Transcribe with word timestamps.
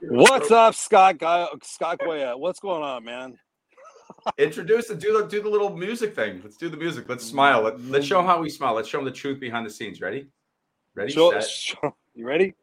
What's 0.00 0.50
up, 0.50 0.74
Scott? 0.74 1.18
Guy, 1.18 1.46
Scott 1.62 1.98
Goyette? 2.00 2.38
What's 2.38 2.60
going 2.60 2.82
on, 2.82 3.04
man? 3.04 3.38
Introduce 4.38 4.90
it. 4.90 5.00
Do 5.00 5.20
the 5.20 5.28
do 5.28 5.42
the 5.42 5.48
little 5.48 5.76
music 5.76 6.14
thing. 6.14 6.40
Let's 6.42 6.56
do 6.56 6.68
the 6.68 6.76
music. 6.76 7.08
Let's 7.08 7.24
smile. 7.24 7.62
Let, 7.62 7.80
let's 7.82 8.06
show 8.06 8.18
them 8.18 8.26
how 8.26 8.40
we 8.40 8.48
smile. 8.50 8.74
Let's 8.74 8.88
show 8.88 8.98
them 8.98 9.04
the 9.04 9.10
truth 9.10 9.40
behind 9.40 9.66
the 9.66 9.70
scenes. 9.70 10.00
Ready? 10.00 10.28
Ready? 10.94 11.12
Show, 11.12 11.38
show, 11.40 11.94
you 12.14 12.26
ready? 12.26 12.54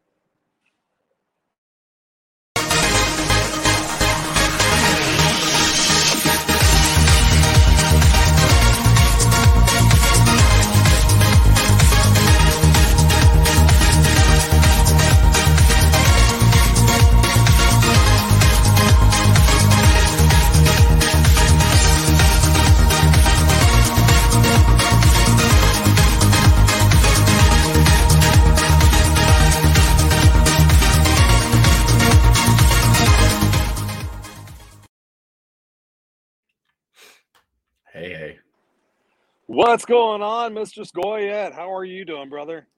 What's 39.54 39.84
going 39.84 40.22
on, 40.22 40.54
Mr. 40.54 40.90
Goyette? 40.94 41.52
How 41.52 41.76
are 41.76 41.84
you 41.84 42.06
doing, 42.06 42.30
brother? 42.30 42.70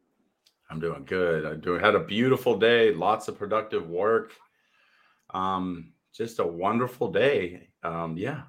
I'm 0.71 0.79
doing 0.79 1.05
good. 1.05 1.45
I 1.45 1.53
do 1.53 1.73
had 1.73 1.93
a 1.93 1.99
beautiful 1.99 2.57
day, 2.57 2.91
lots 2.91 3.27
of 3.27 3.37
productive 3.37 3.87
work. 3.87 4.31
Um, 5.35 5.93
just 6.15 6.39
a 6.39 6.47
wonderful 6.47 7.11
day. 7.11 7.69
Um, 7.83 8.17
yeah. 8.17 8.41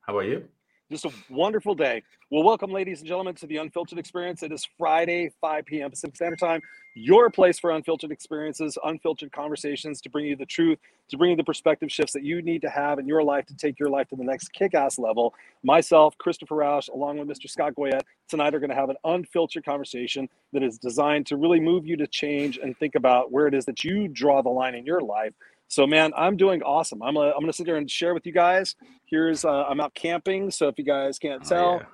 How 0.00 0.12
about 0.12 0.26
you? 0.28 0.48
Just 0.92 1.06
a 1.06 1.12
wonderful 1.30 1.74
day. 1.74 2.02
Well, 2.28 2.42
welcome, 2.42 2.70
ladies 2.70 2.98
and 2.98 3.08
gentlemen, 3.08 3.34
to 3.36 3.46
the 3.46 3.56
Unfiltered 3.56 3.98
Experience. 3.98 4.42
It 4.42 4.52
is 4.52 4.68
Friday, 4.76 5.32
5 5.40 5.64
p.m. 5.64 5.88
Pacific 5.88 6.16
Standard 6.16 6.38
Time, 6.38 6.60
your 6.94 7.30
place 7.30 7.58
for 7.58 7.70
unfiltered 7.70 8.10
experiences, 8.10 8.76
unfiltered 8.84 9.32
conversations 9.32 10.02
to 10.02 10.10
bring 10.10 10.26
you 10.26 10.36
the 10.36 10.44
truth, 10.44 10.78
to 11.08 11.16
bring 11.16 11.30
you 11.30 11.36
the 11.38 11.44
perspective 11.44 11.90
shifts 11.90 12.12
that 12.12 12.24
you 12.24 12.42
need 12.42 12.60
to 12.60 12.68
have 12.68 12.98
in 12.98 13.06
your 13.08 13.22
life 13.22 13.46
to 13.46 13.56
take 13.56 13.78
your 13.78 13.88
life 13.88 14.06
to 14.08 14.16
the 14.16 14.22
next 14.22 14.52
kick 14.52 14.74
ass 14.74 14.98
level. 14.98 15.32
Myself, 15.62 16.18
Christopher 16.18 16.56
Rausch, 16.56 16.88
along 16.88 17.16
with 17.16 17.26
Mr. 17.26 17.48
Scott 17.48 17.74
Goyette, 17.74 18.02
tonight 18.28 18.54
are 18.54 18.60
going 18.60 18.68
to 18.68 18.76
have 18.76 18.90
an 18.90 18.96
unfiltered 19.04 19.64
conversation 19.64 20.28
that 20.52 20.62
is 20.62 20.76
designed 20.76 21.24
to 21.28 21.38
really 21.38 21.58
move 21.58 21.86
you 21.86 21.96
to 21.96 22.06
change 22.06 22.58
and 22.58 22.76
think 22.76 22.96
about 22.96 23.32
where 23.32 23.46
it 23.46 23.54
is 23.54 23.64
that 23.64 23.82
you 23.82 24.08
draw 24.08 24.42
the 24.42 24.50
line 24.50 24.74
in 24.74 24.84
your 24.84 25.00
life 25.00 25.32
so, 25.72 25.86
man, 25.86 26.12
I'm 26.14 26.36
doing 26.36 26.62
awesome. 26.62 27.02
I'm 27.02 27.14
gonna, 27.14 27.30
I'm 27.30 27.40
gonna 27.40 27.54
sit 27.54 27.64
there 27.64 27.76
and 27.76 27.90
share 27.90 28.12
with 28.12 28.26
you 28.26 28.32
guys. 28.32 28.76
Here's 29.06 29.42
uh, 29.42 29.64
I'm 29.64 29.80
out 29.80 29.94
camping. 29.94 30.50
So 30.50 30.68
if 30.68 30.76
you 30.76 30.84
guys 30.84 31.18
can't 31.18 31.42
tell, 31.42 31.66
oh, 31.66 31.76
yeah. 31.78 31.86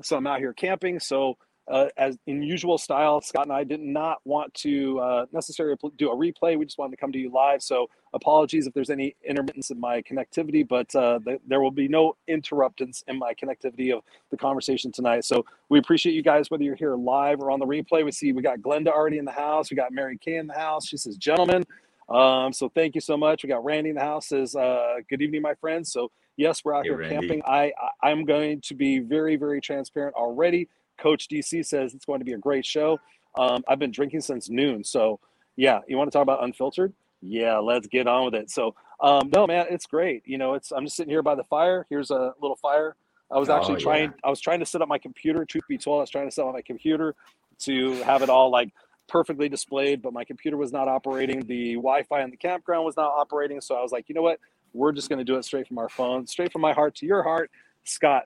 so 0.00 0.16
I'm 0.16 0.28
out 0.28 0.38
here 0.38 0.52
camping. 0.52 1.00
So 1.00 1.36
uh, 1.68 1.86
as 1.96 2.16
in 2.28 2.40
usual 2.40 2.78
style, 2.78 3.20
Scott 3.20 3.46
and 3.46 3.52
I 3.52 3.64
did 3.64 3.80
not 3.80 4.18
want 4.24 4.54
to 4.54 5.00
uh, 5.00 5.26
necessarily 5.32 5.76
do 5.96 6.12
a 6.12 6.16
replay. 6.16 6.56
We 6.56 6.66
just 6.66 6.78
wanted 6.78 6.92
to 6.92 6.98
come 6.98 7.10
to 7.10 7.18
you 7.18 7.32
live. 7.32 7.64
So 7.64 7.90
apologies 8.14 8.68
if 8.68 8.74
there's 8.74 8.90
any 8.90 9.16
intermittence 9.24 9.70
in 9.70 9.80
my 9.80 10.02
connectivity, 10.02 10.66
but 10.66 10.94
uh, 10.94 11.18
th- 11.24 11.40
there 11.48 11.60
will 11.60 11.72
be 11.72 11.88
no 11.88 12.16
interruptance 12.28 13.02
in 13.08 13.18
my 13.18 13.34
connectivity 13.34 13.92
of 13.92 14.04
the 14.30 14.36
conversation 14.36 14.92
tonight. 14.92 15.24
So 15.24 15.44
we 15.68 15.80
appreciate 15.80 16.12
you 16.14 16.22
guys, 16.22 16.48
whether 16.48 16.62
you're 16.62 16.76
here 16.76 16.94
live 16.94 17.40
or 17.40 17.50
on 17.50 17.58
the 17.58 17.66
replay. 17.66 18.04
We 18.04 18.12
see 18.12 18.30
we 18.30 18.42
got 18.42 18.60
Glenda 18.60 18.92
already 18.92 19.18
in 19.18 19.24
the 19.24 19.32
house. 19.32 19.68
We 19.68 19.76
got 19.76 19.90
Mary 19.90 20.16
Kay 20.16 20.36
in 20.36 20.46
the 20.46 20.54
house. 20.54 20.86
She 20.86 20.96
says, 20.96 21.16
gentlemen. 21.16 21.64
Um, 22.08 22.52
so 22.52 22.68
thank 22.68 22.94
you 22.94 23.00
so 23.00 23.16
much. 23.16 23.42
We 23.42 23.48
got 23.48 23.64
Randy 23.64 23.90
in 23.90 23.96
the 23.96 24.02
house. 24.02 24.28
Says 24.28 24.54
uh, 24.54 24.96
good 25.08 25.22
evening, 25.22 25.42
my 25.42 25.54
friends. 25.54 25.92
So 25.92 26.10
yes, 26.36 26.64
we're 26.64 26.74
out 26.74 26.84
hey, 26.84 26.90
here 26.90 26.98
Randy. 26.98 27.14
camping. 27.14 27.42
I, 27.46 27.72
I 28.02 28.10
I'm 28.10 28.24
going 28.24 28.60
to 28.62 28.74
be 28.74 29.00
very 29.00 29.36
very 29.36 29.60
transparent 29.60 30.14
already. 30.14 30.68
Coach 30.98 31.28
DC 31.28 31.66
says 31.66 31.94
it's 31.94 32.04
going 32.04 32.20
to 32.20 32.24
be 32.24 32.32
a 32.32 32.38
great 32.38 32.64
show. 32.64 32.98
Um, 33.38 33.62
I've 33.68 33.78
been 33.78 33.90
drinking 33.90 34.22
since 34.22 34.48
noon. 34.48 34.84
So 34.84 35.20
yeah, 35.56 35.80
you 35.88 35.96
want 35.96 36.10
to 36.10 36.16
talk 36.16 36.22
about 36.22 36.44
unfiltered? 36.44 36.92
Yeah, 37.22 37.58
let's 37.58 37.86
get 37.86 38.06
on 38.06 38.24
with 38.24 38.34
it. 38.34 38.50
So 38.50 38.74
um, 39.00 39.30
no, 39.32 39.46
man, 39.46 39.66
it's 39.70 39.86
great. 39.86 40.22
You 40.26 40.38
know, 40.38 40.54
it's 40.54 40.72
I'm 40.72 40.84
just 40.84 40.96
sitting 40.96 41.10
here 41.10 41.22
by 41.22 41.34
the 41.34 41.44
fire. 41.44 41.86
Here's 41.90 42.10
a 42.10 42.34
little 42.40 42.56
fire. 42.56 42.96
I 43.30 43.38
was 43.38 43.48
actually 43.48 43.76
oh, 43.76 43.80
trying. 43.80 44.10
Yeah. 44.10 44.16
I 44.24 44.30
was 44.30 44.40
trying 44.40 44.60
to 44.60 44.66
set 44.66 44.82
up 44.82 44.88
my 44.88 44.98
computer. 44.98 45.44
Truth 45.44 45.64
be 45.68 45.78
told, 45.78 45.98
I 45.98 46.00
was 46.02 46.10
trying 46.10 46.28
to 46.28 46.30
set 46.30 46.46
up 46.46 46.54
my 46.54 46.62
computer 46.62 47.14
to 47.58 47.94
have 48.02 48.22
it 48.22 48.28
all 48.28 48.50
like 48.50 48.72
perfectly 49.08 49.48
displayed, 49.48 50.02
but 50.02 50.12
my 50.12 50.24
computer 50.24 50.56
was 50.56 50.72
not 50.72 50.88
operating. 50.88 51.40
The 51.46 51.74
Wi-Fi 51.74 52.22
in 52.22 52.30
the 52.30 52.36
campground 52.36 52.84
was 52.84 52.96
not 52.96 53.10
operating. 53.10 53.60
So 53.60 53.76
I 53.76 53.82
was 53.82 53.92
like, 53.92 54.08
you 54.08 54.14
know 54.14 54.22
what? 54.22 54.40
We're 54.72 54.92
just 54.92 55.08
going 55.08 55.18
to 55.18 55.24
do 55.24 55.36
it 55.36 55.44
straight 55.44 55.66
from 55.66 55.78
our 55.78 55.88
phone, 55.88 56.26
straight 56.26 56.52
from 56.52 56.60
my 56.60 56.72
heart 56.72 56.94
to 56.96 57.06
your 57.06 57.22
heart, 57.22 57.50
Scott. 57.84 58.24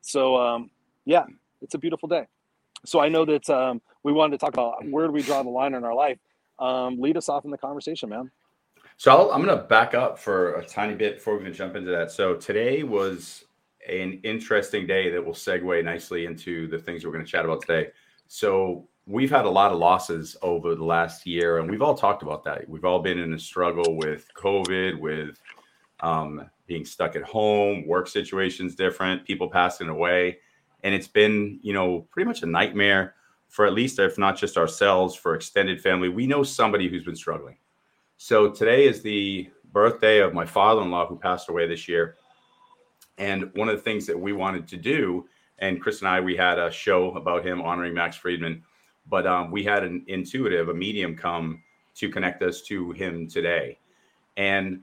So 0.00 0.36
um, 0.36 0.70
yeah, 1.04 1.24
it's 1.62 1.74
a 1.74 1.78
beautiful 1.78 2.08
day. 2.08 2.26
So 2.84 3.00
I 3.00 3.08
know 3.08 3.24
that 3.24 3.48
um, 3.50 3.80
we 4.02 4.12
wanted 4.12 4.38
to 4.38 4.38
talk 4.38 4.52
about 4.52 4.86
where 4.88 5.06
do 5.06 5.12
we 5.12 5.22
draw 5.22 5.42
the 5.42 5.48
line 5.48 5.74
in 5.74 5.84
our 5.84 5.94
life. 5.94 6.18
Um, 6.58 7.00
lead 7.00 7.16
us 7.16 7.28
off 7.28 7.44
in 7.44 7.50
the 7.50 7.58
conversation, 7.58 8.08
man. 8.08 8.30
So 8.98 9.30
i 9.30 9.34
am 9.34 9.44
going 9.44 9.56
to 9.56 9.64
back 9.64 9.94
up 9.94 10.18
for 10.18 10.54
a 10.54 10.64
tiny 10.64 10.94
bit 10.94 11.16
before 11.16 11.36
we 11.36 11.44
can 11.44 11.52
jump 11.52 11.76
into 11.76 11.90
that. 11.90 12.10
So 12.10 12.34
today 12.34 12.82
was 12.82 13.44
an 13.86 14.20
interesting 14.24 14.86
day 14.86 15.10
that 15.10 15.24
will 15.24 15.34
segue 15.34 15.84
nicely 15.84 16.24
into 16.24 16.66
the 16.68 16.78
things 16.78 17.04
we're 17.04 17.12
going 17.12 17.24
to 17.24 17.30
chat 17.30 17.44
about 17.44 17.60
today. 17.60 17.90
So 18.26 18.88
we've 19.06 19.30
had 19.30 19.44
a 19.44 19.50
lot 19.50 19.72
of 19.72 19.78
losses 19.78 20.36
over 20.42 20.74
the 20.74 20.84
last 20.84 21.26
year, 21.26 21.58
and 21.58 21.70
we've 21.70 21.82
all 21.82 21.94
talked 21.94 22.22
about 22.22 22.44
that. 22.44 22.68
We've 22.68 22.84
all 22.84 22.98
been 22.98 23.18
in 23.18 23.32
a 23.34 23.38
struggle 23.38 23.96
with 23.96 24.28
COVID, 24.34 24.98
with 24.98 25.40
um, 26.00 26.50
being 26.66 26.84
stuck 26.84 27.16
at 27.16 27.22
home, 27.22 27.86
work 27.86 28.08
situations 28.08 28.74
different, 28.74 29.24
people 29.24 29.48
passing 29.48 29.88
away, 29.88 30.38
and 30.82 30.94
it's 30.94 31.08
been 31.08 31.58
you 31.62 31.72
know 31.72 32.06
pretty 32.10 32.26
much 32.26 32.42
a 32.42 32.46
nightmare 32.46 33.14
for 33.48 33.64
at 33.64 33.72
least 33.72 33.98
if 34.00 34.18
not 34.18 34.36
just 34.36 34.56
ourselves 34.56 35.14
for 35.14 35.34
extended 35.34 35.80
family. 35.80 36.08
We 36.08 36.26
know 36.26 36.42
somebody 36.42 36.88
who's 36.88 37.04
been 37.04 37.16
struggling. 37.16 37.56
So 38.16 38.50
today 38.50 38.86
is 38.86 39.02
the 39.02 39.50
birthday 39.72 40.18
of 40.18 40.34
my 40.34 40.44
father-in-law 40.44 41.06
who 41.06 41.16
passed 41.16 41.48
away 41.48 41.68
this 41.68 41.86
year. 41.86 42.16
And 43.18 43.50
one 43.54 43.68
of 43.68 43.76
the 43.76 43.82
things 43.82 44.06
that 44.06 44.18
we 44.18 44.32
wanted 44.32 44.66
to 44.68 44.76
do, 44.76 45.28
and 45.58 45.80
Chris 45.80 46.00
and 46.00 46.08
I, 46.08 46.20
we 46.20 46.36
had 46.36 46.58
a 46.58 46.70
show 46.70 47.12
about 47.12 47.46
him 47.46 47.62
honoring 47.62 47.94
Max 47.94 48.16
Friedman 48.16 48.62
but 49.08 49.26
um, 49.26 49.50
we 49.50 49.64
had 49.64 49.84
an 49.84 50.04
intuitive, 50.06 50.68
a 50.68 50.74
medium 50.74 51.16
come 51.16 51.62
to 51.96 52.08
connect 52.08 52.42
us 52.42 52.62
to 52.62 52.92
him 52.92 53.28
today. 53.28 53.78
And, 54.36 54.82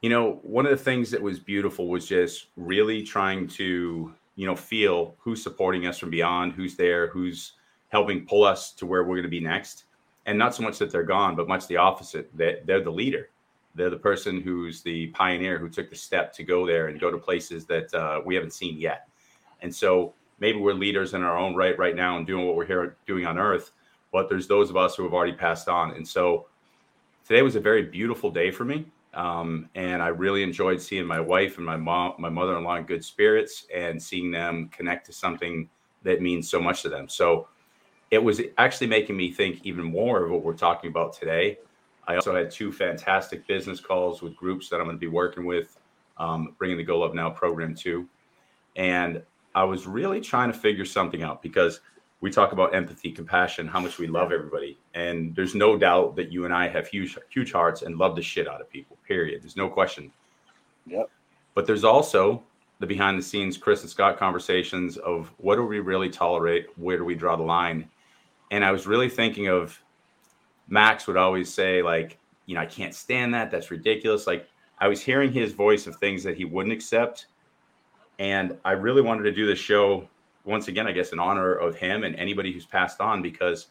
you 0.00 0.10
know, 0.10 0.40
one 0.42 0.64
of 0.64 0.70
the 0.70 0.82
things 0.82 1.10
that 1.10 1.20
was 1.20 1.38
beautiful 1.38 1.88
was 1.88 2.06
just 2.06 2.46
really 2.56 3.02
trying 3.02 3.48
to, 3.48 4.14
you 4.36 4.46
know, 4.46 4.56
feel 4.56 5.14
who's 5.18 5.42
supporting 5.42 5.86
us 5.86 5.98
from 5.98 6.10
beyond, 6.10 6.52
who's 6.52 6.76
there, 6.76 7.08
who's 7.08 7.52
helping 7.88 8.26
pull 8.26 8.44
us 8.44 8.72
to 8.72 8.86
where 8.86 9.04
we're 9.04 9.16
going 9.16 9.22
to 9.22 9.28
be 9.28 9.40
next. 9.40 9.84
And 10.26 10.38
not 10.38 10.54
so 10.54 10.62
much 10.62 10.78
that 10.78 10.90
they're 10.90 11.02
gone, 11.02 11.36
but 11.36 11.48
much 11.48 11.66
the 11.66 11.76
opposite, 11.76 12.30
that 12.36 12.66
they're 12.66 12.82
the 12.82 12.90
leader. 12.90 13.30
They're 13.74 13.90
the 13.90 13.96
person 13.96 14.40
who's 14.40 14.82
the 14.82 15.08
pioneer 15.08 15.58
who 15.58 15.68
took 15.68 15.90
the 15.90 15.96
step 15.96 16.32
to 16.34 16.42
go 16.42 16.66
there 16.66 16.88
and 16.88 16.98
go 16.98 17.10
to 17.10 17.18
places 17.18 17.66
that 17.66 17.92
uh, 17.94 18.22
we 18.24 18.34
haven't 18.34 18.52
seen 18.52 18.78
yet. 18.78 19.08
And 19.60 19.74
so 19.74 20.14
maybe 20.38 20.58
we're 20.58 20.74
leaders 20.74 21.14
in 21.14 21.22
our 21.22 21.36
own 21.36 21.54
right 21.54 21.78
right 21.78 21.96
now 21.96 22.16
and 22.16 22.26
doing 22.26 22.46
what 22.46 22.56
we're 22.56 22.66
here 22.66 22.96
doing 23.06 23.26
on 23.26 23.38
earth 23.38 23.72
but 24.12 24.28
there's 24.28 24.46
those 24.46 24.70
of 24.70 24.76
us 24.76 24.94
who 24.94 25.02
have 25.02 25.12
already 25.12 25.32
passed 25.32 25.68
on. 25.68 25.90
And 25.90 26.06
so 26.06 26.46
today 27.26 27.42
was 27.42 27.56
a 27.56 27.60
very 27.60 27.82
beautiful 27.82 28.30
day 28.30 28.50
for 28.50 28.64
me 28.64 28.86
um, 29.14 29.68
and 29.74 30.02
i 30.02 30.08
really 30.08 30.42
enjoyed 30.42 30.80
seeing 30.80 31.04
my 31.06 31.20
wife 31.20 31.56
and 31.56 31.66
my 31.66 31.76
mom 31.76 32.14
my 32.18 32.28
mother-in-law 32.28 32.76
in 32.76 32.84
good 32.84 33.04
spirits 33.04 33.66
and 33.74 34.00
seeing 34.02 34.30
them 34.30 34.68
connect 34.68 35.06
to 35.06 35.12
something 35.12 35.68
that 36.06 36.22
means 36.22 36.48
so 36.48 36.60
much 36.60 36.82
to 36.82 36.88
them. 36.88 37.08
So 37.08 37.48
it 38.10 38.18
was 38.18 38.40
actually 38.58 38.86
making 38.86 39.16
me 39.16 39.32
think 39.32 39.60
even 39.64 39.84
more 39.84 40.24
of 40.24 40.30
what 40.30 40.42
we're 40.42 40.54
talking 40.54 40.88
about 40.88 41.12
today. 41.12 41.58
I 42.06 42.14
also 42.14 42.34
had 42.34 42.50
two 42.50 42.72
fantastic 42.72 43.46
business 43.48 43.80
calls 43.80 44.22
with 44.22 44.36
groups 44.36 44.68
that 44.68 44.76
i'm 44.76 44.84
going 44.84 44.96
to 44.96 45.00
be 45.00 45.08
working 45.08 45.44
with 45.44 45.76
um, 46.18 46.54
bringing 46.56 46.78
the 46.78 46.84
go 46.84 47.00
love 47.00 47.14
now 47.14 47.28
program 47.28 47.74
to. 47.74 48.08
And 48.76 49.22
I 49.56 49.64
was 49.64 49.86
really 49.86 50.20
trying 50.20 50.52
to 50.52 50.58
figure 50.58 50.84
something 50.84 51.22
out 51.22 51.42
because 51.42 51.80
we 52.20 52.30
talk 52.30 52.52
about 52.52 52.74
empathy, 52.74 53.10
compassion, 53.10 53.66
how 53.66 53.80
much 53.80 53.98
we 53.98 54.06
love 54.06 54.30
everybody. 54.30 54.78
And 54.92 55.34
there's 55.34 55.54
no 55.54 55.78
doubt 55.78 56.14
that 56.16 56.30
you 56.30 56.44
and 56.44 56.52
I 56.52 56.68
have 56.68 56.86
huge, 56.86 57.16
huge 57.30 57.52
hearts 57.52 57.80
and 57.80 57.96
love 57.96 58.16
the 58.16 58.22
shit 58.22 58.46
out 58.46 58.60
of 58.60 58.68
people, 58.68 58.98
period. 59.08 59.42
There's 59.42 59.56
no 59.56 59.70
question. 59.70 60.12
Yep. 60.86 61.08
But 61.54 61.66
there's 61.66 61.84
also 61.84 62.42
the 62.80 62.86
behind 62.86 63.18
the 63.18 63.22
scenes 63.22 63.56
Chris 63.56 63.80
and 63.80 63.88
Scott 63.88 64.18
conversations 64.18 64.98
of 64.98 65.32
what 65.38 65.56
do 65.56 65.64
we 65.64 65.80
really 65.80 66.10
tolerate? 66.10 66.66
Where 66.76 66.98
do 66.98 67.04
we 67.04 67.14
draw 67.14 67.34
the 67.34 67.42
line? 67.42 67.88
And 68.50 68.62
I 68.62 68.72
was 68.72 68.86
really 68.86 69.08
thinking 69.08 69.48
of 69.48 69.80
Max 70.68 71.06
would 71.06 71.16
always 71.16 71.52
say, 71.52 71.82
like, 71.82 72.18
you 72.44 72.56
know, 72.56 72.60
I 72.60 72.66
can't 72.66 72.94
stand 72.94 73.32
that. 73.32 73.50
That's 73.50 73.70
ridiculous. 73.70 74.26
Like, 74.26 74.48
I 74.78 74.88
was 74.88 75.00
hearing 75.00 75.32
his 75.32 75.54
voice 75.54 75.86
of 75.86 75.96
things 75.96 76.22
that 76.24 76.36
he 76.36 76.44
wouldn't 76.44 76.74
accept 76.74 77.28
and 78.18 78.56
I 78.64 78.72
really 78.72 79.02
wanted 79.02 79.24
to 79.24 79.32
do 79.32 79.46
this 79.46 79.58
show 79.58 80.08
once 80.44 80.68
again, 80.68 80.86
I 80.86 80.92
guess, 80.92 81.12
in 81.12 81.18
honor 81.18 81.54
of 81.54 81.76
him 81.76 82.04
and 82.04 82.14
anybody 82.16 82.52
who's 82.52 82.66
passed 82.66 83.00
on, 83.00 83.20
because 83.20 83.66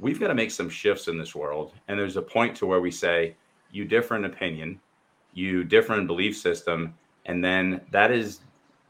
we've 0.00 0.18
got 0.18 0.28
to 0.28 0.34
make 0.34 0.50
some 0.50 0.68
shifts 0.68 1.08
in 1.08 1.18
this 1.18 1.34
world. 1.34 1.72
And 1.88 1.98
there's 1.98 2.16
a 2.16 2.22
point 2.22 2.56
to 2.56 2.66
where 2.66 2.80
we 2.80 2.90
say, 2.90 3.36
you 3.70 3.84
differ 3.84 4.16
in 4.16 4.24
opinion, 4.24 4.80
you 5.34 5.62
differ 5.62 5.98
in 5.98 6.06
belief 6.06 6.36
system, 6.36 6.94
and 7.26 7.44
then 7.44 7.82
that 7.92 8.10
is 8.10 8.40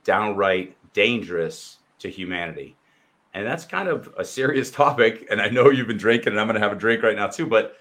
downright 0.05 0.77
dangerous 0.93 1.79
to 1.99 2.09
humanity. 2.09 2.77
And 3.35 3.47
that's 3.47 3.65
kind 3.65 3.88
of 3.88 4.12
a 4.17 4.25
serious 4.25 4.71
topic. 4.82 5.27
And 5.31 5.41
I 5.41 5.49
know 5.49 5.71
you've 5.71 5.88
been 5.88 5.99
drinking, 5.99 6.32
and 6.32 6.41
I'm 6.41 6.47
going 6.47 6.61
to 6.61 6.67
have 6.67 6.73
a 6.73 6.81
drink 6.81 7.03
right 7.03 7.17
now 7.17 7.27
too. 7.27 7.47
But 7.47 7.77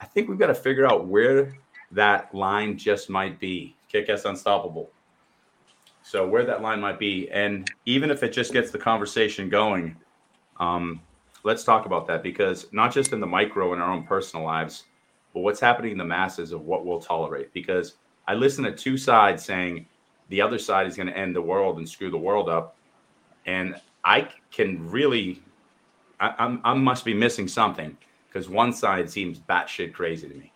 I 0.00 0.06
think 0.06 0.28
we've 0.28 0.38
got 0.38 0.48
to 0.48 0.54
figure 0.54 0.86
out 0.86 1.06
where 1.06 1.56
that 1.92 2.34
line 2.34 2.76
just 2.76 3.08
might 3.10 3.38
be. 3.40 3.76
Kick 3.88 4.08
ass 4.08 4.24
unstoppable. 4.24 4.90
So 6.02 6.26
where 6.26 6.44
that 6.44 6.62
line 6.62 6.80
might 6.80 6.98
be, 6.98 7.30
and 7.30 7.70
even 7.86 8.10
if 8.10 8.22
it 8.22 8.32
just 8.32 8.52
gets 8.52 8.70
the 8.70 8.78
conversation 8.78 9.48
going, 9.48 9.96
um, 10.58 11.00
let's 11.44 11.64
talk 11.64 11.86
about 11.86 12.06
that 12.06 12.22
because 12.22 12.66
not 12.72 12.92
just 12.92 13.12
in 13.12 13.20
the 13.20 13.26
micro 13.26 13.72
in 13.74 13.80
our 13.80 13.92
own 13.92 14.04
personal 14.04 14.44
lives, 14.44 14.84
but 15.34 15.40
what's 15.40 15.60
happening 15.60 15.92
in 15.92 15.98
the 15.98 16.04
masses 16.04 16.52
of 16.52 16.62
what 16.62 16.84
we'll 16.84 17.00
tolerate. 17.00 17.52
Because 17.52 17.94
I 18.26 18.34
listen 18.34 18.64
to 18.64 18.72
two 18.72 18.96
sides 18.96 19.44
saying 19.44 19.86
the 20.28 20.40
other 20.40 20.58
side 20.58 20.86
is 20.86 20.96
going 20.96 21.06
to 21.08 21.16
end 21.16 21.34
the 21.34 21.42
world 21.42 21.78
and 21.78 21.88
screw 21.88 22.10
the 22.10 22.18
world 22.18 22.48
up, 22.48 22.76
and 23.46 23.80
I 24.04 24.28
can 24.50 24.90
really, 24.90 25.42
I, 26.18 26.34
I'm, 26.38 26.60
I 26.64 26.74
must 26.74 27.04
be 27.04 27.14
missing 27.14 27.48
something 27.48 27.96
because 28.28 28.48
one 28.48 28.72
side 28.72 29.10
seems 29.10 29.38
batshit 29.38 29.92
crazy 29.92 30.28
to 30.28 30.34
me. 30.34 30.52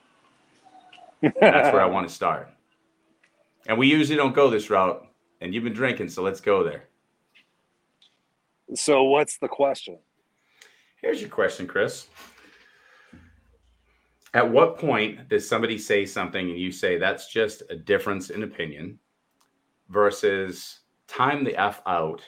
That's 1.41 1.73
where 1.73 1.83
I 1.83 1.87
want 1.87 2.09
to 2.09 2.15
start. 2.15 2.51
And 3.67 3.79
we 3.79 3.89
usually 3.89 4.17
don't 4.17 4.35
go 4.35 4.51
this 4.51 4.69
route, 4.71 5.07
and 5.45 5.55
you've 5.55 5.63
been 5.63 5.75
drinking, 5.75 6.09
so 6.09 6.23
let's 6.23 6.41
go 6.41 6.65
there. 6.65 6.89
So, 8.75 9.05
what's 9.05 9.37
the 9.37 9.47
question? 9.47 9.99
Here's 11.03 11.21
your 11.21 11.29
question, 11.29 11.67
Chris. 11.67 12.09
At 14.33 14.51
what 14.51 14.79
point 14.79 15.29
does 15.29 15.47
somebody 15.47 15.77
say 15.77 16.07
something 16.07 16.49
and 16.49 16.59
you 16.59 16.73
say 16.73 16.97
that's 16.97 17.31
just 17.31 17.63
a 17.69 17.77
difference 17.77 18.31
in 18.31 18.43
opinion 18.43 18.99
versus 19.91 20.81
time 21.07 21.45
the 21.45 21.55
F 21.61 21.83
out? 21.87 22.23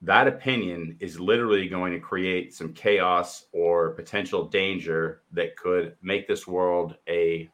That 0.00 0.28
opinion 0.28 0.96
is 1.00 1.18
literally 1.18 1.68
going 1.68 1.92
to 1.92 1.98
create 1.98 2.54
some 2.54 2.72
chaos 2.72 3.46
or 3.52 3.90
potential 3.90 4.46
danger 4.46 5.22
that 5.32 5.56
could 5.56 5.96
make 6.02 6.28
this 6.28 6.46
world 6.46 6.94
a 7.08 7.50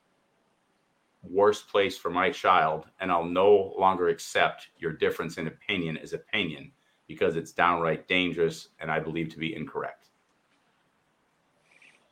worse 1.23 1.63
place 1.63 1.97
for 1.97 2.11
my 2.11 2.31
child. 2.31 2.87
And 3.01 3.11
I'll 3.11 3.25
no 3.25 3.75
longer 3.79 4.09
accept 4.09 4.69
your 4.79 4.93
difference 4.93 5.39
in 5.39 5.47
opinion 5.47 5.97
as 5.97 6.13
opinion 6.13 6.73
because 7.07 7.37
it's 7.37 7.53
downright 7.53 8.07
dangerous 8.09 8.69
and 8.79 8.91
I 8.91 9.01
believe 9.01 9.29
to 9.31 9.39
be 9.39 9.55
incorrect. 9.55 10.09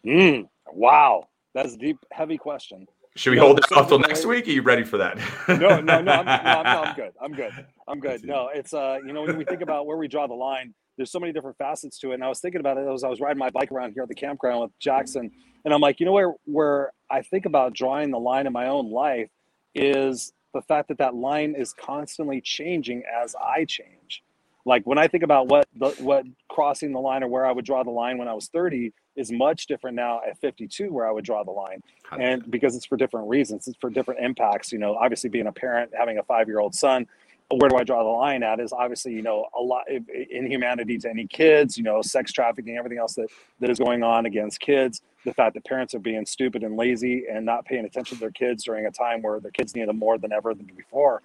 Mm, 0.04 0.48
wow. 0.72 1.28
That's 1.54 1.74
a 1.74 1.76
deep, 1.76 1.98
heavy 2.12 2.38
question. 2.38 2.86
Should 3.16 3.30
we 3.30 3.36
no, 3.36 3.46
hold 3.46 3.58
this 3.58 3.72
off 3.72 3.88
till 3.88 3.98
next 3.98 4.24
week? 4.26 4.46
Are 4.46 4.50
you 4.50 4.62
ready 4.62 4.84
for 4.84 4.96
that? 4.98 5.18
no, 5.48 5.80
no, 5.80 6.00
no 6.00 6.12
I'm, 6.12 6.24
no, 6.24 6.32
I'm, 6.32 6.64
no, 6.64 6.82
I'm 6.82 6.94
good. 6.94 7.12
I'm 7.20 7.32
good. 7.32 7.66
I'm 7.88 8.00
good. 8.00 8.24
No, 8.24 8.48
it's 8.54 8.72
uh, 8.72 8.98
you 9.04 9.12
know, 9.12 9.22
when 9.22 9.36
we 9.36 9.44
think 9.44 9.60
about 9.60 9.86
where 9.86 9.96
we 9.96 10.06
draw 10.06 10.26
the 10.28 10.34
line, 10.34 10.72
there's 10.98 11.10
so 11.10 11.20
many 11.20 11.32
different 11.32 11.56
facets 11.56 11.98
to 12.00 12.10
it. 12.10 12.14
And 12.14 12.24
I 12.24 12.28
was 12.28 12.40
thinking 12.40 12.60
about 12.60 12.76
it 12.76 12.86
as 12.86 13.04
I 13.04 13.08
was 13.08 13.20
riding 13.20 13.38
my 13.38 13.48
bike 13.48 13.72
around 13.72 13.92
here 13.92 14.02
at 14.02 14.08
the 14.10 14.14
campground 14.14 14.60
with 14.60 14.78
Jackson, 14.78 15.30
and 15.64 15.72
I'm 15.72 15.80
like, 15.80 16.00
you 16.00 16.06
know, 16.06 16.12
where 16.12 16.34
where 16.44 16.92
I 17.10 17.22
think 17.22 17.46
about 17.46 17.72
drawing 17.72 18.10
the 18.10 18.18
line 18.18 18.46
in 18.46 18.52
my 18.52 18.68
own 18.68 18.90
life 18.90 19.30
is 19.74 20.32
the 20.52 20.60
fact 20.62 20.88
that 20.88 20.98
that 20.98 21.14
line 21.14 21.54
is 21.56 21.72
constantly 21.72 22.40
changing 22.40 23.04
as 23.22 23.34
I 23.36 23.64
change. 23.64 24.22
Like 24.64 24.86
when 24.86 24.98
I 24.98 25.08
think 25.08 25.22
about 25.22 25.48
what 25.48 25.66
the, 25.76 25.90
what 26.00 26.24
crossing 26.50 26.92
the 26.92 26.98
line 26.98 27.22
or 27.22 27.28
where 27.28 27.46
I 27.46 27.52
would 27.52 27.64
draw 27.64 27.82
the 27.84 27.90
line 27.90 28.18
when 28.18 28.28
I 28.28 28.34
was 28.34 28.48
30 28.48 28.92
is 29.16 29.32
much 29.32 29.66
different 29.66 29.96
now 29.96 30.20
at 30.28 30.38
52 30.40 30.92
where 30.92 31.06
I 31.06 31.10
would 31.10 31.24
draw 31.24 31.42
the 31.42 31.50
line. 31.50 31.82
And 32.18 32.48
because 32.50 32.76
it's 32.76 32.84
for 32.84 32.96
different 32.96 33.28
reasons, 33.28 33.66
it's 33.66 33.78
for 33.80 33.88
different 33.88 34.20
impacts, 34.20 34.70
you 34.70 34.78
know, 34.78 34.94
obviously 34.94 35.30
being 35.30 35.46
a 35.46 35.52
parent, 35.52 35.92
having 35.96 36.18
a 36.18 36.22
5-year-old 36.22 36.74
son, 36.74 37.06
where 37.50 37.70
do 37.70 37.76
I 37.76 37.84
draw 37.84 38.02
the 38.02 38.10
line 38.10 38.42
at 38.42 38.60
is 38.60 38.72
obviously, 38.72 39.14
you 39.14 39.22
know, 39.22 39.46
a 39.58 39.60
lot 39.60 39.84
of 39.90 40.04
inhumanity 40.30 40.98
to 40.98 41.08
any 41.08 41.26
kids, 41.26 41.78
you 41.78 41.82
know, 41.82 42.02
sex 42.02 42.30
trafficking, 42.30 42.76
everything 42.76 42.98
else 42.98 43.14
that, 43.14 43.28
that 43.60 43.70
is 43.70 43.78
going 43.78 44.02
on 44.02 44.26
against 44.26 44.60
kids, 44.60 45.00
the 45.24 45.32
fact 45.32 45.54
that 45.54 45.64
parents 45.64 45.94
are 45.94 45.98
being 45.98 46.26
stupid 46.26 46.62
and 46.62 46.76
lazy 46.76 47.24
and 47.30 47.46
not 47.46 47.64
paying 47.64 47.86
attention 47.86 48.18
to 48.18 48.20
their 48.20 48.30
kids 48.30 48.64
during 48.64 48.84
a 48.84 48.90
time 48.90 49.22
where 49.22 49.40
their 49.40 49.50
kids 49.50 49.74
need 49.74 49.88
them 49.88 49.98
more 49.98 50.18
than 50.18 50.30
ever 50.30 50.52
than 50.52 50.66
before. 50.76 51.22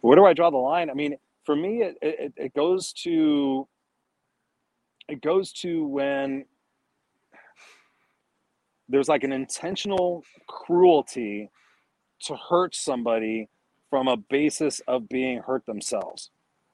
Where 0.00 0.16
do 0.16 0.24
I 0.24 0.32
draw 0.32 0.50
the 0.50 0.56
line? 0.56 0.90
I 0.90 0.94
mean, 0.94 1.16
for 1.44 1.54
me, 1.54 1.82
it, 1.82 1.96
it, 2.02 2.32
it 2.36 2.54
goes 2.54 2.92
to 3.04 3.68
it 5.08 5.20
goes 5.22 5.52
to 5.52 5.86
when 5.86 6.44
there's 8.88 9.08
like 9.08 9.24
an 9.24 9.32
intentional 9.32 10.22
cruelty 10.46 11.50
to 12.22 12.36
hurt 12.36 12.76
somebody 12.76 13.48
from 13.90 14.08
a 14.08 14.16
basis 14.16 14.80
of 14.88 15.08
being 15.08 15.40
hurt 15.40 15.66
themselves. 15.66 16.30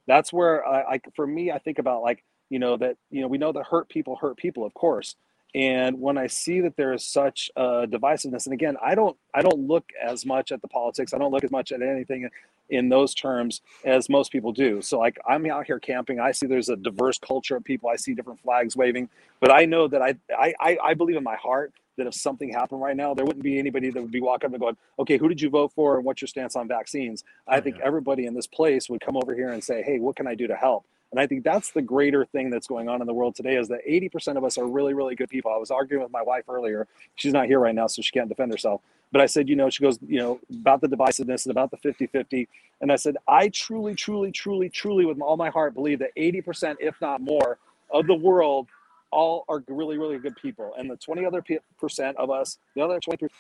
That's 0.07 0.33
where 0.33 0.67
I, 0.67 0.95
I 0.95 1.01
for 1.17 1.27
me, 1.27 1.51
I 1.51 1.59
think 1.59 1.79
about 1.79 2.03
like 2.03 2.25
you 2.51 2.61
know 2.61 2.77
that 2.79 2.97
you 3.11 3.23
know 3.23 3.29
we 3.29 3.39
know 3.39 3.53
that 3.53 3.67
hurt 3.67 3.89
people 3.89 4.17
hurt 4.17 4.37
people, 4.37 4.65
of 4.67 4.75
course. 4.75 5.17
And 5.55 6.01
when 6.01 6.19
I 6.19 6.27
see 6.27 6.61
that 6.63 6.77
there 6.77 6.93
is 6.93 7.07
such 7.07 7.51
a 7.57 7.87
divisiveness, 7.87 8.47
and 8.47 8.53
again, 8.55 8.77
I 8.85 8.95
don't 8.95 9.17
I 9.35 9.43
don't 9.43 9.67
look 9.67 9.87
as 10.03 10.27
much 10.27 10.53
at 10.53 10.63
the 10.63 10.69
politics. 10.69 11.15
I 11.15 11.19
don't 11.19 11.33
look 11.33 11.45
as 11.45 11.51
much 11.51 11.73
at 11.73 11.83
anything 11.83 12.29
in 12.69 12.89
those 12.89 13.15
terms 13.15 13.61
as 13.85 14.09
most 14.09 14.33
people 14.33 14.53
do. 14.53 14.83
So 14.83 14.99
like 14.99 15.19
I'm 15.27 15.47
out 15.51 15.67
here 15.67 15.79
camping, 15.79 16.21
I 16.21 16.33
see 16.33 16.47
there's 16.47 16.69
a 16.69 16.77
diverse 16.77 17.19
culture 17.19 17.57
of 17.57 17.65
people. 17.65 17.89
I 17.89 17.97
see 17.97 18.15
different 18.15 18.41
flags 18.41 18.77
waving, 18.77 19.09
but 19.41 19.53
I 19.53 19.65
know 19.65 19.89
that 19.89 20.03
I 20.03 20.15
I 20.37 20.79
I 20.83 20.95
believe 20.95 21.17
in 21.17 21.25
my 21.25 21.37
heart 21.37 21.73
that 21.97 22.07
if 22.07 22.15
something 22.15 22.53
happened 22.53 22.83
right 22.83 22.97
now, 22.97 23.15
there 23.15 23.25
wouldn't 23.25 23.43
be 23.43 23.59
anybody 23.59 23.91
that 23.91 24.01
would 24.01 24.11
be 24.11 24.21
walking 24.21 24.49
up 24.49 24.53
and 24.53 24.61
going, 24.61 24.77
"Okay, 24.99 25.17
who 25.17 25.29
did 25.29 25.41
you 25.41 25.49
vote 25.49 25.73
for, 25.73 25.97
and 25.97 26.05
what's 26.05 26.21
your 26.21 26.29
stance 26.29 26.55
on 26.55 26.69
vaccines?" 26.69 27.25
I 27.49 27.59
oh, 27.59 27.61
think 27.63 27.79
everybody 27.81 28.27
in 28.27 28.35
this 28.35 28.47
place 28.47 28.91
would 28.91 29.01
come 29.01 29.17
over 29.17 29.35
here 29.35 29.49
and 29.49 29.65
say, 29.65 29.83
"Hey, 29.83 29.99
what 29.99 30.17
can 30.17 30.27
I 30.27 30.35
do 30.35 30.47
to 30.47 30.57
help?" 30.57 30.85
And 31.13 31.21
I 31.21 31.27
think 31.27 31.45
that's 31.45 31.71
the 31.71 31.83
greater 31.83 32.25
thing 32.25 32.51
that's 32.51 32.67
going 32.67 32.89
on 32.89 33.01
in 33.01 33.07
the 33.07 33.15
world 33.15 33.37
today 33.37 33.57
is 33.57 33.69
that 33.69 33.81
80% 33.87 34.37
of 34.37 34.45
us 34.45 34.59
are 34.59 34.67
really, 34.67 34.93
really 34.93 35.15
good 35.15 35.29
people. 35.29 35.53
I 35.53 35.57
was 35.57 35.71
arguing 35.71 36.03
with 36.03 36.13
my 36.13 36.23
wife 36.23 36.45
earlier. 36.49 36.89
She's 37.15 37.33
not 37.33 37.47
here 37.47 37.61
right 37.61 37.75
now, 37.75 37.87
so 37.87 38.03
she 38.03 38.11
can't 38.11 38.29
defend 38.29 38.53
herself. 38.53 38.83
But 39.13 39.21
I 39.21 39.27
said, 39.27 39.49
you 39.49 39.57
know, 39.57 39.71
she 39.71 39.83
goes, 39.83 39.99
you 40.07 40.19
know, 40.19 40.41
about 40.51 40.81
the 40.81 40.89
divisiveness 40.89 41.47
and 41.47 41.51
about 41.51 41.71
the 41.71 41.77
50 41.77 42.07
50. 42.09 42.49
And 42.81 42.93
I 42.93 42.97
said, 42.97 43.17
I 43.27 43.49
truly, 43.49 43.95
truly, 43.95 44.33
truly, 44.33 44.69
truly, 44.69 45.07
with 45.07 45.21
all 45.21 45.37
my 45.37 45.49
heart, 45.49 45.75
believe 45.75 46.01
that 46.01 46.11
80%, 46.17 46.77
if 46.81 47.01
not 47.01 47.21
more, 47.21 47.59
of 47.91 48.07
the 48.07 48.15
world 48.15 48.69
all 49.11 49.45
are 49.49 49.63
really, 49.69 49.97
really 49.97 50.19
good 50.19 50.37
people. 50.37 50.75
And 50.77 50.91
the 50.91 50.97
20 50.97 51.25
other 51.25 51.43
percent 51.81 52.17
of 52.17 52.31
us, 52.31 52.59
the 52.75 52.83
other 52.83 53.01
20% 53.01 53.31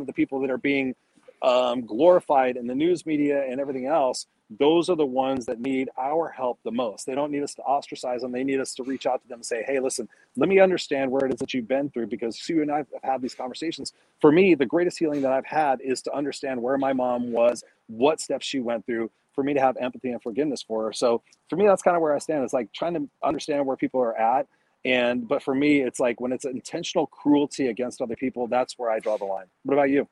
of 0.00 0.06
the 0.06 0.12
people 0.12 0.40
that 0.40 0.50
are 0.50 0.58
being 0.58 0.94
um, 1.42 1.84
glorified 1.84 2.56
in 2.56 2.66
the 2.66 2.74
news 2.74 3.04
media 3.04 3.44
and 3.46 3.60
everything 3.60 3.86
else, 3.86 4.26
those 4.50 4.88
are 4.88 4.96
the 4.96 5.06
ones 5.06 5.46
that 5.46 5.60
need 5.60 5.88
our 5.98 6.28
help 6.28 6.60
the 6.64 6.70
most. 6.70 7.06
They 7.06 7.14
don't 7.14 7.32
need 7.32 7.42
us 7.42 7.54
to 7.56 7.62
ostracize 7.62 8.22
them. 8.22 8.32
They 8.32 8.44
need 8.44 8.60
us 8.60 8.74
to 8.74 8.84
reach 8.84 9.06
out 9.06 9.22
to 9.22 9.28
them 9.28 9.38
and 9.38 9.46
say, 9.46 9.64
hey, 9.66 9.80
listen, 9.80 10.08
let 10.36 10.48
me 10.48 10.60
understand 10.60 11.10
where 11.10 11.26
it 11.26 11.32
is 11.32 11.40
that 11.40 11.52
you've 11.52 11.68
been 11.68 11.90
through 11.90 12.06
because 12.08 12.38
Sue 12.38 12.62
and 12.62 12.70
I 12.70 12.78
have 12.78 12.86
had 13.02 13.22
these 13.22 13.34
conversations. 13.34 13.92
For 14.20 14.30
me, 14.30 14.54
the 14.54 14.66
greatest 14.66 14.98
healing 14.98 15.22
that 15.22 15.32
I've 15.32 15.46
had 15.46 15.80
is 15.80 16.02
to 16.02 16.14
understand 16.14 16.62
where 16.62 16.78
my 16.78 16.92
mom 16.92 17.32
was, 17.32 17.64
what 17.88 18.20
steps 18.20 18.46
she 18.46 18.60
went 18.60 18.86
through, 18.86 19.10
for 19.34 19.42
me 19.44 19.52
to 19.52 19.60
have 19.60 19.76
empathy 19.78 20.10
and 20.10 20.22
forgiveness 20.22 20.62
for 20.62 20.84
her. 20.84 20.92
So 20.92 21.22
for 21.50 21.56
me, 21.56 21.66
that's 21.66 21.82
kind 21.82 21.96
of 21.96 22.02
where 22.02 22.14
I 22.14 22.18
stand. 22.18 22.44
It's 22.44 22.54
like 22.54 22.72
trying 22.72 22.94
to 22.94 23.08
understand 23.22 23.66
where 23.66 23.76
people 23.76 24.00
are 24.00 24.16
at. 24.16 24.46
And 24.84 25.26
but 25.26 25.42
for 25.42 25.54
me, 25.54 25.82
it's 25.82 26.00
like 26.00 26.20
when 26.20 26.32
it's 26.32 26.44
intentional 26.44 27.06
cruelty 27.06 27.66
against 27.66 28.00
other 28.00 28.16
people, 28.16 28.46
that's 28.46 28.78
where 28.78 28.90
I 28.90 29.00
draw 29.00 29.18
the 29.18 29.24
line. 29.24 29.46
What 29.64 29.74
about 29.74 29.90
you? 29.90 30.08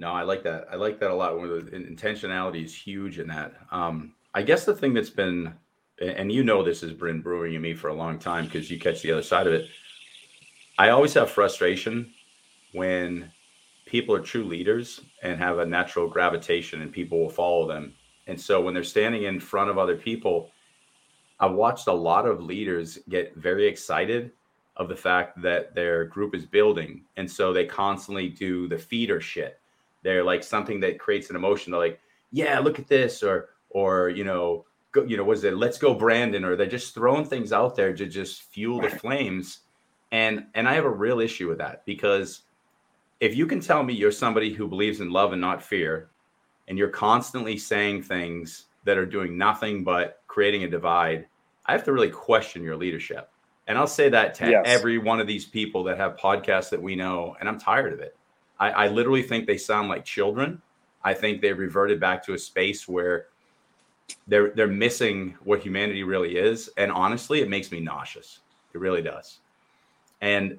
No, 0.00 0.12
I 0.12 0.22
like 0.22 0.42
that. 0.44 0.66
I 0.72 0.76
like 0.76 0.98
that 1.00 1.10
a 1.10 1.14
lot. 1.14 1.38
Where 1.38 1.60
the 1.60 1.70
intentionality 1.72 2.64
is 2.64 2.74
huge 2.74 3.18
in 3.18 3.28
that. 3.28 3.52
Um, 3.70 4.14
I 4.32 4.40
guess 4.40 4.64
the 4.64 4.74
thing 4.74 4.94
that's 4.94 5.10
been, 5.10 5.52
and 6.00 6.32
you 6.32 6.42
know, 6.42 6.62
this 6.62 6.80
has 6.80 6.92
been 6.92 7.20
brewing 7.20 7.52
in 7.52 7.60
me 7.60 7.74
for 7.74 7.88
a 7.88 7.94
long 7.94 8.18
time 8.18 8.46
because 8.46 8.70
you 8.70 8.78
catch 8.78 9.02
the 9.02 9.12
other 9.12 9.22
side 9.22 9.46
of 9.46 9.52
it. 9.52 9.68
I 10.78 10.88
always 10.88 11.12
have 11.12 11.30
frustration 11.30 12.10
when 12.72 13.30
people 13.84 14.14
are 14.14 14.20
true 14.20 14.44
leaders 14.44 15.02
and 15.22 15.38
have 15.38 15.58
a 15.58 15.66
natural 15.66 16.08
gravitation 16.08 16.80
and 16.80 16.90
people 16.90 17.20
will 17.20 17.28
follow 17.28 17.68
them. 17.68 17.92
And 18.26 18.40
so 18.40 18.62
when 18.62 18.72
they're 18.72 18.82
standing 18.82 19.24
in 19.24 19.38
front 19.38 19.68
of 19.68 19.76
other 19.76 19.96
people, 19.96 20.50
I've 21.40 21.52
watched 21.52 21.88
a 21.88 21.92
lot 21.92 22.24
of 22.24 22.42
leaders 22.42 22.98
get 23.10 23.36
very 23.36 23.68
excited 23.68 24.30
of 24.76 24.88
the 24.88 24.96
fact 24.96 25.42
that 25.42 25.74
their 25.74 26.06
group 26.06 26.34
is 26.34 26.46
building. 26.46 27.04
And 27.18 27.30
so 27.30 27.52
they 27.52 27.66
constantly 27.66 28.30
do 28.30 28.66
the 28.66 28.78
feeder 28.78 29.20
shit 29.20 29.60
they're 30.02 30.24
like 30.24 30.42
something 30.42 30.80
that 30.80 30.98
creates 30.98 31.30
an 31.30 31.36
emotion. 31.36 31.72
They're 31.72 31.80
like, 31.80 32.00
yeah, 32.30 32.58
look 32.58 32.78
at 32.78 32.88
this, 32.88 33.22
or 33.22 33.50
or 33.70 34.08
you 34.08 34.24
know, 34.24 34.64
go, 34.92 35.04
you 35.04 35.16
know, 35.16 35.24
was 35.24 35.44
it 35.44 35.56
let's 35.56 35.78
go 35.78 35.94
Brandon, 35.94 36.44
or 36.44 36.56
they're 36.56 36.66
just 36.66 36.94
throwing 36.94 37.24
things 37.24 37.52
out 37.52 37.76
there 37.76 37.94
to 37.94 38.06
just 38.06 38.42
fuel 38.42 38.80
the 38.80 38.90
flames. 38.90 39.60
And 40.12 40.46
and 40.54 40.68
I 40.68 40.74
have 40.74 40.84
a 40.84 40.90
real 40.90 41.20
issue 41.20 41.48
with 41.48 41.58
that 41.58 41.84
because 41.86 42.42
if 43.20 43.36
you 43.36 43.46
can 43.46 43.60
tell 43.60 43.82
me 43.82 43.94
you're 43.94 44.10
somebody 44.10 44.52
who 44.52 44.66
believes 44.66 45.00
in 45.00 45.10
love 45.10 45.32
and 45.32 45.40
not 45.40 45.62
fear, 45.62 46.10
and 46.68 46.78
you're 46.78 46.88
constantly 46.88 47.58
saying 47.58 48.02
things 48.02 48.66
that 48.84 48.96
are 48.96 49.06
doing 49.06 49.36
nothing 49.36 49.84
but 49.84 50.22
creating 50.26 50.64
a 50.64 50.68
divide, 50.68 51.26
I 51.66 51.72
have 51.72 51.84
to 51.84 51.92
really 51.92 52.10
question 52.10 52.62
your 52.62 52.76
leadership. 52.76 53.30
And 53.66 53.76
I'll 53.76 53.86
say 53.86 54.08
that 54.08 54.34
to 54.36 54.50
Yes. 54.50 54.62
every 54.66 54.98
one 54.98 55.20
of 55.20 55.26
these 55.26 55.44
people 55.44 55.84
that 55.84 55.98
have 55.98 56.16
podcasts 56.16 56.70
that 56.70 56.82
we 56.82 56.96
know, 56.96 57.36
and 57.38 57.48
I'm 57.48 57.58
tired 57.58 57.92
of 57.92 58.00
it. 58.00 58.16
I, 58.60 58.70
I 58.70 58.88
literally 58.88 59.22
think 59.22 59.46
they 59.46 59.56
sound 59.56 59.88
like 59.88 60.04
children. 60.04 60.62
I 61.02 61.14
think 61.14 61.40
they 61.40 61.52
reverted 61.52 61.98
back 61.98 62.24
to 62.26 62.34
a 62.34 62.38
space 62.38 62.86
where 62.86 63.26
they're 64.28 64.50
they're 64.50 64.68
missing 64.68 65.34
what 65.44 65.60
humanity 65.60 66.02
really 66.02 66.36
is. 66.36 66.68
And 66.76 66.92
honestly, 66.92 67.40
it 67.40 67.48
makes 67.48 67.72
me 67.72 67.80
nauseous. 67.80 68.40
It 68.74 68.80
really 68.80 69.02
does. 69.02 69.38
And 70.20 70.58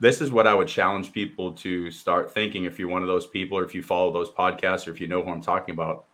this 0.00 0.20
is 0.20 0.32
what 0.32 0.46
I 0.46 0.54
would 0.54 0.68
challenge 0.68 1.12
people 1.12 1.52
to 1.52 1.90
start 1.90 2.34
thinking 2.34 2.64
if 2.64 2.78
you're 2.78 2.88
one 2.88 3.02
of 3.02 3.08
those 3.08 3.26
people, 3.26 3.56
or 3.56 3.64
if 3.64 3.74
you 3.74 3.82
follow 3.82 4.12
those 4.12 4.30
podcasts, 4.30 4.86
or 4.86 4.90
if 4.90 5.00
you 5.00 5.06
know 5.06 5.22
who 5.22 5.30
I'm 5.30 5.40
talking 5.40 5.72
about. 5.72 6.04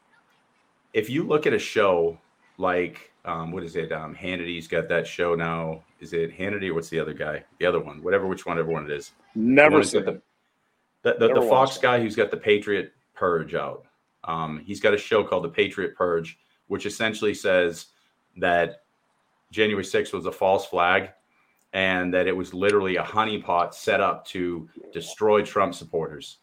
If 0.92 1.08
you 1.08 1.22
look 1.22 1.46
at 1.46 1.52
a 1.52 1.58
show 1.58 2.18
like 2.58 3.10
um, 3.24 3.52
what 3.52 3.62
is 3.62 3.76
it? 3.76 3.92
Um, 3.92 4.14
Hannity's 4.14 4.66
got 4.66 4.88
that 4.88 5.06
show 5.06 5.34
now. 5.34 5.82
Is 6.00 6.12
it 6.12 6.36
Hannity 6.36 6.70
or 6.70 6.74
what's 6.74 6.88
the 6.88 6.98
other 6.98 7.12
guy? 7.12 7.44
The 7.58 7.66
other 7.66 7.80
one, 7.80 8.02
whatever, 8.02 8.26
which 8.26 8.46
one, 8.46 8.58
everyone 8.58 8.84
it 8.84 8.92
is. 8.92 9.12
Never 9.34 9.82
seen 9.82 10.08
it? 10.08 10.22
The, 11.02 11.16
the, 11.18 11.34
the 11.34 11.42
Fox 11.42 11.76
it. 11.76 11.82
guy 11.82 12.00
who's 12.00 12.16
got 12.16 12.30
the 12.30 12.36
Patriot 12.36 12.92
Purge 13.14 13.54
out. 13.54 13.86
Um, 14.24 14.62
he's 14.64 14.80
got 14.80 14.94
a 14.94 14.98
show 14.98 15.24
called 15.24 15.44
The 15.44 15.48
Patriot 15.48 15.94
Purge, 15.94 16.38
which 16.66 16.86
essentially 16.86 17.34
says 17.34 17.86
that 18.36 18.82
January 19.50 19.84
6th 19.84 20.12
was 20.12 20.26
a 20.26 20.32
false 20.32 20.66
flag 20.66 21.10
and 21.72 22.12
that 22.12 22.26
it 22.26 22.36
was 22.36 22.52
literally 22.52 22.96
a 22.96 23.02
honeypot 23.02 23.72
set 23.74 24.00
up 24.00 24.26
to 24.26 24.68
destroy 24.92 25.42
Trump 25.42 25.74
supporters. 25.74 26.38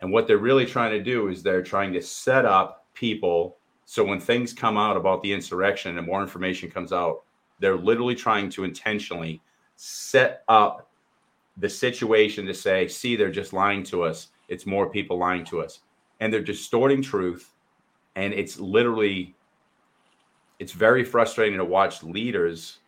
And 0.00 0.12
what 0.12 0.26
they're 0.26 0.38
really 0.38 0.66
trying 0.66 0.90
to 0.90 1.02
do 1.02 1.28
is 1.28 1.42
they're 1.42 1.62
trying 1.62 1.92
to 1.94 2.02
set 2.02 2.44
up 2.44 2.86
people 2.92 3.56
so 3.84 4.04
when 4.04 4.20
things 4.20 4.52
come 4.52 4.76
out 4.76 4.96
about 4.96 5.22
the 5.22 5.32
insurrection 5.32 5.98
and 5.98 6.06
more 6.06 6.22
information 6.22 6.70
comes 6.70 6.92
out, 6.92 7.22
they're 7.60 7.76
literally 7.76 8.14
trying 8.14 8.48
to 8.50 8.64
intentionally 8.64 9.42
set 9.76 10.42
up 10.48 10.83
the 11.56 11.68
situation 11.68 12.46
to 12.46 12.54
say, 12.54 12.88
see, 12.88 13.16
they're 13.16 13.30
just 13.30 13.52
lying 13.52 13.82
to 13.84 14.02
us. 14.02 14.28
It's 14.48 14.66
more 14.66 14.90
people 14.90 15.18
lying 15.18 15.44
to 15.46 15.60
us. 15.60 15.80
And 16.20 16.32
they're 16.32 16.40
distorting 16.40 17.02
truth. 17.02 17.52
And 18.16 18.32
it's 18.32 18.58
literally, 18.58 19.34
it's 20.58 20.72
very 20.72 21.04
frustrating 21.04 21.58
to 21.58 21.64
watch 21.64 22.02
leaders 22.02 22.78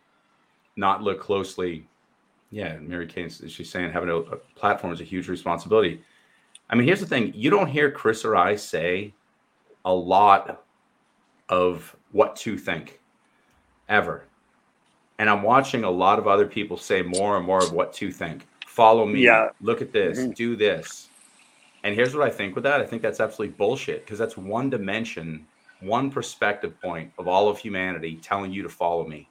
not 0.75 1.01
look 1.01 1.19
closely. 1.21 1.87
Yeah, 2.51 2.77
Mary 2.77 3.07
Kay, 3.07 3.29
she's 3.29 3.69
saying 3.69 3.91
having 3.91 4.09
a, 4.09 4.15
a 4.15 4.37
platform 4.55 4.93
is 4.93 5.01
a 5.01 5.05
huge 5.05 5.27
responsibility. 5.27 6.01
I 6.69 6.75
mean, 6.75 6.87
here's 6.87 6.99
the 6.99 7.05
thing 7.05 7.31
you 7.35 7.49
don't 7.49 7.67
hear 7.67 7.91
Chris 7.91 8.25
or 8.25 8.35
I 8.35 8.55
say 8.55 9.13
a 9.85 9.93
lot 9.93 10.63
of 11.49 11.95
what 12.11 12.35
to 12.37 12.57
think 12.57 12.99
ever. 13.89 14.25
And 15.19 15.29
I'm 15.29 15.43
watching 15.43 15.83
a 15.83 15.89
lot 15.89 16.19
of 16.19 16.27
other 16.27 16.45
people 16.45 16.77
say 16.77 17.01
more 17.01 17.37
and 17.37 17.45
more 17.45 17.63
of 17.63 17.71
what 17.71 17.93
to 17.93 18.11
think. 18.11 18.47
Follow 18.77 19.07
me. 19.07 19.21
Yeah. 19.21 19.49
Look 19.59 19.81
at 19.81 19.91
this. 19.91 20.19
Mhm. 20.19 20.35
Do 20.35 20.55
this. 20.55 21.09
And 21.83 21.95
here's 21.95 22.15
what 22.15 22.27
I 22.27 22.29
think 22.29 22.53
with 22.53 22.63
that. 22.65 22.79
I 22.79 22.85
think 22.85 23.01
that's 23.01 23.19
absolutely 23.19 23.55
bullshit 23.55 24.05
because 24.05 24.19
that's 24.19 24.37
one 24.37 24.69
dimension, 24.69 25.47
one 25.79 26.11
perspective 26.11 26.79
point 26.79 27.11
of 27.17 27.27
all 27.27 27.49
of 27.49 27.57
humanity 27.57 28.19
telling 28.21 28.51
you 28.51 28.61
to 28.61 28.69
follow 28.69 29.07
me. 29.07 29.27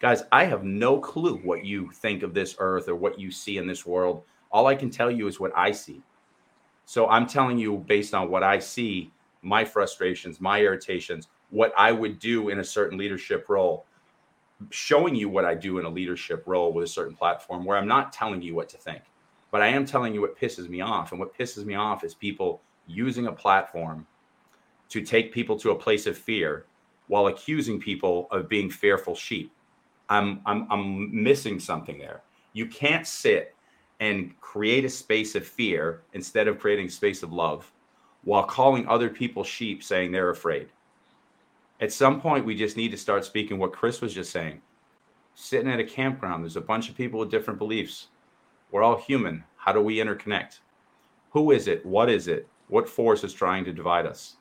Guys, 0.00 0.24
I 0.32 0.44
have 0.44 0.64
no 0.64 0.98
clue 0.98 1.36
what 1.36 1.64
you 1.64 1.92
think 1.92 2.24
of 2.24 2.34
this 2.34 2.56
earth 2.58 2.88
or 2.88 2.96
what 2.96 3.16
you 3.16 3.30
see 3.30 3.58
in 3.58 3.68
this 3.68 3.86
world. 3.86 4.24
All 4.50 4.66
I 4.66 4.74
can 4.74 4.90
tell 4.90 5.08
you 5.08 5.28
is 5.28 5.38
what 5.38 5.52
I 5.54 5.70
see. 5.70 6.02
So 6.84 7.08
I'm 7.08 7.28
telling 7.28 7.58
you 7.58 7.76
based 7.86 8.12
on 8.12 8.28
what 8.28 8.42
I 8.42 8.58
see, 8.58 9.12
my 9.42 9.64
frustrations, 9.64 10.40
my 10.40 10.62
irritations, 10.62 11.28
what 11.50 11.72
I 11.78 11.92
would 11.92 12.18
do 12.18 12.48
in 12.48 12.58
a 12.58 12.64
certain 12.64 12.98
leadership 12.98 13.48
role, 13.48 13.86
showing 14.70 15.14
you 15.14 15.28
what 15.28 15.44
I 15.44 15.54
do 15.54 15.78
in 15.78 15.86
a 15.86 15.88
leadership 15.88 16.44
role 16.46 16.72
with 16.72 16.84
a 16.84 16.88
certain 16.88 17.14
platform 17.14 17.64
where 17.64 17.78
I'm 17.78 17.88
not 17.88 18.12
telling 18.12 18.42
you 18.42 18.54
what 18.54 18.68
to 18.70 18.78
think, 18.78 19.02
but 19.50 19.62
I 19.62 19.68
am 19.68 19.86
telling 19.86 20.12
you 20.12 20.20
what 20.20 20.38
pisses 20.38 20.68
me 20.68 20.80
off. 20.80 21.12
And 21.12 21.20
what 21.20 21.36
pisses 21.36 21.64
me 21.64 21.74
off 21.74 22.04
is 22.04 22.14
people 22.14 22.60
using 22.86 23.26
a 23.26 23.32
platform 23.32 24.06
to 24.90 25.02
take 25.02 25.32
people 25.32 25.58
to 25.58 25.70
a 25.70 25.74
place 25.74 26.06
of 26.06 26.18
fear 26.18 26.66
while 27.06 27.28
accusing 27.28 27.80
people 27.80 28.28
of 28.30 28.48
being 28.48 28.70
fearful 28.70 29.14
sheep. 29.14 29.52
I'm 30.08 30.40
I'm 30.46 30.66
I'm 30.70 31.22
missing 31.22 31.58
something 31.58 31.98
there. 31.98 32.22
You 32.52 32.66
can't 32.66 33.06
sit 33.06 33.54
and 34.00 34.38
create 34.40 34.84
a 34.84 34.88
space 34.88 35.34
of 35.34 35.46
fear 35.46 36.02
instead 36.14 36.48
of 36.48 36.58
creating 36.58 36.88
space 36.88 37.22
of 37.22 37.32
love 37.32 37.70
while 38.22 38.44
calling 38.44 38.86
other 38.88 39.08
people 39.08 39.44
sheep 39.44 39.82
saying 39.82 40.12
they're 40.12 40.30
afraid. 40.30 40.68
At 41.80 41.92
some 41.92 42.20
point 42.20 42.44
we 42.44 42.54
just 42.54 42.76
need 42.76 42.90
to 42.90 42.96
start 42.96 43.24
speaking 43.24 43.58
what 43.58 43.72
Chris 43.72 44.00
was 44.00 44.14
just 44.14 44.30
saying. 44.30 44.60
Sitting 45.34 45.70
at 45.70 45.80
a 45.80 45.84
campground, 45.84 46.44
there's 46.44 46.56
a 46.56 46.60
bunch 46.60 46.88
of 46.88 46.96
people 46.96 47.20
with 47.20 47.30
different 47.30 47.58
beliefs. 47.58 48.08
We're 48.70 48.82
all 48.82 48.98
human. 48.98 49.44
How 49.56 49.72
do 49.72 49.80
we 49.80 49.96
interconnect? 49.96 50.58
Who 51.30 51.50
is 51.50 51.66
it? 51.66 51.84
What 51.86 52.10
is 52.10 52.28
it? 52.28 52.48
What 52.68 52.88
force 52.88 53.24
is 53.24 53.32
trying 53.32 53.64
to 53.64 53.72
divide 53.72 54.06
us? 54.06 54.36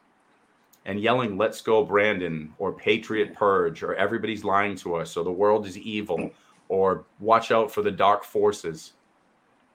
and 0.85 0.99
yelling 0.99 1.37
let's 1.37 1.61
go 1.61 1.83
brandon 1.83 2.53
or 2.57 2.73
patriot 2.73 3.33
purge 3.33 3.83
or 3.83 3.95
everybody's 3.95 4.43
lying 4.43 4.75
to 4.75 4.95
us 4.95 5.15
or 5.17 5.23
the 5.23 5.31
world 5.31 5.65
is 5.65 5.77
evil 5.77 6.31
or 6.67 7.05
watch 7.19 7.51
out 7.51 7.71
for 7.71 7.81
the 7.81 7.91
dark 7.91 8.23
forces 8.23 8.93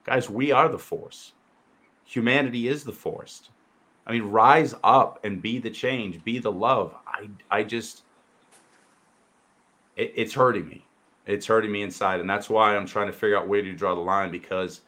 guys 0.03 0.29
we 0.29 0.51
are 0.51 0.69
the 0.69 0.77
force 0.77 1.33
humanity 2.03 2.67
is 2.67 2.83
the 2.83 2.91
force 2.91 3.49
i 4.07 4.11
mean 4.11 4.23
rise 4.23 4.73
up 4.83 5.19
and 5.23 5.41
be 5.41 5.59
the 5.59 5.69
change 5.69 6.23
be 6.23 6.39
the 6.39 6.51
love 6.51 6.93
i 7.15 7.29
i 7.59 7.63
just 7.63 8.03
it, 9.95 10.13
it's 10.15 10.33
hurting 10.33 10.67
me 10.67 10.85
it's 11.25 11.45
hurting 11.47 11.71
me 11.71 11.83
inside 11.83 12.19
and 12.19 12.29
that's 12.29 12.49
why 12.49 12.75
i'm 12.75 12.85
trying 12.85 13.07
to 13.07 13.13
figure 13.13 13.37
out 13.37 13.47
where 13.47 13.61
to 13.61 13.73
draw 13.73 13.95
the 13.95 14.01
line 14.01 14.31
because 14.31 14.81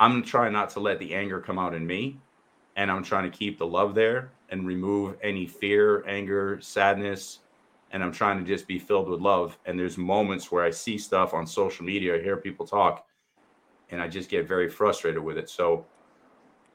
i'm 0.00 0.22
trying 0.22 0.52
not 0.52 0.70
to 0.70 0.80
let 0.80 0.98
the 0.98 1.14
anger 1.14 1.40
come 1.40 1.58
out 1.58 1.74
in 1.74 1.86
me 1.86 2.18
and 2.76 2.90
i'm 2.90 3.02
trying 3.02 3.30
to 3.30 3.36
keep 3.36 3.58
the 3.58 3.66
love 3.66 3.94
there 3.94 4.30
and 4.50 4.66
remove 4.66 5.16
any 5.22 5.46
fear, 5.46 6.04
anger, 6.06 6.58
sadness. 6.60 7.40
And 7.92 8.02
I'm 8.02 8.12
trying 8.12 8.38
to 8.38 8.44
just 8.44 8.66
be 8.66 8.78
filled 8.78 9.08
with 9.08 9.20
love. 9.20 9.58
And 9.66 9.78
there's 9.78 9.96
moments 9.96 10.50
where 10.52 10.64
I 10.64 10.70
see 10.70 10.98
stuff 10.98 11.34
on 11.34 11.46
social 11.46 11.84
media, 11.84 12.16
I 12.16 12.22
hear 12.22 12.36
people 12.36 12.66
talk, 12.66 13.06
and 13.90 14.00
I 14.00 14.08
just 14.08 14.28
get 14.30 14.48
very 14.48 14.68
frustrated 14.68 15.22
with 15.22 15.38
it. 15.38 15.48
So, 15.48 15.86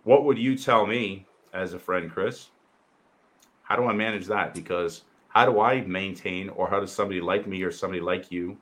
what 0.04 0.26
would 0.26 0.38
you 0.38 0.58
tell 0.58 0.86
me 0.88 1.28
as 1.54 1.74
a 1.74 1.80
friend, 1.80 2.12
Chris? 2.12 2.50
How 3.72 3.78
do 3.78 3.86
I 3.88 3.94
manage 3.94 4.28
that? 4.28 4.54
Because 4.54 5.04
how 5.30 5.46
do 5.46 5.62
I 5.62 5.80
maintain, 5.80 6.50
or 6.50 6.70
how 6.70 6.82
does 6.82 6.92
somebody 6.92 7.22
like 7.22 7.48
me 7.48 7.64
or 7.64 7.72
somebody 7.72 8.02
like 8.02 8.30
you 8.30 8.58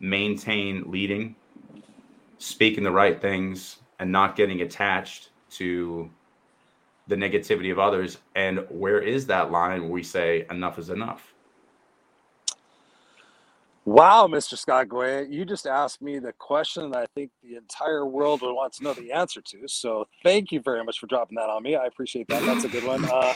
maintain 0.00 0.90
leading, 0.90 1.36
speaking 2.38 2.82
the 2.82 2.90
right 2.90 3.20
things, 3.20 3.80
and 3.98 4.10
not 4.10 4.34
getting 4.34 4.62
attached 4.62 5.32
to 5.50 6.10
the 7.08 7.16
negativity 7.16 7.70
of 7.70 7.78
others 7.78 8.18
and 8.34 8.64
where 8.70 9.00
is 9.00 9.26
that 9.26 9.50
line 9.50 9.82
where 9.82 9.90
we 9.92 10.02
say 10.02 10.46
enough 10.50 10.78
is 10.78 10.88
enough 10.88 11.34
Wow, 13.84 14.28
Mr. 14.28 14.56
Scott 14.58 14.88
Goyette, 14.88 15.32
you 15.32 15.44
just 15.44 15.66
asked 15.66 16.02
me 16.02 16.20
the 16.20 16.32
question 16.34 16.90
that 16.92 16.98
I 17.02 17.06
think 17.16 17.32
the 17.42 17.56
entire 17.56 18.06
world 18.06 18.42
would 18.42 18.54
want 18.54 18.72
to 18.74 18.84
know 18.84 18.94
the 18.94 19.12
answer 19.12 19.42
to. 19.42 19.68
So 19.68 20.06
thank 20.24 20.52
you 20.52 20.60
very 20.60 20.84
much 20.84 21.00
for 21.00 21.06
dropping 21.08 21.36
that 21.36 21.50
on 21.50 21.64
me. 21.64 21.76
I 21.76 21.86
appreciate 21.86 22.28
that. 22.28 22.46
That's 22.46 22.64
a 22.64 22.68
good 22.68 22.84
one. 22.84 23.04
Uh, 23.04 23.34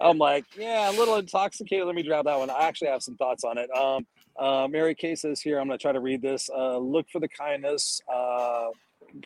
I'm, 0.00 0.18
like, 0.18 0.44
yeah, 0.56 0.90
a 0.90 0.92
little 0.92 1.16
intoxicated. 1.16 1.86
Let 1.86 1.94
me 1.94 2.02
grab 2.02 2.24
that 2.26 2.38
one. 2.38 2.50
I 2.50 2.62
actually 2.68 2.88
have 2.88 3.02
some 3.02 3.16
thoughts 3.16 3.44
on 3.44 3.58
it. 3.58 3.70
Um, 3.76 4.06
uh, 4.38 4.66
Mary 4.68 4.94
Kay 4.94 5.14
says 5.14 5.40
here, 5.40 5.58
I'm 5.60 5.66
going 5.66 5.78
to 5.78 5.82
try 5.82 5.92
to 5.92 6.00
read 6.00 6.22
this. 6.22 6.48
Uh, 6.54 6.78
look 6.78 7.06
for 7.10 7.20
the 7.20 7.28
kindness. 7.28 8.00
Uh, 8.12 8.68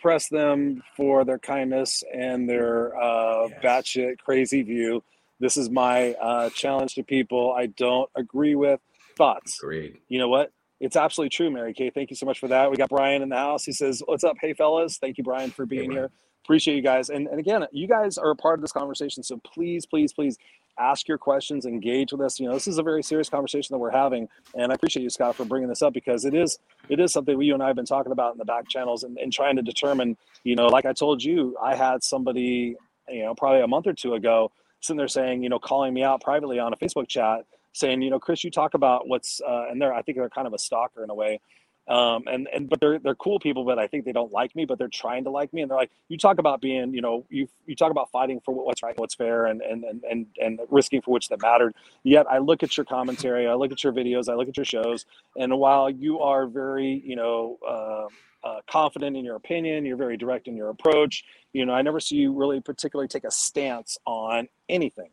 press 0.03 0.29
them 0.29 0.83
for 0.97 1.25
their 1.25 1.39
kindness 1.39 2.03
and 2.13 2.49
their 2.49 2.97
uh, 3.01 3.49
Yes. 3.49 3.61
batshit 3.63 4.19
crazy 4.19 4.63
view. 4.63 5.03
This 5.39 5.57
is 5.57 5.71
my 5.71 6.13
uh, 6.15 6.51
challenge 6.51 6.95
to 6.97 7.03
people 7.05 7.53
I 7.53 7.67
don't 7.67 8.11
agree 8.17 8.55
with. 8.55 8.81
Thoughts? 9.17 9.61
agreed 9.63 9.99
You 10.09 10.19
know 10.19 10.29
what? 10.29 10.51
It's 10.81 10.97
absolutely 10.97 11.31
true, 11.31 11.51
Mary 11.51 11.73
Kay. 11.73 11.91
Thank 11.91 12.11
you 12.11 12.17
so 12.17 12.27
much 12.27 12.39
for 12.39 12.49
that. 12.49 12.71
We 12.71 12.77
got 12.77 12.91
Brian 12.91 13.23
in 13.23 13.29
the 13.31 13.37
house. 13.37 13.65
He 13.65 13.73
says, 13.73 14.03
What's 14.05 14.25
up? 14.25 14.37
Hey, 14.41 14.53
fellas. 14.55 14.99
Thank 14.99 15.17
you, 15.19 15.25
Brian, 15.25 15.51
for 15.51 15.65
being 15.67 15.87
Brian. 15.87 16.03
here. 16.03 16.11
Appreciate 16.47 16.77
you 16.77 16.83
guys. 16.83 17.11
And, 17.11 17.27
and 17.27 17.41
again, 17.41 17.67
you 17.73 17.89
guys 17.89 18.19
are 18.19 18.31
a 18.31 18.37
part 18.37 18.55
of 18.55 18.61
this 18.61 18.71
conversation. 18.71 19.25
So 19.25 19.39
please, 19.39 19.85
please, 19.85 20.13
please 20.13 20.39
ask 20.79 21.09
your 21.09 21.19
questions, 21.19 21.67
engage 21.67 22.13
with 22.13 22.21
us. 22.21 22.39
You 22.39 22.47
know, 22.47 22.55
this 22.55 22.69
is 22.69 22.79
a 22.79 22.85
very 22.85 23.03
serious 23.03 23.29
conversation 23.29 23.75
that 23.75 23.81
we're 23.81 23.91
having. 23.91 24.29
And 24.55 24.71
I 24.71 24.77
appreciate 24.77 25.03
you, 25.03 25.11
Scott, 25.11 25.35
for 25.35 25.45
bringing 25.45 25.69
this 25.69 25.83
up 25.83 25.93
because 25.93 26.25
it 26.25 26.35
is 26.35 26.61
it 26.89 27.01
is 27.01 27.13
something 27.13 27.37
we, 27.37 27.47
you 27.47 27.55
and 27.55 27.65
I 27.65 27.67
have 27.67 27.75
been 27.75 27.85
talking 27.85 28.13
about 28.13 28.31
in 28.31 28.39
the 28.39 28.45
back 28.45 28.69
channels 28.69 29.03
and, 29.03 29.19
and 29.19 29.33
trying 29.33 29.57
to 29.57 29.63
determine, 29.63 30.17
you 30.45 30.55
know, 30.55 30.69
like 30.69 30.87
I 30.87 30.93
told 30.93 31.21
you, 31.21 31.57
I 31.61 31.75
had 31.75 32.05
somebody, 32.05 32.77
you 33.09 33.25
know, 33.25 33.35
probably 33.35 33.63
a 33.63 33.67
month 33.67 33.89
or 33.89 33.93
two 33.93 34.15
ago 34.15 34.53
sitting 34.83 34.99
there 34.99 35.09
saying, 35.09 35.43
you 35.43 35.49
know, 35.49 35.59
calling 35.59 35.93
me 35.93 36.05
out 36.05 36.21
privately 36.21 36.61
on 36.61 36.73
a 36.73 36.77
Facebook 36.77 37.09
chat 37.09 37.41
saying, 37.73 38.03
you 38.03 38.11
know, 38.11 38.21
Chris, 38.21 38.45
you 38.45 38.53
talk 38.53 38.75
about 38.75 39.09
what's, 39.09 39.41
uh, 39.41 39.65
and 39.69 39.83
they're, 39.83 39.93
I 39.93 40.03
think 40.03 40.17
they're 40.17 40.31
kind 40.31 40.47
of 40.47 40.55
a 40.55 40.59
stalker 40.59 41.03
in 41.03 41.11
a 41.11 41.15
way. 41.15 41.41
Um, 41.89 42.25
and 42.27 42.49
and 42.53 42.69
but 42.69 42.81
they're 42.81 42.99
they're 42.99 43.15
cool 43.15 43.39
people, 43.39 43.65
but 43.65 43.79
I 43.79 43.87
think 43.87 44.05
they 44.05 44.13
don't 44.13 44.33
like 44.33 44.57
me, 44.57 44.65
but 44.65 44.77
they're 44.77 44.89
trying 44.89 45.25
to 45.25 45.31
like 45.31 45.53
me. 45.53 45.63
And 45.63 45.71
they're 45.71 45.79
like, 45.79 45.93
you 46.09 46.19
talk 46.19 46.39
about 46.39 46.61
being, 46.61 46.93
you 46.93 47.01
know, 47.01 47.25
you 47.31 47.49
you 47.67 47.77
talk 47.77 47.93
about 47.93 48.11
fighting 48.11 48.41
for 48.45 48.53
what's 48.53 48.83
right, 48.83 48.99
what's 48.99 49.15
fair, 49.15 49.47
and 49.47 49.63
and 49.63 49.85
and 49.85 50.03
and, 50.05 50.27
and 50.43 50.61
risking 50.69 51.01
for 51.01 51.13
which 51.13 51.29
that 51.29 51.41
mattered. 51.41 51.75
Yet 52.03 52.27
I 52.29 52.39
look 52.39 52.65
at 52.65 52.77
your 52.77 52.87
commentary, 52.87 53.47
I 53.47 53.55
look 53.55 53.71
at 53.71 53.85
your 53.85 53.93
videos, 53.93 54.29
I 54.29 54.35
look 54.35 54.49
at 54.49 54.57
your 54.57 54.67
shows, 54.67 55.07
and 55.37 55.57
while 55.59 55.89
you 55.89 56.21
are 56.21 56.47
very, 56.47 57.03
you 57.05 57.17
know. 57.17 57.59
Uh, 57.67 58.09
uh, 58.45 58.61
confident 58.69 59.17
in 59.17 59.25
your 59.25 59.35
opinion. 59.35 59.85
You're 59.85 59.97
very 59.97 60.17
direct 60.17 60.47
in 60.47 60.57
your 60.57 60.69
approach. 60.69 61.25
You 61.53 61.67
know, 61.67 61.73
I 61.73 61.83
never 61.83 61.99
see 61.99 62.15
you 62.15 62.33
really 62.33 62.61
particularly 62.61 63.09
take 63.09 63.25
a 63.25 63.31
stance 63.31 63.99
on 64.07 64.47
anything. 64.69 65.11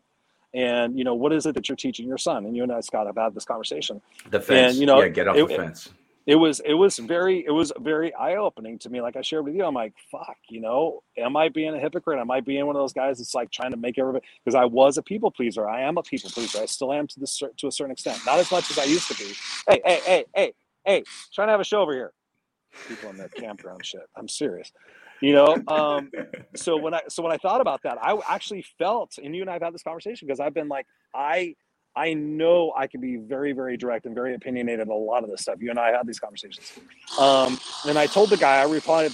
And 0.53 0.97
you 0.97 1.03
know, 1.03 1.15
what 1.15 1.33
is 1.33 1.47
it 1.47 1.55
that 1.55 1.67
you're 1.67 1.75
teaching 1.75 2.07
your 2.07 2.19
son? 2.19 2.45
And 2.45 2.55
you 2.55 2.61
and 2.61 2.71
I, 2.71 2.81
Scott, 2.81 3.07
have 3.07 3.17
had 3.17 3.33
this 3.33 3.45
conversation. 3.45 4.01
The 4.29 4.39
fence. 4.39 4.73
And, 4.73 4.79
you 4.79 4.85
know, 4.85 5.01
yeah, 5.01 5.07
get 5.07 5.27
off 5.27 5.35
it, 5.35 5.47
the 5.47 5.55
fence. 5.55 5.89
It, 6.25 6.35
was 6.35 6.61
it 6.61 6.73
was 6.73 6.97
very 6.99 7.45
it 7.45 7.51
was 7.51 7.71
very 7.79 8.13
eye 8.13 8.35
opening 8.35 8.79
to 8.79 8.89
me. 8.89 9.01
Like 9.01 9.15
I 9.15 9.21
shared 9.21 9.45
with 9.45 9.55
you, 9.55 9.65
I'm 9.65 9.73
like, 9.73 9.93
fuck, 10.11 10.37
you 10.49 10.61
know, 10.61 11.03
am 11.17 11.35
I 11.35 11.49
being 11.49 11.73
a 11.75 11.79
hypocrite? 11.79 12.19
Am 12.19 12.31
I 12.31 12.39
being 12.39 12.65
one 12.65 12.75
of 12.75 12.81
those 12.81 12.93
guys 12.93 13.17
that's 13.17 13.35
like 13.35 13.51
trying 13.51 13.71
to 13.71 13.77
make 13.77 13.97
everybody? 13.99 14.25
Because 14.43 14.55
I 14.55 14.65
was 14.65 14.97
a 14.97 15.03
people 15.03 15.31
pleaser. 15.31 15.67
I 15.67 15.81
am 15.81 15.97
a 15.97 16.03
people 16.03 16.29
pleaser. 16.29 16.59
I 16.61 16.65
still 16.65 16.93
am 16.93 17.07
to 17.07 17.19
this 17.19 17.41
to 17.57 17.67
a 17.67 17.71
certain 17.71 17.91
extent. 17.91 18.19
Not 18.25 18.39
as 18.39 18.51
much 18.51 18.71
as 18.71 18.79
I 18.79 18.85
used 18.85 19.07
to 19.09 19.15
be. 19.15 19.33
Hey, 19.67 19.81
hey, 19.85 20.01
hey, 20.05 20.25
hey, 20.35 20.53
hey, 20.85 21.03
trying 21.33 21.49
to 21.49 21.51
have 21.51 21.61
a 21.61 21.65
show 21.65 21.81
over 21.81 21.93
here. 21.93 22.13
People 22.87 23.09
in 23.09 23.17
that 23.17 23.33
campground 23.33 23.85
shit. 23.85 24.01
I'm 24.15 24.27
serious. 24.27 24.71
You 25.21 25.33
know, 25.33 25.57
um, 25.67 26.09
so 26.55 26.77
when 26.77 26.93
I 26.93 27.01
so 27.09 27.23
when 27.23 27.31
I 27.31 27.37
thought 27.37 27.61
about 27.61 27.81
that, 27.83 27.97
I 28.01 28.17
actually 28.29 28.65
felt, 28.77 29.17
and 29.23 29.35
you 29.35 29.41
and 29.41 29.49
I 29.49 29.53
have 29.53 29.61
had 29.61 29.73
this 29.73 29.83
conversation 29.83 30.27
because 30.27 30.39
I've 30.39 30.53
been 30.53 30.67
like, 30.69 30.85
I 31.13 31.55
I 31.95 32.13
know 32.13 32.73
I 32.75 32.87
can 32.87 33.01
be 33.01 33.17
very, 33.17 33.51
very 33.51 33.77
direct 33.77 34.05
and 34.05 34.15
very 34.15 34.33
opinionated 34.33 34.81
on 34.81 34.89
a 34.89 34.93
lot 34.93 35.23
of 35.23 35.29
this 35.29 35.41
stuff. 35.41 35.57
You 35.59 35.69
and 35.69 35.79
I 35.79 35.91
had 35.91 36.07
these 36.07 36.19
conversations. 36.19 36.73
Um, 37.19 37.59
and 37.87 37.97
I 37.97 38.07
told 38.07 38.29
the 38.29 38.37
guy, 38.37 38.61
I 38.61 38.65
replied, 38.65 39.11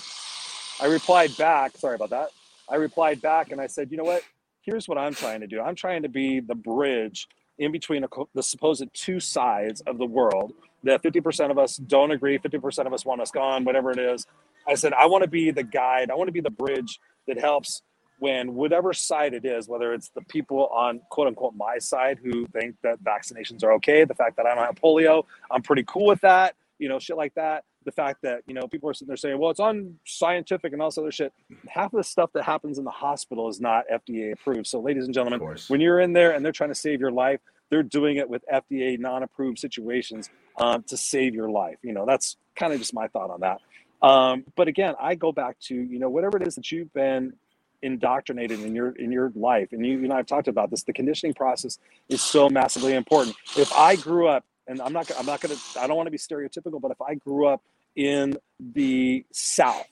I 0.79 0.85
replied 0.85 1.35
back. 1.37 1.77
Sorry 1.77 1.95
about 1.95 2.11
that. 2.11 2.29
I 2.69 2.75
replied 2.75 3.21
back 3.21 3.51
and 3.51 3.59
I 3.59 3.67
said, 3.67 3.91
you 3.91 3.97
know 3.97 4.03
what? 4.03 4.23
Here's 4.61 4.87
what 4.87 4.97
I'm 4.97 5.13
trying 5.13 5.41
to 5.41 5.47
do. 5.47 5.61
I'm 5.61 5.75
trying 5.75 6.03
to 6.03 6.09
be 6.09 6.39
the 6.39 6.55
bridge 6.55 7.27
in 7.57 7.71
between 7.71 8.03
a, 8.03 8.07
the 8.33 8.43
supposed 8.43 8.85
two 8.93 9.19
sides 9.19 9.81
of 9.81 9.97
the 9.97 10.05
world 10.05 10.53
that 10.83 11.03
50% 11.03 11.51
of 11.51 11.57
us 11.57 11.75
don't 11.75 12.11
agree, 12.11 12.39
50% 12.39 12.85
of 12.85 12.93
us 12.93 13.05
want 13.05 13.19
us 13.19 13.31
gone, 13.31 13.65
whatever 13.65 13.91
it 13.91 13.99
is. 13.99 14.25
I 14.67 14.75
said, 14.75 14.93
I 14.93 15.07
want 15.07 15.23
to 15.23 15.29
be 15.29 15.51
the 15.51 15.63
guide. 15.63 16.11
I 16.11 16.15
want 16.15 16.29
to 16.29 16.31
be 16.31 16.41
the 16.41 16.49
bridge 16.49 16.99
that 17.27 17.37
helps 17.37 17.81
when 18.19 18.53
whatever 18.53 18.93
side 18.93 19.33
it 19.33 19.45
is, 19.45 19.67
whether 19.67 19.93
it's 19.93 20.09
the 20.09 20.21
people 20.21 20.67
on 20.67 21.01
quote 21.09 21.27
unquote 21.27 21.55
my 21.55 21.77
side 21.77 22.19
who 22.23 22.45
think 22.47 22.75
that 22.83 23.03
vaccinations 23.03 23.63
are 23.63 23.73
okay, 23.73 24.03
the 24.03 24.13
fact 24.13 24.37
that 24.37 24.45
I 24.45 24.55
don't 24.55 24.65
have 24.65 24.75
polio, 24.75 25.23
I'm 25.49 25.61
pretty 25.61 25.83
cool 25.87 26.05
with 26.05 26.21
that, 26.21 26.55
you 26.77 26.89
know, 26.89 26.99
shit 26.99 27.17
like 27.17 27.33
that. 27.35 27.63
The 27.85 27.91
fact 27.91 28.21
that, 28.23 28.41
you 28.45 28.53
know, 28.53 28.67
people 28.67 28.89
are 28.89 28.93
sitting 28.93 29.07
there 29.07 29.17
saying, 29.17 29.39
well, 29.39 29.51
it's 29.51 29.59
unscientific 29.59 30.73
and 30.73 30.81
all 30.81 30.89
this 30.89 30.97
other 30.97 31.11
shit. 31.11 31.33
Half 31.67 31.93
of 31.93 31.97
the 31.97 32.03
stuff 32.03 32.29
that 32.33 32.43
happens 32.43 32.77
in 32.77 32.83
the 32.83 32.91
hospital 32.91 33.47
is 33.47 33.61
not 33.61 33.85
FDA 33.91 34.33
approved. 34.33 34.67
So, 34.67 34.81
ladies 34.81 35.05
and 35.05 35.13
gentlemen, 35.13 35.39
when 35.69 35.79
you're 35.79 36.01
in 36.01 36.11
there 36.13 36.31
and 36.31 36.43
they're 36.43 36.51
trying 36.51 36.71
to 36.71 36.75
save 36.75 36.99
your 36.99 37.11
life, 37.11 37.39
they're 37.69 37.83
doing 37.83 38.17
it 38.17 38.29
with 38.29 38.43
FDA 38.51 38.99
non 38.99 39.23
approved 39.23 39.59
situations 39.59 40.29
um, 40.57 40.83
to 40.87 40.97
save 40.97 41.33
your 41.33 41.49
life. 41.49 41.77
You 41.81 41.93
know, 41.93 42.05
that's 42.05 42.35
kind 42.55 42.73
of 42.73 42.79
just 42.79 42.93
my 42.93 43.07
thought 43.07 43.29
on 43.29 43.39
that. 43.41 43.59
Um, 44.01 44.45
but 44.55 44.67
again, 44.67 44.95
I 44.99 45.15
go 45.15 45.31
back 45.31 45.59
to, 45.61 45.75
you 45.75 45.99
know, 45.99 46.09
whatever 46.09 46.37
it 46.37 46.47
is 46.47 46.55
that 46.55 46.71
you've 46.71 46.93
been 46.93 47.33
indoctrinated 47.81 48.61
in 48.61 48.75
your 48.75 48.91
in 48.91 49.11
your 49.11 49.31
life. 49.35 49.69
And 49.71 49.85
you, 49.85 49.97
you 49.97 50.03
and 50.03 50.13
i've 50.13 50.25
talked 50.27 50.47
about 50.47 50.69
this. 50.69 50.83
The 50.83 50.93
conditioning 50.93 51.33
process 51.33 51.79
is 52.09 52.21
so 52.21 52.49
massively 52.49 52.93
important. 52.93 53.35
If 53.57 53.71
i 53.73 53.95
grew 53.95 54.27
up 54.27 54.45
and 54.69 54.81
i'm 54.81 54.93
not 54.93 55.11
i'm 55.19 55.25
not 55.25 55.41
to 55.41 55.57
i 55.79 55.87
don't 55.87 55.97
want 55.97 56.07
to 56.07 56.11
be 56.11 56.17
stereotypical 56.17 56.79
but 56.79 56.91
if 56.91 57.01
i 57.01 57.15
grew 57.15 57.47
up 57.47 57.61
in 57.95 58.37
the 58.59 59.25
south 59.33 59.87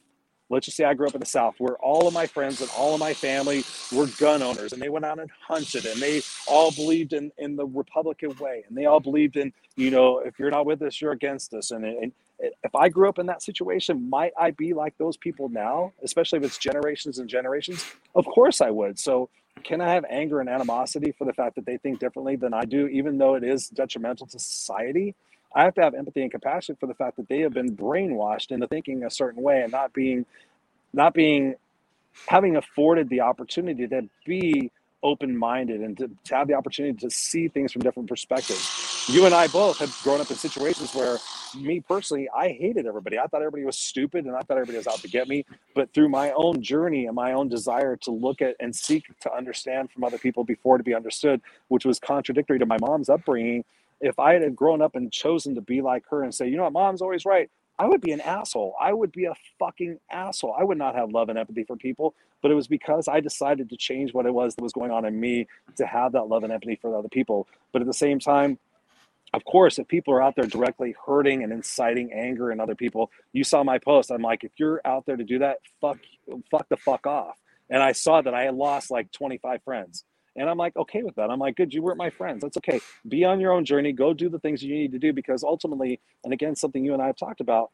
let's 0.49 0.65
just 0.65 0.77
say 0.77 0.85
i 0.85 0.93
grew 0.93 1.07
up 1.07 1.15
in 1.15 1.19
the 1.19 1.25
south 1.25 1.55
where 1.57 1.75
all 1.77 2.07
of 2.07 2.13
my 2.13 2.25
friends 2.25 2.61
and 2.61 2.69
all 2.77 2.93
of 2.93 2.99
my 2.99 3.13
family 3.13 3.63
were 3.91 4.07
gun 4.19 4.41
owners 4.41 4.71
and 4.71 4.81
they 4.81 4.89
went 4.89 5.03
out 5.03 5.19
and 5.19 5.29
hunted 5.45 5.85
and 5.85 5.99
they 5.99 6.21
all 6.47 6.71
believed 6.71 7.11
in 7.11 7.31
in 7.37 7.55
the 7.55 7.65
republican 7.65 8.33
way 8.37 8.63
and 8.67 8.77
they 8.77 8.85
all 8.85 8.99
believed 8.99 9.35
in 9.35 9.51
you 9.75 9.91
know 9.91 10.19
if 10.19 10.39
you're 10.39 10.51
not 10.51 10.65
with 10.65 10.81
us 10.81 11.01
you're 11.01 11.11
against 11.11 11.53
us 11.53 11.71
and, 11.71 11.83
and 11.83 12.11
if 12.39 12.75
I 12.75 12.89
grew 12.89 13.09
up 13.09 13.19
in 13.19 13.25
that 13.27 13.41
situation, 13.41 14.09
might 14.09 14.33
I 14.39 14.51
be 14.51 14.73
like 14.73 14.97
those 14.97 15.17
people 15.17 15.49
now, 15.49 15.93
especially 16.03 16.37
if 16.39 16.45
it's 16.45 16.57
generations 16.57 17.19
and 17.19 17.29
generations? 17.29 17.85
Of 18.15 18.25
course 18.25 18.61
I 18.61 18.69
would. 18.69 18.99
So, 18.99 19.29
can 19.63 19.81
I 19.81 19.93
have 19.93 20.05
anger 20.07 20.39
and 20.39 20.47
animosity 20.47 21.13
for 21.17 21.25
the 21.25 21.33
fact 21.33 21.55
that 21.55 21.65
they 21.65 21.77
think 21.77 21.99
differently 21.99 22.35
than 22.35 22.53
I 22.53 22.65
do, 22.65 22.87
even 22.87 23.17
though 23.17 23.33
it 23.33 23.43
is 23.43 23.69
detrimental 23.69 24.27
to 24.27 24.39
society? 24.39 25.15
I 25.55 25.63
have 25.63 25.73
to 25.75 25.81
have 25.81 25.95
empathy 25.95 26.21
and 26.21 26.29
compassion 26.29 26.77
for 26.79 26.85
the 26.85 26.93
fact 26.93 27.17
that 27.17 27.27
they 27.27 27.39
have 27.39 27.53
been 27.53 27.75
brainwashed 27.75 28.51
into 28.51 28.67
thinking 28.67 29.03
a 29.03 29.09
certain 29.09 29.41
way 29.41 29.63
and 29.63 29.71
not 29.71 29.93
being, 29.93 30.25
not 30.93 31.15
being, 31.15 31.55
having 32.27 32.55
afforded 32.55 33.09
the 33.09 33.21
opportunity 33.21 33.87
to 33.87 34.07
be 34.25 34.71
open-minded 35.01 35.81
and 35.81 35.97
to, 35.97 36.11
to 36.25 36.35
have 36.35 36.47
the 36.47 36.53
opportunity 36.53 36.97
to 36.99 37.09
see 37.09 37.47
things 37.47 37.71
from 37.71 37.81
different 37.81 38.09
perspectives. 38.09 39.05
You 39.07 39.25
and 39.25 39.33
I 39.33 39.47
both 39.47 39.79
have 39.79 39.97
grown 40.03 40.21
up 40.21 40.29
in 40.29 40.37
situations 40.37 40.93
where 40.93 41.17
me 41.61 41.79
personally, 41.79 42.29
I 42.35 42.49
hated 42.49 42.85
everybody. 42.85 43.19
I 43.19 43.27
thought 43.27 43.41
everybody 43.41 43.65
was 43.65 43.77
stupid 43.77 44.25
and 44.25 44.35
I 44.35 44.41
thought 44.41 44.57
everybody 44.57 44.77
was 44.77 44.87
out 44.87 44.99
to 44.99 45.07
get 45.07 45.27
me. 45.27 45.45
But 45.75 45.93
through 45.93 46.09
my 46.09 46.31
own 46.31 46.61
journey 46.61 47.05
and 47.05 47.15
my 47.15 47.33
own 47.33 47.49
desire 47.49 47.95
to 47.97 48.11
look 48.11 48.41
at 48.41 48.55
and 48.59 48.75
seek 48.75 49.05
to 49.21 49.33
understand 49.33 49.91
from 49.91 50.03
other 50.03 50.17
people 50.17 50.43
before 50.43 50.77
to 50.77 50.83
be 50.83 50.93
understood, 50.93 51.41
which 51.67 51.85
was 51.85 51.99
contradictory 51.99 52.59
to 52.59 52.65
my 52.65 52.77
mom's 52.79 53.09
upbringing, 53.09 53.63
if 54.01 54.19
I 54.19 54.33
had 54.33 54.55
grown 54.55 54.81
up 54.81 54.95
and 54.95 55.11
chosen 55.11 55.55
to 55.55 55.61
be 55.61 55.81
like 55.81 56.03
her 56.09 56.23
and 56.23 56.33
say, 56.33 56.47
you 56.47 56.57
know 56.57 56.63
what, 56.63 56.73
mom's 56.73 57.01
always 57.01 57.25
right, 57.25 57.49
I 57.79 57.85
would 57.85 58.01
be 58.01 58.11
an 58.11 58.21
asshole. 58.21 58.75
I 58.79 58.93
would 58.93 59.11
be 59.11 59.25
a 59.25 59.33
fucking 59.59 59.99
asshole. 60.11 60.55
I 60.59 60.63
would 60.63 60.77
not 60.77 60.95
have 60.95 61.11
love 61.11 61.29
and 61.29 61.37
empathy 61.37 61.63
for 61.63 61.75
people, 61.75 62.15
but 62.41 62.51
it 62.51 62.55
was 62.55 62.67
because 62.67 63.07
I 63.07 63.19
decided 63.19 63.69
to 63.69 63.77
change 63.77 64.13
what 64.13 64.25
it 64.25 64.33
was 64.33 64.55
that 64.55 64.63
was 64.63 64.73
going 64.73 64.91
on 64.91 65.05
in 65.05 65.19
me 65.19 65.47
to 65.75 65.85
have 65.85 66.13
that 66.13 66.27
love 66.27 66.43
and 66.43 66.51
empathy 66.51 66.77
for 66.81 66.95
other 66.95 67.09
people. 67.09 67.47
But 67.71 67.81
at 67.81 67.87
the 67.87 67.93
same 67.93 68.19
time, 68.19 68.57
of 69.33 69.43
course, 69.45 69.77
if 69.77 69.87
people 69.87 70.13
are 70.13 70.21
out 70.21 70.35
there 70.35 70.45
directly 70.45 70.95
hurting 71.05 71.43
and 71.43 71.51
inciting 71.51 72.11
anger 72.13 72.51
in 72.51 72.59
other 72.59 72.75
people, 72.75 73.11
you 73.33 73.43
saw 73.43 73.63
my 73.63 73.77
post. 73.77 74.11
I'm 74.11 74.21
like, 74.21 74.43
if 74.43 74.51
you're 74.57 74.81
out 74.85 75.05
there 75.05 75.17
to 75.17 75.23
do 75.23 75.39
that, 75.39 75.57
fuck, 75.81 75.99
fuck 76.49 76.67
the 76.69 76.77
fuck 76.77 77.05
off. 77.05 77.37
And 77.69 77.83
I 77.83 77.91
saw 77.91 78.21
that 78.21 78.33
I 78.33 78.43
had 78.43 78.55
lost 78.55 78.89
like 78.89 79.11
25 79.11 79.63
friends. 79.63 80.03
And 80.35 80.49
I'm 80.49 80.57
like, 80.57 80.75
okay 80.77 81.03
with 81.03 81.15
that. 81.15 81.29
I'm 81.29 81.39
like, 81.39 81.55
good, 81.57 81.73
you 81.73 81.81
weren't 81.81 81.97
my 81.97 82.09
friends. 82.09 82.41
That's 82.41 82.57
okay. 82.57 82.79
Be 83.07 83.25
on 83.25 83.39
your 83.39 83.51
own 83.51 83.65
journey. 83.65 83.91
Go 83.91 84.13
do 84.13 84.29
the 84.29 84.39
things 84.39 84.63
you 84.63 84.73
need 84.73 84.91
to 84.93 84.99
do 84.99 85.11
because 85.11 85.43
ultimately, 85.43 85.99
and 86.23 86.31
again, 86.33 86.55
something 86.55 86.83
you 86.85 86.93
and 86.93 87.01
I 87.01 87.07
have 87.07 87.17
talked 87.17 87.41
about. 87.41 87.71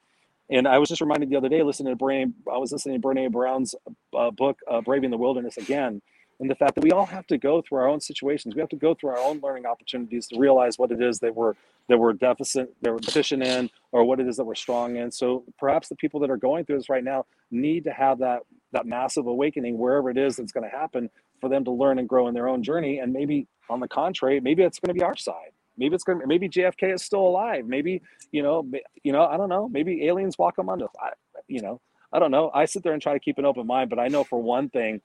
And 0.50 0.68
I 0.68 0.78
was 0.80 0.90
just 0.90 1.02
reminded 1.02 1.30
the 1.30 1.36
other 1.36 1.50
day, 1.50 1.62
listening 1.64 1.98
to 1.98 2.04
Brene, 2.04 2.34
I 2.52 2.58
was 2.58 2.72
listening 2.72 3.02
to 3.02 3.08
Brene 3.08 3.32
Brown's 3.32 3.76
uh, 4.18 4.32
book, 4.32 4.60
uh, 4.70 4.82
Braving 4.82 5.12
the 5.12 5.18
Wilderness 5.18 5.58
again 5.58 6.02
and 6.40 6.50
the 6.50 6.56
fact 6.56 6.76
that 6.76 6.84
we 6.84 6.92
all 6.92 7.06
have 7.06 7.28
to 7.28 7.38
go 7.38 7.62
through 7.62 7.80
our 7.80 7.88
own 7.88 8.02
situations. 8.02 8.56
We 8.56 8.62
have 8.62 8.70
to 8.70 8.76
go 8.76 8.94
through 8.94 9.12
our 9.12 9.20
own 9.20 9.40
learning 9.42 9.66
opportunities 9.66 10.28
to 10.28 10.40
realize 10.40 10.78
what 10.78 10.92
it 10.92 11.02
is 11.02 11.20
that 11.20 11.36
we're 11.36 11.54
that 11.90 11.98
we're 11.98 12.14
deficit, 12.14 12.74
that 12.82 12.94
we're 12.94 13.00
deficient 13.00 13.44
in, 13.44 13.70
or 13.92 14.06
what 14.06 14.20
it 14.20 14.28
is 14.28 14.38
that 14.38 14.46
we're 14.46 14.56
strong 14.56 14.96
in. 14.96 15.12
So 15.12 15.44
perhaps 15.60 15.90
the 15.90 15.96
people 15.96 16.20
that 16.22 16.30
are 16.30 16.38
going 16.38 16.66
through 16.66 16.78
this 16.78 16.90
right 16.90 17.04
now 17.04 17.26
need 17.52 17.84
to 17.86 17.92
have 17.92 18.20
that 18.20 18.42
that 18.72 18.86
massive 18.86 19.28
awakening 19.28 19.78
wherever 19.78 20.10
it 20.10 20.18
is 20.18 20.38
that's 20.38 20.52
going 20.52 20.70
to 20.70 20.76
happen 20.76 21.10
for 21.40 21.50
them 21.50 21.64
to 21.66 21.72
learn 21.72 22.00
and 22.00 22.08
grow 22.08 22.28
in 22.28 22.34
their 22.34 22.48
own 22.48 22.64
journey. 22.64 23.00
And 23.00 23.14
maybe 23.14 23.48
on 23.70 23.80
the 23.80 23.88
contrary, 23.88 24.40
maybe 24.40 24.64
it's 24.64 24.80
going 24.80 24.94
to 24.94 25.00
be 25.00 25.04
our 25.04 25.16
side. 25.16 25.52
Maybe 25.78 25.96
it's 25.96 26.04
going 26.04 26.20
to 26.20 26.28
maybe 26.28 26.50
JFK 26.50 26.94
is 26.94 27.04
still 27.04 27.22
alive. 27.22 27.66
Maybe 27.68 28.02
you 28.32 28.44
know, 28.44 28.68
you 29.04 29.12
know, 29.12 29.26
I 29.26 29.38
don't 29.38 29.50
know. 29.50 29.68
Maybe 29.70 30.08
aliens 30.08 30.38
walk 30.38 30.58
among 30.58 30.82
us. 30.82 30.90
I, 31.00 31.10
you 31.48 31.62
know, 31.62 31.82
I 32.12 32.20
don't 32.20 32.32
know. 32.32 32.52
I 32.54 32.66
sit 32.66 32.84
there 32.84 32.94
and 32.94 33.02
try 33.02 33.14
to 33.14 33.20
keep 33.20 33.38
an 33.38 33.46
open 33.46 33.68
mind, 33.68 33.90
but 33.90 34.00
I 34.00 34.08
know 34.08 34.24
for 34.24 34.42
one 34.42 34.70
thing 34.70 35.02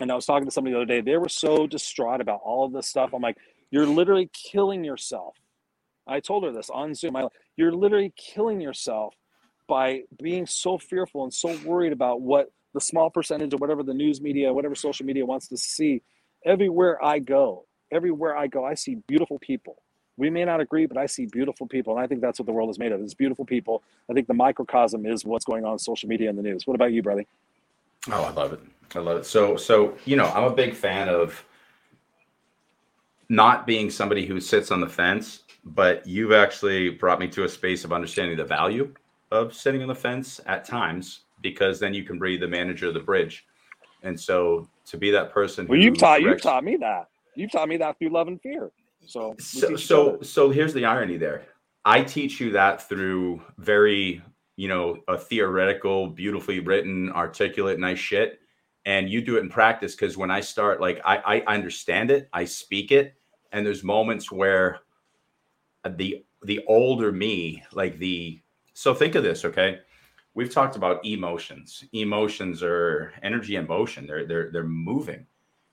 and 0.00 0.10
I 0.10 0.14
was 0.14 0.26
talking 0.26 0.46
to 0.46 0.50
somebody 0.50 0.74
the 0.74 0.80
other 0.80 0.86
day, 0.86 1.00
they 1.00 1.16
were 1.16 1.28
so 1.28 1.66
distraught 1.66 2.20
about 2.20 2.40
all 2.44 2.64
of 2.64 2.72
this 2.72 2.86
stuff. 2.88 3.10
I'm 3.12 3.22
like, 3.22 3.36
you're 3.70 3.86
literally 3.86 4.30
killing 4.32 4.84
yourself. 4.84 5.36
I 6.06 6.20
told 6.20 6.44
her 6.44 6.52
this 6.52 6.70
on 6.70 6.94
Zoom. 6.94 7.16
I, 7.16 7.28
you're 7.56 7.72
literally 7.72 8.12
killing 8.16 8.60
yourself 8.60 9.14
by 9.68 10.02
being 10.22 10.46
so 10.46 10.78
fearful 10.78 11.24
and 11.24 11.32
so 11.32 11.56
worried 11.64 11.92
about 11.92 12.20
what 12.20 12.50
the 12.74 12.80
small 12.80 13.10
percentage 13.10 13.54
of 13.54 13.60
whatever 13.60 13.82
the 13.82 13.94
news 13.94 14.20
media, 14.20 14.52
whatever 14.52 14.74
social 14.74 15.06
media 15.06 15.24
wants 15.24 15.48
to 15.48 15.56
see. 15.56 16.02
Everywhere 16.44 17.02
I 17.04 17.20
go, 17.20 17.66
everywhere 17.92 18.36
I 18.36 18.48
go, 18.48 18.64
I 18.64 18.74
see 18.74 18.96
beautiful 19.06 19.38
people. 19.38 19.76
We 20.16 20.30
may 20.30 20.44
not 20.44 20.60
agree, 20.60 20.86
but 20.86 20.98
I 20.98 21.06
see 21.06 21.26
beautiful 21.26 21.66
people. 21.66 21.94
And 21.96 22.04
I 22.04 22.06
think 22.06 22.20
that's 22.20 22.38
what 22.38 22.46
the 22.46 22.52
world 22.52 22.70
is 22.70 22.78
made 22.78 22.92
of 22.92 23.00
is 23.00 23.14
beautiful 23.14 23.44
people. 23.44 23.82
I 24.10 24.12
think 24.14 24.26
the 24.26 24.34
microcosm 24.34 25.06
is 25.06 25.24
what's 25.24 25.44
going 25.44 25.64
on 25.64 25.78
social 25.78 26.08
media 26.08 26.28
and 26.28 26.38
the 26.38 26.42
news. 26.42 26.66
What 26.66 26.74
about 26.74 26.92
you, 26.92 27.02
brother? 27.02 27.24
Oh, 28.10 28.24
I 28.24 28.30
love 28.30 28.52
it. 28.52 28.60
I 28.94 28.98
love 28.98 29.18
it. 29.18 29.26
So, 29.26 29.56
so 29.56 29.96
you 30.04 30.16
know, 30.16 30.26
I'm 30.26 30.44
a 30.44 30.54
big 30.54 30.74
fan 30.74 31.08
of 31.08 31.44
not 33.28 33.66
being 33.66 33.90
somebody 33.90 34.26
who 34.26 34.40
sits 34.40 34.70
on 34.70 34.80
the 34.80 34.88
fence, 34.88 35.44
but 35.64 36.06
you've 36.06 36.32
actually 36.32 36.90
brought 36.90 37.18
me 37.18 37.28
to 37.28 37.44
a 37.44 37.48
space 37.48 37.84
of 37.84 37.92
understanding 37.92 38.36
the 38.36 38.44
value 38.44 38.92
of 39.30 39.54
sitting 39.54 39.80
on 39.82 39.88
the 39.88 39.94
fence 39.94 40.40
at 40.46 40.64
times 40.64 41.20
because 41.40 41.80
then 41.80 41.94
you 41.94 42.04
can 42.04 42.18
be 42.18 42.36
the 42.36 42.46
manager 42.46 42.88
of 42.88 42.94
the 42.94 43.00
bridge. 43.00 43.46
And 44.02 44.18
so 44.18 44.68
to 44.86 44.96
be 44.98 45.10
that 45.12 45.32
person, 45.32 45.66
well, 45.66 45.78
you've 45.78 45.98
taught 45.98 46.22
you've 46.22 46.42
taught 46.42 46.64
me 46.64 46.76
that. 46.76 47.08
You've 47.34 47.50
taught 47.50 47.68
me 47.68 47.78
that 47.78 47.98
through 47.98 48.10
love 48.10 48.28
and 48.28 48.40
fear. 48.40 48.70
So 49.06 49.34
so 49.38 49.76
so, 49.76 50.20
so 50.22 50.50
here's 50.50 50.74
the 50.74 50.84
irony 50.84 51.16
there. 51.16 51.42
I 51.84 52.02
teach 52.02 52.40
you 52.40 52.52
that 52.52 52.88
through 52.88 53.42
very, 53.58 54.22
you 54.56 54.68
know, 54.68 54.98
a 55.08 55.18
theoretical, 55.18 56.08
beautifully 56.08 56.60
written, 56.60 57.10
articulate, 57.10 57.78
nice 57.78 57.98
shit. 57.98 58.40
And 58.84 59.08
you 59.08 59.20
do 59.20 59.36
it 59.36 59.40
in 59.40 59.48
practice 59.48 59.94
because 59.94 60.16
when 60.16 60.30
I 60.30 60.40
start, 60.40 60.80
like 60.80 61.00
I, 61.04 61.42
I 61.46 61.54
understand 61.54 62.10
it, 62.10 62.28
I 62.32 62.44
speak 62.44 62.90
it, 62.90 63.14
and 63.52 63.64
there's 63.64 63.84
moments 63.84 64.32
where 64.32 64.80
the 65.88 66.24
the 66.44 66.60
older 66.66 67.12
me, 67.12 67.62
like 67.72 67.98
the 67.98 68.40
so 68.74 68.94
think 68.94 69.14
of 69.14 69.22
this, 69.22 69.44
okay? 69.44 69.78
We've 70.34 70.52
talked 70.52 70.76
about 70.76 71.04
emotions. 71.04 71.84
Emotions 71.92 72.62
are 72.62 73.12
energy 73.22 73.56
and 73.56 73.68
motion. 73.68 74.06
They're 74.06 74.26
they're 74.26 74.50
they're 74.50 74.64
moving. 74.64 75.26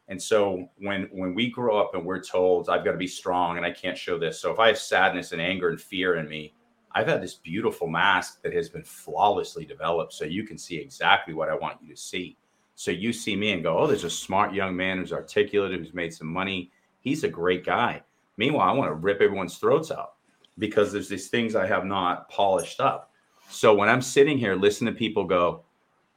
And 0.08 0.22
so 0.22 0.70
when 0.78 1.08
when 1.12 1.34
we 1.34 1.50
grow 1.50 1.80
up 1.80 1.96
and 1.96 2.06
we're 2.06 2.22
told 2.22 2.70
I've 2.70 2.86
got 2.86 2.92
to 2.92 2.98
be 2.98 3.08
strong 3.08 3.58
and 3.58 3.66
I 3.66 3.72
can't 3.72 3.98
show 3.98 4.20
this. 4.20 4.40
So 4.40 4.52
if 4.52 4.60
I 4.60 4.68
have 4.68 4.78
sadness 4.78 5.32
and 5.32 5.42
anger 5.42 5.70
and 5.70 5.80
fear 5.80 6.16
in 6.16 6.28
me, 6.28 6.54
I've 6.94 7.08
had 7.08 7.22
this 7.22 7.36
beautiful 7.36 7.88
mask 7.88 8.42
that 8.42 8.54
has 8.54 8.70
been 8.70 8.84
flawlessly 8.84 9.66
developed 9.66 10.14
so 10.14 10.26
you 10.26 10.44
can 10.44 10.58
see 10.58 10.78
exactly 10.78 11.34
what 11.34 11.50
I 11.50 11.56
want 11.56 11.82
you 11.82 11.94
to 11.94 12.00
see. 12.00 12.38
So 12.76 12.92
you 12.92 13.14
see 13.14 13.36
me 13.36 13.52
and 13.52 13.64
go, 13.64 13.78
"Oh, 13.78 13.88
there's 13.88 14.06
a 14.06 14.10
smart 14.10 14.54
young 14.54 14.76
man 14.76 14.98
who's 14.98 15.14
articulate, 15.14 15.78
who's 15.78 15.94
made 15.94 16.14
some 16.14 16.28
money. 16.28 16.72
He's 17.02 17.24
a 17.24 17.30
great 17.30 17.66
guy." 17.66 18.02
Meanwhile, 18.38 18.70
I 18.70 18.74
want 18.74 18.90
to 18.90 18.96
rip 18.96 19.22
everyone's 19.22 19.58
throats 19.58 19.92
out 19.92 20.14
because 20.58 20.92
there's 20.92 21.10
these 21.10 21.30
things 21.30 21.56
I 21.56 21.68
have 21.68 21.86
not 21.86 22.30
polished 22.30 22.80
up. 22.80 23.12
So 23.50 23.74
when 23.74 23.90
I'm 23.90 24.02
sitting 24.02 24.38
here 24.38 24.56
listening 24.56 24.94
to 24.94 24.98
people 24.98 25.26
go, 25.26 25.64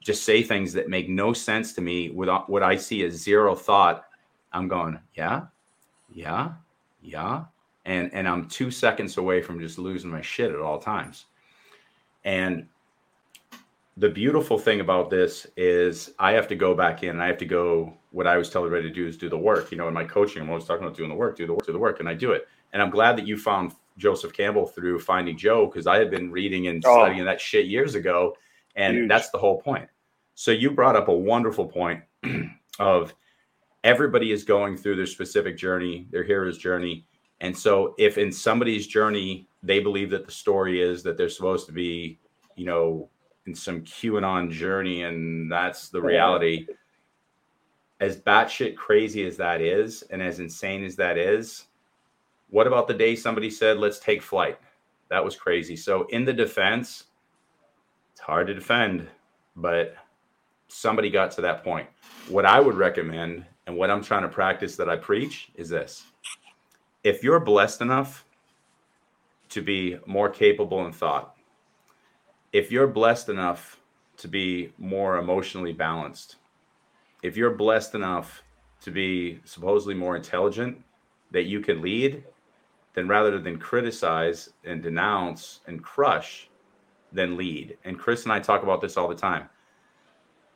just 0.01 0.25
say 0.25 0.43
things 0.43 0.73
that 0.73 0.89
make 0.89 1.09
no 1.09 1.33
sense 1.33 1.73
to 1.75 1.81
me 1.81 2.11
with 2.11 2.29
uh, 2.29 2.43
what 2.47 2.63
I 2.63 2.77
see 2.77 3.05
as 3.05 3.15
zero 3.15 3.55
thought, 3.55 4.05
I'm 4.53 4.69
going, 4.69 4.99
yeah, 5.15 5.47
yeah, 6.13 6.53
yeah. 7.01 7.45
And 7.85 8.13
and 8.15 8.29
I'm 8.29 8.49
two 8.49 8.71
seconds 8.71 9.17
away 9.17 9.43
from 9.43 9.61
just 9.61 9.79
losing 9.79 10.11
my 10.11 10.23
shit 10.23 10.53
at 10.53 10.61
all 10.61 10.79
times. 10.79 11.27
And 12.25 12.67
the 13.97 14.09
beautiful 14.09 14.59
thing 14.59 14.81
about 14.81 15.11
this 15.11 15.47
is 15.57 16.13
I 16.19 16.33
have 16.33 16.49
to 16.49 16.55
go 16.55 16.75
back 16.75 17.03
in 17.03 17.11
and 17.11 17.23
I 17.23 17.27
have 17.27 17.39
to 17.39 17.45
go 17.45 17.95
what 18.11 18.27
I 18.27 18.37
was 18.37 18.49
telling 18.51 18.67
everybody 18.67 18.89
to 18.89 18.95
do 18.95 19.07
is 19.07 19.17
do 19.17 19.29
the 19.29 19.39
work. 19.39 19.71
You 19.71 19.79
know, 19.79 19.89
in 19.89 19.95
my 19.95 20.05
coaching, 20.05 20.43
I'm 20.43 20.49
always 20.49 20.65
talking 20.65 20.85
about 20.85 20.97
doing 20.97 21.09
the 21.09 21.15
work, 21.15 21.37
do 21.37 21.47
the 21.47 21.53
work, 21.53 21.67
do 21.67 21.73
the 21.73 21.79
work, 21.79 22.01
and 22.01 22.09
I 22.09 22.15
do 22.15 22.33
it. 22.33 22.47
And 22.73 22.81
I'm 22.81 22.91
glad 22.91 23.17
that 23.17 23.27
you 23.27 23.37
found 23.37 23.73
Joseph 23.99 24.33
Campbell 24.33 24.67
through 24.67 24.99
Finding 25.01 25.37
Joe 25.37 25.67
because 25.67 25.87
I 25.87 25.97
had 25.97 26.11
been 26.11 26.31
reading 26.31 26.69
and 26.69 26.83
oh. 26.87 27.01
studying 27.01 27.25
that 27.25 27.41
shit 27.41 27.67
years 27.67 27.95
ago. 27.95 28.37
And 28.77 28.97
Huge. 28.97 29.09
that's 29.09 29.31
the 29.31 29.39
whole 29.39 29.61
point. 29.61 29.89
So 30.35 30.51
you 30.51 30.71
brought 30.71 30.97
up 30.97 31.09
a 31.09 31.13
wonderful 31.13 31.67
point 31.67 32.03
of 32.79 33.15
everybody 33.85 34.33
is 34.33 34.45
going 34.45 34.77
through 34.77 34.97
their 34.97 35.07
specific 35.07 35.59
journey, 35.59 36.07
their 36.11 36.23
hero's 36.23 36.57
journey. 36.57 37.05
And 37.43 37.59
so 37.59 37.95
if 37.99 38.19
in 38.19 38.33
somebody's 38.33 38.87
journey, 38.87 39.49
they 39.65 39.81
believe 39.81 40.11
that 40.11 40.25
the 40.25 40.33
story 40.33 40.81
is 40.81 41.03
that 41.03 41.17
they're 41.19 41.29
supposed 41.29 41.67
to 41.67 41.73
be, 41.73 42.19
you 42.55 42.65
know, 42.65 43.11
in 43.47 43.55
some 43.55 43.83
QAnon 43.83 44.51
journey 44.51 45.03
and 45.03 45.51
that's 45.51 45.89
the 45.89 46.01
reality. 46.01 46.67
As 48.01 48.17
batshit 48.17 48.77
crazy 48.77 49.27
as 49.27 49.37
that 49.37 49.61
is, 49.61 50.03
and 50.11 50.23
as 50.23 50.39
insane 50.39 50.85
as 50.85 50.97
that 50.97 51.19
is, 51.19 51.67
what 52.49 52.69
about 52.69 52.87
the 52.87 52.95
day 52.95 53.17
somebody 53.17 53.51
said, 53.51 53.77
let's 53.77 53.99
take 53.99 54.23
flight? 54.23 54.59
That 55.09 55.25
was 55.25 55.37
crazy. 55.37 55.77
So, 55.77 56.05
in 56.07 56.25
the 56.25 56.33
defense, 56.33 57.05
it's 58.13 58.21
hard 58.21 58.47
to 58.49 58.55
defend, 58.55 59.09
but 59.57 59.95
somebody 60.69 61.11
got 61.11 61.31
to 61.33 61.41
that 61.43 61.63
point. 61.63 61.89
What 62.29 62.45
I 62.45 62.61
would 62.61 62.75
recommend 62.75 63.45
and 63.67 63.77
what 63.77 63.91
I'm 63.91 64.03
trying 64.03 64.23
to 64.23 64.29
practice 64.29 64.75
that 64.77 64.89
I 64.89 64.97
preach 64.97 65.51
is 65.55 65.69
this 65.69 66.05
if 67.05 67.23
you're 67.23 67.41
blessed 67.41 67.81
enough 67.81 68.25
to 69.49 69.63
be 69.63 69.99
more 70.07 70.29
capable 70.29 70.87
in 70.87 70.93
thought, 70.93 71.37
if 72.53 72.71
you're 72.71 72.87
blessed 72.87 73.29
enough 73.29 73.81
to 74.19 74.29
be 74.29 74.73
more 74.79 75.19
emotionally 75.19 75.73
balanced, 75.73 76.37
if 77.23 77.37
you're 77.37 77.55
blessed 77.55 77.95
enough 77.95 78.43
to 78.81 78.91
be 78.91 79.41
supposedly 79.45 79.95
more 79.95 80.17
intelligent 80.17 80.83
that 81.31 81.45
you 81.45 81.61
can 81.61 81.81
lead, 81.81 82.25
then 82.95 83.09
rather 83.09 83.39
than 83.39 83.59
criticize 83.59 84.51
and 84.65 84.83
denounce 84.83 85.61
and 85.67 85.83
crush, 85.83 86.51
then 87.13 87.37
lead. 87.37 87.77
And 87.85 87.99
Chris 87.99 88.25
and 88.25 88.33
I 88.33 88.39
talk 88.39 88.63
about 88.63 88.81
this 88.81 88.97
all 88.97 89.09
the 89.09 89.15
time. 89.15 89.49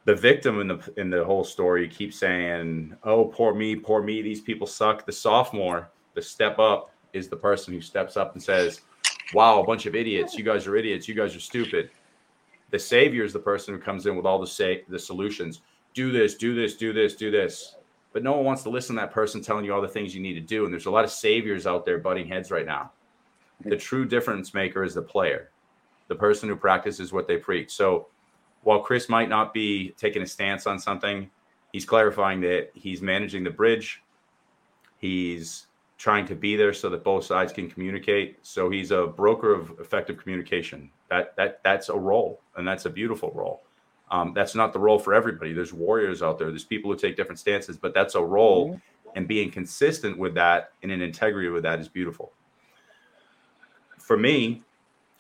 The 0.05 0.15
victim 0.15 0.61
in 0.61 0.69
the 0.69 0.93
in 0.97 1.11
the 1.11 1.25
whole 1.25 1.45
story 1.45 1.89
keeps 1.89 2.19
saying, 2.19 2.97
"Oh, 3.03 3.25
poor 3.25 3.55
me, 3.55 3.75
poor 3.75 4.03
me. 4.03 4.23
These 4.23 4.43
people 4.43 4.67
suck." 4.67 5.05
The 5.05 5.13
sophomore, 5.13 5.91
the 6.17 6.23
step 6.23 6.59
up, 6.59 6.91
is 7.13 7.29
the 7.29 7.37
person 7.37 7.73
who 7.73 7.81
steps 7.81 8.17
up 8.17 8.33
and 8.35 8.43
says, 8.43 8.81
"Wow, 9.33 9.63
a 9.63 9.65
bunch 9.65 9.87
of 9.87 9.95
idiots. 9.95 10.35
You 10.35 10.43
guys 10.43 10.67
are 10.67 10.75
idiots. 10.75 11.07
You 11.07 11.15
guys 11.15 11.37
are 11.37 11.41
stupid." 11.41 11.91
The 12.71 12.79
savior 12.81 13.23
is 13.23 13.33
the 13.33 13.39
person 13.39 13.73
who 13.73 13.81
comes 13.81 14.07
in 14.07 14.17
with 14.17 14.27
all 14.27 14.41
the 14.41 14.47
say 14.47 14.85
the 14.89 14.99
solutions. 14.99 15.61
Do 15.95 16.11
this, 16.11 16.35
do 16.35 16.55
this, 16.55 16.77
do 16.77 16.93
this, 16.93 17.15
do 17.15 17.31
this 17.31 17.77
but 18.17 18.23
no 18.23 18.33
one 18.33 18.47
wants 18.47 18.63
to 18.63 18.71
listen 18.71 18.97
to 18.97 19.03
that 19.03 19.13
person 19.13 19.43
telling 19.43 19.67
you 19.67 19.75
all 19.75 19.83
the 19.83 19.87
things 19.87 20.15
you 20.15 20.23
need 20.23 20.33
to 20.33 20.41
do. 20.41 20.65
And 20.65 20.73
there's 20.73 20.87
a 20.87 20.91
lot 20.91 21.05
of 21.05 21.11
saviors 21.11 21.67
out 21.67 21.85
there 21.85 21.99
butting 21.99 22.27
heads 22.27 22.51
right 22.51 22.65
now. 22.65 22.93
The 23.61 23.77
true 23.77 24.07
difference 24.07 24.55
maker 24.55 24.83
is 24.85 24.95
the 24.95 25.03
player, 25.03 25.51
the 26.09 26.15
person 26.15 26.49
who 26.49 26.57
practices 26.57 27.13
what 27.13 27.29
they 27.29 27.37
preach. 27.37 27.71
So 27.71 28.07
while 28.63 28.81
Chris 28.81 29.11
might 29.11 29.29
not 29.29 29.53
be 29.53 29.91
taking 29.99 30.23
a 30.23 30.27
stance 30.27 30.67
on 30.67 30.79
something, 30.79 31.31
he's 31.75 31.85
clarifying 31.85 32.41
that 32.41 32.71
he's 32.73 33.03
managing 33.03 33.45
the 33.45 33.51
bridge. 33.51 34.03
He's 34.97 35.66
trying 35.99 36.27
to 36.27 36.35
be 36.35 36.57
there 36.57 36.73
so 36.73 36.91
that 36.91 37.03
both 37.03 37.25
sides 37.25 37.53
can 37.53 37.71
communicate. 37.71 38.39
So 38.43 38.69
he's 38.71 38.91
a 38.91 39.07
broker 39.07 39.55
of 39.55 39.79
effective 39.81 40.19
communication. 40.19 40.91
That 41.09 41.35
that 41.37 41.63
that's 41.63 41.89
a 41.89 41.97
role, 41.97 42.41
and 42.57 42.67
that's 42.67 42.85
a 42.85 42.91
beautiful 42.91 43.31
role. 43.35 43.63
Um, 44.11 44.33
that's 44.35 44.55
not 44.55 44.73
the 44.73 44.79
role 44.79 44.99
for 44.99 45.15
everybody. 45.15 45.53
There's 45.53 45.73
warriors 45.73 46.23
out 46.23 46.39
there. 46.39 46.49
There's 46.49 46.65
people 46.65 46.91
who 46.93 46.99
take 46.99 47.17
different 47.17 47.39
stances, 47.39 47.77
but 47.77 47.95
that's 47.95 48.15
a 48.15 48.23
role. 48.23 48.71
Mm-hmm. 48.71 48.79
And 49.17 49.27
being 49.27 49.51
consistent 49.51 50.19
with 50.19 50.35
that 50.35 50.73
and 50.83 50.93
in 50.93 51.01
integrity 51.01 51.49
with 51.49 51.63
that 51.63 51.81
is 51.81 51.89
beautiful. 51.89 52.33
For 53.97 54.19
me, 54.19 54.63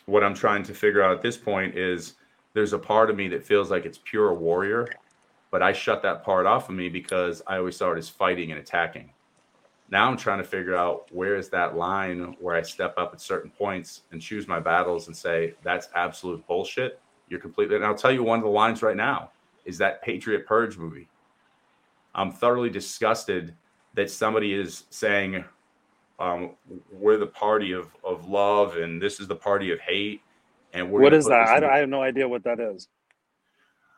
what 0.05 0.23
I'm 0.23 0.35
trying 0.35 0.63
to 0.65 0.75
figure 0.75 1.03
out 1.03 1.17
at 1.17 1.23
this 1.23 1.39
point 1.39 1.79
is 1.79 2.15
there's 2.53 2.75
a 2.75 2.79
part 2.79 3.09
of 3.09 3.17
me 3.17 3.27
that 3.29 3.43
feels 3.43 3.71
like 3.71 3.87
it's 3.87 3.99
pure 4.05 4.35
warrior, 4.35 4.87
but 5.51 5.63
I 5.63 5.73
shut 5.73 6.03
that 6.03 6.23
part 6.23 6.45
off 6.45 6.69
of 6.69 6.75
me 6.75 6.91
because 6.91 7.41
I 7.47 7.57
always 7.57 7.77
saw 7.77 7.93
it 7.93 7.99
as 7.99 8.11
fighting 8.11 8.51
and 8.51 8.61
attacking. 8.61 9.11
Now 9.91 10.09
I'm 10.09 10.17
trying 10.17 10.39
to 10.39 10.45
figure 10.45 10.75
out 10.75 11.07
where 11.13 11.37
is 11.37 11.49
that 11.51 11.77
line 11.77 12.37
where 12.41 12.57
I 12.57 12.63
step 12.63 12.95
up 12.97 13.13
at 13.13 13.21
certain 13.21 13.51
points 13.51 14.03
and 14.11 14.21
choose 14.21 14.49
my 14.49 14.59
battles 14.59 15.07
and 15.07 15.17
say 15.17 15.55
that's 15.63 15.89
absolute 15.95 16.45
bullshit 16.47 17.01
you're 17.29 17.41
completely. 17.41 17.77
And 17.77 17.85
I'll 17.85 17.95
tell 17.95 18.13
you 18.13 18.23
one 18.23 18.39
of 18.39 18.45
the 18.45 18.51
lines 18.51 18.83
right 18.83 18.97
now 18.97 19.31
is 19.65 19.79
that 19.79 20.03
Patriot 20.03 20.47
Purge 20.47 20.79
movie. 20.79 21.09
I'm 22.15 22.33
thoroughly 22.33 22.71
disgusted 22.71 23.55
that 23.95 24.11
somebody 24.11 24.55
is 24.55 24.85
saying 24.91 25.45
um, 26.19 26.53
we're 26.93 27.19
the 27.19 27.27
party 27.27 27.73
of, 27.73 27.89
of 28.05 28.29
love 28.29 28.77
and 28.77 29.01
this 29.01 29.21
is 29.21 29.27
the 29.27 29.37
party 29.37 29.73
of 29.73 29.81
hate. 29.81 30.23
And 30.73 30.91
what 30.91 31.13
is 31.15 31.27
that? 31.27 31.65
I, 31.65 31.77
I, 31.77 31.79
have 31.79 31.89
no 31.89 32.03
idea 32.03 32.29
what 32.29 32.45
that 32.45 32.61
is. 32.61 32.89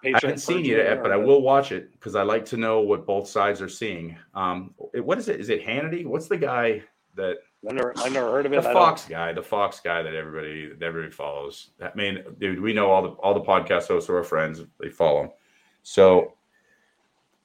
Patriot 0.03 0.17
I 0.23 0.27
haven't 0.27 0.41
seen 0.41 0.61
it 0.61 0.67
yet, 0.67 1.03
but 1.03 1.11
I 1.11 1.17
will 1.17 1.43
watch 1.43 1.73
it 1.73 1.93
because 1.93 2.15
I 2.15 2.23
like 2.23 2.45
to 2.47 2.57
know 2.57 2.81
what 2.81 3.05
both 3.05 3.29
sides 3.29 3.61
are 3.61 3.69
seeing. 3.69 4.17
Um, 4.35 4.75
what 4.79 5.19
is 5.19 5.29
it? 5.29 5.41
Is 5.41 5.49
it 5.49 5.65
Hannity? 5.65 6.07
What's 6.07 6.29
the 6.29 6.37
guy 6.37 6.83
that 7.17 7.39
I 7.69 7.73
never, 7.73 7.93
I 7.97 8.09
never 8.09 8.31
heard 8.31 8.47
of 8.47 8.53
it. 8.53 8.63
The 8.63 8.73
Fox 8.73 9.05
guy, 9.07 9.33
the 9.33 9.43
Fox 9.43 9.81
guy 9.81 10.03
that 10.03 10.15
everybody, 10.15 10.69
that 10.69 10.83
everybody 10.83 11.13
follows. 11.13 11.71
I 11.83 11.91
mean, 11.97 12.23
dude, 12.39 12.61
we 12.61 12.73
know 12.73 12.91
all 12.91 13.03
the 13.03 13.09
all 13.09 13.35
the 13.35 13.41
podcast 13.41 13.89
hosts 13.89 14.07
who 14.07 14.15
are 14.15 14.23
friends. 14.23 14.63
They 14.81 14.89
follow 14.89 15.25
him. 15.25 15.31
So, 15.83 16.35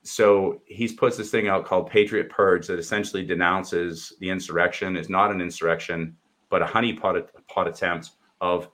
so 0.03 0.61
he's 0.65 0.93
puts 0.93 1.17
this 1.17 1.31
thing 1.31 1.47
out 1.47 1.65
called 1.65 1.89
Patriot 1.89 2.29
Purge 2.29 2.67
that 2.67 2.77
essentially 2.77 3.25
denounces 3.25 4.13
the 4.19 4.29
insurrection. 4.29 4.95
is 4.95 5.09
not 5.09 5.31
an 5.31 5.41
insurrection, 5.41 6.15
but 6.49 6.61
a 6.61 6.65
honeypot 6.65 7.27
pot 7.49 7.67
attempt 7.67 8.11
of 8.39 8.69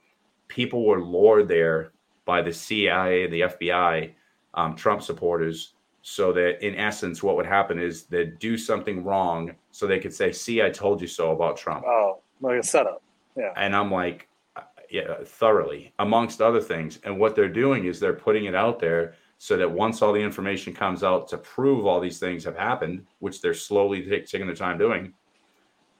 people 0.49 0.85
were 0.85 1.01
lured 1.01 1.47
there 1.47 1.93
by 2.29 2.43
the 2.43 2.53
CIA, 2.53 3.23
and 3.23 3.33
the 3.33 3.41
FBI, 3.41 4.13
um, 4.53 4.75
Trump 4.75 5.01
supporters 5.01 5.73
so 6.03 6.31
that 6.31 6.63
in 6.65 6.75
essence 6.75 7.23
what 7.23 7.35
would 7.35 7.45
happen 7.45 7.79
is 7.79 8.03
they'd 8.03 8.37
do 8.37 8.55
something 8.55 9.03
wrong 9.03 9.51
so 9.71 9.85
they 9.85 9.99
could 9.99 10.13
say 10.13 10.31
see 10.31 10.61
i 10.61 10.69
told 10.69 11.01
you 11.01 11.07
so 11.07 11.31
about 11.31 11.57
trump. 11.57 11.83
Oh 11.85 12.21
like 12.39 12.59
a 12.59 12.63
setup 12.63 13.01
yeah. 13.35 13.51
And 13.57 13.75
i'm 13.75 13.91
like 13.91 14.29
uh, 14.55 14.61
yeah 14.89 15.15
thoroughly 15.25 15.93
amongst 15.99 16.41
other 16.41 16.61
things. 16.61 16.99
And 17.03 17.19
what 17.19 17.35
they're 17.35 17.57
doing 17.63 17.85
is 17.85 17.99
they're 17.99 18.13
putting 18.13 18.45
it 18.45 18.55
out 18.55 18.79
there 18.79 19.15
so 19.39 19.57
that 19.57 19.69
once 19.69 20.01
all 20.01 20.13
the 20.13 20.21
information 20.21 20.73
comes 20.73 21.03
out 21.03 21.27
to 21.29 21.37
prove 21.37 21.85
all 21.85 21.99
these 21.99 22.19
things 22.19 22.45
have 22.45 22.55
happened 22.55 23.05
which 23.19 23.41
they're 23.41 23.53
slowly 23.53 24.01
take, 24.03 24.25
taking 24.25 24.47
their 24.47 24.55
time 24.55 24.77
doing 24.77 25.13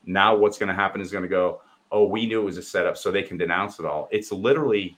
now 0.06 0.34
what's 0.34 0.58
going 0.58 0.70
to 0.70 0.82
happen 0.84 1.02
is 1.02 1.12
going 1.12 1.28
to 1.30 1.36
go 1.42 1.62
oh 1.92 2.06
we 2.06 2.26
knew 2.26 2.42
it 2.42 2.46
was 2.46 2.58
a 2.58 2.63
setup 2.63 2.98
so 2.98 3.12
they 3.12 3.24
can 3.24 3.38
denounce 3.38 3.80
it 3.80 3.86
all. 3.86 4.08
It's 4.12 4.32
literally 4.32 4.98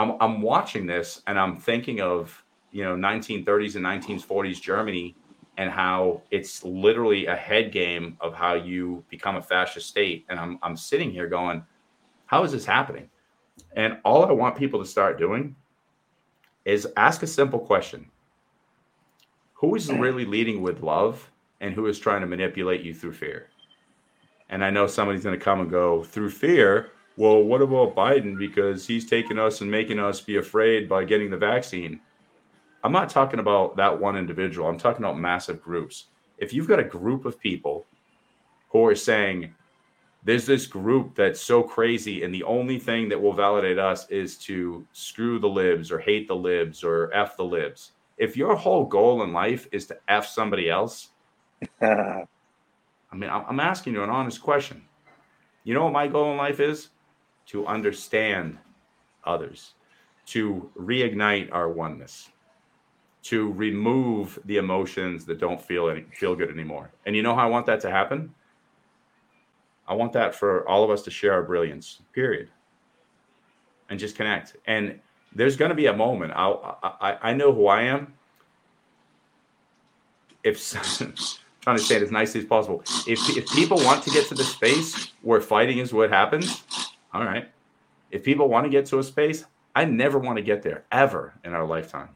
i'm, 0.00 0.16
I'm 0.20 0.42
watching 0.42 0.86
this 0.86 1.22
and 1.26 1.38
i'm 1.38 1.56
thinking 1.56 2.00
of 2.00 2.42
you 2.72 2.84
know 2.84 2.94
1930s 2.94 3.76
and 3.76 3.84
1940s 3.84 4.60
Germany 4.60 5.16
and 5.56 5.70
how 5.70 6.22
it's 6.30 6.64
literally 6.64 7.26
a 7.26 7.36
head 7.36 7.70
game 7.72 8.16
of 8.20 8.32
how 8.34 8.54
you 8.54 9.04
become 9.10 9.36
a 9.36 9.42
fascist 9.42 9.88
state. 9.88 10.24
And 10.28 10.38
I'm 10.38 10.58
I'm 10.62 10.76
sitting 10.76 11.10
here 11.10 11.26
going, 11.26 11.64
How 12.26 12.44
is 12.44 12.52
this 12.52 12.64
happening? 12.64 13.10
And 13.76 13.98
all 14.04 14.24
I 14.24 14.32
want 14.32 14.56
people 14.56 14.80
to 14.80 14.86
start 14.86 15.18
doing 15.18 15.54
is 16.64 16.88
ask 16.96 17.22
a 17.22 17.26
simple 17.26 17.58
question 17.58 18.10
Who 19.54 19.74
is 19.74 19.92
really 19.92 20.24
leading 20.24 20.62
with 20.62 20.82
love 20.82 21.30
and 21.60 21.74
who 21.74 21.86
is 21.86 21.98
trying 21.98 22.22
to 22.22 22.26
manipulate 22.26 22.80
you 22.80 22.94
through 22.94 23.12
fear? 23.12 23.48
And 24.48 24.64
I 24.64 24.70
know 24.70 24.86
somebody's 24.86 25.22
going 25.22 25.38
to 25.38 25.44
come 25.44 25.60
and 25.60 25.70
go 25.70 26.02
through 26.02 26.30
fear. 26.30 26.90
Well, 27.20 27.42
what 27.42 27.60
about 27.60 27.94
Biden? 27.94 28.38
Because 28.38 28.86
he's 28.86 29.04
taking 29.04 29.38
us 29.38 29.60
and 29.60 29.70
making 29.70 29.98
us 29.98 30.22
be 30.22 30.38
afraid 30.38 30.88
by 30.88 31.04
getting 31.04 31.28
the 31.28 31.36
vaccine. 31.36 32.00
I'm 32.82 32.92
not 32.92 33.10
talking 33.10 33.40
about 33.40 33.76
that 33.76 34.00
one 34.00 34.16
individual. 34.16 34.66
I'm 34.66 34.78
talking 34.78 35.04
about 35.04 35.18
massive 35.18 35.60
groups. 35.60 36.06
If 36.38 36.54
you've 36.54 36.66
got 36.66 36.80
a 36.80 36.82
group 36.82 37.26
of 37.26 37.38
people 37.38 37.86
who 38.70 38.86
are 38.86 38.94
saying, 38.94 39.54
there's 40.24 40.46
this 40.46 40.66
group 40.66 41.14
that's 41.14 41.42
so 41.42 41.62
crazy, 41.62 42.22
and 42.22 42.34
the 42.34 42.44
only 42.44 42.78
thing 42.78 43.10
that 43.10 43.20
will 43.20 43.34
validate 43.34 43.78
us 43.78 44.08
is 44.08 44.38
to 44.38 44.86
screw 44.94 45.38
the 45.38 45.46
libs 45.46 45.92
or 45.92 45.98
hate 45.98 46.26
the 46.26 46.34
libs 46.34 46.82
or 46.82 47.12
F 47.12 47.36
the 47.36 47.44
libs. 47.44 47.92
If 48.16 48.34
your 48.34 48.56
whole 48.56 48.86
goal 48.86 49.24
in 49.24 49.34
life 49.34 49.68
is 49.72 49.86
to 49.88 49.98
F 50.08 50.26
somebody 50.26 50.70
else, 50.70 51.10
I 51.82 52.24
mean, 53.12 53.28
I'm 53.28 53.60
asking 53.60 53.92
you 53.92 54.02
an 54.02 54.08
honest 54.08 54.40
question. 54.40 54.80
You 55.64 55.74
know 55.74 55.84
what 55.84 55.92
my 55.92 56.08
goal 56.08 56.30
in 56.30 56.38
life 56.38 56.60
is? 56.60 56.88
To 57.50 57.66
understand 57.66 58.58
others, 59.24 59.74
to 60.26 60.70
reignite 60.78 61.48
our 61.52 61.68
oneness, 61.68 62.30
to 63.22 63.52
remove 63.52 64.38
the 64.44 64.56
emotions 64.56 65.24
that 65.26 65.38
don't 65.38 65.60
feel 65.60 65.90
any, 65.90 66.04
feel 66.12 66.34
good 66.34 66.50
anymore. 66.50 66.90
And 67.06 67.14
you 67.16 67.22
know 67.22 67.34
how 67.34 67.46
I 67.46 67.50
want 67.50 67.66
that 67.66 67.80
to 67.80 67.90
happen? 67.90 68.34
I 69.86 69.94
want 69.94 70.12
that 70.12 70.34
for 70.34 70.66
all 70.68 70.84
of 70.84 70.90
us 70.90 71.02
to 71.02 71.10
share 71.10 71.32
our 71.32 71.42
brilliance, 71.42 72.00
period, 72.12 72.48
and 73.88 73.98
just 73.98 74.14
connect. 74.14 74.56
And 74.66 75.00
there's 75.34 75.56
going 75.56 75.70
to 75.70 75.74
be 75.74 75.86
a 75.86 75.96
moment. 75.96 76.32
I'll, 76.36 76.78
I 76.82 77.18
I 77.20 77.34
know 77.34 77.52
who 77.52 77.66
I 77.66 77.82
am. 77.82 78.14
If 80.44 80.58
trying 81.60 81.76
to 81.76 81.82
say 81.82 81.96
it 81.96 82.02
as 82.02 82.10
nicely 82.10 82.40
as 82.40 82.46
possible, 82.46 82.82
if 83.06 83.18
if 83.36 83.48
people 83.50 83.78
want 83.78 84.04
to 84.04 84.10
get 84.10 84.28
to 84.28 84.34
the 84.34 84.44
space 84.44 85.12
where 85.22 85.40
fighting 85.40 85.78
is 85.78 85.92
what 85.92 86.10
happens, 86.10 86.62
all 87.12 87.24
right. 87.24 87.50
If 88.10 88.24
people 88.24 88.48
want 88.48 88.64
to 88.64 88.70
get 88.70 88.86
to 88.86 88.98
a 88.98 89.02
space, 89.02 89.44
I 89.74 89.84
never 89.84 90.18
want 90.18 90.36
to 90.36 90.42
get 90.42 90.62
there 90.62 90.84
ever 90.90 91.34
in 91.44 91.52
our 91.52 91.64
lifetime. 91.64 92.08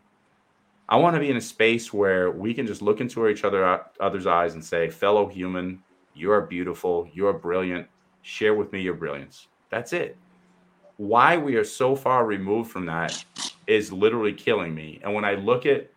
I 0.88 0.96
want 0.96 1.14
to 1.14 1.20
be 1.20 1.30
in 1.30 1.36
a 1.36 1.40
space 1.40 1.92
where 1.92 2.30
we 2.30 2.52
can 2.52 2.66
just 2.66 2.82
look 2.82 3.00
into 3.00 3.26
each 3.28 3.44
other 3.44 3.82
other's 4.00 4.26
eyes 4.26 4.54
and 4.54 4.64
say, 4.64 4.90
fellow 4.90 5.26
human, 5.26 5.82
you 6.14 6.30
are 6.30 6.42
beautiful. 6.42 7.08
You 7.12 7.26
are 7.26 7.32
brilliant. 7.32 7.88
Share 8.22 8.54
with 8.54 8.72
me 8.72 8.82
your 8.82 8.94
brilliance. 8.94 9.48
That's 9.70 9.92
it. 9.92 10.16
Why 10.96 11.36
we 11.36 11.56
are 11.56 11.64
so 11.64 11.96
far 11.96 12.26
removed 12.26 12.70
from 12.70 12.86
that 12.86 13.24
is 13.66 13.92
literally 13.92 14.32
killing 14.32 14.74
me. 14.74 15.00
And 15.02 15.14
when 15.14 15.24
I 15.24 15.34
look 15.34 15.66
at 15.66 15.90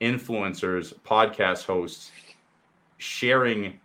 influencers, 0.00 0.92
podcast 1.04 1.64
hosts 1.64 2.10
sharing 2.98 3.78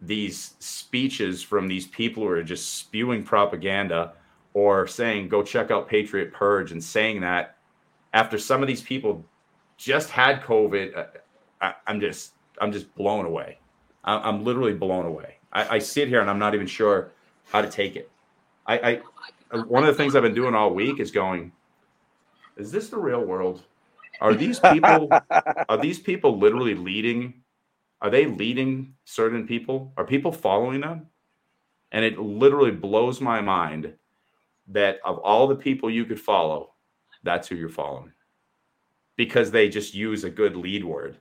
these 0.00 0.54
speeches 0.58 1.42
from 1.42 1.68
these 1.68 1.86
people 1.86 2.22
who 2.22 2.28
are 2.28 2.42
just 2.42 2.74
spewing 2.74 3.22
propaganda 3.22 4.12
or 4.52 4.86
saying, 4.86 5.28
go 5.28 5.42
check 5.42 5.70
out 5.70 5.88
Patriot 5.88 6.32
Purge 6.32 6.72
and 6.72 6.82
saying 6.82 7.20
that 7.20 7.56
after 8.12 8.38
some 8.38 8.62
of 8.62 8.68
these 8.68 8.82
people 8.82 9.24
just 9.76 10.10
had 10.10 10.42
COVID, 10.42 10.96
uh, 10.96 11.04
I, 11.60 11.74
I'm 11.86 12.00
just, 12.00 12.32
I'm 12.60 12.72
just 12.72 12.94
blown 12.94 13.26
away. 13.26 13.58
I'm 14.04 14.44
literally 14.44 14.72
blown 14.72 15.04
away. 15.04 15.38
I, 15.52 15.76
I 15.76 15.78
sit 15.80 16.06
here 16.08 16.20
and 16.20 16.30
I'm 16.30 16.38
not 16.38 16.54
even 16.54 16.68
sure 16.68 17.10
how 17.50 17.60
to 17.60 17.68
take 17.68 17.96
it. 17.96 18.08
I, 18.66 19.00
I 19.52 19.58
one 19.66 19.84
of 19.84 19.88
the 19.88 19.94
things 19.94 20.14
I've 20.14 20.22
been 20.22 20.34
doing 20.34 20.54
all 20.54 20.72
week 20.72 21.00
is 21.00 21.10
going, 21.10 21.52
is 22.56 22.70
this 22.70 22.88
the 22.88 22.98
real 22.98 23.24
world? 23.24 23.62
Are 24.20 24.34
these 24.34 24.58
people 24.60 25.08
are 25.68 25.76
these 25.76 25.98
people 25.98 26.38
literally 26.38 26.74
leading? 26.74 27.34
Are 28.00 28.10
they 28.10 28.26
leading 28.26 28.94
certain 29.04 29.46
people? 29.46 29.92
Are 29.96 30.04
people 30.04 30.32
following 30.32 30.80
them? 30.80 31.06
And 31.92 32.04
it 32.04 32.18
literally 32.18 32.72
blows 32.72 33.20
my 33.20 33.40
mind 33.40 33.94
that 34.68 34.98
of 35.04 35.18
all 35.18 35.46
the 35.46 35.56
people 35.56 35.90
you 35.90 36.04
could 36.04 36.20
follow, 36.20 36.74
that's 37.22 37.48
who 37.48 37.54
you're 37.54 37.68
following. 37.68 38.12
Because 39.16 39.50
they 39.50 39.68
just 39.68 39.94
use 39.94 40.24
a 40.24 40.30
good 40.30 40.56
lead 40.56 40.84
word. 40.84 41.16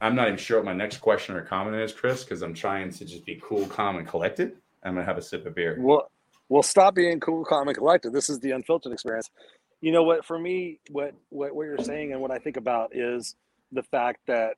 I'm 0.00 0.14
not 0.14 0.28
even 0.28 0.38
sure 0.38 0.58
what 0.58 0.64
my 0.64 0.72
next 0.72 0.98
question 0.98 1.34
or 1.34 1.42
comment 1.42 1.76
is, 1.76 1.92
Chris, 1.92 2.22
because 2.22 2.42
I'm 2.42 2.54
trying 2.54 2.90
to 2.92 3.04
just 3.04 3.26
be 3.26 3.40
cool, 3.42 3.66
calm, 3.66 3.96
and 3.96 4.06
collected. 4.06 4.56
I'm 4.84 4.94
gonna 4.94 5.04
have 5.04 5.18
a 5.18 5.22
sip 5.22 5.44
of 5.44 5.54
beer. 5.54 5.76
Well, 5.80 6.10
well, 6.48 6.62
stop 6.62 6.94
being 6.94 7.20
cool, 7.20 7.44
calm, 7.44 7.68
and 7.68 7.76
collected. 7.76 8.12
This 8.12 8.30
is 8.30 8.38
the 8.38 8.52
unfiltered 8.52 8.92
experience. 8.92 9.28
You 9.80 9.92
know 9.92 10.04
what? 10.04 10.24
For 10.24 10.38
me, 10.38 10.80
what 10.90 11.14
what 11.30 11.54
what 11.54 11.64
you're 11.64 11.78
saying 11.78 12.12
and 12.12 12.20
what 12.20 12.30
I 12.30 12.38
think 12.38 12.56
about 12.56 12.94
is 12.94 13.34
the 13.72 13.82
fact 13.82 14.20
that 14.26 14.54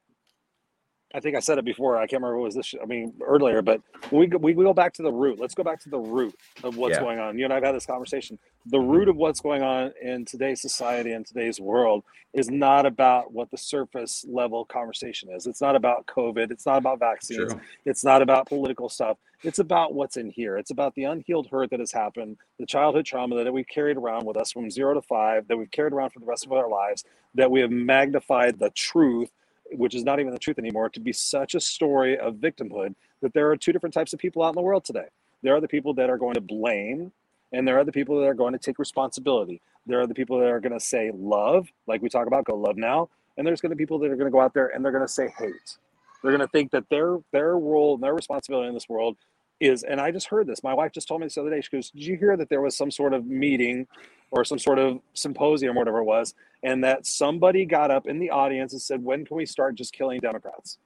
I 1.12 1.20
think 1.20 1.36
I 1.36 1.40
said 1.40 1.58
it 1.58 1.64
before. 1.64 1.96
I 1.96 2.02
can't 2.02 2.22
remember 2.22 2.38
what 2.38 2.44
was 2.46 2.54
this. 2.54 2.74
I 2.80 2.86
mean, 2.86 3.14
earlier, 3.20 3.62
but 3.62 3.80
we 4.12 4.28
go, 4.28 4.38
we 4.38 4.54
go 4.54 4.72
back 4.72 4.92
to 4.94 5.02
the 5.02 5.12
root. 5.12 5.40
Let's 5.40 5.54
go 5.54 5.64
back 5.64 5.80
to 5.80 5.90
the 5.90 5.98
root 5.98 6.34
of 6.62 6.76
what's 6.76 6.94
yeah. 6.94 7.00
going 7.00 7.18
on. 7.18 7.36
You 7.36 7.44
and 7.44 7.52
I've 7.52 7.64
had 7.64 7.74
this 7.74 7.86
conversation. 7.86 8.38
The 8.66 8.78
mm-hmm. 8.78 8.88
root 8.88 9.08
of 9.08 9.16
what's 9.16 9.40
going 9.40 9.62
on 9.62 9.92
in 10.00 10.24
today's 10.24 10.60
society 10.60 11.12
and 11.12 11.26
today's 11.26 11.60
world 11.60 12.04
is 12.32 12.48
not 12.48 12.86
about 12.86 13.32
what 13.32 13.50
the 13.50 13.58
surface 13.58 14.24
level 14.28 14.64
conversation 14.64 15.30
is. 15.30 15.46
It's 15.46 15.60
not 15.60 15.74
about 15.74 16.06
COVID. 16.06 16.52
It's 16.52 16.66
not 16.66 16.78
about 16.78 17.00
vaccines. 17.00 17.52
True. 17.52 17.60
It's 17.84 18.04
not 18.04 18.22
about 18.22 18.46
political 18.46 18.88
stuff. 18.88 19.16
It's 19.42 19.58
about 19.58 19.94
what's 19.94 20.16
in 20.16 20.30
here. 20.30 20.58
It's 20.58 20.70
about 20.70 20.94
the 20.94 21.04
unhealed 21.04 21.48
hurt 21.50 21.70
that 21.70 21.80
has 21.80 21.90
happened, 21.90 22.36
the 22.58 22.66
childhood 22.66 23.06
trauma 23.06 23.42
that 23.42 23.52
we've 23.52 23.66
carried 23.66 23.96
around 23.96 24.26
with 24.26 24.36
us 24.36 24.52
from 24.52 24.70
zero 24.70 24.94
to 24.94 25.02
five, 25.02 25.48
that 25.48 25.56
we've 25.56 25.70
carried 25.70 25.92
around 25.92 26.10
for 26.10 26.20
the 26.20 26.26
rest 26.26 26.46
of 26.46 26.52
our 26.52 26.68
lives, 26.68 27.04
that 27.34 27.50
we 27.50 27.60
have 27.60 27.70
magnified 27.70 28.58
the 28.58 28.70
truth 28.70 29.30
which 29.72 29.94
is 29.94 30.04
not 30.04 30.20
even 30.20 30.32
the 30.32 30.38
truth 30.38 30.58
anymore, 30.58 30.88
to 30.90 31.00
be 31.00 31.12
such 31.12 31.54
a 31.54 31.60
story 31.60 32.18
of 32.18 32.34
victimhood 32.36 32.94
that 33.22 33.34
there 33.34 33.50
are 33.50 33.56
two 33.56 33.72
different 33.72 33.94
types 33.94 34.12
of 34.12 34.18
people 34.18 34.42
out 34.42 34.50
in 34.50 34.54
the 34.54 34.62
world 34.62 34.84
today. 34.84 35.06
There 35.42 35.54
are 35.54 35.60
the 35.60 35.68
people 35.68 35.94
that 35.94 36.10
are 36.10 36.18
going 36.18 36.34
to 36.34 36.40
blame, 36.40 37.12
and 37.52 37.66
there 37.66 37.78
are 37.78 37.84
the 37.84 37.92
people 37.92 38.18
that 38.20 38.26
are 38.26 38.34
going 38.34 38.52
to 38.52 38.58
take 38.58 38.78
responsibility. 38.78 39.60
There 39.86 40.00
are 40.00 40.06
the 40.06 40.14
people 40.14 40.38
that 40.38 40.48
are 40.48 40.60
going 40.60 40.72
to 40.72 40.80
say 40.80 41.10
love, 41.14 41.68
like 41.86 42.02
we 42.02 42.08
talk 42.08 42.26
about, 42.26 42.44
go 42.44 42.56
love 42.56 42.76
now, 42.76 43.08
and 43.36 43.46
there's 43.46 43.60
going 43.60 43.70
to 43.70 43.76
be 43.76 43.84
people 43.84 43.98
that 44.00 44.10
are 44.10 44.16
going 44.16 44.26
to 44.26 44.32
go 44.32 44.40
out 44.40 44.54
there 44.54 44.68
and 44.68 44.84
they're 44.84 44.92
going 44.92 45.06
to 45.06 45.12
say 45.12 45.32
hate. 45.38 45.78
They're 46.22 46.32
going 46.32 46.40
to 46.40 46.48
think 46.48 46.70
that 46.72 46.88
their 46.90 47.18
their 47.32 47.56
role 47.56 47.94
and 47.94 48.02
their 48.02 48.14
responsibility 48.14 48.68
in 48.68 48.74
this 48.74 48.88
world 48.88 49.16
is, 49.58 49.82
and 49.82 50.00
I 50.00 50.10
just 50.10 50.26
heard 50.28 50.46
this. 50.46 50.62
My 50.62 50.74
wife 50.74 50.92
just 50.92 51.08
told 51.08 51.20
me 51.20 51.26
this 51.26 51.34
the 51.34 51.40
other 51.42 51.50
day. 51.50 51.60
She 51.62 51.70
goes, 51.70 51.90
"Did 51.90 52.04
you 52.04 52.16
hear 52.16 52.36
that 52.36 52.50
there 52.50 52.60
was 52.60 52.76
some 52.76 52.90
sort 52.90 53.14
of 53.14 53.26
meeting 53.26 53.86
or 54.30 54.44
some 54.44 54.58
sort 54.58 54.78
of 54.78 55.00
symposium 55.14 55.76
or 55.76 55.80
whatever 55.80 55.98
it 55.98 56.04
was, 56.04 56.34
and 56.62 56.84
that 56.84 57.06
somebody 57.06 57.64
got 57.64 57.90
up 57.90 58.06
in 58.06 58.18
the 58.18 58.30
audience 58.30 58.72
and 58.72 58.80
said, 58.80 59.02
"When 59.02 59.24
can 59.24 59.36
we 59.36 59.46
start 59.46 59.74
just 59.74 59.92
killing 59.92 60.20
Democrats?" 60.20 60.78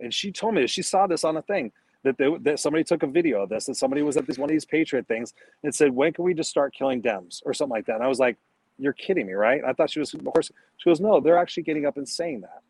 And 0.00 0.12
she 0.12 0.32
told 0.32 0.54
me 0.54 0.66
she 0.66 0.82
saw 0.82 1.06
this 1.06 1.24
on 1.24 1.36
a 1.36 1.42
thing 1.42 1.72
that 2.02 2.18
they, 2.18 2.28
that 2.42 2.60
somebody 2.60 2.84
took 2.84 3.02
a 3.02 3.06
video 3.06 3.42
of 3.42 3.48
this, 3.48 3.66
that 3.66 3.76
somebody 3.76 4.02
was 4.02 4.16
at 4.16 4.26
this 4.26 4.38
one 4.38 4.48
of 4.48 4.52
these 4.52 4.64
patriot 4.64 5.06
things 5.08 5.34
and 5.62 5.74
said, 5.74 5.90
"When 5.90 6.12
can 6.12 6.24
we 6.24 6.34
just 6.34 6.50
start 6.50 6.74
killing 6.74 7.02
Dems?" 7.02 7.42
or 7.44 7.54
something 7.54 7.74
like 7.74 7.86
that. 7.86 7.96
And 7.96 8.04
I 8.04 8.08
was 8.08 8.18
like, 8.18 8.36
"You're 8.78 8.92
kidding 8.92 9.26
me, 9.26 9.32
right?" 9.32 9.62
I 9.64 9.72
thought 9.72 9.90
she 9.90 10.00
was, 10.00 10.12
of 10.14 10.24
course, 10.24 10.50
she 10.76 10.90
goes, 10.90 11.00
"No, 11.00 11.20
they're 11.20 11.38
actually 11.38 11.64
getting 11.64 11.86
up 11.86 11.96
and 11.96 12.08
saying 12.08 12.42
that." 12.42 12.62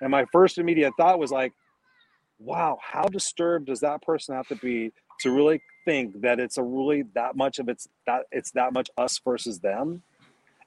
And 0.00 0.10
my 0.10 0.26
first 0.26 0.58
immediate 0.58 0.92
thought 0.96 1.18
was 1.18 1.32
like, 1.32 1.54
"Wow, 2.38 2.78
how 2.82 3.04
disturbed 3.04 3.66
does 3.66 3.80
that 3.80 4.02
person 4.02 4.34
have 4.34 4.46
to 4.48 4.56
be 4.56 4.92
to 5.20 5.30
really 5.30 5.62
think 5.84 6.20
that 6.22 6.40
it's 6.40 6.58
a 6.58 6.62
really 6.62 7.04
that 7.14 7.36
much 7.36 7.58
of 7.58 7.68
it's 7.68 7.88
that 8.06 8.22
it's 8.32 8.50
that 8.52 8.72
much 8.72 8.90
us 8.96 9.18
versus 9.24 9.60
them. 9.60 10.02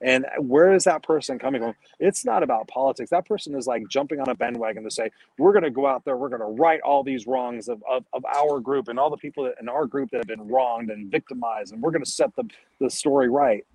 And 0.01 0.25
where 0.39 0.73
is 0.73 0.85
that 0.85 1.03
person 1.03 1.39
coming 1.39 1.61
from? 1.61 1.75
It's 1.99 2.23
not 2.23 2.41
about 2.41 2.69
politics. 2.69 3.09
That 3.09 3.27
person 3.27 3.53
is 3.55 3.67
like 3.67 3.83
jumping 3.89 4.21
on 4.21 4.29
a 4.29 4.35
bandwagon 4.35 4.83
to 4.83 4.91
say 4.91 5.11
we're 5.37 5.51
going 5.51 5.63
to 5.63 5.71
go 5.71 5.87
out 5.87 6.05
there 6.05 6.15
we're 6.15 6.29
going 6.29 6.41
to 6.41 6.61
right 6.61 6.79
all 6.81 7.03
these 7.03 7.27
wrongs 7.27 7.67
of, 7.67 7.83
of, 7.89 8.05
of 8.13 8.23
our 8.25 8.59
group 8.61 8.87
and 8.87 8.97
all 8.97 9.09
the 9.09 9.17
people 9.17 9.51
in 9.59 9.67
our 9.67 9.85
group 9.85 10.09
that 10.11 10.17
have 10.17 10.27
been 10.27 10.47
wronged 10.47 10.89
and 10.89 11.11
victimized 11.11 11.73
and 11.73 11.81
we're 11.81 11.91
going 11.91 12.03
to 12.03 12.09
set 12.09 12.33
the, 12.37 12.45
the 12.79 12.89
story 12.89 13.29
right 13.29 13.65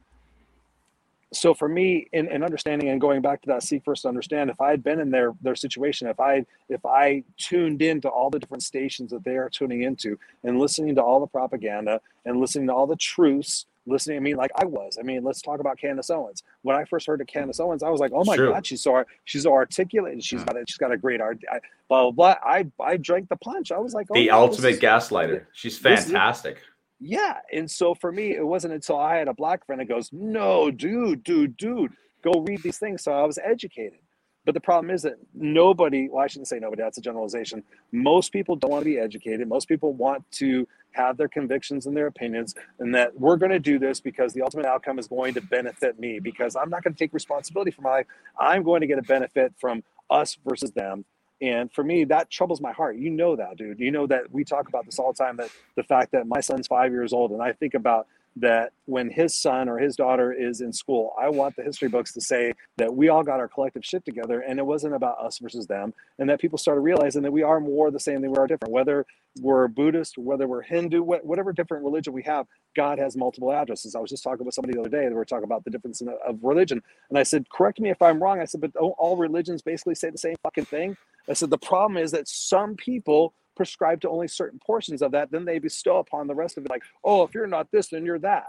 so 1.33 1.55
for 1.55 1.69
me 1.69 2.07
in, 2.13 2.29
in 2.29 2.43
understanding 2.43 2.89
and 2.89 3.01
going 3.01 3.21
back 3.21 3.43
to 3.43 3.49
that 3.49 3.63
seek 3.63 3.85
first 3.85 4.03
to 4.03 4.09
understand 4.09 4.51
if 4.51 4.61
i 4.61 4.71
had 4.71 4.83
been 4.83 5.01
in 5.01 5.11
their 5.11 5.33
their 5.43 5.55
situation 5.55 6.09
if 6.09 6.21
i 6.21 6.45
if 6.69 6.85
i 6.85 7.23
tuned 7.37 7.83
into 7.83 8.09
all 8.09 8.31
the 8.31 8.39
different 8.39 8.63
stations 8.63 9.11
that 9.11 9.25
they 9.25 9.37
are 9.37 9.49
tuning 9.49 9.83
into 9.83 10.19
and 10.43 10.59
listening 10.59 10.95
to 10.95 11.03
all 11.03 11.21
the 11.21 11.27
propaganda 11.27 12.01
and 12.25 12.41
listening 12.41 12.67
to 12.67 12.75
all 12.75 12.87
the 12.87 12.97
truths 12.97 13.67
listening 13.87 14.17
to 14.17 14.23
me 14.23 14.35
like 14.35 14.51
i 14.57 14.65
was 14.65 14.97
i 14.99 15.03
mean 15.03 15.23
let's 15.23 15.43
talk 15.43 15.61
about 15.61 15.79
candace 15.79 16.09
owens. 16.09 16.43
When 16.63 16.75
i 16.75 16.85
first 16.85 17.07
heard 17.07 17.21
of 17.21 17.27
candace 17.27 17.61
owens 17.61 17.83
i 17.83 17.91
was 17.91 18.01
like 18.01 18.13
oh 18.15 18.25
my 18.25 18.37
god 18.37 18.67
she's 18.67 18.83
so 18.83 19.05
she's 19.25 19.43
so 19.43 19.53
articulate 19.53 20.13
and 20.13 20.25
she's 20.25 20.43
got 20.43 20.57
a, 20.57 20.65
she's 20.67 20.79
got 20.79 20.91
a 20.91 20.97
great 20.97 21.21
art 21.21 21.39
I, 21.53 21.61
blah, 21.89 22.11
blah 22.11 22.11
blah. 22.11 22.37
I 22.43 22.67
i 22.81 22.97
drank 22.97 23.29
the 23.29 23.37
punch. 23.37 23.73
I 23.73 23.79
was 23.79 23.93
like 23.93 24.07
oh, 24.11 24.15
the 24.15 24.31
ultimate 24.31 24.75
is, 24.75 24.81
gaslighter. 24.81 25.45
She's 25.53 25.77
fantastic 25.77 26.59
yeah. 27.01 27.39
And 27.53 27.71
so 27.71 27.95
for 27.95 28.13
me, 28.13 28.35
it 28.35 28.47
wasn't 28.47 28.75
until 28.75 28.99
I 28.99 29.17
had 29.17 29.29
a 29.29 29.35
black 29.35 29.67
friend 29.67 29.81
that 29.81 29.89
goes, 29.89 30.11
No, 30.13 30.71
dude, 30.71 31.25
dude, 31.25 31.57
dude, 31.57 31.93
go 32.23 32.41
read 32.47 32.63
these 32.63 32.79
things. 32.79 33.03
So 33.03 33.13
I 33.13 33.25
was 33.25 33.39
educated. 33.43 33.99
But 34.45 34.55
the 34.55 34.61
problem 34.61 34.91
is 34.91 35.03
that 35.03 35.15
nobody, 35.33 36.09
well, 36.11 36.23
I 36.23 36.27
shouldn't 36.27 36.49
say 36.49 36.59
nobody, 36.59 36.83
that's 36.83 36.99
a 36.99 37.01
generalization. 37.01 37.63
Most 37.93 38.31
people 38.31 38.57
don't 38.57 38.71
want 38.71 38.83
to 38.83 38.91
be 38.91 38.99
educated. 38.99 39.49
Most 39.49 39.69
people 39.69 39.95
want 39.95 40.23
to 40.33 40.69
have 40.93 41.17
their 41.17 41.29
convictions 41.29 41.87
and 41.87 41.97
their 41.97 42.07
opinions, 42.07 42.55
and 42.79 42.95
that 42.95 43.19
we're 43.19 43.37
going 43.37 43.51
to 43.51 43.59
do 43.59 43.79
this 43.79 44.01
because 44.01 44.33
the 44.33 44.43
ultimate 44.43 44.67
outcome 44.67 44.99
is 44.99 45.09
going 45.09 45.35
to 45.35 45.41
benefit 45.41 45.99
me 45.99 46.21
because 46.21 46.57
I'm 46.57 46.69
not 46.69 46.85
going 46.85 46.93
to 46.95 46.99
take 46.99 47.13
responsibility 47.13 47.71
for 47.71 47.83
my 47.83 47.91
life. 47.91 48.07
I'm 48.39 48.63
going 48.63 48.83
to 48.83 48.87
get 48.87 48.99
a 48.99 49.03
benefit 49.03 49.55
from 49.59 49.83
us 50.11 50.37
versus 50.47 50.71
them. 50.73 51.05
And 51.45 51.71
for 51.71 51.85
me, 51.85 52.05
that 52.05 52.31
troubles 52.31 52.63
my 52.63 52.73
heart. 52.73 52.97
You 52.97 53.11
know 53.11 53.37
that, 53.37 53.59
dude. 53.59 53.79
You 53.79 53.91
know 53.91 54.07
that 54.07 54.33
we 54.33 54.45
talk 54.45 54.69
about 54.69 54.87
this 54.87 54.99
all 54.99 55.13
the 55.13 55.23
time 55.23 55.37
that 55.37 55.51
the 55.77 55.83
fact 55.83 56.13
that 56.13 56.27
my 56.27 56.41
son's 56.41 56.67
five 56.67 56.91
years 56.91 57.13
old 57.13 57.33
and 57.33 57.43
I 57.43 57.53
think 57.53 57.75
about 57.75 58.07
that 58.37 58.73
when 58.87 59.11
his 59.11 59.35
son 59.35 59.69
or 59.69 59.79
his 59.79 59.95
daughter 59.95 60.33
is 60.33 60.61
in 60.61 60.73
school, 60.73 61.13
I 61.21 61.29
want 61.29 61.55
the 61.55 61.63
history 61.63 61.89
books 61.89 62.13
to 62.15 62.21
say 62.21 62.53
that 62.79 62.93
we 62.93 63.09
all 63.09 63.23
got 63.23 63.39
our 63.39 63.47
collective 63.47 63.85
shit 63.85 64.05
together 64.05 64.41
and 64.41 64.59
it 64.59 64.67
wasn't 64.67 64.95
about 64.95 65.19
us 65.19 65.39
versus 65.39 65.67
them. 65.67 65.95
And 66.19 66.29
that 66.29 66.41
people 66.41 66.59
started 66.59 66.81
realizing 66.81 67.23
that 67.23 67.33
we 67.33 67.43
are 67.43 67.61
more 67.61 67.91
the 67.91 68.01
same 68.01 68.23
than 68.23 68.33
we 68.33 68.39
are 68.39 68.47
different. 68.47 68.73
Whether 68.73 69.07
we're 69.41 69.69
Buddhist, 69.69 70.19
whether 70.19 70.49
we're 70.49 70.63
Hindu, 70.63 71.03
whatever 71.03 71.53
different 71.53 71.85
religion 71.85 72.13
we 72.13 72.23
have, 72.25 72.47
God 72.75 72.99
has 72.99 73.17
multiple 73.17 73.53
addresses. 73.53 73.95
I 73.95 74.01
was 74.01 74.11
just 74.11 74.25
talking 74.25 74.45
with 74.45 74.55
somebody 74.55 74.75
the 74.75 74.81
other 74.81 74.89
day, 74.89 75.07
they 75.09 75.15
were 75.15 75.25
talking 75.25 75.45
about 75.45 75.65
the 75.65 75.71
difference 75.71 76.01
in, 76.01 76.09
of 76.27 76.39
religion. 76.43 76.83
And 77.11 77.19
I 77.19 77.23
said, 77.23 77.49
correct 77.51 77.79
me 77.81 77.91
if 77.91 78.03
I'm 78.03 78.21
wrong. 78.21 78.41
I 78.41 78.47
said, 78.47 78.61
but 78.61 78.75
all 78.77 79.17
religions 79.17 79.63
basically 79.63 79.95
say 79.95 80.11
the 80.11 80.19
same 80.19 80.37
fucking 80.43 80.65
thing. 80.65 80.97
I 81.29 81.33
said, 81.33 81.51
the 81.51 81.59
problem 81.59 81.97
is 81.97 82.11
that 82.13 82.29
some 82.29 82.77
people 82.77 83.35
prescribe 83.57 84.01
to 84.03 84.09
only 84.09 84.29
certain 84.29 84.59
portions 84.59 85.01
of 85.03 85.13
that, 85.13 85.31
then 85.31 85.45
they 85.45 85.59
bestow 85.59 85.99
upon 85.99 86.27
the 86.27 86.35
rest 86.35 86.59
of 86.59 86.65
it, 86.65 86.71
like, 86.71 86.83
oh, 87.05 87.23
if 87.23 87.35
you're 87.35 87.47
not 87.47 87.71
this, 87.71 87.89
then 87.89 88.05
you're 88.05 88.19
that. 88.21 88.49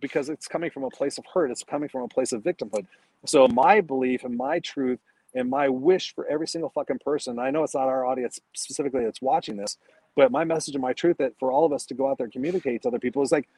Because 0.00 0.28
it's 0.28 0.48
coming 0.48 0.70
from 0.70 0.84
a 0.84 0.90
place 0.90 1.18
of 1.18 1.24
hurt, 1.32 1.50
it's 1.50 1.62
coming 1.62 1.88
from 1.88 2.02
a 2.02 2.08
place 2.08 2.32
of 2.32 2.42
victimhood. 2.42 2.86
So, 3.24 3.46
my 3.48 3.80
belief 3.80 4.24
and 4.24 4.36
my 4.36 4.58
truth 4.58 4.98
and 5.34 5.48
my 5.48 5.68
wish 5.68 6.14
for 6.14 6.26
every 6.26 6.48
single 6.48 6.70
fucking 6.70 6.98
person, 7.04 7.38
I 7.38 7.50
know 7.50 7.62
it's 7.62 7.74
not 7.74 7.88
our 7.88 8.04
audience 8.04 8.40
specifically 8.52 9.04
that's 9.04 9.22
watching 9.22 9.56
this, 9.56 9.78
but 10.16 10.32
my 10.32 10.44
message 10.44 10.74
and 10.74 10.82
my 10.82 10.92
truth 10.92 11.18
that 11.18 11.38
for 11.38 11.52
all 11.52 11.64
of 11.64 11.72
us 11.72 11.86
to 11.86 11.94
go 11.94 12.10
out 12.10 12.18
there 12.18 12.24
and 12.24 12.32
communicate 12.32 12.82
to 12.82 12.88
other 12.88 12.98
people 12.98 13.22
is 13.22 13.32
like, 13.32 13.48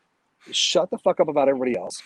shut 0.51 0.91
the 0.91 0.99
fuck 0.99 1.19
up 1.19 1.29
about 1.29 1.49
everybody 1.49 1.77
else 1.77 2.03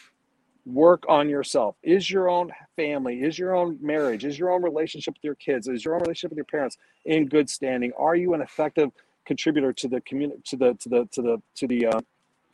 work 0.67 1.05
on 1.09 1.29
yourself. 1.29 1.77
Is 1.83 2.11
your 2.11 2.29
own 2.29 2.53
family 2.77 3.23
is 3.23 3.39
your 3.39 3.57
own 3.57 3.79
marriage 3.81 4.25
is 4.25 4.39
your 4.39 4.51
own 4.51 4.63
relationship 4.63 5.15
with 5.15 5.25
your 5.25 5.35
kids 5.35 5.67
is 5.67 5.85
your 5.85 5.95
own 5.95 6.01
relationship 6.03 6.31
with 6.31 6.37
your 6.37 6.45
parents 6.45 6.77
in 7.05 7.27
good 7.27 7.49
standing? 7.49 7.93
Are 7.99 8.15
you 8.15 8.35
an 8.35 8.43
effective 8.43 8.91
contributor 9.25 9.73
to 9.73 9.89
the 9.89 10.01
community 10.03 10.41
to 10.47 10.57
the 10.57 10.75
to 10.75 10.89
the 10.89 11.09
to 11.13 11.23
the 11.23 11.43
to 11.57 11.67
the 11.67 11.87
uh, 11.87 12.01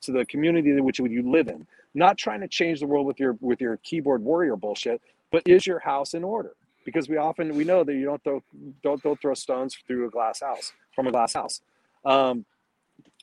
to 0.03 0.13
the 0.13 0.25
community 0.27 0.71
in 0.71 0.85
which 0.85 0.99
you 0.99 1.31
live 1.31 1.49
in? 1.49 1.67
Not 1.95 2.19
trying 2.19 2.41
to 2.41 2.49
change 2.49 2.81
the 2.81 2.87
world 2.87 3.07
with 3.07 3.19
your 3.19 3.37
with 3.41 3.61
your 3.61 3.79
keyboard 3.79 4.23
warrior 4.23 4.57
bullshit 4.57 5.01
but 5.35 5.43
is 5.47 5.67
your 5.67 5.81
house 5.81 6.15
in 6.15 6.23
order? 6.23 6.53
Because 6.85 7.09
we 7.09 7.17
often 7.17 7.57
we 7.57 7.65
know 7.65 7.83
that 7.83 7.93
you 7.93 8.05
don't 8.05 8.23
throw 8.23 8.41
don't 8.85 9.03
don't 9.03 9.21
throw 9.21 9.35
stones 9.35 9.77
through 9.85 10.07
a 10.07 10.11
glass 10.11 10.41
house 10.41 10.73
from 10.95 11.09
a 11.09 11.11
glass 11.11 11.35
house. 11.35 11.61
Um, 12.05 12.45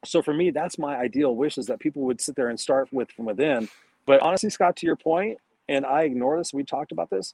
so 0.04 0.22
for 0.22 0.34
me 0.34 0.52
that's 0.52 0.78
my 0.78 0.98
ideal 0.98 1.34
wish 1.34 1.58
is 1.58 1.68
that 1.68 1.80
people 1.80 2.02
would 2.02 2.20
sit 2.20 2.36
there 2.36 2.50
and 2.50 2.60
start 2.60 2.90
with 2.92 3.10
from 3.12 3.28
within 3.28 3.70
but 4.06 4.22
honestly, 4.22 4.50
Scott, 4.50 4.76
to 4.78 4.86
your 4.86 4.96
point, 4.96 5.38
and 5.70 5.86
I 5.86 6.04
ignore 6.04 6.38
this. 6.38 6.54
We 6.54 6.64
talked 6.64 6.92
about 6.92 7.10
this. 7.10 7.34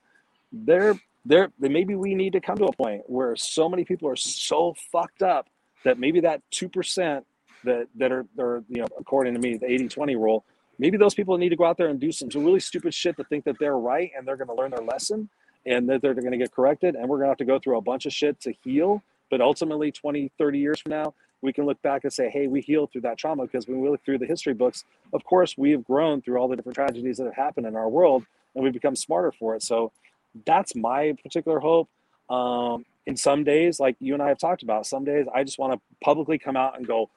There, 0.51 0.99
there, 1.25 1.51
maybe 1.59 1.95
we 1.95 2.15
need 2.15 2.33
to 2.33 2.41
come 2.41 2.57
to 2.57 2.65
a 2.65 2.73
point 2.73 3.03
where 3.07 3.35
so 3.35 3.67
many 3.67 3.83
people 3.83 4.09
are 4.09 4.15
so 4.15 4.75
fucked 4.91 5.21
up 5.21 5.47
that 5.83 5.99
maybe 5.99 6.21
that 6.21 6.41
two 6.51 6.69
percent 6.69 7.25
that 7.63 7.87
that 7.95 8.11
are, 8.11 8.25
are 8.39 8.63
you 8.69 8.81
know, 8.81 8.87
according 8.99 9.33
to 9.33 9.39
me, 9.39 9.57
the 9.57 9.65
80-20 9.65 10.15
rule. 10.15 10.45
Maybe 10.79 10.97
those 10.97 11.15
people 11.15 11.37
need 11.37 11.49
to 11.49 11.55
go 11.55 11.65
out 11.65 11.77
there 11.77 11.87
and 11.87 11.99
do 11.99 12.11
some 12.11 12.29
really 12.35 12.59
stupid 12.59 12.93
shit 12.93 13.17
to 13.17 13.23
think 13.23 13.45
that 13.45 13.57
they're 13.59 13.77
right 13.77 14.11
and 14.15 14.27
they're 14.27 14.37
going 14.37 14.49
to 14.49 14.53
learn 14.53 14.71
their 14.71 14.83
lesson 14.83 15.27
and 15.65 15.89
that 15.89 16.01
they're 16.01 16.13
going 16.13 16.31
to 16.31 16.37
get 16.37 16.51
corrected. 16.51 16.95
And 16.95 17.09
we're 17.09 17.17
going 17.17 17.25
to 17.25 17.31
have 17.31 17.37
to 17.37 17.45
go 17.45 17.57
through 17.57 17.77
a 17.77 17.81
bunch 17.81 18.05
of 18.05 18.13
shit 18.13 18.39
to 18.41 18.53
heal. 18.63 19.01
But 19.31 19.41
ultimately, 19.41 19.91
20, 19.91 20.31
30 20.37 20.59
years 20.59 20.79
from 20.79 20.91
now, 20.91 21.15
we 21.41 21.53
can 21.53 21.65
look 21.65 21.81
back 21.81 22.03
and 22.03 22.11
say, 22.11 22.29
hey, 22.29 22.47
we 22.47 22.61
healed 22.61 22.91
through 22.91 23.01
that 23.01 23.17
trauma 23.17 23.43
because 23.43 23.67
when 23.67 23.79
we 23.79 23.89
look 23.89 24.03
through 24.03 24.17
the 24.17 24.25
history 24.25 24.53
books, 24.53 24.83
of 25.13 25.23
course, 25.23 25.57
we 25.57 25.71
have 25.71 25.83
grown 25.83 26.21
through 26.21 26.37
all 26.37 26.47
the 26.47 26.55
different 26.55 26.75
tragedies 26.75 27.17
that 27.17 27.25
have 27.25 27.35
happened 27.35 27.67
in 27.67 27.75
our 27.75 27.89
world 27.89 28.25
and 28.55 28.63
we've 28.63 28.73
become 28.73 28.95
smarter 28.95 29.31
for 29.31 29.55
it. 29.55 29.63
So 29.63 29.91
that's 30.45 30.75
my 30.75 31.15
particular 31.23 31.59
hope. 31.59 31.89
Um, 32.29 32.85
in 33.05 33.15
some 33.15 33.43
days, 33.43 33.79
like 33.79 33.95
you 33.99 34.13
and 34.13 34.21
I 34.21 34.27
have 34.29 34.39
talked 34.39 34.63
about, 34.63 34.85
some 34.85 35.05
days 35.05 35.27
I 35.33 35.43
just 35.43 35.59
want 35.59 35.73
to 35.73 35.79
publicly 36.03 36.37
come 36.37 36.57
out 36.57 36.77
and 36.77 36.85
go, 36.85 37.09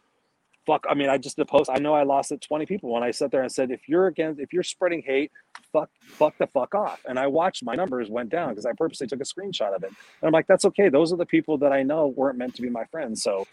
fuck. 0.66 0.84
I 0.88 0.94
mean, 0.94 1.08
I 1.08 1.18
just 1.18 1.36
did 1.36 1.42
a 1.42 1.46
post. 1.46 1.70
I 1.72 1.78
know 1.78 1.94
I 1.94 2.04
lost 2.04 2.30
it 2.30 2.40
20 2.40 2.66
people 2.66 2.92
when 2.92 3.02
I 3.02 3.10
sat 3.10 3.30
there 3.30 3.42
and 3.42 3.50
said, 3.50 3.70
if 3.70 3.88
you're 3.88 4.06
against, 4.06 4.38
if 4.38 4.52
you're 4.52 4.62
spreading 4.62 5.02
hate, 5.02 5.32
fuck, 5.72 5.90
fuck 6.00 6.36
the 6.38 6.46
fuck 6.46 6.74
off. 6.74 7.00
And 7.08 7.18
I 7.18 7.26
watched 7.26 7.64
my 7.64 7.74
numbers 7.74 8.08
went 8.08 8.30
down 8.30 8.50
because 8.50 8.66
I 8.66 8.72
purposely 8.72 9.06
took 9.06 9.20
a 9.20 9.24
screenshot 9.24 9.74
of 9.74 9.82
it. 9.82 9.88
And 9.88 10.28
I'm 10.28 10.32
like, 10.32 10.46
that's 10.46 10.64
okay. 10.66 10.88
Those 10.88 11.12
are 11.12 11.16
the 11.16 11.26
people 11.26 11.58
that 11.58 11.72
I 11.72 11.82
know 11.82 12.06
weren't 12.06 12.38
meant 12.38 12.54
to 12.56 12.62
be 12.62 12.70
my 12.70 12.84
friends. 12.84 13.22
So 13.22 13.46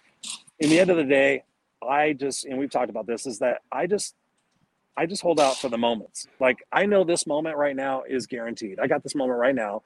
in 0.60 0.70
the 0.70 0.80
end 0.80 0.90
of 0.90 0.98
the 0.98 1.04
day, 1.04 1.44
I 1.88 2.14
just 2.14 2.46
and 2.46 2.58
we've 2.58 2.72
talked 2.72 2.90
about 2.90 3.08
this 3.08 3.26
is 3.28 3.40
that 3.40 3.62
I 3.72 3.88
just 3.88 4.16
I 4.98 5.06
just 5.06 5.22
hold 5.22 5.40
out 5.40 5.58
for 5.58 5.70
the 5.70 5.78
moments. 5.78 6.28
Like 6.40 6.58
I 6.72 6.86
know 6.86 7.04
this 7.04 7.28
moment 7.28 7.58
right 7.58 7.76
now 7.76 8.04
is 8.04 8.28
guaranteed. 8.28 8.80
I 8.80 8.88
got 8.88 9.04
this 9.04 9.16
moment 9.16 9.40
right 9.40 9.56
now, 9.56 9.84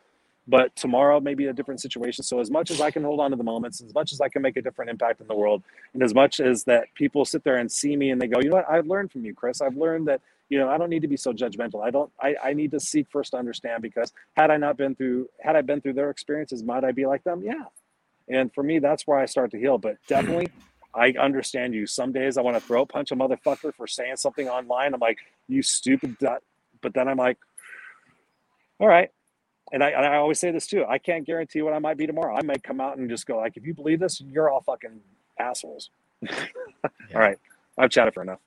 but 0.47 0.75
tomorrow 0.75 1.19
may 1.19 1.33
be 1.33 1.47
a 1.47 1.53
different 1.53 1.81
situation. 1.81 2.23
So 2.23 2.39
as 2.39 2.49
much 2.49 2.71
as 2.71 2.81
I 2.81 2.91
can 2.91 3.03
hold 3.03 3.19
on 3.19 3.31
to 3.31 3.37
the 3.37 3.43
moments, 3.43 3.81
as 3.81 3.93
much 3.93 4.13
as 4.13 4.21
I 4.21 4.29
can 4.29 4.41
make 4.41 4.57
a 4.57 4.61
different 4.61 4.89
impact 4.89 5.21
in 5.21 5.27
the 5.27 5.35
world, 5.35 5.63
and 5.93 6.03
as 6.03 6.13
much 6.13 6.39
as 6.39 6.63
that 6.65 6.85
people 6.95 7.25
sit 7.25 7.43
there 7.43 7.57
and 7.57 7.71
see 7.71 7.95
me 7.95 8.11
and 8.11 8.21
they 8.21 8.27
go, 8.27 8.39
you 8.41 8.49
know 8.49 8.57
what, 8.57 8.69
I've 8.69 8.87
learned 8.87 9.11
from 9.11 9.25
you, 9.25 9.33
Chris. 9.33 9.61
I've 9.61 9.75
learned 9.77 10.07
that 10.07 10.21
you 10.49 10.59
know 10.59 10.69
I 10.69 10.77
don't 10.77 10.89
need 10.89 11.01
to 11.03 11.09
be 11.09 11.17
so 11.17 11.33
judgmental. 11.33 11.83
I 11.83 11.91
don't. 11.91 12.11
I, 12.19 12.35
I 12.43 12.53
need 12.53 12.71
to 12.71 12.79
seek 12.79 13.07
first 13.11 13.31
to 13.31 13.37
understand 13.37 13.81
because 13.83 14.13
had 14.35 14.51
I 14.51 14.57
not 14.57 14.77
been 14.77 14.95
through, 14.95 15.29
had 15.41 15.55
I 15.57 15.61
been 15.61 15.81
through 15.81 15.93
their 15.93 16.09
experiences, 16.09 16.63
might 16.63 16.83
I 16.85 16.91
be 16.91 17.05
like 17.05 17.23
them? 17.23 17.41
Yeah, 17.43 17.65
and 18.27 18.53
for 18.53 18.63
me, 18.63 18.79
that's 18.79 19.05
where 19.07 19.19
I 19.19 19.25
start 19.25 19.51
to 19.51 19.57
heal. 19.59 19.77
But 19.77 19.97
definitely, 20.07 20.49
I 20.95 21.13
understand 21.19 21.73
you. 21.73 21.85
Some 21.85 22.11
days 22.11 22.37
I 22.37 22.41
want 22.41 22.57
to 22.57 22.61
throw 22.61 22.85
punch 22.85 23.11
a 23.11 23.15
motherfucker 23.15 23.73
for 23.73 23.87
saying 23.87 24.17
something 24.17 24.49
online. 24.49 24.93
I'm 24.93 24.99
like, 24.99 25.19
you 25.47 25.61
stupid. 25.61 26.17
But 26.19 26.93
then 26.93 27.07
I'm 27.07 27.17
like, 27.17 27.37
all 28.79 28.87
right. 28.87 29.09
And 29.71 29.83
I, 29.83 29.89
and 29.91 30.05
I 30.05 30.17
always 30.17 30.39
say 30.39 30.51
this 30.51 30.67
too. 30.67 30.83
I 30.85 30.97
can't 30.97 31.25
guarantee 31.25 31.61
what 31.61 31.73
I 31.73 31.79
might 31.79 31.97
be 31.97 32.05
tomorrow. 32.05 32.35
I 32.35 32.41
might 32.41 32.61
come 32.61 32.81
out 32.81 32.97
and 32.97 33.09
just 33.09 33.25
go 33.25 33.37
like, 33.37 33.55
if 33.55 33.65
you 33.65 33.73
believe 33.73 33.99
this, 33.99 34.19
you're 34.19 34.49
all 34.49 34.61
fucking 34.61 34.99
assholes. 35.39 35.91
yeah. 36.21 36.45
All 37.13 37.21
right. 37.21 37.37
I've 37.77 37.89
chatted 37.89 38.13
for 38.13 38.21
enough. 38.21 38.39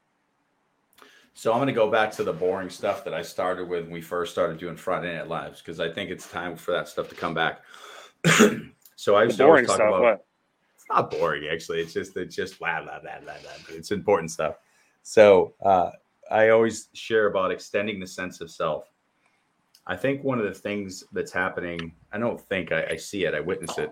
So 1.32 1.52
I'm 1.52 1.58
going 1.58 1.66
to 1.66 1.72
go 1.72 1.90
back 1.90 2.12
to 2.12 2.24
the 2.24 2.32
boring 2.32 2.70
stuff 2.70 3.04
that 3.04 3.14
I 3.14 3.22
started 3.22 3.68
with 3.68 3.84
when 3.84 3.92
we 3.92 4.00
first 4.00 4.32
started 4.32 4.58
doing 4.58 4.76
Friday 4.76 5.16
Night 5.16 5.28
Lives 5.28 5.60
because 5.60 5.80
I 5.80 5.90
think 5.90 6.10
it's 6.10 6.30
time 6.30 6.56
for 6.56 6.72
that 6.72 6.88
stuff 6.88 7.08
to 7.08 7.14
come 7.14 7.34
back. 7.34 7.62
So 9.04 9.16
I 9.16 9.26
was 9.26 9.36
boring 9.36 9.66
stuff. 9.66 9.80
About, 9.80 10.00
what? 10.00 10.26
It's 10.74 10.86
not 10.88 11.10
boring 11.10 11.46
actually. 11.52 11.82
It's 11.82 11.92
just 11.92 12.16
it's 12.16 12.34
just 12.34 12.58
blah 12.58 12.80
blah 12.80 13.00
blah 13.00 13.20
blah 13.22 13.34
blah. 13.42 13.76
It's 13.76 13.90
important 13.90 14.30
stuff. 14.30 14.54
So 15.02 15.52
uh, 15.62 15.90
I 16.30 16.48
always 16.48 16.88
share 16.94 17.26
about 17.26 17.50
extending 17.52 18.00
the 18.00 18.06
sense 18.06 18.40
of 18.40 18.50
self. 18.50 18.86
I 19.86 19.94
think 19.94 20.24
one 20.24 20.38
of 20.38 20.46
the 20.46 20.54
things 20.58 21.04
that's 21.12 21.32
happening, 21.32 21.92
I 22.14 22.18
don't 22.18 22.40
think 22.40 22.72
I, 22.72 22.86
I 22.92 22.96
see 22.96 23.26
it, 23.26 23.34
I 23.34 23.40
witness 23.40 23.76
it. 23.76 23.90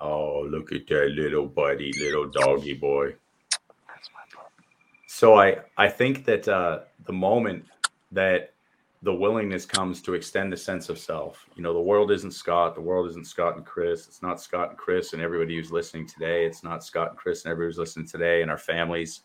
Oh, 0.00 0.40
look 0.40 0.72
at 0.72 0.88
that 0.88 1.10
little 1.10 1.46
buddy, 1.46 1.92
little 2.00 2.26
doggy 2.26 2.74
boy. 2.74 3.14
So 5.06 5.38
I 5.38 5.58
I 5.76 5.88
think 5.88 6.24
that 6.24 6.48
uh, 6.48 6.80
the 7.06 7.12
moment 7.12 7.64
that 8.10 8.51
the 9.02 9.12
willingness 9.12 9.66
comes 9.66 10.00
to 10.00 10.14
extend 10.14 10.52
the 10.52 10.56
sense 10.56 10.88
of 10.88 10.98
self. 10.98 11.46
You 11.56 11.62
know, 11.62 11.74
the 11.74 11.80
world 11.80 12.12
isn't 12.12 12.32
Scott. 12.32 12.76
The 12.76 12.80
world 12.80 13.08
isn't 13.10 13.26
Scott 13.26 13.56
and 13.56 13.66
Chris. 13.66 14.06
It's 14.06 14.22
not 14.22 14.40
Scott 14.40 14.70
and 14.70 14.78
Chris 14.78 15.12
and 15.12 15.20
everybody 15.20 15.56
who's 15.56 15.72
listening 15.72 16.06
today. 16.06 16.46
It's 16.46 16.62
not 16.62 16.84
Scott 16.84 17.10
and 17.10 17.18
Chris 17.18 17.44
and 17.44 17.50
everybody 17.50 17.70
who's 17.70 17.78
listening 17.78 18.06
today 18.06 18.42
and 18.42 18.50
our 18.50 18.58
families. 18.58 19.22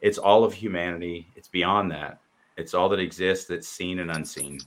It's 0.00 0.18
all 0.18 0.44
of 0.44 0.54
humanity. 0.54 1.26
It's 1.34 1.48
beyond 1.48 1.90
that. 1.90 2.20
It's 2.56 2.72
all 2.72 2.88
that 2.90 3.00
exists 3.00 3.46
that's 3.46 3.68
seen 3.68 3.98
and 3.98 4.12
unseen. 4.12 4.60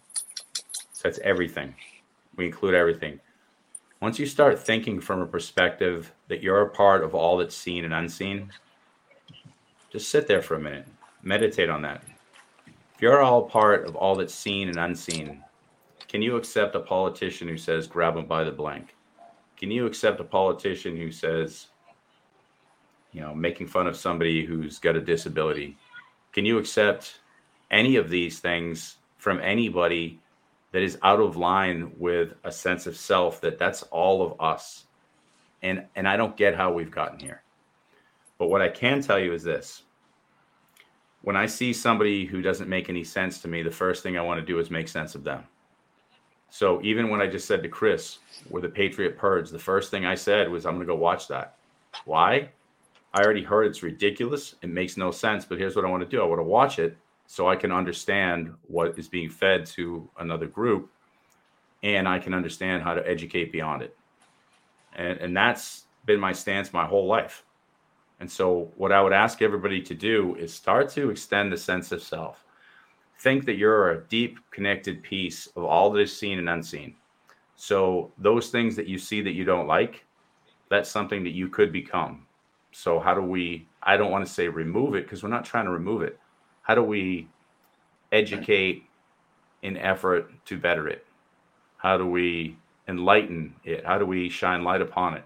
So 0.91 1.07
it's 1.07 1.19
everything. 1.19 1.73
We 2.35 2.45
include 2.45 2.73
everything. 2.73 3.21
Once 4.01 4.19
you 4.19 4.25
start 4.25 4.59
thinking 4.59 4.99
from 4.99 5.21
a 5.21 5.25
perspective 5.25 6.11
that 6.27 6.43
you're 6.43 6.63
a 6.63 6.69
part 6.69 7.01
of 7.01 7.15
all 7.15 7.37
that's 7.37 7.55
seen 7.55 7.85
and 7.85 7.93
unseen, 7.93 8.51
just 9.89 10.09
sit 10.09 10.27
there 10.27 10.41
for 10.41 10.55
a 10.55 10.59
minute. 10.59 10.87
Meditate 11.21 11.69
on 11.69 11.81
that 11.83 12.03
you're 13.01 13.21
all 13.21 13.43
part 13.43 13.85
of 13.85 13.95
all 13.95 14.15
that's 14.15 14.33
seen 14.33 14.69
and 14.69 14.77
unseen, 14.77 15.43
can 16.07 16.21
you 16.21 16.35
accept 16.35 16.75
a 16.75 16.79
politician 16.79 17.47
who 17.47 17.57
says 17.57 17.87
grab 17.87 18.15
them 18.15 18.25
by 18.25 18.43
the 18.43 18.51
blank? 18.51 18.95
Can 19.57 19.71
you 19.71 19.85
accept 19.85 20.19
a 20.19 20.23
politician 20.23 20.95
who 20.95 21.11
says, 21.11 21.67
you 23.11 23.21
know, 23.21 23.33
making 23.33 23.67
fun 23.67 23.87
of 23.87 23.95
somebody 23.95 24.45
who's 24.45 24.77
got 24.77 24.95
a 24.95 25.01
disability? 25.01 25.77
Can 26.31 26.45
you 26.45 26.57
accept 26.57 27.19
any 27.71 27.95
of 27.95 28.09
these 28.09 28.39
things 28.39 28.97
from 29.17 29.39
anybody 29.39 30.19
that 30.71 30.83
is 30.83 30.97
out 31.01 31.19
of 31.19 31.37
line 31.37 31.91
with 31.97 32.33
a 32.43 32.51
sense 32.51 32.87
of 32.87 32.97
self 32.97 33.41
that 33.41 33.57
that's 33.57 33.83
all 33.83 34.21
of 34.21 34.39
us? 34.39 34.85
And 35.61 35.85
and 35.95 36.07
I 36.07 36.17
don't 36.17 36.37
get 36.37 36.55
how 36.55 36.73
we've 36.73 36.91
gotten 36.91 37.19
here. 37.19 37.41
But 38.37 38.49
what 38.49 38.61
I 38.61 38.69
can 38.69 39.01
tell 39.01 39.19
you 39.19 39.33
is 39.33 39.43
this 39.43 39.83
when 41.23 41.37
I 41.37 41.45
see 41.45 41.71
somebody 41.71 42.25
who 42.25 42.41
doesn't 42.41 42.69
make 42.69 42.89
any 42.89 43.03
sense 43.03 43.41
to 43.41 43.47
me, 43.47 43.63
the 43.63 43.71
first 43.71 44.03
thing 44.03 44.17
I 44.17 44.21
want 44.21 44.39
to 44.39 44.45
do 44.45 44.59
is 44.59 44.69
make 44.69 44.89
sense 44.89 45.15
of 45.15 45.23
them. 45.23 45.43
So 46.49 46.81
even 46.83 47.09
when 47.09 47.21
I 47.21 47.27
just 47.27 47.47
said 47.47 47.63
to 47.63 47.69
Chris, 47.69 48.19
we're 48.49 48.61
the 48.61 48.69
Patriot 48.69 49.17
Purge, 49.17 49.49
the 49.49 49.57
first 49.57 49.89
thing 49.89 50.05
I 50.05 50.15
said 50.15 50.49
was, 50.49 50.65
I'm 50.65 50.75
going 50.75 50.85
to 50.85 50.93
go 50.93 50.99
watch 50.99 51.27
that. 51.29 51.55
Why? 52.05 52.49
I 53.13 53.21
already 53.21 53.41
heard 53.41 53.67
it's 53.67 53.83
ridiculous. 53.83 54.55
It 54.61 54.69
makes 54.69 54.97
no 54.97 55.11
sense. 55.11 55.45
But 55.45 55.59
here's 55.59 55.75
what 55.75 55.85
I 55.85 55.89
want 55.89 56.03
to 56.03 56.09
do 56.09 56.21
I 56.21 56.25
want 56.25 56.39
to 56.39 56.43
watch 56.43 56.77
it 56.77 56.97
so 57.25 57.47
I 57.47 57.55
can 57.55 57.71
understand 57.71 58.53
what 58.67 58.99
is 58.99 59.07
being 59.07 59.29
fed 59.29 59.65
to 59.67 60.07
another 60.19 60.45
group 60.45 60.91
and 61.83 62.07
I 62.07 62.19
can 62.19 62.33
understand 62.33 62.83
how 62.83 62.93
to 62.93 63.07
educate 63.07 63.51
beyond 63.51 63.81
it. 63.81 63.95
And, 64.95 65.17
and 65.19 65.37
that's 65.37 65.85
been 66.05 66.19
my 66.19 66.33
stance 66.33 66.73
my 66.73 66.85
whole 66.85 67.07
life. 67.07 67.43
And 68.19 68.31
so, 68.31 68.71
what 68.77 68.91
I 68.91 69.01
would 69.01 69.13
ask 69.13 69.41
everybody 69.41 69.81
to 69.81 69.93
do 69.93 70.35
is 70.35 70.53
start 70.53 70.89
to 70.91 71.09
extend 71.09 71.51
the 71.51 71.57
sense 71.57 71.91
of 71.91 72.01
self. 72.01 72.45
Think 73.19 73.45
that 73.45 73.57
you're 73.57 73.91
a 73.91 74.03
deep, 74.07 74.39
connected 74.51 75.03
piece 75.03 75.47
of 75.55 75.63
all 75.63 75.91
that 75.91 75.99
is 75.99 76.15
seen 76.15 76.39
and 76.39 76.49
unseen. 76.49 76.95
So, 77.55 78.11
those 78.17 78.49
things 78.49 78.75
that 78.75 78.87
you 78.87 78.97
see 78.97 79.21
that 79.21 79.33
you 79.33 79.43
don't 79.43 79.67
like, 79.67 80.05
that's 80.69 80.89
something 80.89 81.23
that 81.23 81.33
you 81.33 81.49
could 81.49 81.71
become. 81.71 82.25
So, 82.71 82.99
how 82.99 83.13
do 83.13 83.21
we, 83.21 83.67
I 83.83 83.97
don't 83.97 84.11
want 84.11 84.25
to 84.25 84.31
say 84.31 84.47
remove 84.47 84.95
it 84.95 85.05
because 85.05 85.21
we're 85.21 85.29
not 85.29 85.45
trying 85.45 85.65
to 85.65 85.71
remove 85.71 86.01
it. 86.01 86.19
How 86.63 86.75
do 86.75 86.83
we 86.83 87.27
educate 88.11 88.83
in 89.61 89.77
effort 89.77 90.31
to 90.45 90.57
better 90.57 90.87
it? 90.87 91.05
How 91.77 91.97
do 91.97 92.07
we 92.07 92.57
enlighten 92.87 93.53
it? 93.63 93.85
How 93.85 93.97
do 93.97 94.05
we 94.05 94.29
shine 94.29 94.63
light 94.63 94.81
upon 94.81 95.15
it? 95.15 95.25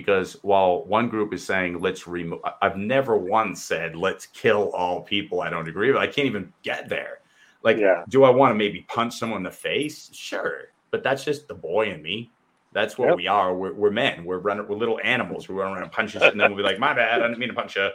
Because 0.00 0.36
while 0.42 0.84
one 0.84 1.08
group 1.08 1.34
is 1.34 1.44
saying, 1.44 1.80
let's 1.80 2.06
remove, 2.06 2.40
I've 2.62 2.76
never 2.76 3.18
once 3.18 3.62
said, 3.62 3.94
let's 3.96 4.26
kill 4.26 4.70
all 4.70 5.02
people 5.02 5.42
I 5.42 5.50
don't 5.50 5.68
agree 5.68 5.92
with. 5.92 6.00
I 6.00 6.06
can't 6.06 6.26
even 6.26 6.52
get 6.62 6.88
there. 6.88 7.18
Like, 7.62 7.76
yeah. 7.76 8.04
do 8.08 8.24
I 8.24 8.30
want 8.30 8.50
to 8.50 8.54
maybe 8.54 8.86
punch 8.88 9.18
someone 9.18 9.38
in 9.38 9.42
the 9.42 9.50
face? 9.50 10.08
Sure. 10.14 10.68
But 10.90 11.02
that's 11.02 11.24
just 11.24 11.48
the 11.48 11.54
boy 11.54 11.90
in 11.90 12.02
me. 12.02 12.30
That's 12.72 12.96
what 12.96 13.08
yep. 13.08 13.16
we 13.16 13.26
are. 13.26 13.54
We're, 13.54 13.74
we're 13.74 13.90
men. 13.90 14.24
We're 14.24 14.38
running. 14.38 14.66
We're 14.66 14.76
little 14.76 15.00
animals. 15.02 15.48
We 15.48 15.54
run 15.56 15.72
around 15.72 15.82
and 15.82 15.92
punch 15.92 16.14
and 16.14 16.40
then 16.40 16.50
we'll 16.50 16.56
be 16.56 16.62
like, 16.62 16.78
"My 16.78 16.94
bad. 16.94 17.20
I 17.20 17.26
didn't 17.26 17.38
mean 17.38 17.48
to 17.48 17.54
punch 17.54 17.76
you." 17.76 17.90